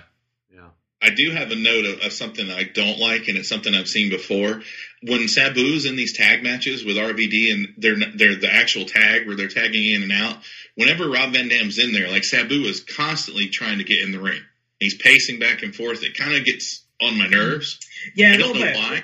yeah. 0.53 0.69
I 1.03 1.11
do 1.11 1.31
have 1.31 1.51
a 1.51 1.57
note 1.57 1.85
of, 1.85 2.01
of 2.01 2.13
something 2.13 2.51
I 2.51 2.65
don't 2.65 2.99
like, 2.99 3.29
and 3.29 3.37
it's 3.37 3.49
something 3.49 3.75
I've 3.75 3.89
seen 3.89 4.11
before. 4.11 4.63
When 5.03 5.29
Sabu's 5.29 5.85
in 5.85 5.97
these 5.97 6.17
tag 6.17 6.43
matches 6.43 6.85
with 6.85 6.97
RVD, 6.97 7.53
and 7.53 7.75
they're 7.77 7.97
they're 8.17 8.37
the 8.37 8.53
actual 8.53 8.85
tag 8.85 9.27
where 9.27 9.37
they're 9.37 9.49
tagging 9.49 9.93
in 9.95 10.03
and 10.03 10.13
out. 10.13 10.39
Whenever 10.75 11.09
Rob 11.09 11.33
Van 11.33 11.49
Dam's 11.49 11.79
in 11.79 11.93
there, 11.93 12.09
like 12.09 12.25
Sabu 12.25 12.63
is 12.65 12.81
constantly 12.81 13.49
trying 13.49 13.79
to 13.79 13.85
get 13.85 14.01
in 14.01 14.13
the 14.13 14.21
ring. 14.21 14.41
He's 14.81 14.97
pacing 14.97 15.39
back 15.39 15.63
and 15.63 15.75
forth. 15.75 16.03
It 16.03 16.17
kind 16.17 16.35
of 16.35 16.45
gets 16.45 16.83
on 17.01 17.19
my 17.19 17.27
nerves. 17.27 17.79
Yeah, 18.15 18.33
I 18.33 18.37
don't 18.37 18.55
know 18.55 18.65
bit. 18.65 18.77
why. 18.77 19.03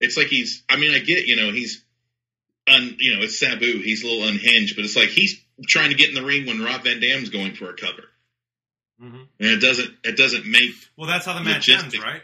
It's 0.00 0.16
like 0.16 0.28
he's. 0.28 0.62
I 0.68 0.76
mean, 0.76 0.92
I 0.94 0.98
get 0.98 1.26
you 1.26 1.36
know 1.36 1.52
he's, 1.52 1.84
un, 2.68 2.96
you 2.98 3.14
know, 3.16 3.22
it's 3.22 3.38
Sabu. 3.38 3.80
He's 3.82 4.02
a 4.02 4.06
little 4.06 4.26
unhinged, 4.28 4.76
but 4.76 4.84
it's 4.84 4.96
like 4.96 5.08
he's 5.10 5.40
trying 5.66 5.90
to 5.90 5.94
get 5.96 6.08
in 6.08 6.14
the 6.14 6.24
ring 6.24 6.46
when 6.46 6.62
Rob 6.62 6.84
Van 6.84 7.00
Dam's 7.00 7.28
going 7.28 7.54
for 7.54 7.68
a 7.70 7.74
cover, 7.76 8.04
Mhm. 9.02 9.28
and 9.38 9.48
it 9.50 9.60
doesn't. 9.60 9.94
It 10.04 10.16
doesn't 10.16 10.46
make. 10.46 10.72
Well, 10.96 11.06
that's 11.08 11.26
how 11.26 11.34
the 11.34 11.44
match 11.44 11.66
Logistic. 11.68 11.82
ends, 11.82 11.98
right? 11.98 12.22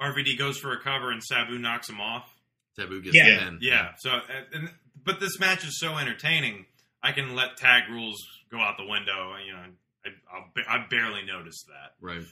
RVD 0.00 0.36
goes 0.36 0.58
for 0.58 0.72
a 0.72 0.80
cover 0.82 1.10
and 1.12 1.22
Sabu 1.22 1.58
knocks 1.58 1.88
him 1.88 2.00
off. 2.00 2.28
Sabu 2.76 3.00
gets 3.00 3.16
Yeah. 3.16 3.30
the 3.38 3.44
pin. 3.44 3.58
Yeah. 3.62 3.94
So, 3.98 4.10
and, 4.10 4.46
and- 4.52 4.74
but 5.04 5.20
this 5.20 5.38
match 5.38 5.64
is 5.64 5.78
so 5.78 5.96
entertaining. 5.96 6.66
I 7.02 7.12
can 7.12 7.34
let 7.36 7.56
tag 7.58 7.88
rules 7.90 8.16
go 8.50 8.58
out 8.58 8.76
the 8.78 8.86
window. 8.86 9.36
You 9.46 9.52
know, 9.52 9.64
I, 10.04 10.08
I'll, 10.32 10.50
I 10.68 10.86
barely 10.88 11.22
noticed 11.24 11.66
that. 11.68 11.94
Right. 12.00 12.24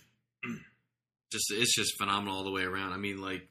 just 1.32 1.52
it's 1.52 1.74
just 1.74 1.96
phenomenal 1.98 2.36
all 2.38 2.44
the 2.44 2.50
way 2.50 2.62
around. 2.64 2.92
I 2.92 2.96
mean, 2.96 3.20
like, 3.20 3.46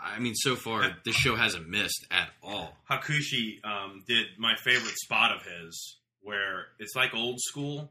I 0.00 0.16
I 0.16 0.18
mean, 0.18 0.34
so 0.34 0.56
far 0.56 0.96
this 1.04 1.14
show 1.16 1.36
hasn't 1.36 1.68
missed 1.68 2.06
at 2.10 2.30
all. 2.42 2.76
Hakushi 2.90 3.64
um, 3.64 4.02
did 4.06 4.26
my 4.38 4.54
favorite 4.56 4.96
spot 4.98 5.32
of 5.34 5.42
his, 5.42 5.96
where 6.22 6.66
it's 6.78 6.94
like 6.94 7.14
old 7.14 7.38
school, 7.40 7.90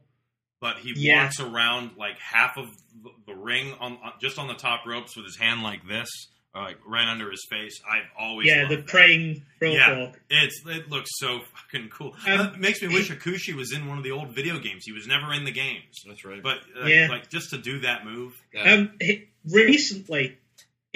but 0.60 0.78
he 0.78 0.92
Yeah. 0.96 1.24
walks 1.24 1.40
around 1.40 1.92
like 1.96 2.18
half 2.18 2.56
of 2.56 2.66
the- 3.02 3.10
the 3.26 3.34
ring 3.34 3.72
on, 3.80 3.98
on 4.02 4.12
just 4.20 4.38
on 4.38 4.48
the 4.48 4.54
top 4.54 4.86
ropes 4.86 5.16
with 5.16 5.24
his 5.26 5.36
hand 5.36 5.62
like 5.62 5.86
this, 5.86 6.08
or 6.54 6.62
like 6.62 6.78
right 6.86 7.06
under 7.06 7.30
his 7.30 7.46
face. 7.50 7.80
I've 7.88 8.08
always 8.18 8.48
Yeah, 8.48 8.60
loved 8.62 8.70
the 8.72 8.76
that. 8.76 8.86
praying 8.86 9.42
rope 9.60 9.74
Yeah, 9.74 9.98
walk. 9.98 10.20
it's 10.30 10.62
it 10.66 10.88
looks 10.88 11.10
so 11.18 11.40
fucking 11.54 11.90
cool. 11.90 12.16
Um, 12.26 12.54
it 12.54 12.58
makes 12.58 12.80
me 12.82 12.88
wish 12.88 13.10
Hakushi 13.10 13.54
was 13.54 13.72
in 13.72 13.86
one 13.86 13.98
of 13.98 14.04
the 14.04 14.10
old 14.12 14.34
video 14.34 14.58
games. 14.58 14.82
He 14.86 14.92
was 14.92 15.06
never 15.06 15.32
in 15.34 15.44
the 15.44 15.52
games, 15.52 15.94
That's 16.06 16.24
right. 16.24 16.42
but 16.42 16.58
uh, 16.82 16.86
Yeah. 16.86 17.08
like 17.10 17.28
just 17.30 17.50
to 17.50 17.58
do 17.58 17.80
that 17.80 18.04
move. 18.06 18.34
Yeah. 18.54 18.72
Um, 18.72 18.96
he- 19.00 19.28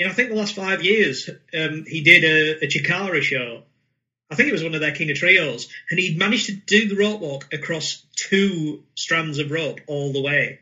recently, 0.01 0.05
in 0.05 0.11
I 0.11 0.15
think 0.15 0.29
the 0.31 0.37
last 0.37 0.55
five 0.55 0.85
years, 0.85 1.29
um, 1.55 1.85
he 1.87 2.03
did 2.03 2.25
a, 2.25 2.65
a 2.65 2.69
Chikara 2.69 3.23
show. 3.23 3.63
I 4.31 4.37
think 4.37 4.49
it 4.49 4.53
was 4.53 4.63
one 4.63 4.75
of 4.75 4.81
their 4.81 4.93
King 4.93 5.11
of 5.11 5.17
Trios, 5.17 5.69
and 5.91 5.99
he'd 5.99 6.19
managed 6.19 6.47
to 6.47 6.53
do 6.53 6.89
the 6.89 6.97
rope 6.97 7.21
walk 7.21 7.53
across 7.53 8.05
two 8.15 8.85
strands 8.95 9.39
of 9.39 9.51
rope 9.51 9.81
all 9.87 10.13
the 10.13 10.23
way. 10.23 10.61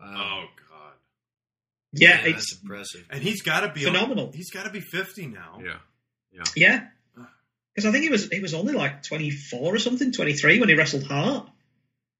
Wow. 0.00 0.42
Oh 0.42 0.48
God! 0.68 0.92
Yeah, 1.92 2.08
Yeah, 2.08 2.26
it's 2.26 2.50
that's 2.50 2.62
impressive. 2.62 3.06
And 3.10 3.22
he's 3.22 3.42
got 3.42 3.60
to 3.60 3.72
be 3.72 3.84
Phenomenal. 3.84 4.32
he's 4.34 4.50
got 4.50 4.64
to 4.64 4.70
be 4.70 4.80
fifty 4.80 5.26
now. 5.26 5.60
Yeah. 5.64 6.42
yeah. 6.56 6.86
Because 7.74 7.88
I 7.88 7.92
think 7.92 8.04
he 8.04 8.10
was 8.10 8.28
he 8.28 8.40
was 8.40 8.54
only 8.54 8.72
like 8.72 9.02
twenty 9.02 9.30
four 9.30 9.74
or 9.74 9.78
something, 9.78 10.12
twenty 10.12 10.32
three 10.32 10.58
when 10.60 10.68
he 10.68 10.74
wrestled 10.74 11.04
Hart. 11.04 11.48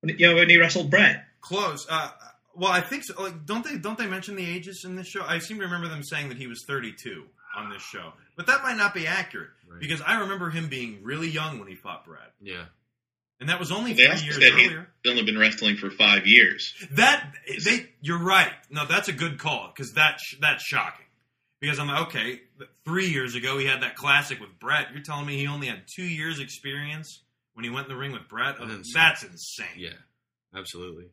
When, 0.00 0.16
you 0.18 0.28
know, 0.28 0.36
when 0.36 0.48
he 0.48 0.58
wrestled 0.58 0.90
Bret. 0.90 1.24
Close. 1.40 1.86
Uh, 1.88 2.10
well, 2.57 2.70
I 2.70 2.80
think 2.80 3.05
so. 3.05 3.20
Like, 3.22 3.46
don't 3.46 3.64
they 3.64 3.76
don't 3.78 3.98
they 3.98 4.07
mention 4.07 4.36
the 4.36 4.44
ages 4.48 4.82
in 4.84 4.96
this 4.96 5.07
show? 5.09 5.22
I 5.24 5.38
seem 5.38 5.59
to 5.59 5.64
remember 5.64 5.88
them 5.88 6.02
saying 6.02 6.28
that 6.28 6.38
he 6.38 6.46
was 6.46 6.64
32 6.66 7.24
on 7.57 7.70
this 7.70 7.82
show, 7.82 8.12
but 8.36 8.46
that 8.46 8.62
might 8.62 8.76
not 8.76 8.94
be 8.94 9.07
accurate 9.07 9.50
Right. 9.68 9.80
because 9.80 10.00
I 10.00 10.20
remember 10.20 10.50
him 10.50 10.68
being 10.68 11.02
really 11.05 11.28
young 11.28 11.59
when 11.59 11.68
he 11.68 11.74
fought 11.76 12.05
Brad, 12.05 12.30
Yeah. 12.40 12.64
and 13.40 13.48
that 13.48 13.61
was 13.61 13.70
only 13.70 13.92
They 13.92 14.07
three 14.09 14.24
years 14.24 14.34
said 14.34 14.52
he's 14.55 14.66
earlier. 14.72 14.88
only 15.07 15.22
been 15.22 15.38
wrestling 15.38 15.76
for 15.76 15.90
five 15.90 16.26
years. 16.26 16.74
That 16.92 17.32
they, 17.64 17.90
you're 18.00 18.18
right. 18.22 18.52
No, 18.70 18.86
that's 18.86 19.09
a 19.09 19.12
good 19.12 19.38
call 19.38 19.68
because 19.74 19.92
that 19.94 20.18
sh- 20.20 20.36
that's 20.40 20.64
shocking. 20.64 21.07
Because 21.61 21.78
I'm 21.78 21.86
like, 21.86 22.09
okay, 22.09 22.40
three 22.84 23.07
years 23.07 23.34
ago 23.36 23.57
he 23.59 23.66
had 23.66 23.82
that 23.82 23.94
classic 23.96 24.38
with 24.40 24.59
Bret. 24.59 24.88
You're 24.92 25.02
telling 25.02 25.24
me 25.26 25.38
he 25.38 25.46
only 25.46 25.68
had 25.68 25.84
two 25.94 26.02
years 26.05 26.38
experience 26.40 27.22
when 27.55 27.64
he 27.64 27.70
went 27.70 27.86
in 27.86 27.92
the 27.94 27.98
ring 27.98 28.12
with 28.12 28.28
Bret? 28.28 28.57
Oh, 28.59 28.66
That's- 28.66 28.92
that's 28.92 29.22
insane. 29.22 29.66
Yeah, 29.76 29.90
absolutely. 30.55 31.07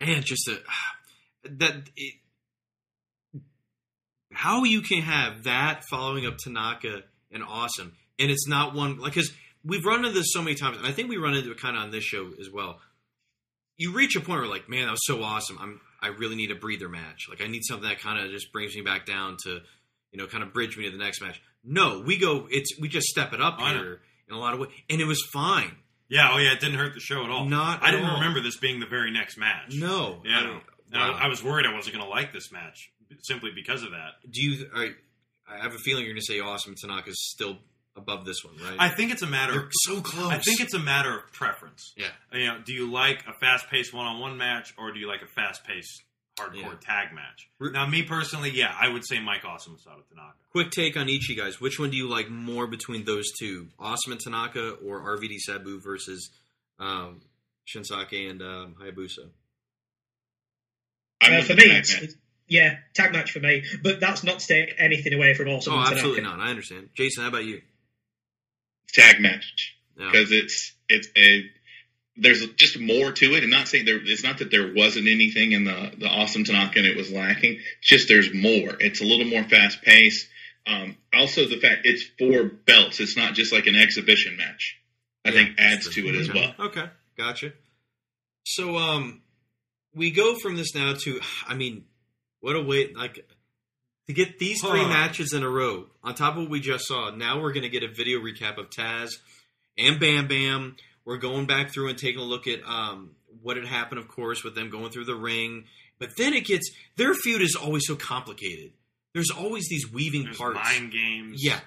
And 0.00 0.24
just 0.24 0.48
a, 0.48 0.58
that 1.48 1.90
it, 1.96 2.14
how 4.32 4.64
you 4.64 4.80
can 4.80 5.02
have 5.02 5.44
that 5.44 5.84
following 5.90 6.26
up 6.26 6.38
Tanaka 6.38 7.02
and 7.30 7.42
awesome, 7.42 7.92
and 8.18 8.30
it's 8.30 8.48
not 8.48 8.74
one 8.74 8.98
like 8.98 9.14
because 9.14 9.32
we've 9.64 9.84
run 9.84 10.04
into 10.04 10.12
this 10.12 10.32
so 10.32 10.42
many 10.42 10.56
times, 10.56 10.78
and 10.78 10.86
I 10.86 10.92
think 10.92 11.08
we 11.08 11.16
run 11.16 11.34
into 11.34 11.50
it 11.50 11.60
kind 11.60 11.76
of 11.76 11.82
on 11.82 11.90
this 11.90 12.04
show 12.04 12.30
as 12.40 12.50
well. 12.50 12.80
You 13.76 13.92
reach 13.92 14.14
a 14.16 14.20
point 14.20 14.40
where 14.40 14.48
like, 14.48 14.68
man, 14.68 14.86
that 14.86 14.92
was 14.92 15.06
so 15.06 15.22
awesome. 15.22 15.58
I'm 15.60 15.80
I 16.02 16.08
really 16.08 16.36
need 16.36 16.50
a 16.50 16.54
breather 16.54 16.88
match. 16.88 17.26
Like 17.28 17.42
I 17.42 17.46
need 17.46 17.62
something 17.64 17.88
that 17.88 18.00
kind 18.00 18.24
of 18.24 18.30
just 18.30 18.52
brings 18.52 18.74
me 18.74 18.82
back 18.82 19.06
down 19.06 19.36
to, 19.44 19.60
you 20.12 20.18
know, 20.18 20.26
kind 20.26 20.42
of 20.42 20.52
bridge 20.52 20.76
me 20.76 20.84
to 20.84 20.90
the 20.90 21.02
next 21.02 21.20
match. 21.20 21.40
No, 21.62 22.00
we 22.00 22.18
go. 22.18 22.46
It's 22.50 22.78
we 22.80 22.88
just 22.88 23.06
step 23.06 23.32
it 23.32 23.40
up 23.40 23.60
here 23.60 24.00
in 24.28 24.34
a 24.34 24.38
lot 24.38 24.54
of 24.54 24.60
ways, 24.60 24.70
and 24.88 25.00
it 25.00 25.06
was 25.06 25.22
fine. 25.32 25.76
Yeah, 26.10 26.30
oh 26.32 26.38
yeah, 26.38 26.52
it 26.52 26.60
didn't 26.60 26.78
hurt 26.78 26.92
the 26.92 27.00
show 27.00 27.24
at 27.24 27.30
all. 27.30 27.46
Not 27.46 27.82
I 27.82 27.92
didn't 27.92 28.06
all. 28.06 28.16
remember 28.16 28.40
this 28.42 28.56
being 28.58 28.80
the 28.80 28.86
very 28.86 29.10
next 29.10 29.38
match. 29.38 29.74
No, 29.74 30.20
Yeah, 30.24 30.38
I- 30.38 30.42
no. 30.44 30.60
And 30.92 31.00
wow. 31.00 31.12
I, 31.20 31.26
I 31.26 31.28
was 31.28 31.42
worried 31.42 31.66
I 31.66 31.72
wasn't 31.72 31.94
going 31.94 32.04
to 32.04 32.10
like 32.10 32.32
this 32.32 32.50
match 32.50 32.90
simply 33.22 33.50
because 33.54 33.84
of 33.84 33.92
that. 33.92 34.14
Do 34.28 34.42
you? 34.42 34.66
Right, 34.74 34.92
I 35.48 35.58
have 35.62 35.72
a 35.72 35.78
feeling 35.78 36.04
you're 36.04 36.14
going 36.14 36.20
to 36.20 36.26
say 36.32 36.40
awesome. 36.40 36.74
Tanaka's 36.74 37.14
still 37.30 37.58
above 37.96 38.24
this 38.24 38.44
one, 38.44 38.54
right? 38.56 38.76
I 38.78 38.88
think 38.88 39.12
it's 39.12 39.22
a 39.22 39.26
matter. 39.28 39.52
They're 39.52 39.62
of, 39.66 39.72
so 39.84 40.00
close. 40.00 40.32
I 40.32 40.38
think 40.38 40.60
it's 40.60 40.74
a 40.74 40.78
matter 40.80 41.16
of 41.16 41.32
preference. 41.32 41.92
Yeah. 41.96 42.08
You 42.32 42.46
know, 42.48 42.58
do 42.64 42.72
you 42.72 42.90
like 42.90 43.24
a 43.28 43.32
fast-paced 43.34 43.94
one-on-one 43.94 44.36
match, 44.36 44.74
or 44.78 44.90
do 44.92 44.98
you 44.98 45.06
like 45.06 45.22
a 45.22 45.26
fast-paced 45.26 46.02
hardcore 46.40 46.54
Yeah. 46.62 46.74
tag 46.80 47.12
match? 47.14 47.48
Now, 47.60 47.86
me 47.86 48.02
personally, 48.02 48.50
yeah, 48.50 48.74
I 48.78 48.88
would 48.88 49.06
say 49.06 49.20
Mike 49.20 49.44
Awesome 49.44 49.74
Masato 49.76 50.02
Tanaka. 50.08 50.34
Quick 50.52 50.70
take 50.70 50.96
on 50.96 51.08
each 51.08 51.28
you 51.28 51.36
guys. 51.36 51.60
Which 51.60 51.78
one 51.78 51.90
do 51.90 51.96
you 51.96 52.08
like 52.08 52.28
more 52.30 52.66
between 52.66 53.04
those 53.04 53.26
two? 53.38 53.68
Awesome 53.78 54.12
and 54.12 54.20
Tanaka 54.20 54.70
or 54.84 55.00
RVD 55.16 55.38
Sabu 55.38 55.80
versus 55.80 56.30
um, 56.78 57.20
Shinzaki 57.68 58.30
and 58.30 58.40
um, 58.42 58.74
Hayabusa? 58.80 59.28
I'm 61.22 61.40
Uh, 61.40 61.42
for 61.44 61.54
me, 61.54 61.64
it's, 61.64 61.94
it's- 61.94 62.14
yeah, 62.48 62.78
tag 62.94 63.12
match 63.12 63.30
for 63.30 63.38
me. 63.40 63.62
But 63.82 64.00
that's 64.00 64.24
not 64.24 64.40
to 64.40 64.46
take 64.46 64.74
anything 64.78 65.12
away 65.14 65.34
from 65.34 65.48
Awesome. 65.48 65.74
Oh, 65.74 65.78
and 65.78 65.88
absolutely 65.92 66.22
Tanaka. 66.22 66.38
not. 66.38 66.46
I 66.46 66.50
understand. 66.50 66.88
Jason, 66.96 67.22
how 67.22 67.28
about 67.28 67.44
you? 67.44 67.62
tag 68.92 69.20
match 69.20 69.76
No. 69.96 70.10
because 70.10 70.32
it's 70.32 70.72
it's 70.88 71.06
a 71.16 71.48
there's 72.20 72.46
just 72.54 72.78
more 72.78 73.10
to 73.12 73.34
it, 73.34 73.42
and 73.42 73.50
not 73.50 73.66
saying 73.66 73.86
there. 73.86 73.98
It's 74.02 74.22
not 74.22 74.38
that 74.38 74.50
there 74.50 74.72
wasn't 74.74 75.08
anything 75.08 75.52
in 75.52 75.64
the 75.64 75.92
the 75.98 76.06
awesome 76.06 76.44
Tanaka 76.44 76.78
and 76.78 76.86
it 76.86 76.96
was 76.96 77.10
lacking. 77.10 77.54
It's 77.78 77.88
just 77.88 78.08
there's 78.08 78.32
more. 78.32 78.76
It's 78.78 79.00
a 79.00 79.04
little 79.04 79.26
more 79.26 79.42
fast 79.44 79.82
paced. 79.82 80.28
Um, 80.66 80.96
also, 81.14 81.46
the 81.48 81.58
fact 81.58 81.80
it's 81.84 82.04
four 82.18 82.44
belts. 82.44 83.00
It's 83.00 83.16
not 83.16 83.34
just 83.34 83.52
like 83.52 83.66
an 83.66 83.74
exhibition 83.76 84.36
match. 84.36 84.76
I 85.24 85.30
Yeah, 85.30 85.34
think 85.34 85.58
adds 85.58 85.88
to 85.94 86.06
it 86.08 86.14
as 86.14 86.28
Okay. 86.30 86.54
well. 86.58 86.66
Okay, 86.68 86.88
gotcha. 87.16 87.52
So, 88.44 88.76
um, 88.76 89.22
we 89.94 90.10
go 90.10 90.34
from 90.36 90.56
this 90.56 90.74
now 90.74 90.94
to, 90.94 91.20
I 91.46 91.54
mean, 91.54 91.84
what 92.40 92.56
a 92.56 92.62
way, 92.62 92.92
like, 92.94 93.26
to 94.06 94.12
get 94.12 94.38
these 94.38 94.60
three 94.60 94.82
Huh. 94.82 94.88
matches 94.88 95.32
in 95.32 95.42
a 95.42 95.48
row 95.48 95.86
on 96.02 96.14
top 96.14 96.36
of 96.36 96.42
what 96.42 96.50
we 96.50 96.60
just 96.60 96.86
saw. 96.86 97.10
Now 97.10 97.40
we're 97.40 97.52
going 97.52 97.62
to 97.64 97.68
get 97.68 97.82
a 97.82 97.88
video 97.88 98.18
recap 98.20 98.56
of 98.58 98.70
Taz 98.70 99.10
and 99.78 99.98
Bam 100.00 100.26
Bam. 100.28 100.76
We're 101.10 101.16
going 101.16 101.46
back 101.46 101.72
through 101.72 101.88
and 101.88 101.98
taking 101.98 102.20
a 102.20 102.24
look 102.24 102.46
at 102.46 102.60
um, 102.64 103.16
what 103.42 103.56
had 103.56 103.66
happened, 103.66 103.98
of 103.98 104.06
course, 104.06 104.44
with 104.44 104.54
them 104.54 104.70
going 104.70 104.92
through 104.92 105.06
the 105.06 105.16
ring. 105.16 105.64
But 105.98 106.10
then 106.16 106.34
it 106.34 106.44
gets 106.44 106.70
their 106.94 107.14
feud 107.14 107.42
is 107.42 107.56
always 107.56 107.84
so 107.84 107.96
complicated. 107.96 108.70
There's 109.12 109.32
always 109.36 109.66
these 109.68 109.90
weaving 109.92 110.26
There's 110.26 110.36
parts. 110.36 110.60
mind 110.62 110.92
games. 110.92 111.42
Yeah. 111.42 111.58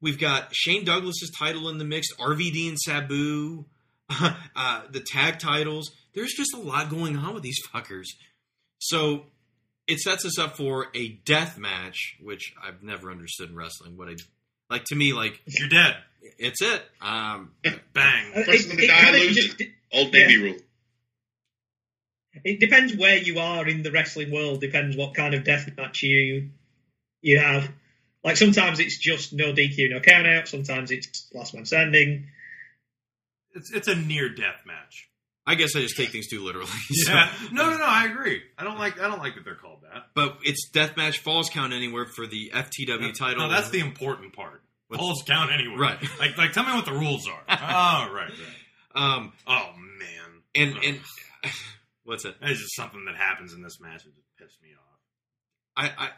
We've 0.00 0.20
got 0.20 0.54
Shane 0.54 0.84
Douglas's 0.84 1.32
title 1.36 1.68
in 1.68 1.78
the 1.78 1.84
mix, 1.84 2.14
RVD 2.14 2.68
and 2.68 2.78
Sabu, 2.78 3.64
uh, 4.54 4.82
the 4.88 5.00
tag 5.00 5.40
titles. 5.40 5.90
There's 6.14 6.34
just 6.34 6.54
a 6.54 6.60
lot 6.60 6.88
going 6.88 7.16
on 7.16 7.34
with 7.34 7.42
these 7.42 7.58
fuckers. 7.74 8.06
So 8.78 9.24
it 9.88 9.98
sets 9.98 10.24
us 10.24 10.38
up 10.38 10.56
for 10.56 10.86
a 10.94 11.08
death 11.08 11.58
match, 11.58 12.18
which 12.22 12.54
I've 12.62 12.84
never 12.84 13.10
understood 13.10 13.50
in 13.50 13.56
wrestling. 13.56 13.96
What 13.96 14.08
I 14.08 14.14
like 14.70 14.84
to 14.84 14.94
me, 14.94 15.12
like 15.12 15.42
You're 15.46 15.68
dead. 15.68 15.96
It's 16.38 16.62
it. 16.62 16.82
Um, 17.00 17.52
Bang. 17.92 18.32
Uh, 18.34 18.44
Person 18.44 18.72
it- 18.72 18.76
to 18.76 18.84
it 18.84 18.86
die 18.88 19.00
kinda 19.02 19.18
loses. 19.18 19.54
just- 19.54 19.70
Old 19.92 20.12
Navy 20.12 20.38
rule. 20.38 20.56
It 22.44 22.60
depends 22.60 22.94
where 22.96 23.18
you 23.18 23.38
are 23.38 23.66
in 23.68 23.82
the 23.82 23.90
wrestling 23.92 24.30
world. 24.30 24.60
Depends 24.60 24.96
what 24.96 25.14
kind 25.14 25.34
of 25.34 25.44
death 25.44 25.68
match 25.76 26.02
you 26.02 26.48
you 27.20 27.38
have. 27.38 27.70
Like 28.24 28.36
sometimes 28.36 28.80
it's 28.80 28.98
just 28.98 29.32
no 29.32 29.52
DQ, 29.52 29.90
no 29.90 30.00
count 30.00 30.26
out. 30.26 30.48
Sometimes 30.48 30.90
it's 30.90 31.28
last 31.34 31.52
man 31.54 31.66
standing. 31.66 32.28
It's 33.54 33.70
it's 33.70 33.88
a 33.88 33.94
near 33.94 34.28
death 34.30 34.62
match. 34.66 35.08
I 35.46 35.56
guess 35.56 35.74
I 35.76 35.80
just 35.80 35.96
take 35.96 36.08
things 36.10 36.28
too 36.28 36.42
literally. 36.42 36.68
so- 36.90 37.12
Yeah. 37.12 37.30
No, 37.52 37.70
no, 37.70 37.76
no. 37.76 37.84
I 37.84 38.06
agree. 38.06 38.40
I 38.56 38.64
don't 38.64 38.78
like. 38.78 38.98
I 38.98 39.08
don't 39.08 39.18
like 39.18 39.34
that 39.34 39.44
they're 39.44 39.54
called 39.56 39.82
that. 39.82 40.06
But 40.14 40.38
it's 40.42 40.68
death 40.70 40.96
match 40.96 41.18
falls 41.18 41.50
count 41.50 41.72
anywhere 41.74 42.06
for 42.06 42.26
the 42.26 42.50
FTW 42.54 43.12
title. 43.12 43.46
No, 43.46 43.50
that's 43.52 43.68
the 43.70 43.80
important 43.80 44.32
part. 44.32 44.62
Falls 44.98 45.22
count 45.26 45.50
anyway. 45.52 45.76
Right. 45.78 45.98
Like, 46.18 46.36
like, 46.38 46.52
tell 46.52 46.64
me 46.64 46.72
what 46.72 46.84
the 46.84 46.92
rules 46.92 47.26
are. 47.28 47.40
oh, 47.48 48.12
right, 48.14 48.30
right. 48.30 48.32
um 48.94 49.32
Oh 49.46 49.70
man. 49.76 50.42
and 50.54 50.76
Ugh. 50.76 50.84
and 50.84 51.00
what's 52.04 52.24
it? 52.24 52.36
It's 52.42 52.60
just 52.60 52.76
something 52.76 53.04
that 53.06 53.16
happens 53.16 53.52
in 53.52 53.62
this 53.62 53.80
match 53.80 54.04
that 54.04 54.14
just 54.14 54.28
pissed 54.38 54.62
me 54.62 54.70
off. 54.74 54.80
I, 55.98 56.04
I 56.06 56.08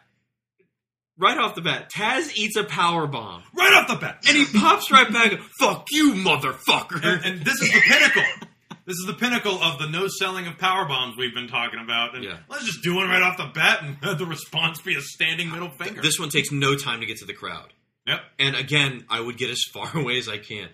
right 1.19 1.39
off 1.39 1.55
the 1.55 1.61
bat, 1.63 1.91
Taz 1.93 2.35
eats 2.37 2.57
a 2.57 2.65
power 2.65 3.07
bomb, 3.07 3.43
Right 3.57 3.73
off 3.75 3.89
the 3.89 3.95
bat. 3.97 4.25
and 4.27 4.37
he 4.37 4.47
pops 4.59 4.91
right 4.91 5.11
back. 5.13 5.33
Fuck 5.61 5.87
you, 5.93 6.15
motherfucker! 6.15 7.03
and, 7.05 7.25
and 7.25 7.45
this 7.45 7.61
is 7.61 7.71
the 7.73 7.81
pinnacle. 7.81 8.23
This 8.87 8.97
is 8.99 9.07
the 9.07 9.15
pinnacle 9.15 9.63
of 9.63 9.79
the 9.79 9.89
no 9.89 10.09
selling 10.09 10.47
of 10.47 10.59
power 10.59 10.87
bombs 10.87 11.17
we've 11.17 11.33
been 11.35 11.49
talking 11.49 11.81
about. 11.83 12.15
And 12.15 12.23
Yeah. 12.25 12.37
let's 12.51 12.65
just 12.67 12.83
do 12.83 12.95
one 12.97 13.09
right 13.09 13.23
off 13.23 13.39
the 13.39 13.51
bat 13.55 13.83
and 13.83 13.97
have 14.03 14.19
the 14.19 14.27
response 14.27 14.83
be 14.83 14.95
a 14.97 15.01
standing 15.01 15.51
middle 15.51 15.71
finger. 15.71 16.03
this 16.03 16.19
one 16.19 16.29
takes 16.29 16.51
no 16.53 16.77
time 16.77 17.01
to 17.01 17.07
get 17.07 17.17
to 17.19 17.25
the 17.25 17.33
crowd. 17.33 17.73
Yep. 18.07 18.21
And 18.39 18.57
again, 18.57 19.05
I 19.09 19.21
would 19.21 19.37
get 19.37 19.51
as 19.51 19.63
far 19.73 19.97
away 19.97 20.19
as 20.19 20.29
I 20.29 20.39
can. 20.39 20.69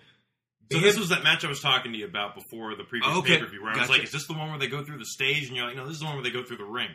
So 0.71 0.79
this 0.79 0.97
was 0.97 1.09
that 1.09 1.21
match 1.23 1.43
I 1.43 1.49
was 1.49 1.59
talking 1.59 1.91
to 1.91 1.97
you 1.97 2.05
about 2.05 2.33
before 2.33 2.75
the 2.75 2.85
previous 2.85 3.11
okay. 3.17 3.35
pay 3.35 3.43
per 3.43 3.49
view, 3.49 3.61
where 3.61 3.73
I 3.73 3.81
was 3.81 3.89
like, 3.89 4.03
"Is 4.03 4.11
this 4.11 4.25
the 4.27 4.33
one 4.33 4.49
where 4.49 4.59
they 4.59 4.67
go 4.67 4.83
through 4.85 4.99
the 4.99 5.05
stage?" 5.05 5.47
And 5.47 5.55
you're 5.55 5.65
like, 5.65 5.75
"No, 5.75 5.85
this 5.85 5.95
is 5.95 5.99
the 5.99 6.05
one 6.05 6.15
where 6.15 6.23
they 6.23 6.31
go 6.31 6.43
through 6.43 6.57
the 6.57 6.63
ring." 6.63 6.87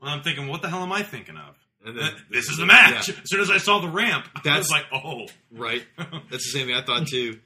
Well, 0.00 0.10
I'm 0.10 0.22
thinking, 0.22 0.46
what 0.46 0.62
the 0.62 0.70
hell 0.70 0.82
am 0.82 0.92
I 0.92 1.02
thinking 1.02 1.36
of? 1.36 1.56
And 1.84 1.98
then, 1.98 2.12
this 2.30 2.48
is 2.48 2.56
the 2.56 2.66
match. 2.74 3.08
Yeah. 3.08 3.16
As 3.22 3.28
soon 3.28 3.40
as 3.40 3.50
I 3.50 3.58
saw 3.58 3.80
the 3.80 3.88
ramp, 3.88 4.26
I 4.46 4.56
was 4.58 4.70
like, 4.70 4.86
"Oh, 4.92 5.26
right. 5.50 5.84
That's 5.98 6.30
the 6.30 6.58
same 6.58 6.68
thing 6.68 6.74
I 6.74 6.82
thought 6.82 7.06
too. 7.06 7.38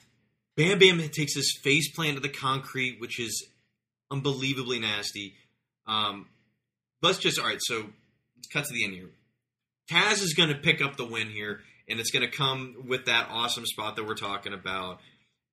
Bam 0.57 0.79
Bam 0.79 0.99
takes 1.09 1.35
his 1.35 1.59
face 1.63 1.91
plant 1.93 2.17
to 2.17 2.21
the 2.21 2.29
concrete, 2.29 3.01
which 3.01 3.19
is 3.19 3.49
unbelievably 4.11 4.79
nasty. 4.81 5.35
Um, 5.87 6.29
let's 7.01 7.19
just 7.19 7.39
all 7.39 7.47
right. 7.47 7.59
So 7.61 7.87
let's 8.37 8.49
cut 8.53 8.65
to 8.67 8.73
the 8.73 8.85
end 8.85 8.95
here. 8.95 9.11
Taz 9.91 10.23
is 10.23 10.35
going 10.35 10.51
to 10.51 10.55
pick 10.55 10.81
up 10.81 10.97
the 10.97 11.05
win 11.05 11.29
here, 11.29 11.61
and 11.89 12.01
it's 12.01 12.11
going 12.11 12.29
to 12.29 12.37
come 12.37 12.75
with 12.89 13.07
that 13.07 13.29
awesome 13.31 13.67
spot 13.67 13.97
that 13.97 14.07
we're 14.07 14.15
talking 14.15 14.53
about. 14.53 14.99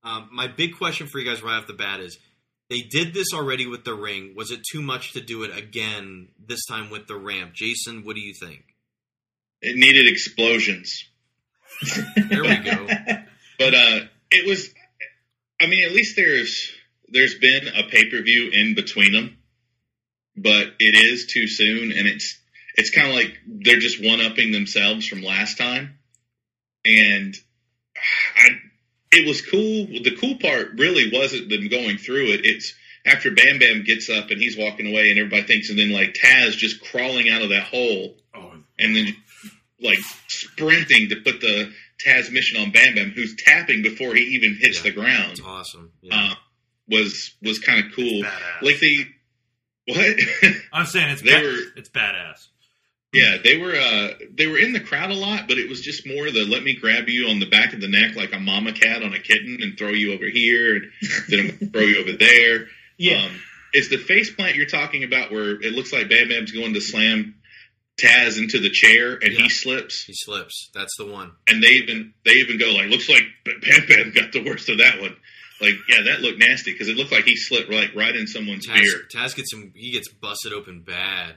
Um, 0.03 0.30
my 0.31 0.47
big 0.47 0.77
question 0.77 1.07
for 1.07 1.19
you 1.19 1.26
guys 1.26 1.43
right 1.43 1.57
off 1.57 1.68
the 1.68 1.73
bat 1.73 1.99
is: 1.99 2.18
They 2.69 2.81
did 2.81 3.14
this 3.14 3.34
already 3.34 3.68
with 3.68 3.84
the 3.84 3.93
ring. 3.93 4.34
Was 4.35 4.51
it 4.51 4.61
too 4.72 4.81
much 4.81 5.14
to 5.14 5.22
do 5.22 5.43
it 5.43 5.57
again 5.57 6.30
this 6.43 6.65
time 6.65 6.89
with 6.89 7.07
the 7.07 7.18
ramp? 7.18 7.53
Jason, 7.53 8.06
what 8.06 8.15
do 8.15 8.22
you 8.22 8.34
think? 8.39 8.64
It 9.61 9.76
needed 9.76 10.07
explosions. 10.07 11.03
There 12.30 12.43
we 12.43 12.57
go. 12.57 12.88
but 13.60 13.73
uh, 13.73 13.99
it 14.31 14.47
was. 14.47 14.69
I 15.61 15.68
mean, 15.68 15.84
at 15.84 15.91
least 15.91 16.15
there's 16.15 16.72
there's 17.10 17.35
been 17.35 17.68
a 17.68 17.84
pay 17.84 18.10
per 18.10 18.22
view 18.22 18.49
in 18.51 18.76
between 18.76 19.11
them, 19.11 19.38
but 20.38 20.68
it 20.80 20.95
is 20.95 21.27
too 21.27 21.47
soon, 21.47 21.91
and 21.91 22.07
it's 22.07 22.39
it's 22.76 22.91
kind 22.91 23.10
of 23.10 23.15
like 23.15 23.38
they're 23.45 23.80
just 23.80 24.03
one 24.03 24.22
upping 24.22 24.51
themselves 24.51 25.06
from 25.06 25.22
last 25.22 25.57
time, 25.57 25.98
and 26.85 27.35
I, 28.38 28.49
it 29.11 29.27
was 29.27 29.41
cool. 29.41 29.88
The 29.88 30.15
cool 30.19 30.38
part 30.38 30.69
really 30.77 31.10
wasn't 31.11 31.49
them 31.49 31.68
going 31.68 31.97
through 31.97 32.27
it. 32.34 32.41
It's 32.45 32.73
after 33.06 33.31
Bam 33.31 33.60
Bam 33.60 33.84
gets 33.84 34.10
up 34.10 34.30
and 34.30 34.39
he's 34.41 34.57
walking 34.57 34.88
away, 34.91 35.10
and 35.10 35.19
everybody 35.19 35.43
thinks, 35.43 35.69
and 35.69 35.80
then 35.80 35.91
like 35.91 36.14
Taz 36.14 36.51
just 36.51 36.81
crawling 36.81 37.30
out 37.30 37.41
of 37.41 37.49
that 37.49 37.64
hole, 37.64 38.15
Oh, 38.35 38.51
and 38.77 38.95
then 38.95 39.15
like 39.81 39.99
sprinting 40.27 41.10
to 41.10 41.15
put 41.18 41.41
the 41.41 41.72
Tazmission 42.06 42.61
on 42.61 42.72
Bam 42.72 42.95
Bam, 42.95 43.11
who's 43.11 43.35
tapping 43.35 43.81
before 43.81 44.14
he 44.15 44.22
even 44.35 44.56
hits 44.60 44.81
the 44.81 44.91
ground. 44.91 45.31
It's 45.31 45.41
awesome. 45.41 45.91
Yeah. 46.01 46.31
Uh, 46.31 46.35
was 46.89 47.34
was 47.41 47.60
kind 47.60 47.85
of 47.85 47.91
cool. 47.95 48.23
Like 48.61 48.80
the 48.80 49.06
what? 49.88 50.15
I'm 50.73 50.85
saying 50.85 51.10
it's 51.10 51.22
They 51.22 51.31
ba- 51.39 51.41
were- 51.45 51.77
it's 51.80 51.89
badass. 51.89 52.47
Yeah, 53.11 53.38
they 53.44 53.57
were 53.57 53.73
uh, 53.76 54.10
they 54.31 54.45
were 54.45 54.60
in 54.60 54.72
the 54.73 54.80
crowd 54.80 55.10
a 55.10 55.15
lot, 55.15 55.48
but 55.48 55.57
it 55.57 55.68
was 55.68 55.81
just 55.81 56.06
more 56.06 56.30
the 56.30 56.45
let 56.45 56.61
me 56.64 56.76
grab 56.76 57.10
you 57.10 57.27
on 57.30 57.40
the 57.40 57.49
back 57.49 57.73
of 57.73 57.81
the 57.81 57.88
neck 57.88 58.15
like 58.15 58.34
a 58.34 58.40
mama 58.40 58.72
cat 58.72 59.02
on 59.02 59.14
a 59.14 59.19
kitten 59.19 59.57
and 59.61 59.77
throw 59.77 59.90
you 59.90 60.14
over 60.14 60.26
here 60.27 60.76
and 60.76 60.91
then 61.27 61.40
I'm 61.61 61.69
throw 61.72 61.81
you 61.81 61.99
over 62.02 62.14
there. 62.14 62.68
Yeah. 63.02 63.23
Um, 63.27 63.31
is 63.73 63.90
the 63.90 63.95
face 63.98 64.30
plant 64.30 64.57
you're 64.57 64.65
talking 64.65 65.06
about 65.06 65.31
where 65.31 65.52
it 65.52 65.72
looks 65.72 65.94
like 65.94 66.10
Bam 66.10 66.27
Bam's 66.27 66.52
going 66.52 66.73
to 66.73 66.81
slam 66.81 67.36
Taz 67.98 68.38
into 68.38 68.60
the 68.60 68.69
chair 68.69 69.14
and 69.14 69.31
Yeah. 69.31 69.44
he 69.44 69.49
slips? 69.49 70.03
he 70.03 70.11
slips. 70.14 70.69
That's 70.76 70.91
the 70.98 71.06
one. 71.06 71.31
And 71.48 71.64
they 71.64 71.69
even 71.81 72.14
they 72.26 72.34
even 72.34 72.57
go 72.60 72.72
like 72.73 72.90
looks 72.90 73.07
like 73.07 73.23
Bam 73.45 73.86
Bam 73.88 74.11
got 74.14 74.34
the 74.34 74.44
worst 74.44 74.68
of 74.68 74.80
that 74.80 74.99
one. 74.99 75.15
Like 75.61 75.76
yeah, 75.90 76.02
that 76.07 76.19
looked 76.19 76.40
nasty 76.40 76.73
because 76.73 76.90
it 76.90 76.98
looked 76.98 77.14
like 77.14 77.23
he 77.23 77.38
slipped 77.38 77.69
right 77.69 77.90
right 77.95 78.14
in 78.15 78.27
someone's 78.27 78.68
Taz, 78.68 78.81
beer. 78.81 79.02
Taz 79.15 79.34
gets 79.36 79.53
him. 79.53 79.72
He 79.76 79.91
gets 79.91 80.10
busted 80.10 80.52
open 80.52 80.81
bad 80.81 81.36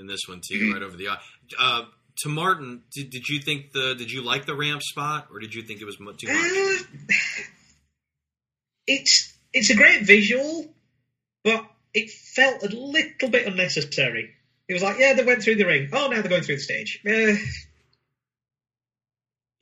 in 0.00 0.06
this 0.06 0.20
one 0.26 0.40
too, 0.46 0.72
right 0.72 0.82
over 0.82 0.96
the 0.96 1.08
eye. 1.08 1.18
Uh, 1.58 1.82
to 2.18 2.28
Martin, 2.28 2.82
did, 2.92 3.10
did 3.10 3.28
you 3.28 3.40
think 3.40 3.72
the 3.72 3.94
did 3.96 4.10
you 4.10 4.22
like 4.22 4.46
the 4.46 4.54
ramp 4.54 4.82
spot 4.82 5.28
or 5.32 5.38
did 5.38 5.54
you 5.54 5.62
think 5.62 5.80
it 5.80 5.84
was 5.84 5.96
too 5.96 6.04
much? 6.04 6.24
Uh, 6.24 7.16
it's 8.86 9.32
it's 9.52 9.70
a 9.70 9.76
great 9.76 10.02
visual, 10.02 10.66
but 11.44 11.64
it 11.94 12.10
felt 12.10 12.62
a 12.62 12.68
little 12.68 13.30
bit 13.30 13.46
unnecessary. 13.46 14.30
It 14.68 14.74
was 14.74 14.82
like, 14.82 14.98
yeah, 14.98 15.14
they 15.14 15.24
went 15.24 15.42
through 15.42 15.56
the 15.56 15.64
ring. 15.64 15.88
Oh, 15.92 16.08
now 16.08 16.20
they're 16.20 16.30
going 16.30 16.42
through 16.42 16.56
the 16.56 16.60
stage. 16.60 17.00
Uh, 17.04 17.34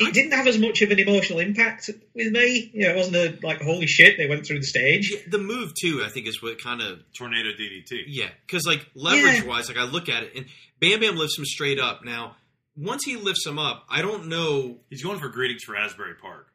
it 0.01 0.15
didn't 0.15 0.33
have 0.33 0.47
as 0.47 0.59
much 0.59 0.81
of 0.83 0.91
an 0.91 0.99
emotional 0.99 1.41
impact 1.41 1.91
with 2.15 2.33
me. 2.33 2.70
You 2.73 2.87
know, 2.87 2.91
it 2.95 2.97
wasn't 2.97 3.16
a, 3.16 3.39
like, 3.47 3.61
holy 3.61 3.87
shit, 3.87 4.16
they 4.16 4.29
went 4.29 4.47
through 4.47 4.61
the 4.61 4.66
stage. 4.66 5.12
The 5.29 5.39
move 5.39 5.73
too, 5.75 6.03
I 6.05 6.09
think, 6.09 6.27
is 6.29 6.41
what 6.43 6.62
kind 6.62 6.81
of 6.81 7.01
Tornado 7.16 7.51
DDT. 7.51 8.05
Yeah, 8.07 8.29
because 8.47 8.66
like 8.66 8.87
leverage 8.95 9.41
Yeah. 9.43 9.47
wise, 9.47 9.69
like 9.69 9.79
I 9.79 9.85
look 9.85 10.09
at 10.09 10.23
it, 10.23 10.33
and 10.37 10.47
Bam 10.81 11.01
Bam 11.01 11.16
lifts 11.16 11.37
him 11.39 11.45
straight 11.45 11.81
up. 11.81 12.05
Now, 12.05 12.37
once 12.77 13.05
he 13.05 13.16
lifts 13.16 13.45
him 13.45 13.59
up, 13.59 13.85
I 13.91 14.03
don't 14.03 14.29
know. 14.29 14.79
He's 14.89 15.03
going 15.03 15.19
for 15.19 15.29
greetings 15.29 15.65
for 15.65 15.75
Asbury 15.77 16.15
Park. 16.15 16.47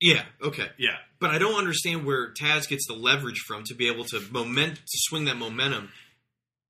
Yeah, 0.00 0.24
okay, 0.42 0.68
Yeah. 0.78 0.98
but 1.18 1.30
I 1.30 1.38
don't 1.38 1.54
understand 1.56 2.04
where 2.04 2.32
Taz 2.34 2.68
gets 2.68 2.86
the 2.86 2.92
leverage 2.94 3.40
from 3.48 3.64
to 3.64 3.74
be 3.74 3.88
able 3.88 4.04
to 4.04 4.20
moment 4.30 4.76
to 4.76 4.82
swing 5.08 5.24
that 5.24 5.38
momentum 5.38 5.90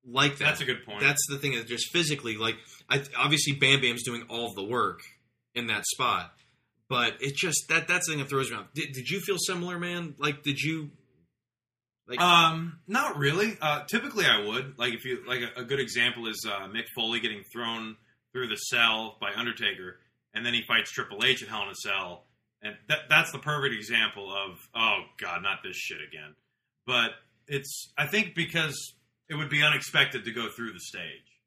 like 0.09 0.38
that. 0.38 0.44
That's 0.44 0.60
a 0.60 0.64
good 0.64 0.84
point. 0.86 1.01
That's 1.01 1.26
the 1.28 1.36
thing 1.36 1.52
is 1.55 1.64
just 1.64 1.90
physically, 1.93 2.36
like 2.36 2.55
I, 2.88 3.02
obviously 3.18 3.52
Bam 3.55 3.80
Bam's 3.80 4.05
doing 4.05 4.22
all 4.28 4.47
of 4.47 4.55
the 4.55 4.62
work 4.64 5.01
in 5.56 5.66
that 5.66 5.84
spot, 5.86 6.32
but 6.88 7.14
it 7.20 7.34
just 7.34 7.64
that 7.68 7.88
that's 7.88 8.06
the 8.06 8.12
thing 8.12 8.20
that 8.20 8.28
throws 8.28 8.50
me 8.50 8.56
off. 8.58 8.66
Did, 8.74 8.92
did 8.92 9.08
you 9.10 9.18
feel 9.20 9.38
similar, 9.38 9.78
man? 9.78 10.14
Like, 10.18 10.42
did 10.44 10.60
you? 10.60 10.90
Like, 12.08 12.20
Um, 12.20 12.78
not 12.86 13.16
really. 13.18 13.56
Uh, 13.60 13.82
typically, 13.84 14.26
I 14.26 14.46
would 14.46 14.78
like 14.78 14.94
if 14.94 15.04
you 15.04 15.24
like 15.26 15.40
a, 15.40 15.62
a 15.62 15.64
good 15.64 15.80
example 15.80 16.28
is 16.28 16.46
uh, 16.48 16.68
Mick 16.68 16.84
Foley 16.94 17.18
getting 17.18 17.42
thrown 17.52 17.96
through 18.32 18.46
the 18.46 18.56
cell 18.56 19.16
by 19.20 19.32
Undertaker, 19.34 19.98
and 20.32 20.46
then 20.46 20.54
he 20.54 20.62
fights 20.68 20.92
Triple 20.92 21.24
H 21.24 21.42
at 21.42 21.48
Hell 21.48 21.62
in 21.62 21.68
a 21.70 21.74
Cell, 21.74 22.26
and 22.62 22.76
that 22.88 23.08
that's 23.08 23.32
the 23.32 23.38
perfect 23.40 23.74
example 23.74 24.30
of 24.32 24.56
oh 24.76 25.00
god, 25.18 25.42
not 25.42 25.58
this 25.64 25.76
shit 25.76 25.98
again. 26.06 26.36
But 26.86 27.10
it's 27.48 27.92
I 27.98 28.06
think 28.06 28.36
because 28.36 28.94
it 29.28 29.34
would 29.34 29.50
be 29.50 29.64
unexpected 29.64 30.24
to 30.26 30.30
go 30.32 30.48
through 30.48 30.74
the 30.74 30.80
stage, 30.80 31.40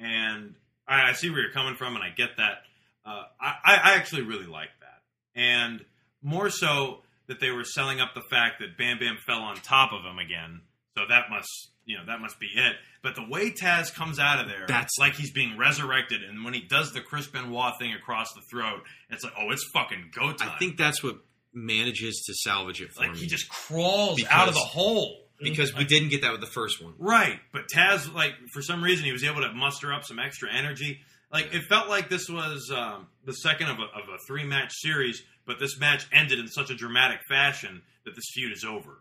and 0.00 0.54
I, 0.88 1.10
I 1.10 1.12
see 1.12 1.30
where 1.30 1.40
you're 1.42 1.52
coming 1.52 1.76
from, 1.76 1.94
and 1.94 2.02
I 2.02 2.10
get 2.10 2.30
that. 2.38 2.62
Uh, 3.04 3.22
I, 3.40 3.54
I 3.64 3.94
actually 3.96 4.22
really 4.22 4.46
like 4.46 4.68
that, 4.80 5.40
and 5.40 5.84
more 6.22 6.50
so 6.50 7.00
that 7.28 7.40
they 7.40 7.50
were 7.50 7.64
selling 7.64 8.00
up 8.00 8.10
the 8.14 8.20
fact 8.30 8.60
that 8.60 8.76
Bam 8.76 8.98
Bam 8.98 9.16
fell 9.26 9.38
on 9.40 9.56
top 9.56 9.92
of 9.92 10.04
him 10.04 10.18
again. 10.18 10.60
So 10.98 11.04
that 11.08 11.30
must, 11.30 11.48
you 11.86 11.96
know, 11.96 12.04
that 12.06 12.20
must 12.20 12.38
be 12.40 12.46
it. 12.54 12.74
But 13.02 13.14
the 13.14 13.24
way 13.26 13.50
Taz 13.52 13.94
comes 13.94 14.18
out 14.18 14.40
of 14.40 14.48
there, 14.48 14.66
That's- 14.66 14.98
like 14.98 15.14
he's 15.14 15.30
being 15.32 15.56
resurrected, 15.56 16.22
and 16.22 16.44
when 16.44 16.52
he 16.52 16.60
does 16.60 16.92
the 16.92 17.00
Chris 17.00 17.26
Benoit 17.28 17.78
thing 17.78 17.94
across 17.94 18.32
the 18.34 18.42
throat, 18.50 18.82
it's 19.08 19.24
like, 19.24 19.32
oh, 19.38 19.50
it's 19.50 19.64
fucking 19.72 20.10
go 20.14 20.32
time. 20.32 20.50
I 20.54 20.58
think 20.58 20.76
that's 20.76 21.02
what 21.02 21.16
manages 21.54 22.22
to 22.26 22.34
salvage 22.34 22.80
it 22.82 22.92
for 22.92 23.00
like 23.02 23.12
me. 23.12 23.18
he 23.20 23.26
just 23.26 23.48
crawls 23.48 24.16
Because- 24.16 24.32
out 24.32 24.48
of 24.48 24.54
the 24.54 24.60
hole. 24.60 25.16
because 25.42 25.74
we 25.74 25.84
didn't 25.84 26.10
get 26.10 26.20
that 26.20 26.32
with 26.32 26.40
the 26.42 26.46
first 26.46 26.82
one. 26.84 26.92
Right, 26.98 27.40
but 27.52 27.62
Taz, 27.74 28.12
like 28.12 28.34
for 28.52 28.60
some 28.60 28.84
reason, 28.84 29.06
he 29.06 29.12
was 29.12 29.24
able 29.24 29.40
to 29.40 29.50
muster 29.54 29.90
up 29.90 30.04
some 30.04 30.18
extra 30.18 30.52
energy. 30.52 31.00
Like 31.32 31.54
it 31.54 31.62
felt 31.64 31.88
like 31.88 32.08
this 32.10 32.28
was 32.28 32.70
um, 32.74 33.06
the 33.24 33.32
second 33.32 33.68
of 33.68 33.78
a, 33.78 33.82
of 33.82 34.08
a 34.12 34.18
three 34.26 34.44
match 34.44 34.72
series, 34.74 35.22
but 35.46 35.58
this 35.60 35.78
match 35.78 36.06
ended 36.12 36.38
in 36.38 36.48
such 36.48 36.70
a 36.70 36.74
dramatic 36.74 37.20
fashion 37.28 37.82
that 38.04 38.14
this 38.16 38.24
feud 38.34 38.52
is 38.52 38.64
over. 38.64 38.98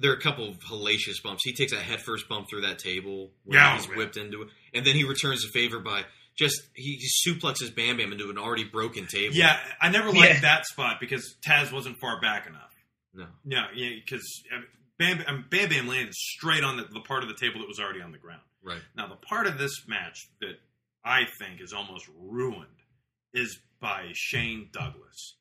There 0.00 0.10
are 0.10 0.14
a 0.16 0.20
couple 0.20 0.48
of 0.48 0.58
hellacious 0.58 1.22
bumps. 1.22 1.44
He 1.44 1.52
takes 1.54 1.72
a 1.72 1.76
headfirst 1.80 2.28
bump 2.28 2.48
through 2.50 2.62
that 2.62 2.78
table 2.80 3.30
when 3.44 3.58
Yeah, 3.58 3.76
he's 3.76 3.88
yeah. 3.88 3.96
whipped 3.96 4.16
into 4.16 4.42
it, 4.42 4.48
and 4.74 4.84
then 4.84 4.94
he 4.96 5.04
returns 5.04 5.42
the 5.42 5.48
favor 5.48 5.78
by 5.78 6.02
just 6.36 6.60
he 6.74 7.00
suplexes 7.26 7.74
Bam 7.74 7.96
Bam 7.96 8.12
into 8.12 8.28
an 8.30 8.38
already 8.38 8.64
broken 8.64 9.06
table. 9.06 9.34
Yeah, 9.34 9.56
I 9.80 9.88
never 9.90 10.08
liked 10.10 10.34
Yeah. 10.34 10.40
that 10.40 10.66
spot 10.66 10.98
because 11.00 11.36
Taz 11.46 11.72
wasn't 11.72 11.96
far 12.00 12.20
back 12.20 12.46
enough. 12.46 12.72
no, 13.14 13.26
No, 13.44 13.66
yeah, 13.74 13.90
because 14.04 14.42
Bam, 14.98 15.22
um, 15.28 15.44
Bam 15.48 15.68
Bam 15.68 15.86
landed 15.88 16.12
straight 16.14 16.64
on 16.64 16.76
the, 16.76 16.84
the 16.92 17.00
part 17.00 17.22
of 17.22 17.28
the 17.28 17.36
table 17.36 17.60
that 17.60 17.68
was 17.68 17.78
already 17.78 18.02
on 18.02 18.10
the 18.12 18.18
ground. 18.18 18.42
right. 18.62 18.80
Now, 18.96 19.06
the 19.06 19.14
part 19.16 19.46
of 19.46 19.58
this 19.58 19.86
match 19.86 20.28
that 20.40 20.58
I 21.08 21.24
think 21.40 21.60
is 21.60 21.72
almost 21.72 22.06
ruined 22.20 22.66
is 23.34 23.58
by 23.80 24.08
Shane 24.12 24.68
Douglas 24.72 25.36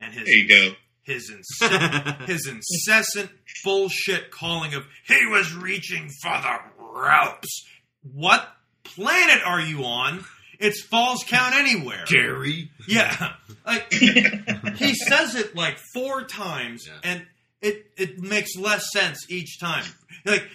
and 0.00 0.14
his 0.14 0.24
There 0.24 0.34
you 0.36 0.48
go. 0.48 0.74
his 1.02 1.30
ince- 1.60 2.26
his 2.26 2.46
incessant 2.48 3.30
bullshit 3.64 4.30
calling 4.30 4.74
of 4.74 4.84
he 5.06 5.26
was 5.26 5.52
reaching 5.54 6.08
for 6.22 6.30
the 6.40 6.58
ropes. 6.78 7.66
What 8.14 8.48
planet 8.84 9.42
are 9.44 9.60
you 9.60 9.84
on? 9.84 10.24
It's 10.58 10.82
Falls 10.82 11.24
Count 11.26 11.54
Anywhere. 11.54 12.04
Gary. 12.06 12.70
Yeah, 12.86 13.32
like 13.66 13.92
he 13.92 14.94
says 14.94 15.34
it 15.34 15.54
like 15.56 15.78
four 15.94 16.24
times, 16.24 16.86
Yeah. 16.86 16.98
and 17.12 17.26
it 17.62 17.86
it 17.96 18.18
makes 18.18 18.56
less 18.56 18.84
sense 18.92 19.26
each 19.30 19.58
time. 19.58 19.84
Like, 20.26 20.46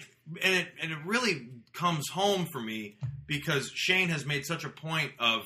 and 0.44 0.54
it 0.56 0.68
and 0.82 0.92
it 0.92 0.98
really 1.06 1.48
comes 1.76 2.10
home 2.10 2.46
for 2.52 2.62
me 2.62 2.98
because 3.28 3.72
Shane 3.74 4.10
has 4.10 4.26
made 4.26 4.46
such 4.46 4.64
a 4.64 4.70
point 4.70 5.12
of 5.20 5.44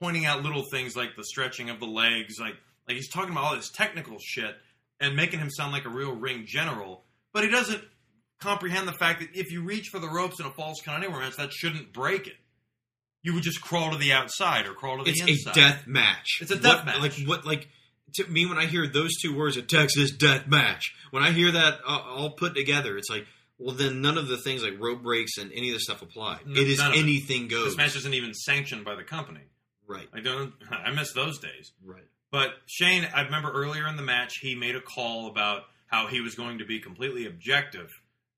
pointing 0.00 0.24
out 0.26 0.42
little 0.42 0.64
things 0.70 0.96
like 0.96 1.16
the 1.16 1.24
stretching 1.24 1.70
of 1.70 1.80
the 1.80 1.86
legs, 1.86 2.34
like 2.40 2.54
like 2.88 2.96
he's 2.96 3.08
talking 3.10 3.32
about 3.32 3.44
all 3.44 3.56
this 3.56 3.70
technical 3.70 4.16
shit 4.20 4.54
and 5.00 5.16
making 5.16 5.40
him 5.40 5.50
sound 5.50 5.72
like 5.72 5.84
a 5.84 5.88
real 5.90 6.12
ring 6.14 6.44
general, 6.46 7.04
but 7.32 7.42
he 7.44 7.50
doesn't 7.50 7.82
comprehend 8.40 8.86
the 8.86 8.92
fact 8.92 9.20
that 9.20 9.28
if 9.34 9.50
you 9.50 9.62
reach 9.62 9.88
for 9.88 9.98
the 9.98 10.08
ropes 10.08 10.38
in 10.40 10.46
a 10.46 10.50
false 10.50 10.80
count 10.82 11.02
anywhere 11.02 11.20
match, 11.22 11.36
that 11.36 11.52
shouldn't 11.52 11.92
break 11.92 12.26
it. 12.26 12.34
You 13.22 13.34
would 13.34 13.42
just 13.42 13.60
crawl 13.60 13.90
to 13.90 13.96
the 13.98 14.12
outside 14.12 14.66
or 14.66 14.74
crawl 14.74 14.98
to 14.98 15.04
the 15.04 15.10
It's 15.10 15.20
inside. 15.22 15.32
It's 15.34 15.46
a 15.46 15.60
death 15.60 15.86
match. 15.86 16.26
It's 16.40 16.50
a 16.50 16.56
death 16.58 16.76
What- 16.76 16.86
match. 16.86 17.00
Like 17.00 17.28
what? 17.28 17.44
Like 17.46 17.68
to 18.14 18.26
me, 18.28 18.46
when 18.46 18.56
I 18.58 18.66
hear 18.66 18.86
those 18.86 19.10
two 19.20 19.34
words, 19.36 19.56
a 19.56 19.62
Texas 19.62 20.12
death 20.12 20.46
match. 20.46 20.92
When 21.10 21.22
I 21.24 21.32
hear 21.32 21.50
that 21.50 21.80
uh, 21.86 21.98
all 22.06 22.30
put 22.30 22.54
together, 22.54 22.96
it's 22.96 23.10
like, 23.10 23.26
well, 23.58 23.74
then 23.74 24.00
none 24.02 24.18
of 24.18 24.28
the 24.28 24.36
things 24.36 24.62
like 24.62 24.74
rope 24.78 25.02
breaks 25.02 25.38
and 25.38 25.50
any 25.52 25.68
of 25.70 25.74
the 25.74 25.80
stuff 25.80 26.02
apply. 26.02 26.40
No, 26.46 26.60
it 26.60 26.68
is 26.68 26.78
none 26.78 26.92
of 26.92 26.96
it. 26.96 27.00
anything 27.02 27.48
goes. 27.48 27.66
This 27.66 27.76
match 27.76 27.96
isn't 27.96 28.14
even 28.14 28.34
sanctioned 28.34 28.84
by 28.84 28.94
the 28.94 29.04
company. 29.04 29.40
right. 29.86 30.08
I 30.12 30.20
don't. 30.20 30.52
I 30.70 30.90
miss 30.92 31.12
those 31.12 31.38
days. 31.38 31.72
Right. 31.84 32.04
But 32.30 32.50
Shane, 32.66 33.06
I 33.14 33.22
remember 33.22 33.50
earlier 33.52 33.86
in 33.88 33.96
the 33.96 34.02
match, 34.02 34.38
he 34.40 34.54
made 34.54 34.74
a 34.76 34.80
call 34.80 35.28
about 35.28 35.62
how 35.86 36.08
he 36.08 36.20
was 36.20 36.34
going 36.34 36.58
to 36.58 36.64
be 36.64 36.80
completely 36.80 37.26
objective 37.26 37.88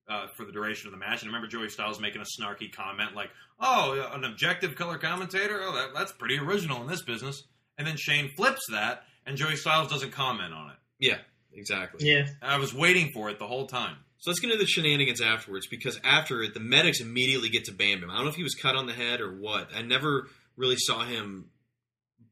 uh, 0.09 0.27
for 0.37 0.45
the 0.45 0.53
duration 0.53 0.87
of 0.89 0.93
the 0.93 0.99
match. 0.99 1.23
And 1.23 1.31
I 1.31 1.35
remember 1.35 1.49
Joey 1.49 1.69
Styles 1.71 1.99
making 2.01 2.21
a 2.21 2.25
snarky 2.41 2.71
comment 2.71 3.15
like, 3.15 3.31
"Oh, 3.59 4.11
an 4.13 4.25
objective 4.25 4.77
color 4.77 4.99
commentator? 4.99 5.61
Oh, 5.63 5.75
that, 5.75 5.95
that's 5.95 6.13
pretty 6.13 6.39
original 6.39 6.81
in 6.83 6.87
this 6.87 7.03
business." 7.03 7.43
And 7.79 7.87
then 7.87 7.97
Shane 7.97 8.31
flips 8.37 8.67
that, 8.71 9.03
and 9.27 9.37
Joey 9.37 9.57
Styles 9.57 9.89
doesn't 9.91 10.13
comment 10.13 10.53
on 10.53 10.71
it. 10.71 10.77
Yeah. 10.99 11.19
Exactly. 11.53 12.09
Yeah. 12.09 12.27
I 12.43 12.59
was 12.59 12.75
waiting 12.75 13.11
for 13.13 13.31
it 13.31 13.39
the 13.39 13.47
whole 13.47 13.67
time. 13.67 13.97
So 14.19 14.31
let's 14.31 14.41
get 14.41 14.51
into 14.51 14.63
the 14.63 14.67
shenanigans 14.69 15.21
afterwards 15.21 15.67
because 15.69 16.01
after 16.03 16.43
it, 16.43 16.53
the 16.55 16.61
medics 16.61 17.01
immediately 17.01 17.49
get 17.51 17.65
to 17.67 17.73
Bam 17.73 18.01
Bam. 18.01 18.11
I 18.11 18.15
don't 18.17 18.25
know 18.25 18.31
if 18.31 18.37
he 18.37 18.43
was 18.43 18.55
cut 18.55 18.75
on 18.77 18.87
the 18.87 18.93
head 18.93 19.21
or 19.21 19.31
what. 19.33 19.69
I 19.75 19.83
never 19.83 20.29
really 20.57 20.77
saw 20.77 21.05
him 21.05 21.47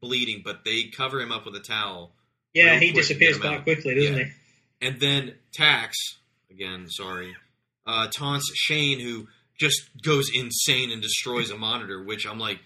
bleeding, 0.01 0.41
but 0.43 0.63
they 0.65 0.83
cover 0.95 1.19
him 1.21 1.31
up 1.31 1.45
with 1.45 1.55
a 1.55 1.59
towel. 1.61 2.11
Yeah, 2.53 2.77
he 2.79 2.91
disappears 2.91 3.37
quite 3.37 3.63
quickly, 3.63 3.95
doesn't 3.95 4.17
Yeah. 4.17 4.23
he? 4.25 4.31
And 4.87 4.99
then 4.99 5.35
Tax, 5.53 5.95
again, 6.51 6.87
sorry, 6.89 7.35
uh, 7.85 8.07
taunts 8.07 8.51
Shane, 8.55 8.99
who 8.99 9.27
just 9.59 9.81
goes 10.03 10.29
insane 10.33 10.91
and 10.91 11.01
destroys 11.01 11.49
a 11.49 11.57
monitor. 11.57 12.03
Which 12.03 12.27
I'm 12.27 12.37
like, 12.37 12.59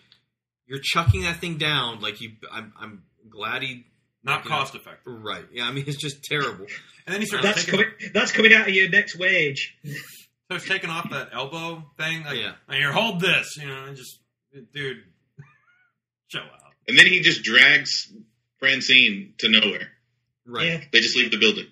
you're 0.67 0.81
chucking 0.81 1.21
that 1.21 1.37
thing 1.37 1.57
down. 1.57 2.01
Like 2.01 2.19
you, 2.21 2.31
I'm, 2.51 2.73
I'm 2.79 3.03
glad 3.29 3.61
he 3.61 3.85
Not 4.23 4.43
you 4.43 4.49
know, 4.51 4.55
cost 4.57 4.75
effective. 4.75 5.13
Right? 5.23 5.45
Yeah, 5.51 5.65
I 5.65 5.71
mean 5.71 5.83
it's 5.87 5.97
just 5.97 6.23
terrible. 6.23 6.65
And 7.07 7.13
then 7.15 7.21
he 7.21 7.25
starts 7.25 7.43
That's 7.45 7.65
taking, 7.65 7.79
coming. 7.79 8.11
That's 8.13 8.31
coming 8.31 8.53
out 8.53 8.67
of 8.67 8.73
your 8.75 8.87
next 8.87 9.17
wage. 9.17 9.75
So 9.83 9.91
starts 10.45 10.67
taking 10.67 10.91
off 10.91 11.09
that 11.09 11.29
elbow 11.33 11.83
thing. 11.97 12.23
Like, 12.23 12.37
Yeah. 12.37 12.51
"Like, 12.67 12.77
here, 12.77 12.91
hold 12.91 13.19
this. 13.19 13.57
You 13.59 13.67
know, 13.67 13.85
and 13.85 13.97
just 13.97 14.19
dude, 14.71 14.97
chill 16.29 16.41
out. 16.41 16.73
And 16.87 16.97
then 16.97 17.07
he 17.07 17.21
just 17.21 17.41
drags 17.43 18.13
Francine 18.59 19.33
to 19.39 19.49
nowhere. 19.49 19.87
Right. 20.45 20.67
Yeah. 20.67 20.81
They 20.93 20.99
just 20.99 21.17
leave 21.17 21.31
the 21.31 21.39
building. 21.39 21.65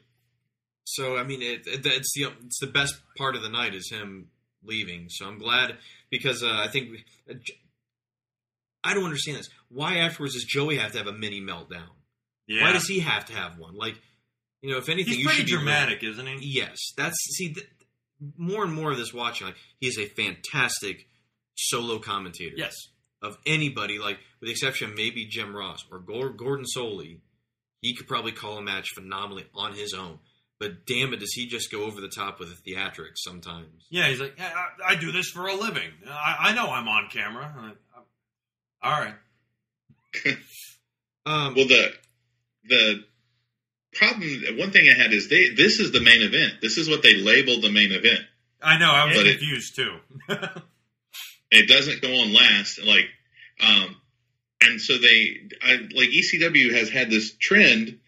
So 0.85 1.15
I 1.15 1.23
mean, 1.23 1.43
it, 1.43 1.67
it, 1.67 1.85
it's 1.85 2.11
the 2.15 2.31
it's 2.45 2.59
the 2.59 2.67
best 2.67 2.95
part 3.15 3.35
of 3.35 3.43
the 3.43 3.49
night 3.49 3.75
is 3.75 3.89
him 3.91 4.29
leaving. 4.63 5.07
So 5.09 5.27
I'm 5.27 5.37
glad 5.37 5.77
because 6.09 6.41
uh, 6.43 6.51
I 6.51 6.67
think 6.69 6.89
uh, 7.29 7.33
J- 7.35 7.53
I 8.83 8.95
don't 8.95 9.03
understand 9.05 9.37
this. 9.37 9.49
Why 9.69 9.97
afterwards 9.97 10.33
does 10.33 10.43
Joey 10.45 10.77
have 10.77 10.91
to 10.93 10.97
have 10.97 11.07
a 11.07 11.13
mini 11.13 11.39
meltdown? 11.39 11.89
Yeah. 12.49 12.63
Why 12.63 12.73
does 12.73 12.87
he 12.87 12.99
have 12.99 13.25
to 13.27 13.33
have 13.33 13.57
one? 13.57 13.75
Like, 13.77 13.95
you 14.61 14.71
know, 14.71 14.77
if 14.77 14.89
anything, 14.89 15.13
He's 15.13 15.19
you 15.21 15.25
pretty 15.25 15.41
should 15.41 15.45
be 15.45 15.51
dramatic, 15.53 16.03
isn't 16.03 16.27
he? 16.27 16.37
Yes, 16.41 16.77
that's 16.97 17.15
see. 17.37 17.53
Th- 17.53 17.67
more 18.37 18.63
and 18.65 18.73
more 18.73 18.91
of 18.91 18.97
this 18.97 19.13
watching, 19.13 19.47
like 19.47 19.55
he 19.79 19.87
is 19.87 19.97
a 19.97 20.05
fantastic 20.07 21.07
solo 21.55 21.99
commentator. 21.99 22.55
Yes. 22.57 22.75
of 23.21 23.37
anybody, 23.45 23.99
like 23.99 24.17
with 24.41 24.47
the 24.47 24.51
exception 24.51 24.89
of 24.89 24.97
maybe 24.97 25.25
Jim 25.25 25.55
Ross 25.55 25.85
or 25.91 25.99
Gordon 25.99 26.65
Solie, 26.75 27.19
he 27.81 27.95
could 27.95 28.07
probably 28.07 28.33
call 28.33 28.57
a 28.57 28.61
match 28.61 28.89
phenomenally 28.93 29.45
on 29.55 29.73
his 29.73 29.93
own. 29.93 30.19
But 30.59 30.85
damn 30.85 31.13
it, 31.13 31.21
does 31.21 31.31
he 31.31 31.47
just 31.47 31.71
go 31.71 31.83
over 31.83 32.01
the 32.01 32.09
top 32.09 32.39
with 32.39 32.49
the 32.49 32.73
theatrics 32.73 33.19
sometimes? 33.19 33.85
Yeah, 33.89 34.07
he's 34.09 34.19
like, 34.19 34.37
I, 34.37 34.65
I 34.89 34.95
do 34.95 35.13
this 35.13 35.29
for 35.29 35.47
a 35.47 35.53
living. 35.55 35.89
I, 36.09 36.35
I 36.49 36.53
know 36.53 36.69
I'm 36.69 36.87
on 36.89 37.07
camera. 37.09 37.53
I'm 37.57 37.63
like, 37.69 37.77
All 38.83 38.91
right. 38.99 39.15
Um, 41.25 41.53
well, 41.53 41.67
the 41.67 41.93
the 42.69 43.03
problem, 43.93 44.29
one 44.57 44.71
thing 44.71 44.87
I 44.89 45.01
had 45.01 45.11
is 45.13 45.27
they. 45.29 45.49
This 45.49 45.79
is 45.79 45.91
the 45.91 46.01
main 46.01 46.21
event. 46.21 46.55
This 46.61 46.77
is 46.77 46.89
what 46.89 47.01
they 47.03 47.15
labeled 47.17 47.61
the 47.63 47.71
main 47.71 47.91
event. 47.91 48.21
I 48.61 48.77
know. 48.77 48.91
I 48.91 49.05
was 49.05 49.15
But 49.17 49.27
it- 49.27 49.39
confused 49.39 49.75
too. 49.75 49.97
it 51.51 51.67
doesn't 51.67 52.01
go 52.01 52.09
on 52.21 52.33
last 52.33 52.79
like 52.83 53.05
um 53.59 53.95
and 54.61 54.79
so 54.79 54.97
they 54.99 55.37
I, 55.63 55.77
like 55.95 56.09
ecw 56.09 56.71
has 56.75 56.89
had 56.89 57.09
this 57.09 57.33
trend 57.37 57.99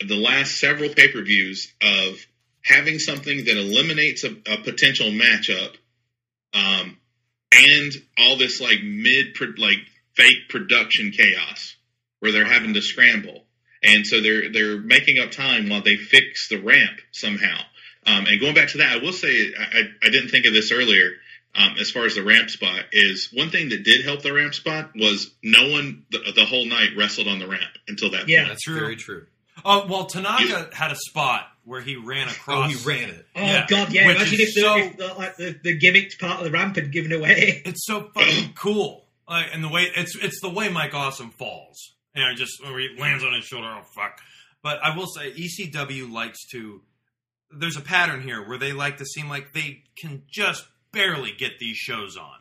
the 0.00 0.16
last 0.16 0.58
several 0.58 0.88
pay-per-views 0.88 1.72
of 1.82 2.18
having 2.64 2.98
something 2.98 3.44
that 3.44 3.56
eliminates 3.56 4.24
a, 4.24 4.30
a 4.52 4.58
potential 4.64 5.06
matchup 5.10 5.74
um 6.54 6.98
and 7.52 7.92
all 8.18 8.36
this 8.36 8.60
like 8.60 8.82
mid 8.82 9.36
like 9.58 9.78
fake 10.14 10.48
production 10.48 11.12
chaos 11.12 11.76
where 12.18 12.32
they're 12.32 12.44
having 12.44 12.74
to 12.74 12.82
scramble 12.82 13.44
and 13.82 14.06
so 14.06 14.20
they're 14.20 14.50
they're 14.52 14.78
making 14.78 15.18
up 15.18 15.30
time 15.30 15.68
while 15.68 15.82
they 15.82 15.96
fix 15.96 16.48
the 16.48 16.56
ramp 16.60 16.98
somehow 17.12 17.56
um, 18.06 18.26
and 18.26 18.40
going 18.40 18.54
back 18.54 18.68
to 18.68 18.78
that 18.78 18.98
i 18.98 19.02
will 19.02 19.12
say 19.12 19.52
I, 19.58 19.62
I, 19.78 19.82
I 20.04 20.10
didn't 20.10 20.28
think 20.30 20.46
of 20.46 20.52
this 20.52 20.72
earlier 20.72 21.12
um, 21.54 21.74
as 21.80 21.90
far 21.90 22.04
as 22.06 22.14
the 22.14 22.22
ramp 22.22 22.48
spot 22.50 22.84
is 22.92 23.28
one 23.32 23.50
thing 23.50 23.70
that 23.70 23.82
did 23.82 24.04
help 24.04 24.22
the 24.22 24.32
ramp 24.32 24.54
spot 24.54 24.90
was 24.94 25.32
no 25.42 25.68
one 25.70 26.04
the, 26.12 26.32
the 26.34 26.44
whole 26.44 26.64
night 26.66 26.90
wrestled 26.96 27.26
on 27.26 27.38
the 27.40 27.48
ramp 27.48 27.72
until 27.88 28.10
that 28.12 28.28
Yeah. 28.28 28.40
point. 28.42 28.48
that's 28.50 28.62
True. 28.62 28.78
very 28.78 28.94
true. 28.96 29.26
Oh 29.64 29.84
well, 29.88 30.06
Tanaka 30.06 30.70
had 30.72 30.92
a 30.92 30.96
spot 30.96 31.48
where 31.64 31.80
he 31.80 31.96
ran 31.96 32.28
Oh, 32.28 32.30
across. 32.30 32.70
he 32.72 32.88
ran 32.88 33.10
it. 33.10 33.26
Oh 33.36 33.40
Yeah, 33.40 33.66
God, 33.68 33.92
yeah! 33.92 34.06
which 34.06 34.16
Imagine 34.16 34.40
if, 34.40 34.54
the, 34.54 34.60
so- 34.60 34.76
if 34.78 34.96
the, 34.96 35.06
like 35.14 35.36
the, 35.36 35.58
the 35.62 35.78
gimmicked 35.78 36.18
part 36.20 36.38
of 36.38 36.44
the 36.44 36.50
ramp 36.52 36.76
had 36.76 36.92
given 36.92 37.12
away. 37.12 37.62
It's 37.66 37.84
so 37.84 38.08
fucking 38.14 38.52
cool, 38.56 39.04
like, 39.28 39.46
and 39.52 39.62
the 39.64 39.68
way 39.68 39.88
it's 39.96 40.14
it's 40.16 40.40
the 40.40 40.48
way 40.50 40.68
Mike 40.68 40.94
Awesome 40.94 41.30
falls. 41.30 41.94
You 42.14 42.22
know, 42.22 42.34
just 42.34 42.62
where 42.62 42.78
he 42.78 42.88
lands 42.98 43.22
on 43.24 43.32
his 43.32 43.44
shoulder. 43.44 43.68
Oh 43.68 43.82
fuck! 43.94 44.20
But 44.62 44.82
I 44.82 44.96
will 44.96 45.06
say, 45.06 45.32
ECW 45.32 46.10
likes 46.12 46.38
to. 46.52 46.82
There's 47.56 47.76
a 47.76 47.80
pattern 47.80 48.22
here 48.22 48.46
where 48.48 48.58
they 48.58 48.72
like 48.72 48.98
to 48.98 49.04
seem 49.04 49.28
like 49.28 49.52
they 49.52 49.82
can 49.96 50.22
just 50.30 50.64
barely 50.92 51.32
get 51.36 51.58
these 51.58 51.76
shows 51.76 52.16
on, 52.16 52.36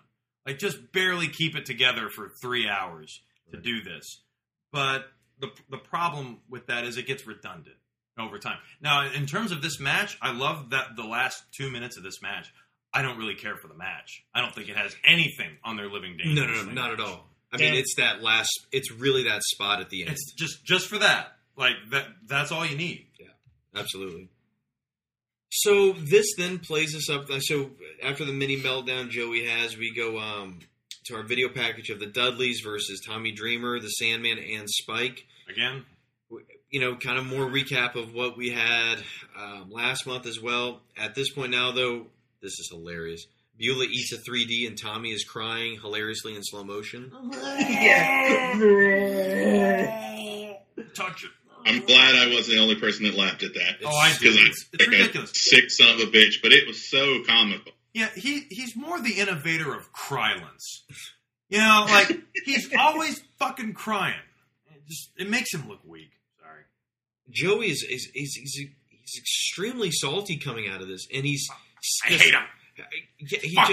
like 0.46 0.60
just 0.60 0.92
barely 0.92 1.28
keep 1.28 1.56
it 1.56 1.66
together 1.66 2.10
for 2.10 2.30
three 2.42 2.68
hours 2.68 3.22
to 3.52 3.60
do 3.60 3.82
this. 3.84 4.22
But 4.72 5.06
the 5.40 5.50
the 5.70 5.78
problem 5.78 6.40
with 6.50 6.68
that 6.68 6.84
is 6.84 6.98
it 6.98 7.08
gets 7.08 7.26
redundant 7.28 7.76
over 8.20 8.38
time. 8.40 8.58
Now, 8.82 9.08
in 9.10 9.26
terms 9.26 9.52
of 9.52 9.62
this 9.62 9.80
match, 9.80 10.18
I 10.22 10.32
love 10.32 10.72
that 10.72 10.96
the 10.96 11.04
last 11.06 11.42
two 11.56 11.70
minutes 11.72 11.96
of 11.98 12.04
this 12.04 12.22
match. 12.22 12.52
I 12.92 13.04
don't 13.04 13.20
really 13.20 13.36
care 13.36 13.56
for 13.56 13.68
the 13.68 13.76
match. 13.76 14.24
I 14.34 14.42
don't 14.42 14.54
think 14.54 14.68
it 14.68 14.76
has 14.76 14.96
anything 15.06 15.52
on 15.64 15.78
their 15.78 15.88
living 15.90 16.18
No, 16.18 16.24
dangerous. 16.24 16.48
no, 16.48 16.54
no, 16.56 16.66
thing. 16.66 16.74
not 16.76 16.92
at 16.94 17.00
all. 17.00 17.29
I 17.52 17.58
mean, 17.58 17.74
Yeah. 17.74 17.80
it's 17.80 17.96
that 17.96 18.22
last. 18.22 18.50
It's 18.72 18.92
really 18.92 19.24
that 19.24 19.42
spot 19.44 19.80
at 19.82 19.90
the 19.90 20.02
end. 20.04 20.12
It's 20.12 20.34
just 20.34 20.64
just 20.66 20.88
for 20.88 20.98
that. 21.00 21.38
Like 21.58 21.76
that. 21.92 22.08
That's 22.28 22.52
all 22.52 22.66
you 22.66 22.78
need. 22.78 23.08
Yeah, 23.20 23.28
absolutely. 23.76 24.30
So 25.52 25.94
this 25.94 26.28
then 26.38 26.60
plays 26.60 26.96
us 26.96 27.10
up. 27.10 27.28
So 27.42 27.72
after 28.04 28.24
the 28.24 28.34
mini 28.34 28.58
meltdown 28.58 29.10
Joey 29.10 29.46
has, 29.46 29.76
we 29.78 29.94
go 29.96 30.20
um, 30.20 30.60
to 31.06 31.16
our 31.16 31.24
video 31.24 31.50
package 31.50 31.90
of 31.90 32.00
the 32.00 32.06
Dudleys 32.06 32.62
versus 32.64 33.02
Tommy 33.06 33.32
Dreamer, 33.32 33.80
the 33.80 33.88
Sandman, 33.90 34.38
and 34.38 34.70
Spike. 34.70 35.26
Again, 35.50 35.86
You 36.70 36.80
know, 36.80 36.96
kind 36.98 37.18
of 37.18 37.26
more 37.26 37.48
recap 37.50 37.96
of 37.96 38.14
what 38.14 38.38
we 38.38 38.52
had 38.52 39.00
um, 39.36 39.72
last 39.72 40.06
month 40.06 40.28
as 40.28 40.40
well. 40.40 40.82
At 40.96 41.16
this 41.16 41.32
point 41.34 41.52
now, 41.52 41.72
though, 41.72 42.06
this 42.44 42.54
is 42.60 42.70
hilarious. 42.72 43.26
Beulah 43.60 43.86
eats 43.86 44.14
a 44.14 44.18
3D 44.18 44.68
and 44.68 44.78
Tommy 44.78 45.12
is 45.12 45.24
crying 45.26 45.80
hilariously 45.82 46.36
in 46.36 46.44
slow 46.44 46.64
motion. 46.64 47.12
touch 50.96 51.24
it. 51.24 51.30
I'm 51.66 51.86
glad 51.86 52.16
I 52.16 52.28
wasn't 52.34 52.56
the 52.56 52.62
only 52.62 52.76
person 52.76 53.04
that 53.06 53.16
laughed 53.16 53.44
at 53.44 53.54
that. 53.54 53.76
Oh, 53.86 53.90
I 53.90 54.14
do. 54.14 54.20
Because 54.20 54.36
It's- 54.38 54.66
it's 54.74 54.84
I'm 54.86 54.92
like 54.92 55.00
ridiculous. 55.00 55.32
a 55.32 55.36
sick 55.36 55.70
son 55.70 55.90
of 55.96 56.00
a 56.00 56.06
bitch, 56.12 56.42
but 56.42 56.54
it 56.54 56.66
was 56.68 56.90
so 56.90 57.22
comical. 57.26 57.74
Yeah, 57.94 58.10
he 58.16 58.46
he's 58.50 58.76
more 58.78 59.00
the 59.02 59.20
innovator 59.20 59.74
of 59.76 59.92
crylence. 59.92 60.84
You 61.50 61.58
know, 61.58 61.86
like 61.90 62.18
he's 62.46 62.70
always 62.80 63.22
fucking 63.40 63.74
crying. 63.74 64.16
It 64.74 64.86
just 64.88 65.10
it 65.18 65.30
makes 65.30 65.54
him 65.54 65.68
look 65.68 65.82
weak. 65.86 66.12
Sorry. 66.40 66.64
Joey 67.30 67.72
is, 67.72 67.84
is, 67.90 68.10
is 68.16 68.36
he's, 68.36 68.54
he's 68.54 69.18
extremely 69.18 69.92
salty 69.92 70.38
coming 70.38 70.70
out 70.70 70.82
of 70.82 70.88
this, 70.88 71.06
and 71.14 71.26
he's 71.26 71.46
I 72.06 72.10
hate 72.10 72.34
him. 72.34 72.44
Yeah, 73.20 73.40
he 73.42 73.56
Fuck. 73.56 73.68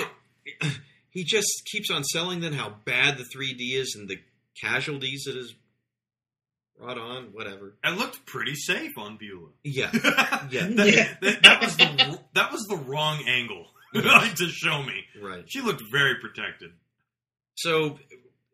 just, 0.62 0.78
he 1.10 1.24
just 1.24 1.48
keeps 1.70 1.90
on 1.90 2.04
selling 2.04 2.40
them 2.40 2.52
how 2.52 2.74
bad 2.84 3.18
the 3.18 3.24
3D 3.24 3.74
is 3.74 3.94
and 3.98 4.08
the 4.08 4.18
casualties 4.60 5.26
it 5.26 5.36
has 5.36 5.54
brought 6.78 6.98
on. 6.98 7.28
Whatever. 7.32 7.76
It 7.84 7.96
looked 7.98 8.26
pretty 8.26 8.54
safe 8.54 8.92
on 8.98 9.16
Beulah. 9.16 9.50
Yeah, 9.64 9.90
yeah, 10.50 10.68
that, 10.68 10.92
Yeah. 10.92 11.14
that- 11.22 11.42
that 11.42 11.62
was 11.62 11.76
the 11.76 12.20
that 12.34 12.52
was 12.52 12.62
the 12.68 12.76
wrong 12.76 13.24
angle 13.26 13.66
to 13.94 14.48
show 14.48 14.82
me. 14.82 15.04
right. 15.22 15.44
She 15.46 15.60
looked 15.60 15.82
very 15.90 16.16
protected. 16.16 16.70
So 17.54 17.98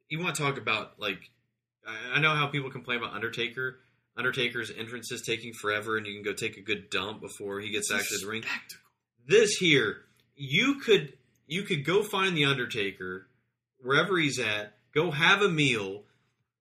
you 0.09 0.21
want 0.21 0.37
to 0.37 0.43
talk 0.43 0.59
about 0.59 1.01
like 1.01 1.19
I 1.87 2.17
I 2.17 2.21
know 2.21 2.35
how 2.35 2.47
people 2.47 2.71
complain 2.71 2.99
about 2.99 3.13
Undertaker. 3.15 3.81
Undertaker's 4.17 4.71
entrance 4.71 5.11
is 5.11 5.23
taking 5.23 5.53
forever, 5.55 5.97
and 5.97 6.07
you 6.07 6.13
can 6.15 6.23
go 6.23 6.35
take 6.35 6.59
a 6.59 6.61
good 6.61 6.91
dump 6.91 7.23
before 7.23 7.61
he 7.61 7.71
gets 7.71 7.91
actually 7.91 8.19
to 8.19 8.25
the 8.27 8.31
ring. 8.31 8.45
This 9.27 9.53
here 9.57 10.03
you 10.43 10.81
could 10.81 11.13
you 11.47 11.63
could 11.63 11.85
go 11.85 12.03
find 12.03 12.37
the 12.37 12.45
undertaker 12.45 13.29
wherever 13.79 14.19
he's 14.19 14.39
at 14.41 14.75
go 14.95 15.11
have 15.11 15.41
a 15.41 15.49
meal 15.49 16.03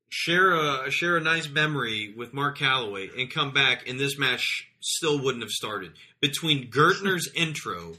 share 0.09 0.51
a 0.51 0.91
share 0.91 1.17
a 1.17 1.21
nice 1.21 1.49
memory 1.49 2.13
with 2.15 2.33
mark 2.33 2.57
Calaway, 2.57 3.09
and 3.17 3.31
come 3.31 3.53
back 3.53 3.87
and 3.87 3.99
this 3.99 4.19
match 4.19 4.67
still 4.81 5.23
wouldn't 5.23 5.43
have 5.43 5.51
started. 5.51 5.93
Between 6.19 6.69
gertner's 6.69 7.29
intro 7.35 7.95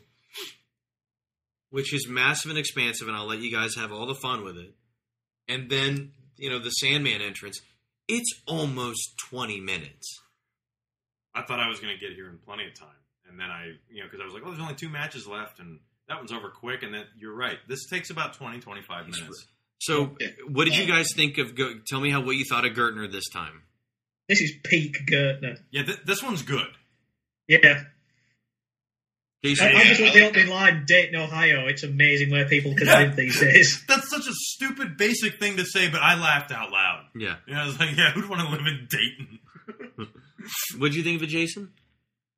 which 1.70 1.92
is 1.92 2.06
massive 2.06 2.50
and 2.50 2.58
expansive 2.58 3.08
and 3.08 3.16
i'll 3.16 3.26
let 3.26 3.40
you 3.40 3.50
guys 3.50 3.74
have 3.74 3.90
all 3.90 4.06
the 4.06 4.14
fun 4.14 4.44
with 4.44 4.58
it 4.58 4.74
and 5.48 5.68
then 5.68 6.12
you 6.36 6.48
know 6.48 6.58
the 6.58 6.70
sandman 6.70 7.20
entrance 7.20 7.60
it's 8.08 8.42
almost 8.46 9.14
20 9.30 9.60
minutes. 9.60 10.20
I 11.34 11.42
thought 11.42 11.60
I 11.60 11.68
was 11.68 11.80
going 11.80 11.94
to 11.94 12.00
get 12.00 12.14
here 12.14 12.28
in 12.28 12.38
plenty 12.38 12.66
of 12.66 12.74
time, 12.74 12.88
and 13.32 13.40
then 13.40 13.50
I, 13.50 13.72
you 13.90 14.00
know, 14.02 14.06
because 14.06 14.20
I 14.20 14.24
was 14.24 14.34
like, 14.34 14.42
oh, 14.44 14.50
there's 14.50 14.60
only 14.62 14.74
two 14.74 14.88
matches 14.90 15.26
left, 15.26 15.58
and 15.58 15.80
that 16.08 16.18
one's 16.18 16.30
over 16.32 16.50
quick. 16.50 16.82
And 16.84 16.94
then 16.94 17.04
you're 17.18 17.34
right. 17.34 17.56
This 17.66 17.86
takes 17.88 18.10
about 18.10 18.34
20, 18.34 18.60
25 18.60 19.08
minutes. 19.08 19.46
so 19.78 20.14
what 20.48 20.64
did 20.66 20.76
you 20.76 20.86
guys 20.86 21.08
think 21.16 21.38
of 21.38 21.56
go, 21.56 21.74
tell 21.86 22.00
me 22.00 22.10
how 22.10 22.20
what 22.20 22.36
you 22.36 22.44
thought 22.44 22.64
of 22.64 22.72
gertner 22.74 23.10
this 23.10 23.28
time 23.32 23.62
This 24.28 24.40
is 24.40 24.52
peak 24.64 24.94
Gertner. 25.10 25.58
Yeah, 25.70 25.82
th- 25.84 26.00
this 26.04 26.22
one's 26.22 26.42
good. 26.42 26.68
Yeah. 27.48 27.84
Jason, 29.44 29.66
I, 29.66 29.70
I 29.70 29.84
just 29.84 30.00
I 30.00 30.04
love 30.04 30.14
the 30.14 30.20
like 30.20 30.28
opening 30.30 30.48
line, 30.48 30.84
Dayton, 30.86 31.16
Ohio. 31.20 31.66
It's 31.66 31.82
amazing 31.82 32.30
where 32.30 32.46
people 32.46 32.76
can 32.76 32.86
live 32.86 33.16
these 33.16 33.40
days. 33.40 33.82
That's 33.88 34.08
such 34.08 34.28
a 34.28 34.32
stupid, 34.32 34.96
basic 34.96 35.40
thing 35.40 35.56
to 35.56 35.64
say, 35.64 35.88
but 35.90 36.00
I 36.00 36.14
laughed 36.14 36.52
out 36.52 36.70
loud. 36.70 37.06
yeah 37.16 37.36
You 37.46 37.54
know, 37.54 37.62
I 37.62 37.66
was 37.66 37.78
like, 37.80 37.96
yeah, 37.96 38.12
who'd 38.12 38.28
want 38.28 38.42
to 38.42 38.48
live 38.48 38.66
in 38.66 38.86
Dayton? 38.88 40.08
What'd 40.78 40.94
you 40.94 41.02
think 41.02 41.16
of 41.16 41.24
it, 41.24 41.30
Jason? 41.30 41.72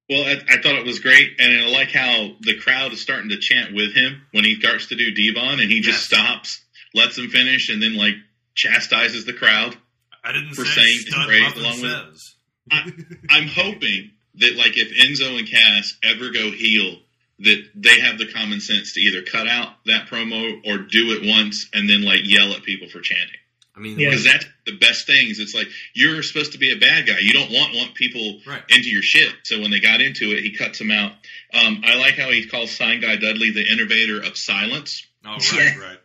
Well, 0.09 0.25
I, 0.25 0.33
I 0.53 0.61
thought 0.61 0.75
it 0.75 0.85
was 0.85 0.99
great, 0.99 1.31
and 1.39 1.51
I 1.51 1.71
like 1.71 1.91
how 1.91 2.33
the 2.41 2.59
crowd 2.59 2.93
is 2.93 3.01
starting 3.01 3.31
to 3.31 3.39
chant 3.39 3.75
with 3.75 3.95
him 3.95 4.27
when 4.33 4.45
he 4.45 4.57
starts 4.57 4.89
to 4.89 4.97
do 4.97 5.13
Devon, 5.13 5.61
and 5.61 5.71
he 5.71 5.81
just 5.81 6.05
stops, 6.05 6.63
lets 6.95 7.17
him 7.17 7.29
finish, 7.29 7.71
and 7.71 7.83
then 7.83 7.95
like 7.97 8.15
chastises 8.55 9.25
the 9.25 9.33
crowd 9.33 9.77
I 10.23 10.33
didn't 10.33 10.55
for 10.55 10.65
say 10.65 10.83
saying 10.83 11.05
his 11.07 11.15
praise 11.27 11.57
along 11.57 11.81
with. 11.83 12.35
I, 12.71 12.93
I'm 13.31 13.49
hoping 13.49 14.11
that 14.37 14.57
like 14.57 14.77
if 14.77 14.91
Enzo 14.91 15.39
and 15.39 15.49
Cass 15.49 15.97
ever 16.03 16.31
go 16.31 16.51
heel, 16.51 16.97
that 17.41 17.63
they 17.75 18.01
have 18.01 18.19
the 18.19 18.31
common 18.33 18.61
sense 18.61 18.95
to 18.95 19.01
either 19.01 19.23
cut 19.23 19.49
out 19.49 19.69
that 19.87 20.09
promo 20.09 20.61
or 20.67 20.79
do 20.79 21.13
it 21.13 21.29
once 21.29 21.69
and 21.75 21.89
then 21.89 22.03
like 22.03 22.21
yell 22.25 22.53
at 22.53 22.63
people 22.63 22.89
for 22.89 23.01
chanting. 23.01 23.39
I 23.77 23.81
mean, 23.81 23.99
Yeah. 23.99 24.11
Because 24.11 24.25
that's 24.25 24.47
the 24.67 24.77
best 24.79 25.07
things. 25.07 25.41
It's 25.41 25.55
like 25.55 25.67
you're 25.95 26.23
supposed 26.23 26.53
to 26.53 26.59
be 26.59 26.71
a 26.71 26.77
bad 26.79 27.07
guy. 27.07 27.19
You 27.21 27.33
don't 27.33 27.51
want 27.51 27.75
want 27.75 27.95
people 27.95 28.41
Right. 28.47 28.63
into 28.69 28.89
your 28.89 29.03
shit. 29.03 29.33
So 29.43 29.61
when 29.61 29.71
they 29.71 29.81
got 29.81 30.01
into 30.01 30.31
it, 30.33 30.43
he 30.45 30.53
cuts 30.53 30.79
them 30.79 30.91
out. 30.93 31.13
Um, 31.53 31.83
I 31.85 31.97
like 31.97 32.15
how 32.17 32.31
he 32.31 32.47
calls 32.47 32.71
Sign 32.71 33.01
Guy 33.01 33.17
Dudley 33.17 33.51
the 33.51 33.67
innovator 33.71 34.21
of 34.21 34.37
silence. 34.37 35.05
Oh, 35.25 35.31
right, 35.33 35.43
Yeah. 35.53 35.79
right. 35.79 35.99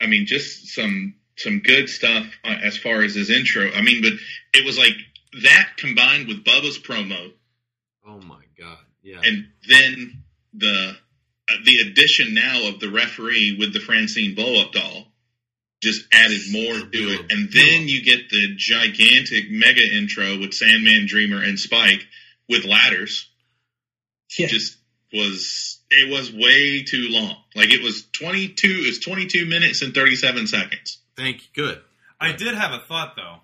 I 0.00 0.06
mean, 0.06 0.26
just 0.26 0.68
some 0.68 1.14
some 1.36 1.58
good 1.60 1.88
stuff 1.88 2.26
uh, 2.44 2.48
as 2.62 2.76
far 2.76 3.02
as 3.02 3.14
his 3.14 3.28
intro. 3.28 3.70
I 3.72 3.82
mean, 3.82 4.02
but 4.02 4.12
it 4.54 4.64
was 4.64 4.78
like 4.78 4.94
that 5.42 5.72
combined 5.76 6.28
with 6.28 6.44
Bubba's 6.44 6.78
promo, 6.78 7.32
oh 8.06 8.20
my 8.20 8.42
god, 8.58 8.78
yeah. 9.02 9.20
and 9.22 9.48
then 9.68 10.22
the 10.52 10.96
uh, 11.48 11.54
the 11.64 11.78
addition 11.80 12.34
now 12.34 12.68
of 12.68 12.78
the 12.80 12.88
referee 12.90 13.56
with 13.58 13.72
the 13.72 13.80
Francine 13.80 14.34
blow 14.36 14.62
up 14.62 14.72
doll 14.72 15.12
just 15.84 16.04
added 16.12 16.40
more 16.50 16.74
to 16.74 16.98
it. 17.14 17.30
And 17.30 17.48
then 17.52 17.86
you 17.88 18.02
get 18.02 18.28
the 18.30 18.54
gigantic 18.56 19.50
mega 19.50 19.82
intro 19.96 20.38
with 20.38 20.52
Sandman, 20.54 21.06
Dreamer, 21.06 21.40
and 21.42 21.58
Spike 21.58 22.04
with 22.48 22.64
ladders. 22.64 23.30
Yeah. 24.38 24.48
Just 24.48 24.76
was 25.12 25.78
it 25.90 26.10
was 26.10 26.32
way 26.32 26.82
too 26.82 27.06
long. 27.10 27.36
Like 27.54 27.70
it 27.70 27.82
was 27.82 28.04
twenty 28.12 28.48
two. 28.48 28.80
It's 28.82 28.98
twenty 28.98 29.26
two 29.26 29.46
minutes 29.46 29.82
and 29.82 29.94
thirty 29.94 30.16
seven 30.16 30.46
seconds. 30.48 30.98
Thank 31.16 31.42
you. 31.42 31.64
Good. 31.64 31.80
I 32.20 32.32
did 32.32 32.54
have 32.54 32.72
a 32.72 32.80
thought 32.88 33.14
though. 33.16 33.36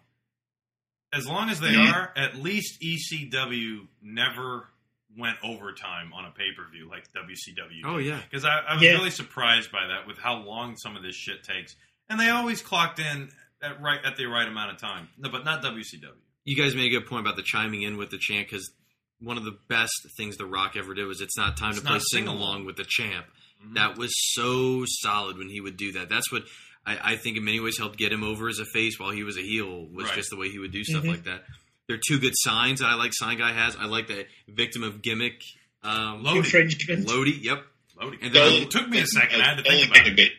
As 1.13 1.27
long 1.27 1.51
as 1.51 1.61
they 1.61 1.73
Mhm. 1.73 1.93
are, 1.93 2.13
at 2.17 2.37
least 2.37 2.81
ECW 2.83 3.87
never 4.03 4.69
went 5.17 5.37
overtime 5.43 6.13
on 6.13 6.25
a 6.25 6.31
pay 6.31 6.53
per 6.57 6.65
view 6.71 6.89
like 6.89 7.13
WCW. 7.13 7.83
Oh 7.85 7.99
yeah. 7.99 8.21
because 8.29 8.45
I, 8.45 8.59
I 8.59 8.75
was 8.75 8.83
Yeah. 8.83 8.93
really 8.93 9.11
surprised 9.11 9.71
by 9.73 9.87
that 9.89 10.07
with 10.07 10.19
how 10.19 10.39
long 10.43 10.77
some 10.77 10.97
of 10.97 11.03
this 11.03 11.17
shit 11.17 11.43
takes, 11.43 11.75
and 12.11 12.21
they 12.21 12.29
always 12.29 12.61
clocked 12.61 12.99
in 12.99 13.31
at 13.63 13.81
right 13.81 14.01
at 14.05 14.17
the 14.17 14.27
right 14.27 14.47
amount 14.47 14.73
of 14.73 14.79
time. 14.79 15.09
No, 15.17 15.31
but 15.31 15.45
not 15.45 15.63
WCW. 15.63 16.11
You 16.45 16.57
guys 16.57 16.75
made 16.75 16.87
a 16.93 16.99
good 17.01 17.07
point 17.07 17.21
about 17.25 17.37
the 17.37 17.43
chiming 17.43 17.83
in 17.83 17.97
with 17.97 18.11
the 18.11 18.19
chant 18.19 18.49
because 18.51 18.71
one 19.21 19.37
of 19.37 19.45
the 19.45 19.57
best 19.69 19.93
things 20.17 20.37
The 20.39 20.47
Rock 20.47 20.75
ever 20.77 20.95
did 20.95 21.07
was 21.07 21.21
it's 21.21 21.37
not 21.37 21.57
time 21.57 21.71
It's 21.71 21.79
to 21.81 21.85
play 21.85 21.93
not 21.95 22.03
sing 22.03 22.25
sing-along. 22.27 22.65
with 22.65 22.77
the 22.77 22.85
champ. 22.89 23.27
Mhm. 23.65 23.75
That 23.75 23.99
was 23.99 24.11
so 24.35 24.85
solid 24.87 25.37
when 25.39 25.49
he 25.51 25.61
would 25.61 25.77
do 25.77 25.93
that. 25.93 26.09
That's 26.09 26.33
what 26.33 26.45
I, 26.87 27.13
I 27.13 27.17
think 27.17 27.37
in 27.37 27.45
many 27.45 27.61
ways 27.61 27.77
helped 27.77 27.99
get 27.99 28.11
him 28.11 28.25
over 28.25 28.49
as 28.49 28.59
a 28.59 28.65
face 28.65 28.99
while 28.99 29.11
he 29.11 29.23
was 29.23 29.37
a 29.37 29.43
heel 29.43 29.87
was 29.93 30.07
Right. 30.07 30.15
just 30.15 30.31
the 30.31 30.37
way 30.37 30.49
he 30.51 30.59
would 30.59 30.73
do 30.73 30.83
stuff 30.83 31.05
Mhm. 31.05 31.09
like 31.09 31.25
that. 31.25 31.45
There 31.87 31.97
are 31.97 32.01
two 32.09 32.19
good 32.19 32.33
signs 32.37 32.81
that 32.81 32.87
I 32.87 32.95
like. 32.95 33.13
Sign 33.13 33.37
guy 33.37 33.53
has. 33.53 33.77
I 33.77 33.85
like 33.85 34.07
the 34.07 34.27
victim 34.49 34.83
of 34.83 35.03
gimmick. 35.03 35.43
Um, 35.83 36.23
Lodi. 36.23 36.39
Infringement. 36.39 37.07
Lodi. 37.07 37.33
Yep. 37.43 37.67
Lodi. 38.01 38.17
And 38.23 38.35
then 38.35 38.63
it 38.63 38.71
took 38.71 38.89
me 38.89 39.01
a 39.01 39.07
second. 39.07 39.43
I 39.43 39.45
had 39.45 39.57
to 39.59 39.63
think 39.63 39.91
about 39.91 40.07
it. 40.07 40.33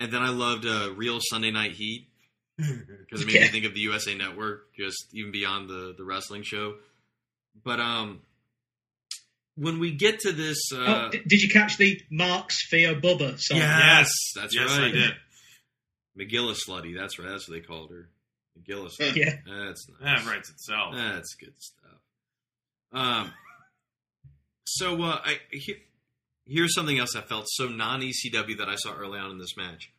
Bit. 0.00 0.04
And 0.06 0.12
then 0.12 0.22
I 0.22 0.30
loved 0.30 0.66
uh, 0.66 0.92
Real 0.96 1.18
Sunday 1.20 1.50
Night 1.50 1.72
Heat 1.72 2.08
because 2.56 3.20
it 3.22 3.26
made 3.26 3.34
Yeah. 3.36 3.40
me 3.42 3.48
think 3.48 3.64
of 3.66 3.74
the 3.74 3.80
USA 3.80 4.14
Network, 4.14 4.74
just 4.74 5.06
even 5.12 5.30
beyond 5.32 5.68
the 5.68 5.94
the 5.96 6.04
wrestling 6.04 6.42
show. 6.42 6.74
But 7.64 7.80
um, 7.80 8.20
when 9.56 9.78
we 9.78 9.92
get 9.92 10.20
to 10.20 10.32
this, 10.32 10.58
uh, 10.72 10.76
oh, 10.78 11.08
d- 11.10 11.22
did 11.26 11.42
you 11.42 11.48
catch 11.48 11.76
the 11.76 12.00
Mark's 12.10 12.64
Fear 12.68 12.94
Bubba 12.96 13.38
song? 13.38 13.58
yes, 13.58 14.10
that's 14.34 14.54
yes, 14.54 14.70
right. 14.70 14.88
I 14.88 14.90
did. 14.90 15.10
McGillis 16.18 16.58
Slutty, 16.68 16.96
that's 16.96 17.18
right. 17.18 17.28
That's 17.28 17.48
what 17.48 17.54
they 17.54 17.60
called 17.66 17.90
her. 17.90 18.08
McGillis. 18.58 18.92
Huh. 19.00 19.12
Yeah. 19.14 19.36
That's 19.46 19.86
nice. 20.00 20.24
That 20.24 20.30
writes 20.30 20.50
itself. 20.50 20.94
That's 20.94 21.34
good 21.34 21.54
stuff. 21.58 21.90
Um, 22.92 23.30
so 24.66 25.02
uh, 25.02 25.20
I 25.24 25.38
here, 25.50 25.76
here's 26.50 26.74
something 26.74 26.98
else 26.98 27.14
I 27.16 27.20
felt 27.22 27.46
so 27.48 27.68
non 27.68 28.00
ECW 28.00 28.58
that 28.58 28.68
I 28.68 28.76
saw 28.76 28.92
early 28.94 29.18
on 29.18 29.30
in 29.30 29.38
this 29.38 29.56
match. 29.56 29.90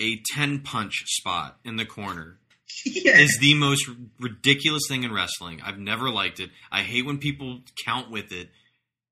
A 0.00 0.20
ten 0.34 0.60
punch 0.60 1.02
spot 1.06 1.58
in 1.64 1.76
the 1.76 1.84
corner 1.84 2.38
yeah. 2.84 3.18
is 3.18 3.36
the 3.40 3.54
most 3.54 3.88
ridiculous 4.20 4.82
thing 4.88 5.02
in 5.02 5.12
wrestling. 5.12 5.60
I've 5.64 5.78
never 5.78 6.10
liked 6.10 6.38
it. 6.40 6.50
I 6.70 6.82
hate 6.82 7.04
when 7.04 7.18
people 7.18 7.60
count 7.84 8.10
with 8.10 8.30
it. 8.32 8.48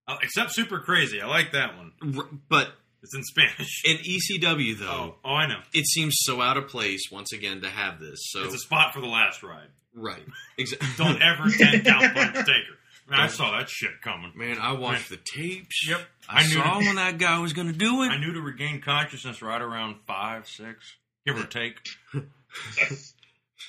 Oh, 0.09 0.17
except 0.23 0.53
super 0.55 0.79
crazy. 0.81 1.21
I 1.21 1.27
like 1.27 1.53
that 1.53 1.77
one. 1.77 1.93
R- 2.17 2.29
But 2.49 2.69
It's 3.03 3.15
in 3.15 3.25
Spanish. 3.25 3.83
in 3.85 3.97
ECW 3.97 4.79
though, 4.79 4.87
oh, 4.87 5.15
oh, 5.25 5.35
I 5.35 5.49
know. 5.49 5.59
it 5.75 5.87
seems 5.87 6.15
so 6.21 6.41
out 6.41 6.57
of 6.57 6.69
place 6.69 7.03
once 7.11 7.33
again 7.33 7.63
to 7.63 7.69
have 7.69 7.99
this. 7.99 8.19
So 8.31 8.45
It's 8.45 8.55
a 8.55 8.59
spot 8.59 8.95
for 8.95 9.01
the 9.01 9.09
last 9.09 9.43
ride. 9.43 9.67
right, 9.95 10.23
exactly. 10.59 10.89
Don't 10.97 11.21
ever 11.21 11.49
ten 11.59 11.83
count 11.83 12.15
punch 12.15 12.35
Taker. 12.37 12.79
Man, 13.09 13.21
I 13.21 13.29
saw 13.29 13.57
that 13.57 13.69
shit 13.69 14.01
coming. 14.03 14.33
Man, 14.35 14.59
I 14.59 14.73
watched 14.73 15.11
the 15.11 15.17
tapes. 15.19 15.87
Yep. 15.89 16.01
I, 16.29 16.41
I 16.41 16.47
knew 16.47 16.55
saw 16.55 16.81
it. 16.81 16.87
when 16.87 16.97
that 16.97 17.19
guy 17.19 17.39
was 17.39 17.53
going 17.53 17.69
to 17.69 17.79
do 17.79 18.03
it. 18.03 18.09
I 18.09 18.19
knew 18.19 18.33
to 18.33 18.41
regain 18.41 18.81
consciousness 18.81 19.43
right 19.43 19.63
around 19.63 19.97
five, 20.07 20.49
six, 20.49 20.97
give 21.25 21.39
or 21.39 21.45
take. 21.47 21.77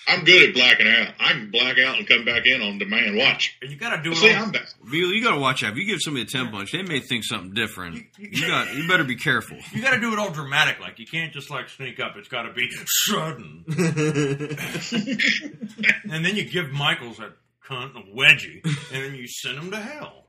I'm 0.07 0.23
good 0.23 0.49
at 0.49 0.55
blacking 0.55 0.87
out. 0.87 1.13
I 1.19 1.33
can 1.33 1.51
black 1.51 1.77
out 1.79 1.97
and 1.97 2.07
come 2.07 2.23
back 2.25 2.45
in 2.45 2.61
on 2.61 2.77
demand. 2.77 3.17
Watch. 3.17 3.57
And 3.61 3.69
you 3.69 3.77
got 3.77 3.95
to 3.95 4.01
do 4.01 4.11
it. 4.11 4.15
See, 4.15 4.33
all- 4.33 4.43
I'm 4.45 4.51
back. 4.51 4.67
Bill, 4.89 5.13
you 5.13 5.23
got 5.23 5.35
to 5.35 5.39
watch 5.39 5.63
out. 5.63 5.73
If 5.73 5.77
you 5.77 5.85
give 5.85 5.99
somebody 6.01 6.23
a 6.23 6.25
ten 6.25 6.49
punch, 6.49 6.71
they 6.71 6.81
may 6.81 6.99
think 7.01 7.23
something 7.23 7.53
different. 7.53 7.95
You- 7.95 8.03
You, 8.17 8.29
you- 8.31 8.47
got, 8.47 8.73
you 8.73 8.87
better 8.87 9.03
be 9.03 9.17
careful. 9.17 9.57
You 9.71 9.81
got 9.81 9.93
to 9.93 9.99
do 9.99 10.13
it 10.13 10.19
all 10.19 10.31
dramatic. 10.31 10.79
Like 10.79 10.97
you 10.99 11.05
can't 11.05 11.33
just 11.33 11.51
like 11.51 11.69
sneak 11.69 11.99
up. 11.99 12.13
It's 12.17 12.29
got 12.29 12.43
to 12.43 12.53
be 12.53 12.69
sudden. 12.87 13.65
and 16.09 16.25
then 16.25 16.35
you 16.35 16.49
give 16.49 16.71
Michaels 16.71 17.17
that 17.17 17.33
cunt 17.67 17.95
a 17.95 18.03
wedgie, 18.15 18.61
and 18.93 19.03
then 19.03 19.15
you 19.15 19.27
send 19.27 19.57
him 19.57 19.71
to 19.71 19.77
hell 19.77 20.25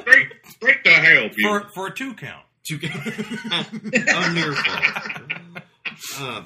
Straight, 0.00 0.28
straight 0.48 0.84
to 0.84 0.90
hell, 0.90 1.28
for 1.42 1.68
for 1.74 1.86
a 1.88 1.94
two 1.94 2.14
count. 2.14 2.44
To 2.66 2.74
on 4.14 4.36
your 4.36 4.54
fault. 4.54 5.62
Uh, 6.18 6.44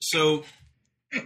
so 0.00 0.44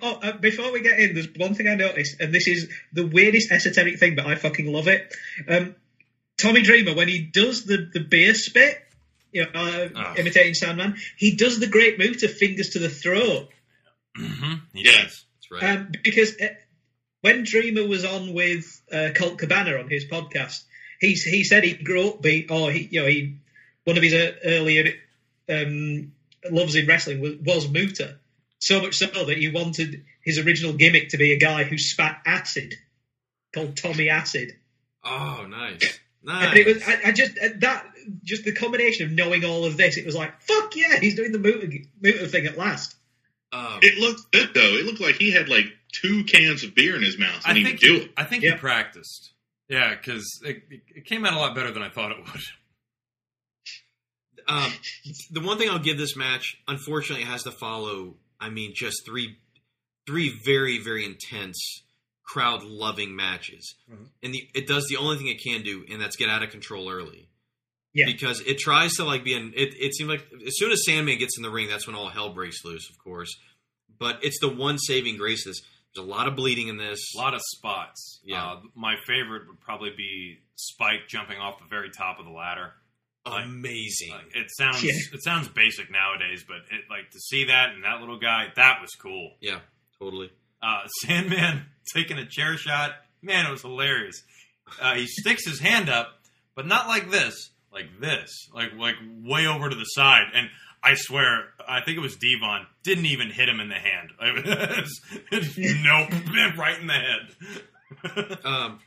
Oh, 0.02 0.18
uh, 0.22 0.32
before 0.36 0.70
we 0.70 0.82
get 0.82 1.00
in, 1.00 1.14
there's 1.14 1.28
one 1.38 1.54
thing 1.54 1.66
I 1.66 1.74
noticed, 1.74 2.20
and 2.20 2.30
this 2.34 2.46
is 2.46 2.68
the 2.92 3.06
weirdest 3.06 3.50
esoteric 3.50 3.98
thing, 3.98 4.16
but 4.16 4.26
I 4.26 4.34
fucking 4.34 4.70
love 4.70 4.86
it. 4.86 5.14
Um, 5.48 5.74
Tommy 6.38 6.60
Dreamer, 6.60 6.94
when 6.94 7.08
he 7.08 7.20
does 7.20 7.64
the, 7.64 7.88
the 7.94 8.00
beer 8.00 8.34
spit, 8.34 8.76
you 9.32 9.44
know, 9.44 9.50
uh, 9.54 9.88
Oh. 9.96 10.14
imitating 10.18 10.52
Sandman, 10.52 10.96
he 11.16 11.36
does 11.36 11.58
the 11.58 11.66
great 11.68 11.98
move 11.98 12.18
to 12.18 12.28
fingers 12.28 12.70
to 12.70 12.80
the 12.80 12.90
throat. 12.90 13.48
Mm-hmm. 14.18 14.54
He 14.74 14.84
Yeah. 14.84 14.92
does. 15.04 15.24
that's 15.36 15.50
right. 15.50 15.76
Um, 15.78 15.92
because 16.04 16.34
uh, 16.38 16.48
when 17.20 17.44
Dreamer 17.44 17.86
was 17.86 18.04
on 18.04 18.32
with 18.32 18.80
uh, 18.92 19.08
Colt 19.14 19.38
Cabana 19.38 19.78
on 19.78 19.88
his 19.88 20.04
podcast, 20.06 20.62
he 21.00 21.14
he 21.14 21.44
said 21.44 21.64
he 21.64 21.74
grew 21.74 22.08
up 22.10 22.22
be 22.22 22.46
or 22.48 22.70
he 22.70 22.88
you 22.90 23.00
know 23.00 23.06
he 23.06 23.36
one 23.84 23.96
of 23.96 24.02
his 24.02 24.14
uh, 24.14 24.32
earlier 24.44 24.92
um, 25.48 26.12
loves 26.50 26.74
in 26.74 26.86
wrestling 26.86 27.20
was, 27.20 27.36
was 27.36 27.68
Muta. 27.68 28.16
So 28.60 28.82
much 28.82 28.96
so 28.96 29.06
that 29.06 29.38
he 29.38 29.48
wanted 29.48 30.04
his 30.20 30.38
original 30.38 30.72
gimmick 30.72 31.10
to 31.10 31.16
be 31.16 31.32
a 31.32 31.38
guy 31.38 31.62
who 31.62 31.78
spat 31.78 32.20
acid, 32.26 32.74
called 33.54 33.76
Tommy 33.76 34.08
Acid. 34.08 34.56
oh, 35.04 35.46
nice, 35.48 36.00
nice. 36.24 36.48
And 36.48 36.58
it 36.58 36.66
was 36.66 36.82
I, 36.86 37.08
I 37.08 37.12
just 37.12 37.38
uh, 37.38 37.48
that 37.60 37.86
just 38.24 38.44
the 38.44 38.52
combination 38.52 39.06
of 39.06 39.12
knowing 39.12 39.44
all 39.44 39.64
of 39.64 39.76
this, 39.76 39.96
it 39.96 40.04
was 40.04 40.16
like 40.16 40.40
fuck 40.42 40.74
yeah, 40.76 40.98
he's 41.00 41.14
doing 41.14 41.32
the 41.32 41.38
Muta, 41.38 41.68
Muta 42.00 42.26
thing 42.26 42.46
at 42.46 42.58
last. 42.58 42.94
Um, 43.52 43.78
It 43.80 43.98
looked 43.98 44.30
good 44.32 44.50
though. 44.54 44.76
It 44.76 44.84
looked 44.84 45.00
like 45.00 45.14
he 45.14 45.30
had 45.30 45.48
like 45.48 45.66
two 45.92 46.24
cans 46.24 46.64
of 46.64 46.74
beer 46.74 46.96
in 46.96 47.02
his 47.02 47.18
mouth 47.18 47.42
I 47.44 47.50
when 47.50 47.56
he 47.56 47.64
think 47.64 47.80
would 47.80 47.86
do 47.86 47.94
he, 47.94 48.00
it. 48.02 48.10
I 48.16 48.24
think 48.24 48.42
Yeah. 48.42 48.52
he 48.52 48.56
practiced. 48.58 49.32
Yeah, 49.68 49.94
because 49.94 50.24
it, 50.44 50.62
it 50.70 51.04
came 51.04 51.26
out 51.26 51.34
a 51.34 51.38
lot 51.38 51.54
better 51.54 51.70
than 51.70 51.82
I 51.82 51.90
thought 51.90 52.10
it 52.12 52.18
would. 52.18 52.42
Um, 54.46 54.72
the 55.30 55.40
one 55.42 55.58
thing 55.58 55.68
I'll 55.68 55.78
give 55.78 55.98
this 55.98 56.16
match, 56.16 56.56
unfortunately, 56.66 57.22
it 57.24 57.28
has 57.28 57.42
to 57.42 57.50
follow. 57.50 58.14
I 58.40 58.48
mean, 58.48 58.72
just 58.74 59.04
three, 59.04 59.36
three 60.06 60.32
very, 60.42 60.78
very 60.82 61.04
intense, 61.04 61.82
crowd 62.24 62.62
loving 62.62 63.14
matches, 63.14 63.74
and 64.22 64.32
the 64.32 64.48
it 64.54 64.66
does 64.66 64.86
the 64.88 64.96
only 64.96 65.18
thing 65.18 65.26
it 65.26 65.42
can 65.42 65.62
do, 65.62 65.84
and 65.90 66.00
that's 66.00 66.16
get 66.16 66.30
out 66.30 66.42
of 66.42 66.48
control 66.50 66.88
early. 66.90 67.28
Yeah. 67.94 68.06
because 68.06 68.40
it 68.42 68.58
tries 68.58 68.92
to 68.94 69.04
like 69.04 69.22
be 69.22 69.34
an. 69.34 69.52
It, 69.54 69.74
it 69.78 69.94
seemed 69.94 70.08
like 70.08 70.24
as 70.46 70.56
soon 70.56 70.70
as 70.72 70.82
Sandman 70.86 71.18
gets 71.18 71.36
in 71.36 71.42
the 71.42 71.50
ring, 71.50 71.68
that's 71.68 71.86
when 71.86 71.94
all 71.96 72.08
hell 72.08 72.32
breaks 72.32 72.64
loose, 72.64 72.88
of 72.88 72.96
course. 72.98 73.36
But 73.98 74.20
it's 74.22 74.38
the 74.40 74.48
one 74.48 74.78
saving 74.78 75.18
grace. 75.18 75.44
of 75.46 75.50
This 75.50 75.60
there's 75.98 76.06
a 76.06 76.10
lot 76.10 76.28
of 76.28 76.36
bleeding 76.36 76.68
in 76.68 76.76
this. 76.76 77.00
A 77.14 77.18
lot 77.18 77.34
of 77.34 77.40
spots. 77.56 78.20
Yeah. 78.24 78.44
Uh, 78.44 78.60
my 78.74 78.94
favorite 79.06 79.48
would 79.48 79.60
probably 79.60 79.90
be 79.96 80.38
Spike 80.56 81.08
jumping 81.08 81.38
off 81.38 81.58
the 81.58 81.66
very 81.68 81.90
top 81.90 82.18
of 82.18 82.24
the 82.24 82.30
ladder. 82.32 82.72
Like- 83.26 83.44
Amazing. 83.44 84.10
Like, 84.10 84.34
it 84.36 84.46
sounds 84.56 84.82
Yeah. 84.82 84.92
it 85.12 85.22
sounds 85.22 85.48
basic 85.48 85.90
nowadays, 85.90 86.44
but 86.46 86.58
it, 86.70 86.84
like 86.90 87.10
to 87.10 87.18
see 87.20 87.44
that 87.46 87.70
and 87.74 87.84
that 87.84 88.00
little 88.00 88.18
guy, 88.18 88.46
that 88.56 88.80
was 88.80 88.90
cool. 89.00 89.34
yeah, 89.40 89.60
totally. 89.98 90.30
Uh, 90.62 90.86
Sandman 91.04 91.66
taking 91.94 92.18
a 92.18 92.26
chair 92.26 92.56
shot, 92.56 92.92
man, 93.22 93.46
it 93.46 93.50
was 93.50 93.62
hilarious. 93.62 94.22
uh, 94.80 94.94
he 94.94 95.06
sticks 95.06 95.44
his 95.46 95.58
hand 95.60 95.88
up, 95.90 96.08
but 96.54 96.66
not 96.66 96.88
like 96.88 97.10
this, 97.10 97.50
like 97.72 98.00
this, 98.00 98.48
like 98.54 98.72
like 98.76 98.94
way 99.22 99.46
over 99.46 99.68
to 99.68 99.76
the 99.76 99.84
side. 99.84 100.24
And 100.34 100.48
I 100.90 100.94
swear, 100.94 101.44
I 101.68 101.80
think 101.82 101.98
it 101.98 102.00
was 102.00 102.16
Devon 102.16 102.66
didn't 102.82 103.06
even 103.06 103.30
hit 103.30 103.48
him 103.48 103.60
in 103.60 103.68
the 103.68 103.74
hand. 103.74 104.10
nope, 105.30 106.56
right 106.58 106.80
in 106.80 106.86
the 106.86 106.92
head. 106.94 108.38
Um, 108.44 108.80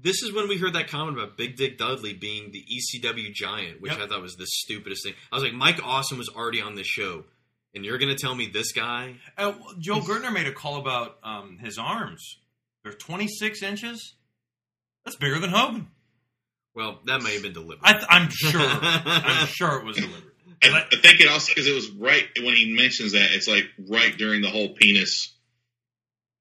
this 0.00 0.22
is 0.22 0.32
when 0.32 0.48
we 0.48 0.56
heard 0.56 0.74
that 0.74 0.88
comment 0.88 1.18
about 1.18 1.36
Big 1.36 1.56
Dick 1.56 1.78
Dudley 1.78 2.12
being 2.14 2.52
the 2.52 2.62
ECW 2.64 3.32
giant, 3.34 3.80
which 3.82 3.90
Yep. 3.92 4.00
I 4.00 4.06
thought 4.06 4.22
was 4.22 4.36
the 4.36 4.46
stupidest 4.46 5.02
thing. 5.04 5.14
I 5.32 5.34
was 5.34 5.42
like, 5.42 5.52
Mike 5.52 5.80
Awesome 5.82 6.18
was 6.18 6.28
already 6.28 6.60
on 6.62 6.76
this 6.76 6.86
show, 6.86 7.24
and 7.74 7.84
you're 7.84 7.98
going 7.98 8.14
to 8.14 8.20
tell 8.20 8.34
me 8.36 8.46
this 8.46 8.70
guy? 8.72 9.16
Uh, 9.36 9.54
Joe 9.80 9.98
Gertner 10.00 10.32
made 10.32 10.46
a 10.46 10.52
call 10.52 10.76
about 10.80 11.18
um, 11.24 11.58
his 11.60 11.76
arms. 11.78 12.36
They're 12.84 12.92
26 12.92 13.62
inches. 13.64 14.14
That's 15.04 15.16
bigger 15.16 15.40
than 15.40 15.50
Hogan. 15.50 15.88
Well, 16.74 17.00
that 17.06 17.22
may 17.22 17.32
have 17.34 17.42
been 17.42 17.52
deliberate. 17.52 17.80
I 17.82 17.92
th- 17.94 18.04
I'm 18.08 18.28
sure. 18.30 18.60
I'm 18.62 19.46
sure 19.48 19.80
it 19.80 19.84
was 19.84 19.96
deliberate. 19.96 20.25
I, 20.62 20.84
I 20.92 20.96
think 20.96 21.20
it 21.20 21.28
also 21.28 21.50
because 21.54 21.66
it 21.66 21.74
was 21.74 21.90
right 21.90 22.24
when 22.38 22.54
he 22.56 22.74
mentions 22.74 23.12
that 23.12 23.32
it's 23.32 23.46
like 23.48 23.64
right 23.88 24.16
during 24.16 24.42
the 24.42 24.50
whole 24.50 24.70
penis 24.70 25.34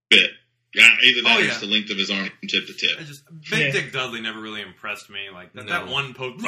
bit. 0.09 0.31
Yeah, 0.73 0.89
either 1.03 1.21
that 1.21 1.31
Oh, 1.35 1.37
or 1.37 1.41
yeah. 1.41 1.47
just 1.47 1.61
the 1.61 1.67
length 1.67 1.89
of 1.89 1.97
his 1.97 2.11
arm 2.11 2.25
from 2.39 2.47
tip 2.49 2.67
to 2.67 2.73
tip. 2.73 2.97
I 2.99 3.03
just 3.03 3.23
Big 3.49 3.59
Yeah. 3.59 3.71
Dick 3.71 3.93
Dudley 3.93 4.19
never 4.21 4.39
really 4.41 4.61
impressed 4.61 5.09
me. 5.09 5.29
Like 5.33 5.53
that, 5.53 5.67
that 5.67 5.87
one 5.87 6.13
post. 6.13 6.43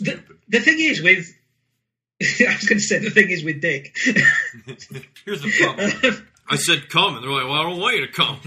The, 0.00 0.22
the 0.48 0.60
thing 0.60 0.76
is 0.78 1.02
with. 1.02 1.26
I 2.22 2.54
was 2.54 2.66
going 2.68 2.78
to 2.78 2.84
say 2.84 2.98
the 2.98 3.10
thing 3.10 3.30
is 3.30 3.44
with 3.44 3.60
Dick. 3.60 3.94
Here's 5.24 5.42
the 5.42 5.52
problem. 5.60 6.26
I 6.48 6.56
said 6.56 6.88
come, 6.88 7.16
and 7.16 7.24
they're 7.24 7.30
like, 7.32 7.44
well, 7.44 7.54
I 7.54 7.62
don't 7.64 7.80
want 7.80 7.96
you 7.96 8.06
to 8.06 8.12
come. 8.12 8.38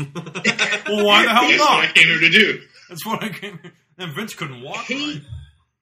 well, 0.88 1.06
why 1.06 1.24
the 1.24 1.30
hell 1.30 1.50
not? 1.58 1.58
That's 1.58 1.60
what 1.60 1.84
I 1.84 1.92
came 1.94 2.08
here 2.08 2.20
to 2.20 2.30
do. 2.30 2.62
That's 2.88 3.06
what 3.06 3.24
I 3.24 3.30
came. 3.30 3.60
Here. 3.62 3.72
And 3.98 4.14
Vince 4.16 4.34
couldn't 4.36 4.62
walk. 4.62 4.86
he 4.86 5.22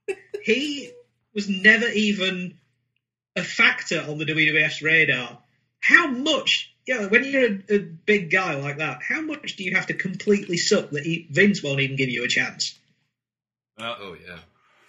right. 0.10 0.18
he 0.44 0.92
was 1.34 1.48
never 1.50 1.88
even 1.90 2.58
a 3.36 3.44
factor 3.44 4.02
on 4.02 4.18
the 4.18 4.26
WWF's 4.26 4.82
radar. 4.82 5.38
How 5.80 6.08
much, 6.08 6.74
you 6.88 7.00
know, 7.00 7.08
when 7.08 7.24
you're 7.24 7.46
a, 7.46 7.76
a 7.76 7.80
big 7.80 8.32
guy 8.32 8.56
like 8.56 8.78
that, 8.78 9.02
how 9.08 9.22
much 9.22 9.56
do 9.56 9.64
you 9.64 9.76
have 9.76 9.88
to 9.88 9.94
completely 9.94 10.58
suck 10.58 10.90
that 10.92 11.04
he, 11.04 11.28
Vince 11.30 11.62
won't 11.64 11.80
even 11.80 11.96
give 11.96 12.10
you 12.10 12.24
a 12.24 12.28
chance? 12.28 12.78
Uh, 13.80 13.96
oh 14.00 14.16
yeah. 14.28 14.38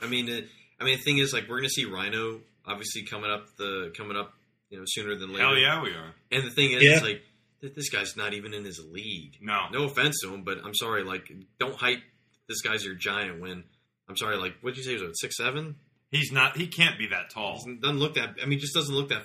I 0.03 0.07
mean, 0.07 0.29
it, 0.29 0.49
I 0.81 0.85
mean, 0.85 0.97
the 0.97 1.03
thing 1.03 1.19
is, 1.19 1.33
like, 1.33 1.43
we're 1.49 1.57
going 1.59 1.65
to 1.65 1.71
see 1.71 1.85
Rhino 1.85 2.41
obviously 2.67 3.03
coming 3.03 3.31
up 3.31 3.47
the 3.57 3.93
coming 3.97 4.17
up, 4.17 4.33
you 4.71 4.79
know, 4.79 4.85
sooner 4.87 5.15
than 5.17 5.33
later. 5.33 5.45
hell 5.45 5.57
yeah, 5.59 5.83
we 5.83 5.91
are. 5.91 6.15
And 6.31 6.45
the 6.45 6.51
thing 6.51 6.73
is, 6.73 6.83
Yeah. 6.83 6.93
it's 6.95 7.03
like 7.03 7.23
th- 7.61 7.75
this 7.75 7.91
guy's 7.91 8.17
not 8.17 8.33
even 8.33 8.55
in 8.55 8.65
his 8.65 8.81
league. 8.91 9.37
No. 9.43 9.67
No 9.73 9.85
offense 9.85 10.21
to 10.23 10.33
him, 10.33 10.43
but 10.43 10.59
I'm 10.65 10.75
sorry. 10.75 11.03
Like, 11.03 11.31
don't 11.59 11.75
hype 11.75 12.01
this 12.49 12.63
guy's 12.63 12.85
your 12.85 12.95
giant 12.95 13.41
when 13.41 13.65
I'm 14.09 14.17
sorry. 14.17 14.37
Like, 14.37 14.55
what'd 14.63 14.79
you 14.79 14.83
say? 14.85 14.91
He 14.91 14.95
was 14.97 15.03
what, 15.03 15.19
six 15.19 15.37
seven? 15.37 15.77
He's 16.11 16.33
not. 16.33 16.57
He 16.57 16.67
can't 16.67 16.99
be 16.99 17.09
that 17.09 17.31
tall. 17.31 17.61
He 17.65 17.75
doesn't 17.77 17.99
look 17.99 18.15
that. 18.15 18.37
I 18.43 18.47
mean, 18.47 18.59
just 18.61 18.75
doesn't 18.75 18.95
look 18.95 19.11
that 19.11 19.23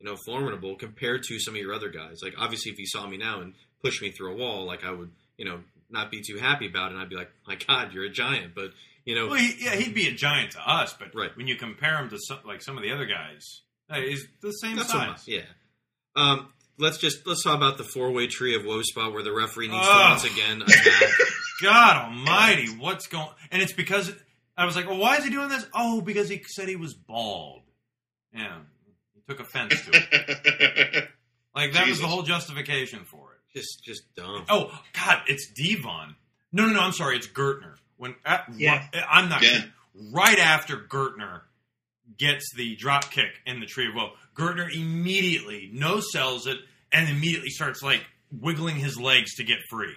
you 0.00 0.06
know 0.06 0.16
formidable 0.26 0.76
compared 0.76 1.22
to 1.24 1.38
some 1.38 1.54
of 1.54 1.60
your 1.60 1.74
other 1.74 1.90
guys. 1.90 2.20
Like, 2.22 2.34
obviously, 2.38 2.72
if 2.72 2.78
you 2.78 2.86
saw 2.86 3.06
me 3.06 3.16
now 3.18 3.40
and 3.40 3.54
pushed 3.82 4.00
me 4.02 4.10
through 4.10 4.32
a 4.32 4.36
wall, 4.36 4.64
like 4.66 4.84
I 4.84 4.90
would, 4.90 5.10
you 5.36 5.44
know, 5.44 5.60
not 5.90 6.10
be 6.10 6.22
too 6.26 6.38
happy 6.38 6.66
about 6.66 6.90
it. 6.90 6.94
and 6.94 7.02
I'd 7.02 7.10
be 7.10 7.16
like, 7.16 7.30
my 7.46 7.56
God, 7.68 7.92
you're 7.92 8.04
a 8.04 8.10
giant. 8.10 8.54
But 8.54 8.70
you 9.04 9.14
know, 9.14 9.26
Well, 9.28 9.36
he, 9.38 9.54
yeah, 9.62 9.74
he'd 9.76 9.92
be 9.94 10.08
a 10.08 10.14
giant 10.14 10.52
to 10.52 10.60
us, 10.66 10.94
but 10.98 11.14
Right. 11.14 11.36
when 11.36 11.46
you 11.46 11.56
compare 11.56 11.98
him 11.98 12.08
to 12.08 12.18
some, 12.18 12.38
like 12.46 12.62
some 12.62 12.76
of 12.78 12.82
the 12.82 12.90
other 12.92 13.04
guys, 13.04 13.60
he's 13.92 14.26
the 14.40 14.50
same 14.52 14.78
so 14.78 14.84
size. 14.84 15.08
much. 15.08 15.20
Yeah. 15.28 15.42
Um, 16.16 16.48
let's 16.78 16.96
just 16.98 17.26
let's 17.26 17.42
talk 17.44 17.56
about 17.56 17.76
the 17.76 17.84
four 17.84 18.10
way 18.12 18.28
tree 18.28 18.56
of 18.56 18.64
woe 18.64 18.80
spot 18.82 19.12
where 19.12 19.22
the 19.22 19.32
referee 19.32 19.68
needs 19.68 19.86
to 19.86 19.92
Ugh. 19.92 20.10
once 20.10 20.24
again. 20.24 20.62
God 21.62 22.06
Almighty, 22.06 22.68
what's 22.78 23.06
going? 23.06 23.28
And 23.52 23.60
it's 23.62 23.72
because 23.72 24.10
I 24.56 24.64
was 24.66 24.76
like, 24.76 24.86
well, 24.88 24.98
why 24.98 25.16
is 25.16 25.24
he 25.24 25.30
doing 25.30 25.48
this? 25.48 25.66
Oh, 25.74 26.00
because 26.00 26.28
he 26.28 26.42
said 26.46 26.68
he 26.68 26.76
was 26.76 26.94
bald. 26.94 27.62
Yeah, 28.34 28.58
he 29.14 29.20
took 29.28 29.40
offense 29.40 29.74
to 29.86 29.90
it. 29.94 31.08
Like 31.56 31.72
that 31.74 31.86
was 31.86 32.00
the 32.00 32.08
whole 32.08 32.22
justification 32.24 33.04
for 33.04 33.28
it. 33.32 33.56
just 33.56 33.84
just 33.84 34.02
dumb. 34.16 34.44
Oh 34.48 34.76
God, 34.92 35.22
it's 35.28 35.48
Devon. 35.52 36.16
No, 36.50 36.66
no, 36.66 36.72
no. 36.72 36.80
I'm 36.80 36.90
sorry. 36.92 37.14
It's 37.16 37.28
Gertner. 37.28 37.76
When 37.96 38.16
at, 38.26 38.46
Yeah. 38.56 38.84
I'm 39.08 39.28
not 39.28 39.40
Yeah. 39.42 39.60
Right 39.94 40.40
after 40.40 40.76
Gertner 40.76 41.42
gets 42.18 42.52
the 42.56 42.74
drop 42.74 43.08
kick 43.12 43.40
in 43.46 43.60
the 43.60 43.66
tree 43.66 43.86
of 43.88 43.94
woe, 43.94 44.14
Gertner 44.36 44.68
immediately 44.74 45.70
no 45.72 46.00
sells 46.00 46.48
it 46.48 46.58
and 46.92 47.08
immediately 47.08 47.50
starts 47.50 47.84
like 47.84 48.04
wiggling 48.32 48.74
his 48.74 48.98
legs 48.98 49.36
to 49.36 49.44
get 49.44 49.58
free. 49.70 49.94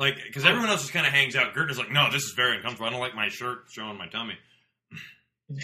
Like, 0.00 0.16
because 0.26 0.44
everyone 0.46 0.70
else 0.70 0.80
just 0.80 0.92
kind 0.94 1.06
of 1.06 1.12
hangs 1.12 1.36
out. 1.36 1.54
Gertner's 1.54 1.76
like, 1.78 1.90
no, 1.92 2.10
this 2.10 2.22
is 2.24 2.32
very 2.34 2.56
uncomfortable. 2.56 2.86
I 2.88 2.90
don't 2.90 3.00
like 3.00 3.14
my 3.14 3.28
shirt 3.28 3.64
showing 3.70 3.98
my 3.98 4.08
tummy. 4.08 4.34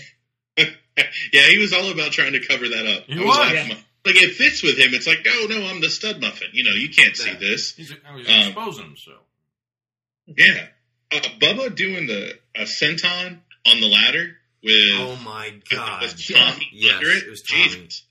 yeah, 0.57 1.47
he 1.49 1.59
was 1.59 1.73
all 1.73 1.91
about 1.91 2.13
trying 2.13 2.33
to 2.33 2.47
cover 2.47 2.69
that 2.69 2.87
up. 2.87 3.05
He 3.07 3.21
I 3.21 3.25
was. 3.25 3.37
laughing. 3.39 3.77
Like 4.05 4.23
it 4.23 4.35
fits 4.35 4.63
with 4.63 4.79
him. 4.79 4.95
It's 4.95 5.07
like, 5.07 5.27
oh 5.29 5.47
no, 5.51 5.67
I'm 5.67 5.81
the 5.81 5.91
stud 5.91 6.21
muffin. 6.21 6.49
You 6.53 6.65
know, 6.65 6.71
you 6.73 6.89
can't 6.91 7.17
see 7.17 7.35
this. 7.35 7.75
He's, 7.75 7.93
I 8.09 8.15
was 8.15 8.29
Um, 8.29 8.35
exposing 8.35 8.85
himself. 8.85 9.23
Yeah, 10.27 10.67
uh, 11.13 11.21
Bubba 11.41 11.75
doing 11.75 12.07
the 12.07 12.39
a 12.55 12.63
senton 12.63 13.39
on 13.67 13.81
the 13.81 13.89
ladder 13.89 14.37
with 14.63 14.75
Oh 14.95 15.17
my 15.25 15.51
god! 15.71 16.03
with 16.03 16.25
Tommy 16.29 16.69
Yes, 16.73 16.95
under 16.95 17.09
it. 17.11 17.23
it 17.25 17.31
was 17.31 17.43
Tommy. 17.43 17.63
Jesus. 17.65 18.05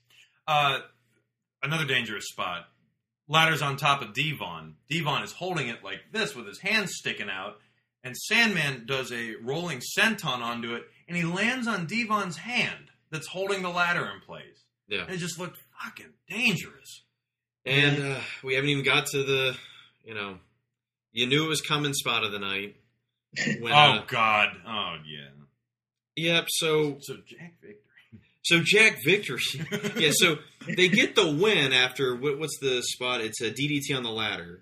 Uh, 0.46 0.80
another 1.62 1.86
dangerous 1.86 2.26
spot. 2.28 2.66
Ladder's 3.28 3.62
on 3.62 3.76
top 3.76 4.02
of 4.02 4.14
Devon. 4.14 4.76
Devon 4.88 5.22
is 5.22 5.32
holding 5.32 5.68
it 5.68 5.82
like 5.82 6.00
this 6.12 6.34
with 6.34 6.46
his 6.46 6.60
hands 6.60 6.92
sticking 6.94 7.28
out, 7.30 7.56
and 8.04 8.16
Sandman 8.16 8.86
does 8.86 9.12
a 9.12 9.34
rolling 9.42 9.80
senton 9.98 10.40
onto 10.40 10.74
it, 10.74 10.84
and 11.08 11.16
he 11.16 11.24
lands 11.24 11.66
on 11.66 11.86
Devon's 11.86 12.36
hand 12.36 12.90
that's 13.10 13.26
holding 13.26 13.62
the 13.62 13.68
ladder 13.70 14.08
in 14.14 14.20
place. 14.20 14.64
Yeah, 14.88 15.02
And 15.02 15.14
it 15.14 15.18
just 15.18 15.38
looked 15.38 15.58
fucking 15.82 16.12
dangerous. 16.28 17.02
and 17.64 18.02
uh, 18.02 18.20
we 18.44 18.54
haven't 18.54 18.70
even 18.70 18.84
got 18.84 19.06
to 19.06 19.24
the, 19.24 19.56
you 20.04 20.14
know, 20.14 20.38
you 21.12 21.26
knew 21.26 21.44
it 21.44 21.48
was 21.48 21.60
coming 21.60 21.92
spot 21.94 22.24
of 22.24 22.32
the 22.32 22.38
night. 22.38 22.76
When, 23.60 23.72
oh 23.72 23.76
uh, 23.76 24.04
God! 24.06 24.48
Oh 24.66 24.96
yeah. 25.06 25.28
yep. 26.14 26.46
So 26.48 26.98
So 27.00 27.16
Jack 27.26 27.54
Victory. 27.60 27.80
So 28.46 28.60
Jack 28.64 28.98
Victory. 29.04 29.38
yeah. 29.96 30.10
So 30.12 30.38
they 30.76 30.88
get 30.88 31.14
the 31.16 31.30
win 31.30 31.72
after 31.72 32.14
what, 32.16 32.38
what's 32.38 32.58
the 32.60 32.80
spot? 32.82 33.20
It's 33.20 33.40
a 33.40 33.50
DDT 33.50 33.96
on 33.96 34.02
the 34.04 34.10
ladder. 34.10 34.58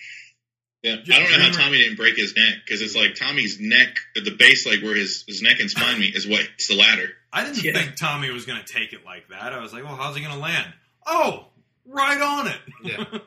Yeah, 0.82 0.96
Yeah, 1.04 1.16
I 1.16 1.18
don't 1.20 1.30
know 1.30 1.38
how 1.38 1.50
Tommy 1.64 1.78
didn't 1.78 1.96
break 1.96 2.16
his 2.16 2.34
neck 2.36 2.54
because 2.64 2.82
it's 2.82 2.94
like 2.96 3.14
Tommy's 3.14 3.58
neck, 3.60 3.96
the 4.14 4.34
base, 4.38 4.66
like 4.66 4.82
where 4.82 4.94
his, 4.94 5.24
his 5.26 5.40
neck 5.42 5.60
and 5.60 5.70
spine 5.70 5.98
meet, 5.98 6.14
is 6.14 6.26
what 6.26 6.40
hits 6.40 6.68
the 6.68 6.76
ladder. 6.76 7.08
I 7.32 7.44
didn't 7.44 7.62
Yeah. 7.64 7.72
think 7.72 7.96
Tommy 7.96 8.30
was 8.30 8.44
going 8.44 8.62
to 8.62 8.70
take 8.70 8.92
it 8.92 9.04
like 9.04 9.28
that. 9.28 9.52
I 9.54 9.60
was 9.62 9.72
like, 9.72 9.82
well, 9.84 9.96
how's 9.96 10.14
he 10.16 10.22
going 10.22 10.34
to 10.34 10.40
land? 10.40 10.72
Oh, 11.06 11.48
right 11.86 12.20
on 12.20 12.48
it. 12.48 12.58
Yeah. 12.82 13.18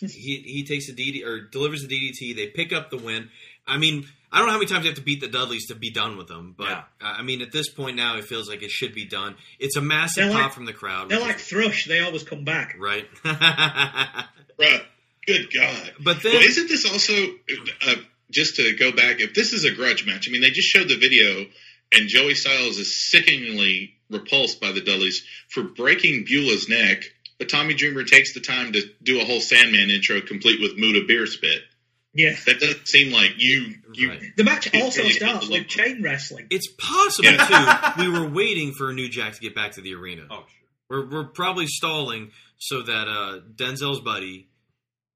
he 0.08 0.42
he 0.44 0.64
takes 0.64 0.88
a 0.88 0.92
DD 0.92 1.24
or 1.24 1.40
delivers 1.48 1.86
the 1.86 1.88
DDT. 1.88 2.36
They 2.36 2.48
pick 2.48 2.72
up 2.72 2.90
the 2.90 2.98
win. 2.98 3.30
I 3.66 3.78
mean, 3.78 4.06
I 4.34 4.38
don't 4.38 4.46
know 4.46 4.52
how 4.52 4.58
many 4.58 4.68
times 4.68 4.84
you 4.84 4.90
have 4.90 4.98
to 4.98 5.04
beat 5.04 5.20
the 5.20 5.28
Dudleys 5.28 5.66
to 5.68 5.74
be 5.76 5.90
done 5.90 6.16
with 6.16 6.26
them, 6.26 6.54
but 6.58 6.68
Yeah. 6.68 6.78
uh, 7.00 7.04
I 7.18 7.22
mean, 7.22 7.40
at 7.40 7.52
this 7.52 7.68
point 7.70 7.96
now, 7.96 8.16
it 8.18 8.24
feels 8.24 8.48
like 8.48 8.62
it 8.62 8.70
should 8.70 8.92
be 8.92 9.04
done. 9.04 9.36
It's 9.60 9.76
a 9.76 9.80
massive 9.80 10.24
They're 10.28 10.32
pop 10.32 10.52
from 10.52 10.66
the 10.66 10.72
crowd, 10.72 11.08
They're 11.08 11.20
like 11.20 11.36
is- 11.36 11.42
Thrush; 11.48 11.84
they 11.86 12.00
always 12.00 12.24
come 12.24 12.44
back. 12.44 12.74
right. 12.78 13.06
Bruh, 13.24 14.82
good 15.26 15.52
God. 15.52 15.92
but 16.00 16.22
then, 16.22 16.32
Well, 16.34 16.42
isn't 16.42 16.68
this 16.68 16.90
also 16.90 17.12
uh, 17.86 17.94
just 18.30 18.56
to 18.56 18.74
go 18.76 18.92
back? 18.92 19.20
If 19.20 19.34
this 19.34 19.52
is 19.52 19.64
a 19.64 19.70
grudge 19.72 20.06
match, 20.06 20.28
I 20.28 20.32
mean, 20.32 20.40
they 20.42 20.50
just 20.50 20.68
showed 20.68 20.88
the 20.88 20.96
video, 20.98 21.46
and 21.92 22.08
Joey 22.08 22.34
Styles 22.34 22.78
is 22.78 22.94
sickeningly 23.10 23.94
repulsed 24.10 24.60
by 24.60 24.72
the 24.72 24.80
Dudleys 24.80 25.24
for 25.48 25.62
breaking 25.62 26.24
Beulah's 26.26 26.68
neck. 26.68 27.02
But 27.38 27.48
Tommy 27.48 27.74
Dreamer 27.74 28.04
takes 28.04 28.32
the 28.32 28.40
time 28.40 28.72
to 28.74 28.82
do 29.02 29.20
a 29.20 29.24
whole 29.24 29.40
Sandman 29.40 29.90
intro, 29.90 30.20
complete 30.20 30.60
with 30.60 30.76
Muta 30.76 31.04
beer 31.06 31.26
spit. 31.26 31.62
Yeah. 32.14 32.34
That 32.46 32.60
doesn't 32.60 32.86
seem 32.88 33.12
like 33.12 33.32
you. 33.38 33.74
you 33.92 34.08
Right. 34.10 34.22
The 34.36 34.44
match 34.44 34.72
also 34.74 35.02
really 35.02 35.12
starts 35.14 35.48
with 35.48 35.66
chain 35.68 36.02
wrestling. 36.02 36.46
it's 36.50 36.68
possible 36.78 37.28
too. 37.36 38.02
We 38.02 38.08
were 38.08 38.28
waiting 38.28 38.72
for 38.72 38.92
New 38.92 39.08
Jack 39.08 39.34
to 39.34 39.40
get 39.40 39.54
back 39.54 39.72
to 39.72 39.80
the 39.80 39.94
arena. 39.94 40.26
Oh, 40.30 40.44
sure. 40.46 40.68
We're 40.88 41.10
we're 41.10 41.24
probably 41.28 41.66
stalling 41.66 42.30
so 42.58 42.82
that 42.82 43.08
uh, 43.08 43.40
Denzel's 43.56 44.00
buddy 44.00 44.48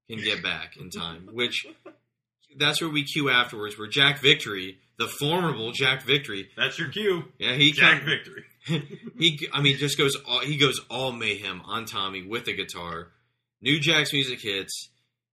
can 0.09 0.19
get 0.23 0.41
back 0.43 0.75
in 0.77 0.89
time. 0.89 1.29
Which 1.31 1.65
that's 2.57 2.81
where 2.81 2.89
we 2.89 3.03
cue 3.03 3.29
afterwards, 3.29 3.77
where 3.77 3.87
Jack 3.87 4.19
Victory, 4.19 4.79
the 4.97 5.07
formidable 5.07 5.71
Jack 5.71 6.03
Victory, 6.03 6.49
That's 6.57 6.77
your 6.79 6.89
cue. 6.89 7.25
yeah, 7.37 7.53
he 7.53 7.71
Jack 7.71 7.99
come- 7.99 8.09
Victory. 8.09 8.43
he 9.17 9.47
I 9.53 9.61
mean 9.61 9.77
just 9.77 9.97
goes 9.97 10.15
all, 10.27 10.39
he 10.41 10.57
goes 10.57 10.81
all 10.89 11.11
mayhem 11.11 11.61
on 11.65 11.85
Tommy 11.85 12.23
with 12.23 12.45
the 12.45 12.53
guitar. 12.53 13.07
New 13.61 13.79
Jack's 13.79 14.11
music 14.13 14.41
hits. 14.41 14.89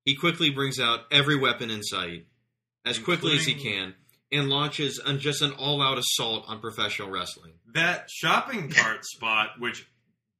He 0.06 0.14
quickly 0.14 0.48
brings 0.50 0.80
out 0.80 1.00
every 1.10 1.36
weapon 1.36 1.68
in 1.68 1.82
sight 1.82 2.24
as 2.86 2.98
quickly 2.98 3.36
as 3.36 3.44
he 3.44 3.54
can 3.54 3.94
and 4.32 4.48
launches 4.48 5.00
on 5.04 5.18
just 5.18 5.42
an 5.42 5.50
all-out 5.52 5.98
assault 5.98 6.44
on 6.46 6.60
professional 6.60 7.10
wrestling. 7.10 7.52
that 7.74 8.08
shopping 8.08 8.70
cart 8.70 9.04
spot, 9.16 9.50
which 9.58 9.86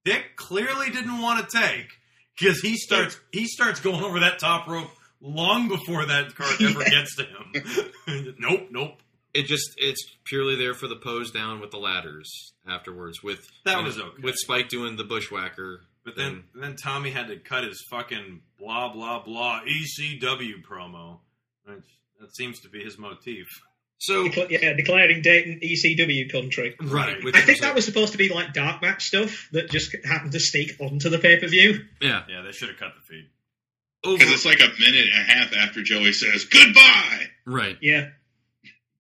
Dick 0.05 0.37
clearly 0.37 0.91
didn't 0.91 1.21
want 1.21 1.51
to 1.51 1.59
take, 1.61 1.89
because 2.39 2.61
he 2.61 2.77
starts 2.77 3.19
he 3.33 3.47
starts 3.47 3.81
going 3.81 4.03
over 4.03 4.21
that 4.21 4.39
top 4.39 4.69
rope 4.69 4.91
long 5.21 5.67
before 5.69 6.07
that 6.07 6.35
card 6.37 6.63
ever 6.63 6.85
gets 6.85 7.17
to 7.17 7.25
him. 7.25 8.35
nope, 8.39 8.69
nope. 8.71 9.03
It 9.35 9.47
just 9.47 9.75
it's 9.79 10.03
purely 10.25 10.55
there 10.57 10.75
for 10.75 10.87
the 10.87 10.97
pose 10.97 11.31
down 11.33 11.61
with 11.61 11.71
the 11.73 11.79
ladders 11.79 12.53
afterwards. 12.69 13.23
With 13.23 13.47
That 13.65 13.73
you 13.73 13.77
know, 13.79 13.83
was 13.83 13.99
okay. 13.99 14.23
With 14.23 14.37
Spike 14.37 14.69
doing 14.69 14.97
the 14.97 15.05
bushwhacker. 15.05 15.81
But 16.07 16.15
then, 16.17 16.45
then 16.55 16.77
Tommy 16.77 17.11
had 17.11 17.27
to 17.29 17.37
cut 17.37 17.65
his 17.65 17.83
fucking 17.91 18.41
blah 18.61 18.93
blah 18.93 19.25
blah 19.25 19.61
ECW 19.69 20.63
promo. 20.67 21.19
Which, 21.65 21.85
that 22.21 22.35
seems 22.35 22.61
to 22.61 22.69
be 22.69 22.83
his 22.83 22.97
motif. 22.97 23.47
So 23.99 24.25
Decla- 24.29 24.51
yeah, 24.51 24.73
declaring 24.75 25.21
Dayton 25.23 25.59
ECW 25.63 26.31
country. 26.31 26.77
Right. 26.81 27.23
which 27.25 27.35
I 27.35 27.41
think 27.41 27.59
that 27.61 27.67
like- 27.69 27.75
was 27.77 27.85
supposed 27.87 28.13
to 28.13 28.19
be 28.19 28.29
like 28.29 28.53
dark 28.53 28.83
match 28.83 29.07
stuff 29.07 29.49
that 29.53 29.69
just 29.69 29.97
happened 30.05 30.31
to 30.33 30.41
sneak 30.41 30.77
onto 30.81 31.09
the 31.09 31.19
pay 31.19 31.41
per 31.41 31.49
view. 31.49 31.81
Yeah. 32.01 32.23
Yeah, 32.29 32.43
they 32.43 32.53
should 32.53 32.69
have 32.69 32.79
cut 32.79 32.93
the 32.95 33.03
feed. 33.03 33.27
Because 34.05 34.31
it's 34.33 34.45
like 34.47 34.61
a 34.61 34.69
minute 34.81 35.07
and 35.13 35.29
a 35.29 35.33
half 35.33 35.53
after 35.55 35.83
Joey 35.83 36.13
says 36.13 36.45
goodbye. 36.45 37.27
Right. 37.47 37.77
Yeah. 37.81 38.11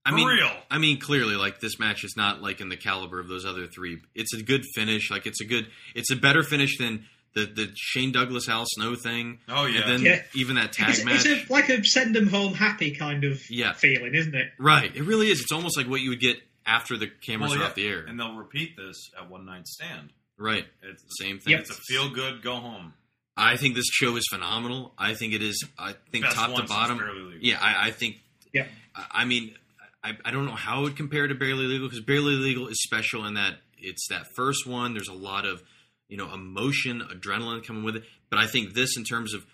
I 0.07 0.15
mean, 0.15 0.27
real. 0.29 0.51
I 0.71 0.79
mean, 0.79 0.99
clearly, 1.01 1.35
like 1.37 1.61
this 1.61 1.79
match 1.79 2.05
is 2.05 2.15
not 2.17 2.43
like 2.43 2.61
in 2.61 2.69
the 2.69 2.77
caliber 2.77 3.19
of 3.21 3.29
those 3.29 3.45
other 3.45 3.67
three. 3.67 3.99
It's 4.15 4.33
a 4.35 4.43
good 4.43 4.63
finish. 4.75 5.11
Like 5.11 5.27
it's 5.27 5.41
a 5.41 5.45
good, 5.45 5.67
it's 5.95 6.11
a 6.11 6.17
better 6.17 6.43
finish 6.43 6.79
than 6.79 7.05
the 7.35 7.45
the 7.47 7.71
Shane 7.77 8.13
Douglas 8.13 8.49
Al 8.49 8.65
Snow 8.67 8.95
thing. 8.95 9.41
Oh, 9.49 9.67
yeah. 9.67 9.81
and 9.83 9.91
then 9.91 10.03
Yeah. 10.03 10.23
even 10.35 10.57
that 10.57 10.73
tag 10.73 10.91
It's, 10.91 11.05
match. 11.05 11.27
it's 11.27 11.51
a, 11.51 11.53
like 11.53 11.69
a 11.69 11.83
send 11.85 12.15
them 12.15 12.29
home 12.29 12.55
happy 12.55 12.93
kind 12.93 13.25
of 13.25 13.41
Yeah. 13.51 13.73
feeling, 13.75 14.15
isn't 14.15 14.35
it? 14.35 14.53
right. 14.59 14.95
It 14.95 15.03
really 15.03 15.29
is. 15.31 15.41
It's 15.43 15.53
almost 15.53 15.77
like 15.77 15.89
what 15.89 16.01
you 16.01 16.11
would 16.11 16.21
get 16.21 16.39
after 16.65 16.97
the 16.97 17.09
cameras 17.09 17.51
Well, 17.51 17.59
are 17.61 17.63
yeah, 17.63 17.69
off 17.69 17.75
the 17.75 17.87
air. 17.87 18.05
and 18.07 18.19
they'll 18.19 18.35
repeat 18.37 18.77
this 18.77 19.11
at 19.19 19.29
One 19.29 19.45
Night 19.45 19.67
Stand. 19.67 20.11
right. 20.39 20.67
It's 20.83 21.03
the 21.03 21.25
Same 21.25 21.39
thing. 21.39 21.55
It's 21.55 21.71
a 21.71 21.75
feel 21.75 22.09
good, 22.11 22.43
go 22.43 22.57
home. 22.57 22.95
I 23.37 23.57
think 23.59 23.75
this 23.75 23.85
show 23.93 24.17
is 24.17 24.25
phenomenal. 24.31 24.95
I 24.97 25.13
think 25.15 25.35
it 25.35 25.43
is. 25.43 25.63
I 25.79 25.95
think 26.11 26.25
Best 26.25 26.37
top 26.37 26.55
to 26.57 26.63
bottom. 26.63 27.01
Yeah, 27.43 27.59
I, 27.61 27.89
I 27.89 27.91
think. 27.91 28.17
Yeah. 28.55 28.67
I, 28.95 29.05
I 29.11 29.25
mean, 29.27 29.55
I, 30.07 30.13
I 30.25 30.31
don't 30.31 30.47
know 30.47 30.55
how 30.55 30.81
it 30.81 30.83
would 30.83 30.97
compare 30.97 31.27
to 31.27 31.35
Barely 31.35 31.67
Legal 31.67 31.89
because 31.89 32.05
Barely 32.05 32.35
Legal 32.35 32.69
is 32.69 32.83
special 32.83 33.25
in 33.27 33.35
that 33.35 33.55
it's 33.79 34.09
that 34.09 34.27
first 34.37 34.67
one. 34.67 34.95
There's 34.95 35.09
a 35.09 35.13
lot 35.15 35.45
of 35.47 35.63
you 36.09 36.17
know 36.17 36.33
emotion, 36.33 37.03
adrenaline 37.03 37.65
coming 37.67 37.83
with 37.85 37.97
it. 37.97 38.05
But 38.31 38.39
I 38.39 38.47
think 38.47 38.75
this, 38.75 38.97
in 38.97 39.05
terms 39.05 39.35
of 39.35 39.45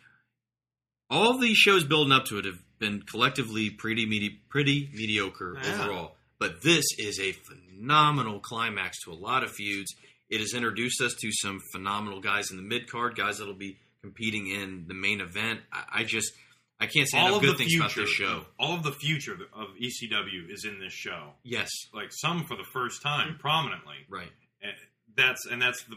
all 1.10 1.34
of 1.34 1.40
these 1.40 1.56
shows 1.56 1.84
building 1.84 2.12
up 2.12 2.24
to 2.26 2.38
it, 2.38 2.44
have 2.44 2.58
been 2.78 3.02
collectively 3.02 3.70
pretty 3.70 4.06
medi- 4.06 4.40
pretty 4.48 4.90
mediocre 4.94 5.58
Yeah. 5.62 5.74
overall. 5.74 6.16
But 6.38 6.62
this 6.62 6.84
is 6.98 7.20
a 7.20 7.32
phenomenal 7.32 8.40
climax 8.40 9.00
to 9.04 9.12
a 9.12 9.14
lot 9.14 9.44
of 9.44 9.52
feuds. 9.52 9.94
It 10.28 10.40
has 10.40 10.54
introduced 10.54 11.00
us 11.00 11.14
to 11.20 11.30
some 11.32 11.60
phenomenal 11.72 12.20
guys 12.20 12.50
in 12.50 12.56
the 12.56 12.62
mid 12.62 12.90
card, 12.90 13.14
guys 13.16 13.38
that'll 13.38 13.54
be 13.54 13.78
competing 14.00 14.48
in 14.48 14.86
the 14.88 14.94
main 14.94 15.20
event. 15.20 15.60
I, 15.72 16.00
I 16.00 16.04
just 16.04 16.32
I 16.82 16.86
can't 16.86 17.08
say 17.08 17.18
all 17.18 17.26
enough 17.28 17.36
of 17.36 17.42
good 17.42 17.54
the 17.54 17.58
things 17.58 17.70
future, 17.72 17.84
about 17.86 17.96
this 17.96 18.10
show. 18.10 18.44
all 18.58 18.74
of 18.74 18.82
the 18.82 18.92
future 18.92 19.34
of 19.54 19.68
ECW 19.80 20.50
is 20.52 20.64
in 20.64 20.78
this 20.80 20.92
show. 20.92 21.30
Yes, 21.44 21.70
Like 21.94 22.10
some 22.10 22.44
for 22.44 22.56
the 22.56 22.64
first 22.72 23.02
time, 23.02 23.28
mm-hmm. 23.30 23.38
prominently. 23.38 23.96
right. 24.08 24.30
And 24.62 24.72
that's 25.16 25.46
and 25.46 25.60
that's 25.62 25.82
the 25.84 25.96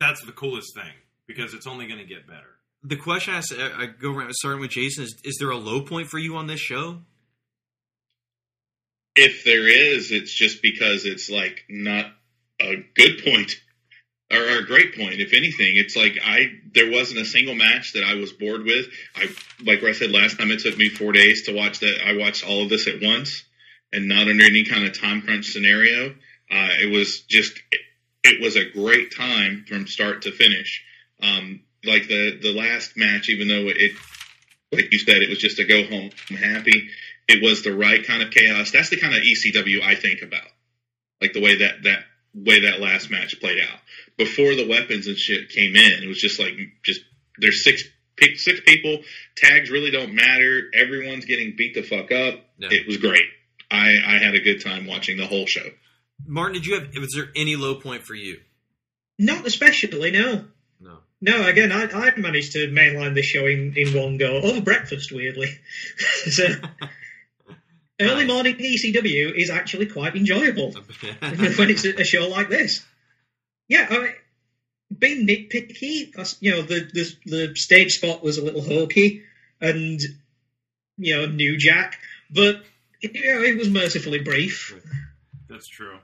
that's 0.00 0.24
the 0.24 0.32
coolest 0.32 0.74
thing 0.74 0.92
because 1.26 1.54
it's 1.54 1.66
only 1.66 1.86
going 1.86 1.98
to 2.00 2.06
get 2.06 2.26
better. 2.26 2.58
The 2.82 2.96
question 2.96 3.34
I, 3.34 3.38
ask- 3.38 3.52
I 3.58 3.82
I 3.82 3.86
go 3.86 4.12
around 4.12 4.32
starting 4.34 4.60
with 4.60 4.70
Jason 4.70 5.04
is: 5.04 5.16
Is 5.24 5.36
there 5.40 5.50
a 5.50 5.56
low 5.56 5.80
point 5.82 6.08
for 6.08 6.18
you 6.18 6.36
on 6.36 6.46
this 6.46 6.60
show? 6.60 7.00
If 9.14 9.44
there 9.44 9.66
is, 9.66 10.12
it's 10.12 10.32
just 10.34 10.60
because 10.62 11.04
it's 11.06 11.30
like 11.30 11.64
not 11.68 12.06
a 12.60 12.84
good 12.94 13.24
point 13.24 13.52
or 14.30 14.58
a 14.58 14.66
great 14.66 14.96
point. 14.96 15.20
If 15.20 15.32
anything, 15.32 15.76
it's 15.76 15.96
like 15.96 16.18
I 16.24 16.50
there 16.74 16.90
wasn't 16.90 17.20
a 17.20 17.24
single 17.24 17.54
match 17.54 17.92
that 17.92 18.04
I 18.04 18.14
was 18.14 18.32
bored 18.32 18.64
with. 18.64 18.86
I 19.14 19.28
like 19.64 19.82
I 19.82 19.92
said 19.92 20.10
last 20.10 20.38
time, 20.38 20.50
it 20.50 20.60
took 20.60 20.76
me 20.76 20.88
four 20.88 21.12
days 21.12 21.42
to 21.44 21.54
watch 21.54 21.80
that. 21.80 22.04
I 22.04 22.16
watched 22.16 22.46
all 22.46 22.62
of 22.62 22.68
this 22.68 22.88
at 22.88 23.02
once 23.02 23.44
and 23.92 24.08
not 24.08 24.28
under 24.28 24.44
any 24.44 24.64
kind 24.64 24.84
of 24.84 24.98
time 24.98 25.22
crunch 25.22 25.52
scenario. 25.52 26.10
Uh, 26.50 26.70
it 26.82 26.90
was 26.92 27.20
just 27.22 27.56
it, 27.70 27.80
it 28.24 28.42
was 28.42 28.56
a 28.56 28.68
great 28.68 29.14
time 29.14 29.64
from 29.68 29.86
start 29.86 30.22
to 30.22 30.32
finish. 30.32 30.84
Um, 31.22 31.60
like 31.84 32.08
the 32.08 32.38
the 32.40 32.52
last 32.52 32.96
match, 32.96 33.28
even 33.28 33.48
though 33.48 33.68
it 33.68 33.92
like 34.72 34.92
you 34.92 34.98
said, 34.98 35.22
it 35.22 35.28
was 35.28 35.38
just 35.38 35.58
a 35.58 35.64
go 35.64 35.84
home 35.84 36.10
happy. 36.36 36.88
It 37.28 37.42
was 37.42 37.62
the 37.62 37.74
right 37.74 38.04
kind 38.04 38.22
of 38.22 38.30
chaos. 38.30 38.70
That's 38.70 38.90
the 38.90 39.00
kind 39.00 39.14
of 39.14 39.22
ECW 39.22 39.82
I 39.82 39.94
think 39.94 40.22
about, 40.22 40.46
like 41.20 41.32
the 41.32 41.42
way 41.42 41.58
that 41.58 41.84
that 41.84 42.04
way 42.36 42.60
that 42.60 42.80
last 42.80 43.10
match 43.10 43.40
played 43.40 43.60
out. 43.60 43.78
Before 44.16 44.54
the 44.54 44.66
weapons 44.68 45.06
and 45.06 45.16
shit 45.16 45.48
came 45.48 45.74
in, 45.74 46.02
it 46.02 46.06
was 46.06 46.20
just 46.20 46.38
like 46.38 46.52
just 46.82 47.00
there's 47.38 47.64
six 47.64 47.84
pe- 48.16 48.34
six 48.34 48.60
people. 48.60 49.00
Tags 49.36 49.70
really 49.70 49.90
don't 49.90 50.14
matter. 50.14 50.70
Everyone's 50.74 51.24
getting 51.24 51.54
beat 51.56 51.74
the 51.74 51.82
fuck 51.82 52.12
up. 52.12 52.40
Yeah. 52.58 52.68
It 52.70 52.86
was 52.86 52.98
great. 52.98 53.26
I 53.70 53.98
I 54.06 54.18
had 54.18 54.34
a 54.34 54.40
good 54.40 54.62
time 54.62 54.86
watching 54.86 55.16
the 55.16 55.26
whole 55.26 55.46
show. 55.46 55.66
Martin, 56.26 56.54
did 56.54 56.66
you 56.66 56.80
have? 56.80 56.88
Was 56.96 57.14
there 57.14 57.28
any 57.36 57.56
low 57.56 57.74
point 57.76 58.02
for 58.02 58.14
you? 58.14 58.40
Not 59.18 59.46
especially, 59.46 60.10
no. 60.10 60.44
No. 60.80 60.98
No, 61.20 61.46
again, 61.46 61.72
I, 61.72 61.84
I 61.84 62.16
managed 62.16 62.52
to 62.52 62.68
mainline 62.68 63.14
this 63.14 63.24
show 63.24 63.46
in, 63.46 63.72
in 63.76 63.98
one 63.98 64.18
go 64.18 64.36
over 64.36 64.60
breakfast, 64.60 65.10
weirdly. 65.10 65.58
so, 66.30 66.44
early 68.00 68.26
morning 68.26 68.56
ECW 68.56 69.32
is 69.34 69.50
actually 69.50 69.86
quite 69.86 70.16
enjoyable 70.16 70.72
when 71.20 71.70
it's 71.70 71.84
a, 71.84 72.00
a 72.00 72.04
show 72.04 72.28
like 72.28 72.48
this. 72.48 72.84
Yeah, 73.68 73.86
I 73.90 73.98
mean, 73.98 74.12
being 74.98 75.26
nitpicky, 75.26 76.12
that's- 76.12 76.36
you 76.40 76.52
know, 76.52 76.62
the, 76.62 76.80
the 76.92 77.16
the 77.48 77.54
stage 77.56 77.92
spot 77.98 78.22
was 78.22 78.38
a 78.38 78.44
little 78.44 78.62
hokey 78.62 79.22
and 79.60 80.00
you 80.98 81.16
know, 81.16 81.26
New 81.26 81.56
Jack, 81.58 81.98
but 82.30 82.62
you 83.00 83.10
know, 83.34 83.42
it 83.42 83.58
was 83.58 83.68
mercifully 83.68 84.20
brief. 84.20 84.74
That's 85.48 85.68
true. 85.68 85.98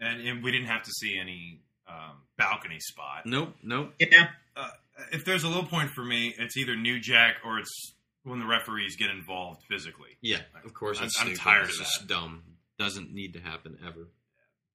And, 0.00 0.20
and 0.26 0.42
we 0.42 0.50
didn't 0.50 0.66
have 0.68 0.82
to 0.84 0.90
see 0.90 1.18
any 1.20 1.60
um, 1.88 2.16
balcony 2.38 2.78
spot. 2.80 3.26
Nope, 3.26 3.54
nope. 3.62 3.92
Yeah, 4.00 4.28
Uh, 4.56 4.68
if 5.12 5.24
there's 5.24 5.44
a 5.44 5.48
low 5.48 5.62
point 5.62 5.90
for 5.90 6.02
me, 6.04 6.34
it's 6.38 6.56
either 6.56 6.74
New 6.76 6.98
Jack 7.00 7.36
or 7.44 7.58
it's 7.58 7.92
when 8.24 8.38
the 8.38 8.46
referees 8.46 8.96
get 8.96 9.10
involved 9.10 9.62
physically. 9.68 10.16
Yeah, 10.20 10.42
of 10.64 10.74
course. 10.74 11.00
I'm- 11.00 11.10
I'm 11.20 11.34
tired 11.34 11.64
It's 11.68 11.78
of 11.78 11.84
just 11.86 11.98
that. 12.00 12.08
dumb. 12.08 12.42
Doesn't 12.78 13.12
need 13.12 13.34
to 13.34 13.40
happen 13.40 13.78
ever. 13.86 14.08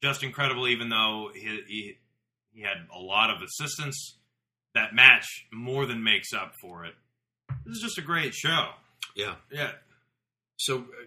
Justin 0.04 0.32
Credible, 0.32 0.68
even 0.68 0.90
though 0.90 1.32
he, 1.34 1.62
he 1.68 1.98
he 2.54 2.62
had 2.62 2.78
a 2.94 3.00
lot 3.00 3.30
of 3.30 3.42
assistance. 3.42 4.18
That 4.76 4.94
match 4.94 5.48
more 5.54 5.86
than 5.86 6.04
makes 6.04 6.34
up 6.34 6.54
for 6.62 6.84
it. 6.86 6.96
This 7.66 7.78
is 7.78 7.82
just 7.82 7.98
a 7.98 8.02
great 8.02 8.34
show. 8.34 8.72
Yeah. 9.16 9.36
Yeah. 9.52 9.72
So, 10.58 10.80
uh, 10.80 11.06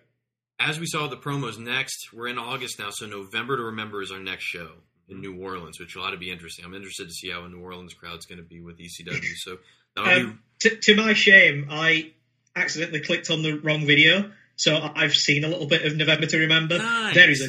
as 0.59 0.81
we 0.81 0.87
saw 0.87 1.07
the 1.07 1.17
promos 1.19 1.59
next, 1.59 2.13
we're 2.13 2.29
in 2.29 2.39
August 2.39 2.79
now. 2.79 2.89
So 2.91 3.07
November 3.07 3.57
to 3.59 3.63
remember 3.65 4.01
is 4.03 4.11
our 4.11 4.19
next 4.21 4.45
show 4.45 4.73
in 5.09 5.21
New 5.21 5.37
Orleans, 5.41 5.79
which 5.79 5.97
ought 5.97 6.11
to 6.13 6.17
be 6.17 6.31
interesting. 6.31 6.65
I'm 6.65 6.75
interested 6.75 7.09
to 7.09 7.15
see 7.15 7.31
how 7.31 7.45
a 7.45 7.49
New 7.49 7.61
Orleans 7.61 7.93
crowd's 7.95 8.25
going 8.27 8.39
to 8.39 8.45
be 8.45 8.61
with 8.61 8.79
ECW. 8.79 9.35
So 9.37 9.59
that'll 9.95 10.15
be 10.15 10.21
Um, 10.31 10.43
to, 10.61 10.77
to 10.77 10.97
my 10.97 11.13
shame, 11.13 11.69
I 11.71 12.13
accidentally 12.59 13.01
clicked 13.01 13.31
on 13.31 13.43
the 13.43 13.59
wrong 13.59 13.87
video, 13.87 14.31
so 14.57 14.77
I've 14.95 15.15
seen 15.15 15.45
a 15.45 15.49
little 15.49 15.67
bit 15.67 15.85
of 15.85 15.97
November 15.97 16.27
to 16.27 16.39
Remember. 16.39 16.79
Nice. 16.79 17.15
There 17.15 17.31
is 17.31 17.41
a 17.43 17.49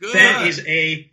good. 0.00 0.14
there 0.14 0.46
is 0.46 0.64
a 0.66 1.10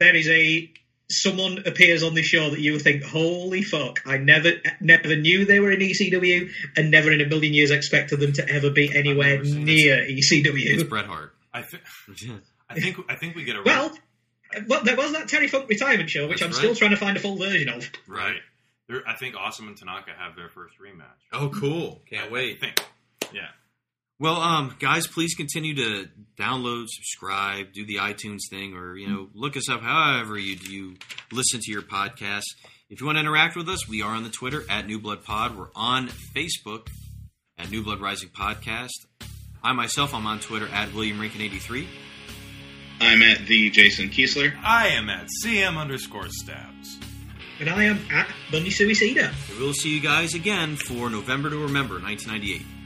there 0.00 0.16
is 0.16 0.28
a 0.28 0.70
someone 1.08 1.58
appears 1.66 2.02
on 2.02 2.14
the 2.14 2.22
show 2.22 2.50
that 2.50 2.60
you 2.60 2.72
would 2.72 2.82
think, 2.82 3.04
holy 3.04 3.62
fuck! 3.62 4.00
I 4.06 4.16
never 4.18 4.52
never 4.80 5.14
knew 5.16 5.44
they 5.44 5.60
were 5.60 5.70
in 5.70 5.80
ECW, 5.80 6.50
and 6.76 6.90
never 6.90 7.12
in 7.12 7.20
a 7.20 7.26
million 7.26 7.52
years 7.52 7.70
expected 7.70 8.20
them 8.20 8.32
to 8.34 8.48
ever 8.48 8.70
be 8.70 8.94
anywhere 8.94 9.42
near 9.42 10.04
it's 10.08 10.32
ECW. 10.32 10.74
It's 10.74 10.82
Bret 10.84 11.06
Hart. 11.06 11.34
I 11.52 11.62
think 11.62 11.82
I 12.70 12.80
think 12.80 12.96
I 13.08 13.14
think 13.16 13.36
we 13.36 13.44
get 13.44 13.56
a 13.56 13.62
Well, 13.62 13.92
well, 14.66 14.82
there 14.84 14.96
was 14.96 15.12
that 15.12 15.28
Terry 15.28 15.48
Funk 15.48 15.68
retirement 15.68 16.10
show, 16.10 16.28
which 16.28 16.40
That's 16.40 16.42
I'm 16.42 16.50
right. 16.64 16.74
still 16.74 16.74
trying 16.74 16.90
to 16.92 16.96
find 16.96 17.16
a 17.16 17.20
full 17.20 17.36
version 17.36 17.68
of. 17.68 17.90
right. 18.06 18.40
There, 18.88 19.02
I 19.06 19.14
think 19.16 19.36
Awesome 19.36 19.68
and 19.68 19.76
Tanaka 19.76 20.10
have 20.18 20.36
their 20.36 20.48
first 20.48 20.74
rematch. 20.80 21.06
Oh, 21.32 21.48
cool! 21.48 22.02
Can't 22.10 22.28
I 22.30 22.32
wait. 22.32 22.60
think. 22.60 22.74
Yeah. 23.32 23.48
Well, 24.18 24.36
um, 24.40 24.76
guys, 24.78 25.06
please 25.08 25.34
continue 25.34 25.74
to 25.76 26.08
download, 26.38 26.86
subscribe, 26.88 27.72
do 27.72 27.84
the 27.84 27.96
iTunes 27.96 28.40
thing, 28.50 28.74
or 28.74 28.96
you 28.96 29.08
know, 29.08 29.28
look 29.34 29.56
us 29.56 29.68
up 29.68 29.80
however 29.80 30.38
you 30.38 30.54
do, 30.56 30.72
you 30.72 30.94
listen 31.32 31.60
to 31.60 31.72
your 31.72 31.82
podcast. 31.82 32.42
If 32.88 33.00
you 33.00 33.06
want 33.06 33.16
to 33.16 33.20
interact 33.20 33.56
with 33.56 33.68
us, 33.68 33.88
we 33.88 34.02
are 34.02 34.14
on 34.14 34.22
the 34.22 34.28
Twitter 34.30 34.64
at 34.68 34.86
New 34.86 35.00
Blood 35.00 35.24
Pod. 35.24 35.56
We're 35.56 35.70
on 35.74 36.08
Facebook 36.08 36.88
at 37.58 37.70
New 37.70 37.82
Blood 37.82 38.00
Rising 38.00 38.28
Podcast. 38.28 38.90
I 39.64 39.72
myself, 39.72 40.12
I'm 40.14 40.26
on 40.26 40.40
Twitter 40.40 40.68
at 40.68 40.92
William 40.92 41.20
Rankin 41.20 41.40
eighty 41.40 41.58
three. 41.58 41.88
I'm 43.00 43.22
at 43.22 43.46
the 43.46 43.70
Jason 43.70 44.08
Kiesler. 44.10 44.52
I 44.62 44.88
am 44.88 45.08
at 45.08 45.26
CM 45.44 45.76
underscore 45.76 46.28
stabs. 46.28 46.98
And 47.60 47.68
I 47.68 47.84
am 47.84 48.00
at 48.10 48.28
Bundy 48.50 48.70
Suicida. 48.70 49.32
We'll 49.58 49.72
see 49.74 49.94
you 49.94 50.00
guys 50.00 50.34
again 50.34 50.76
for 50.76 51.08
November 51.08 51.50
to 51.50 51.56
Remember, 51.56 52.00
1998. 52.00 52.81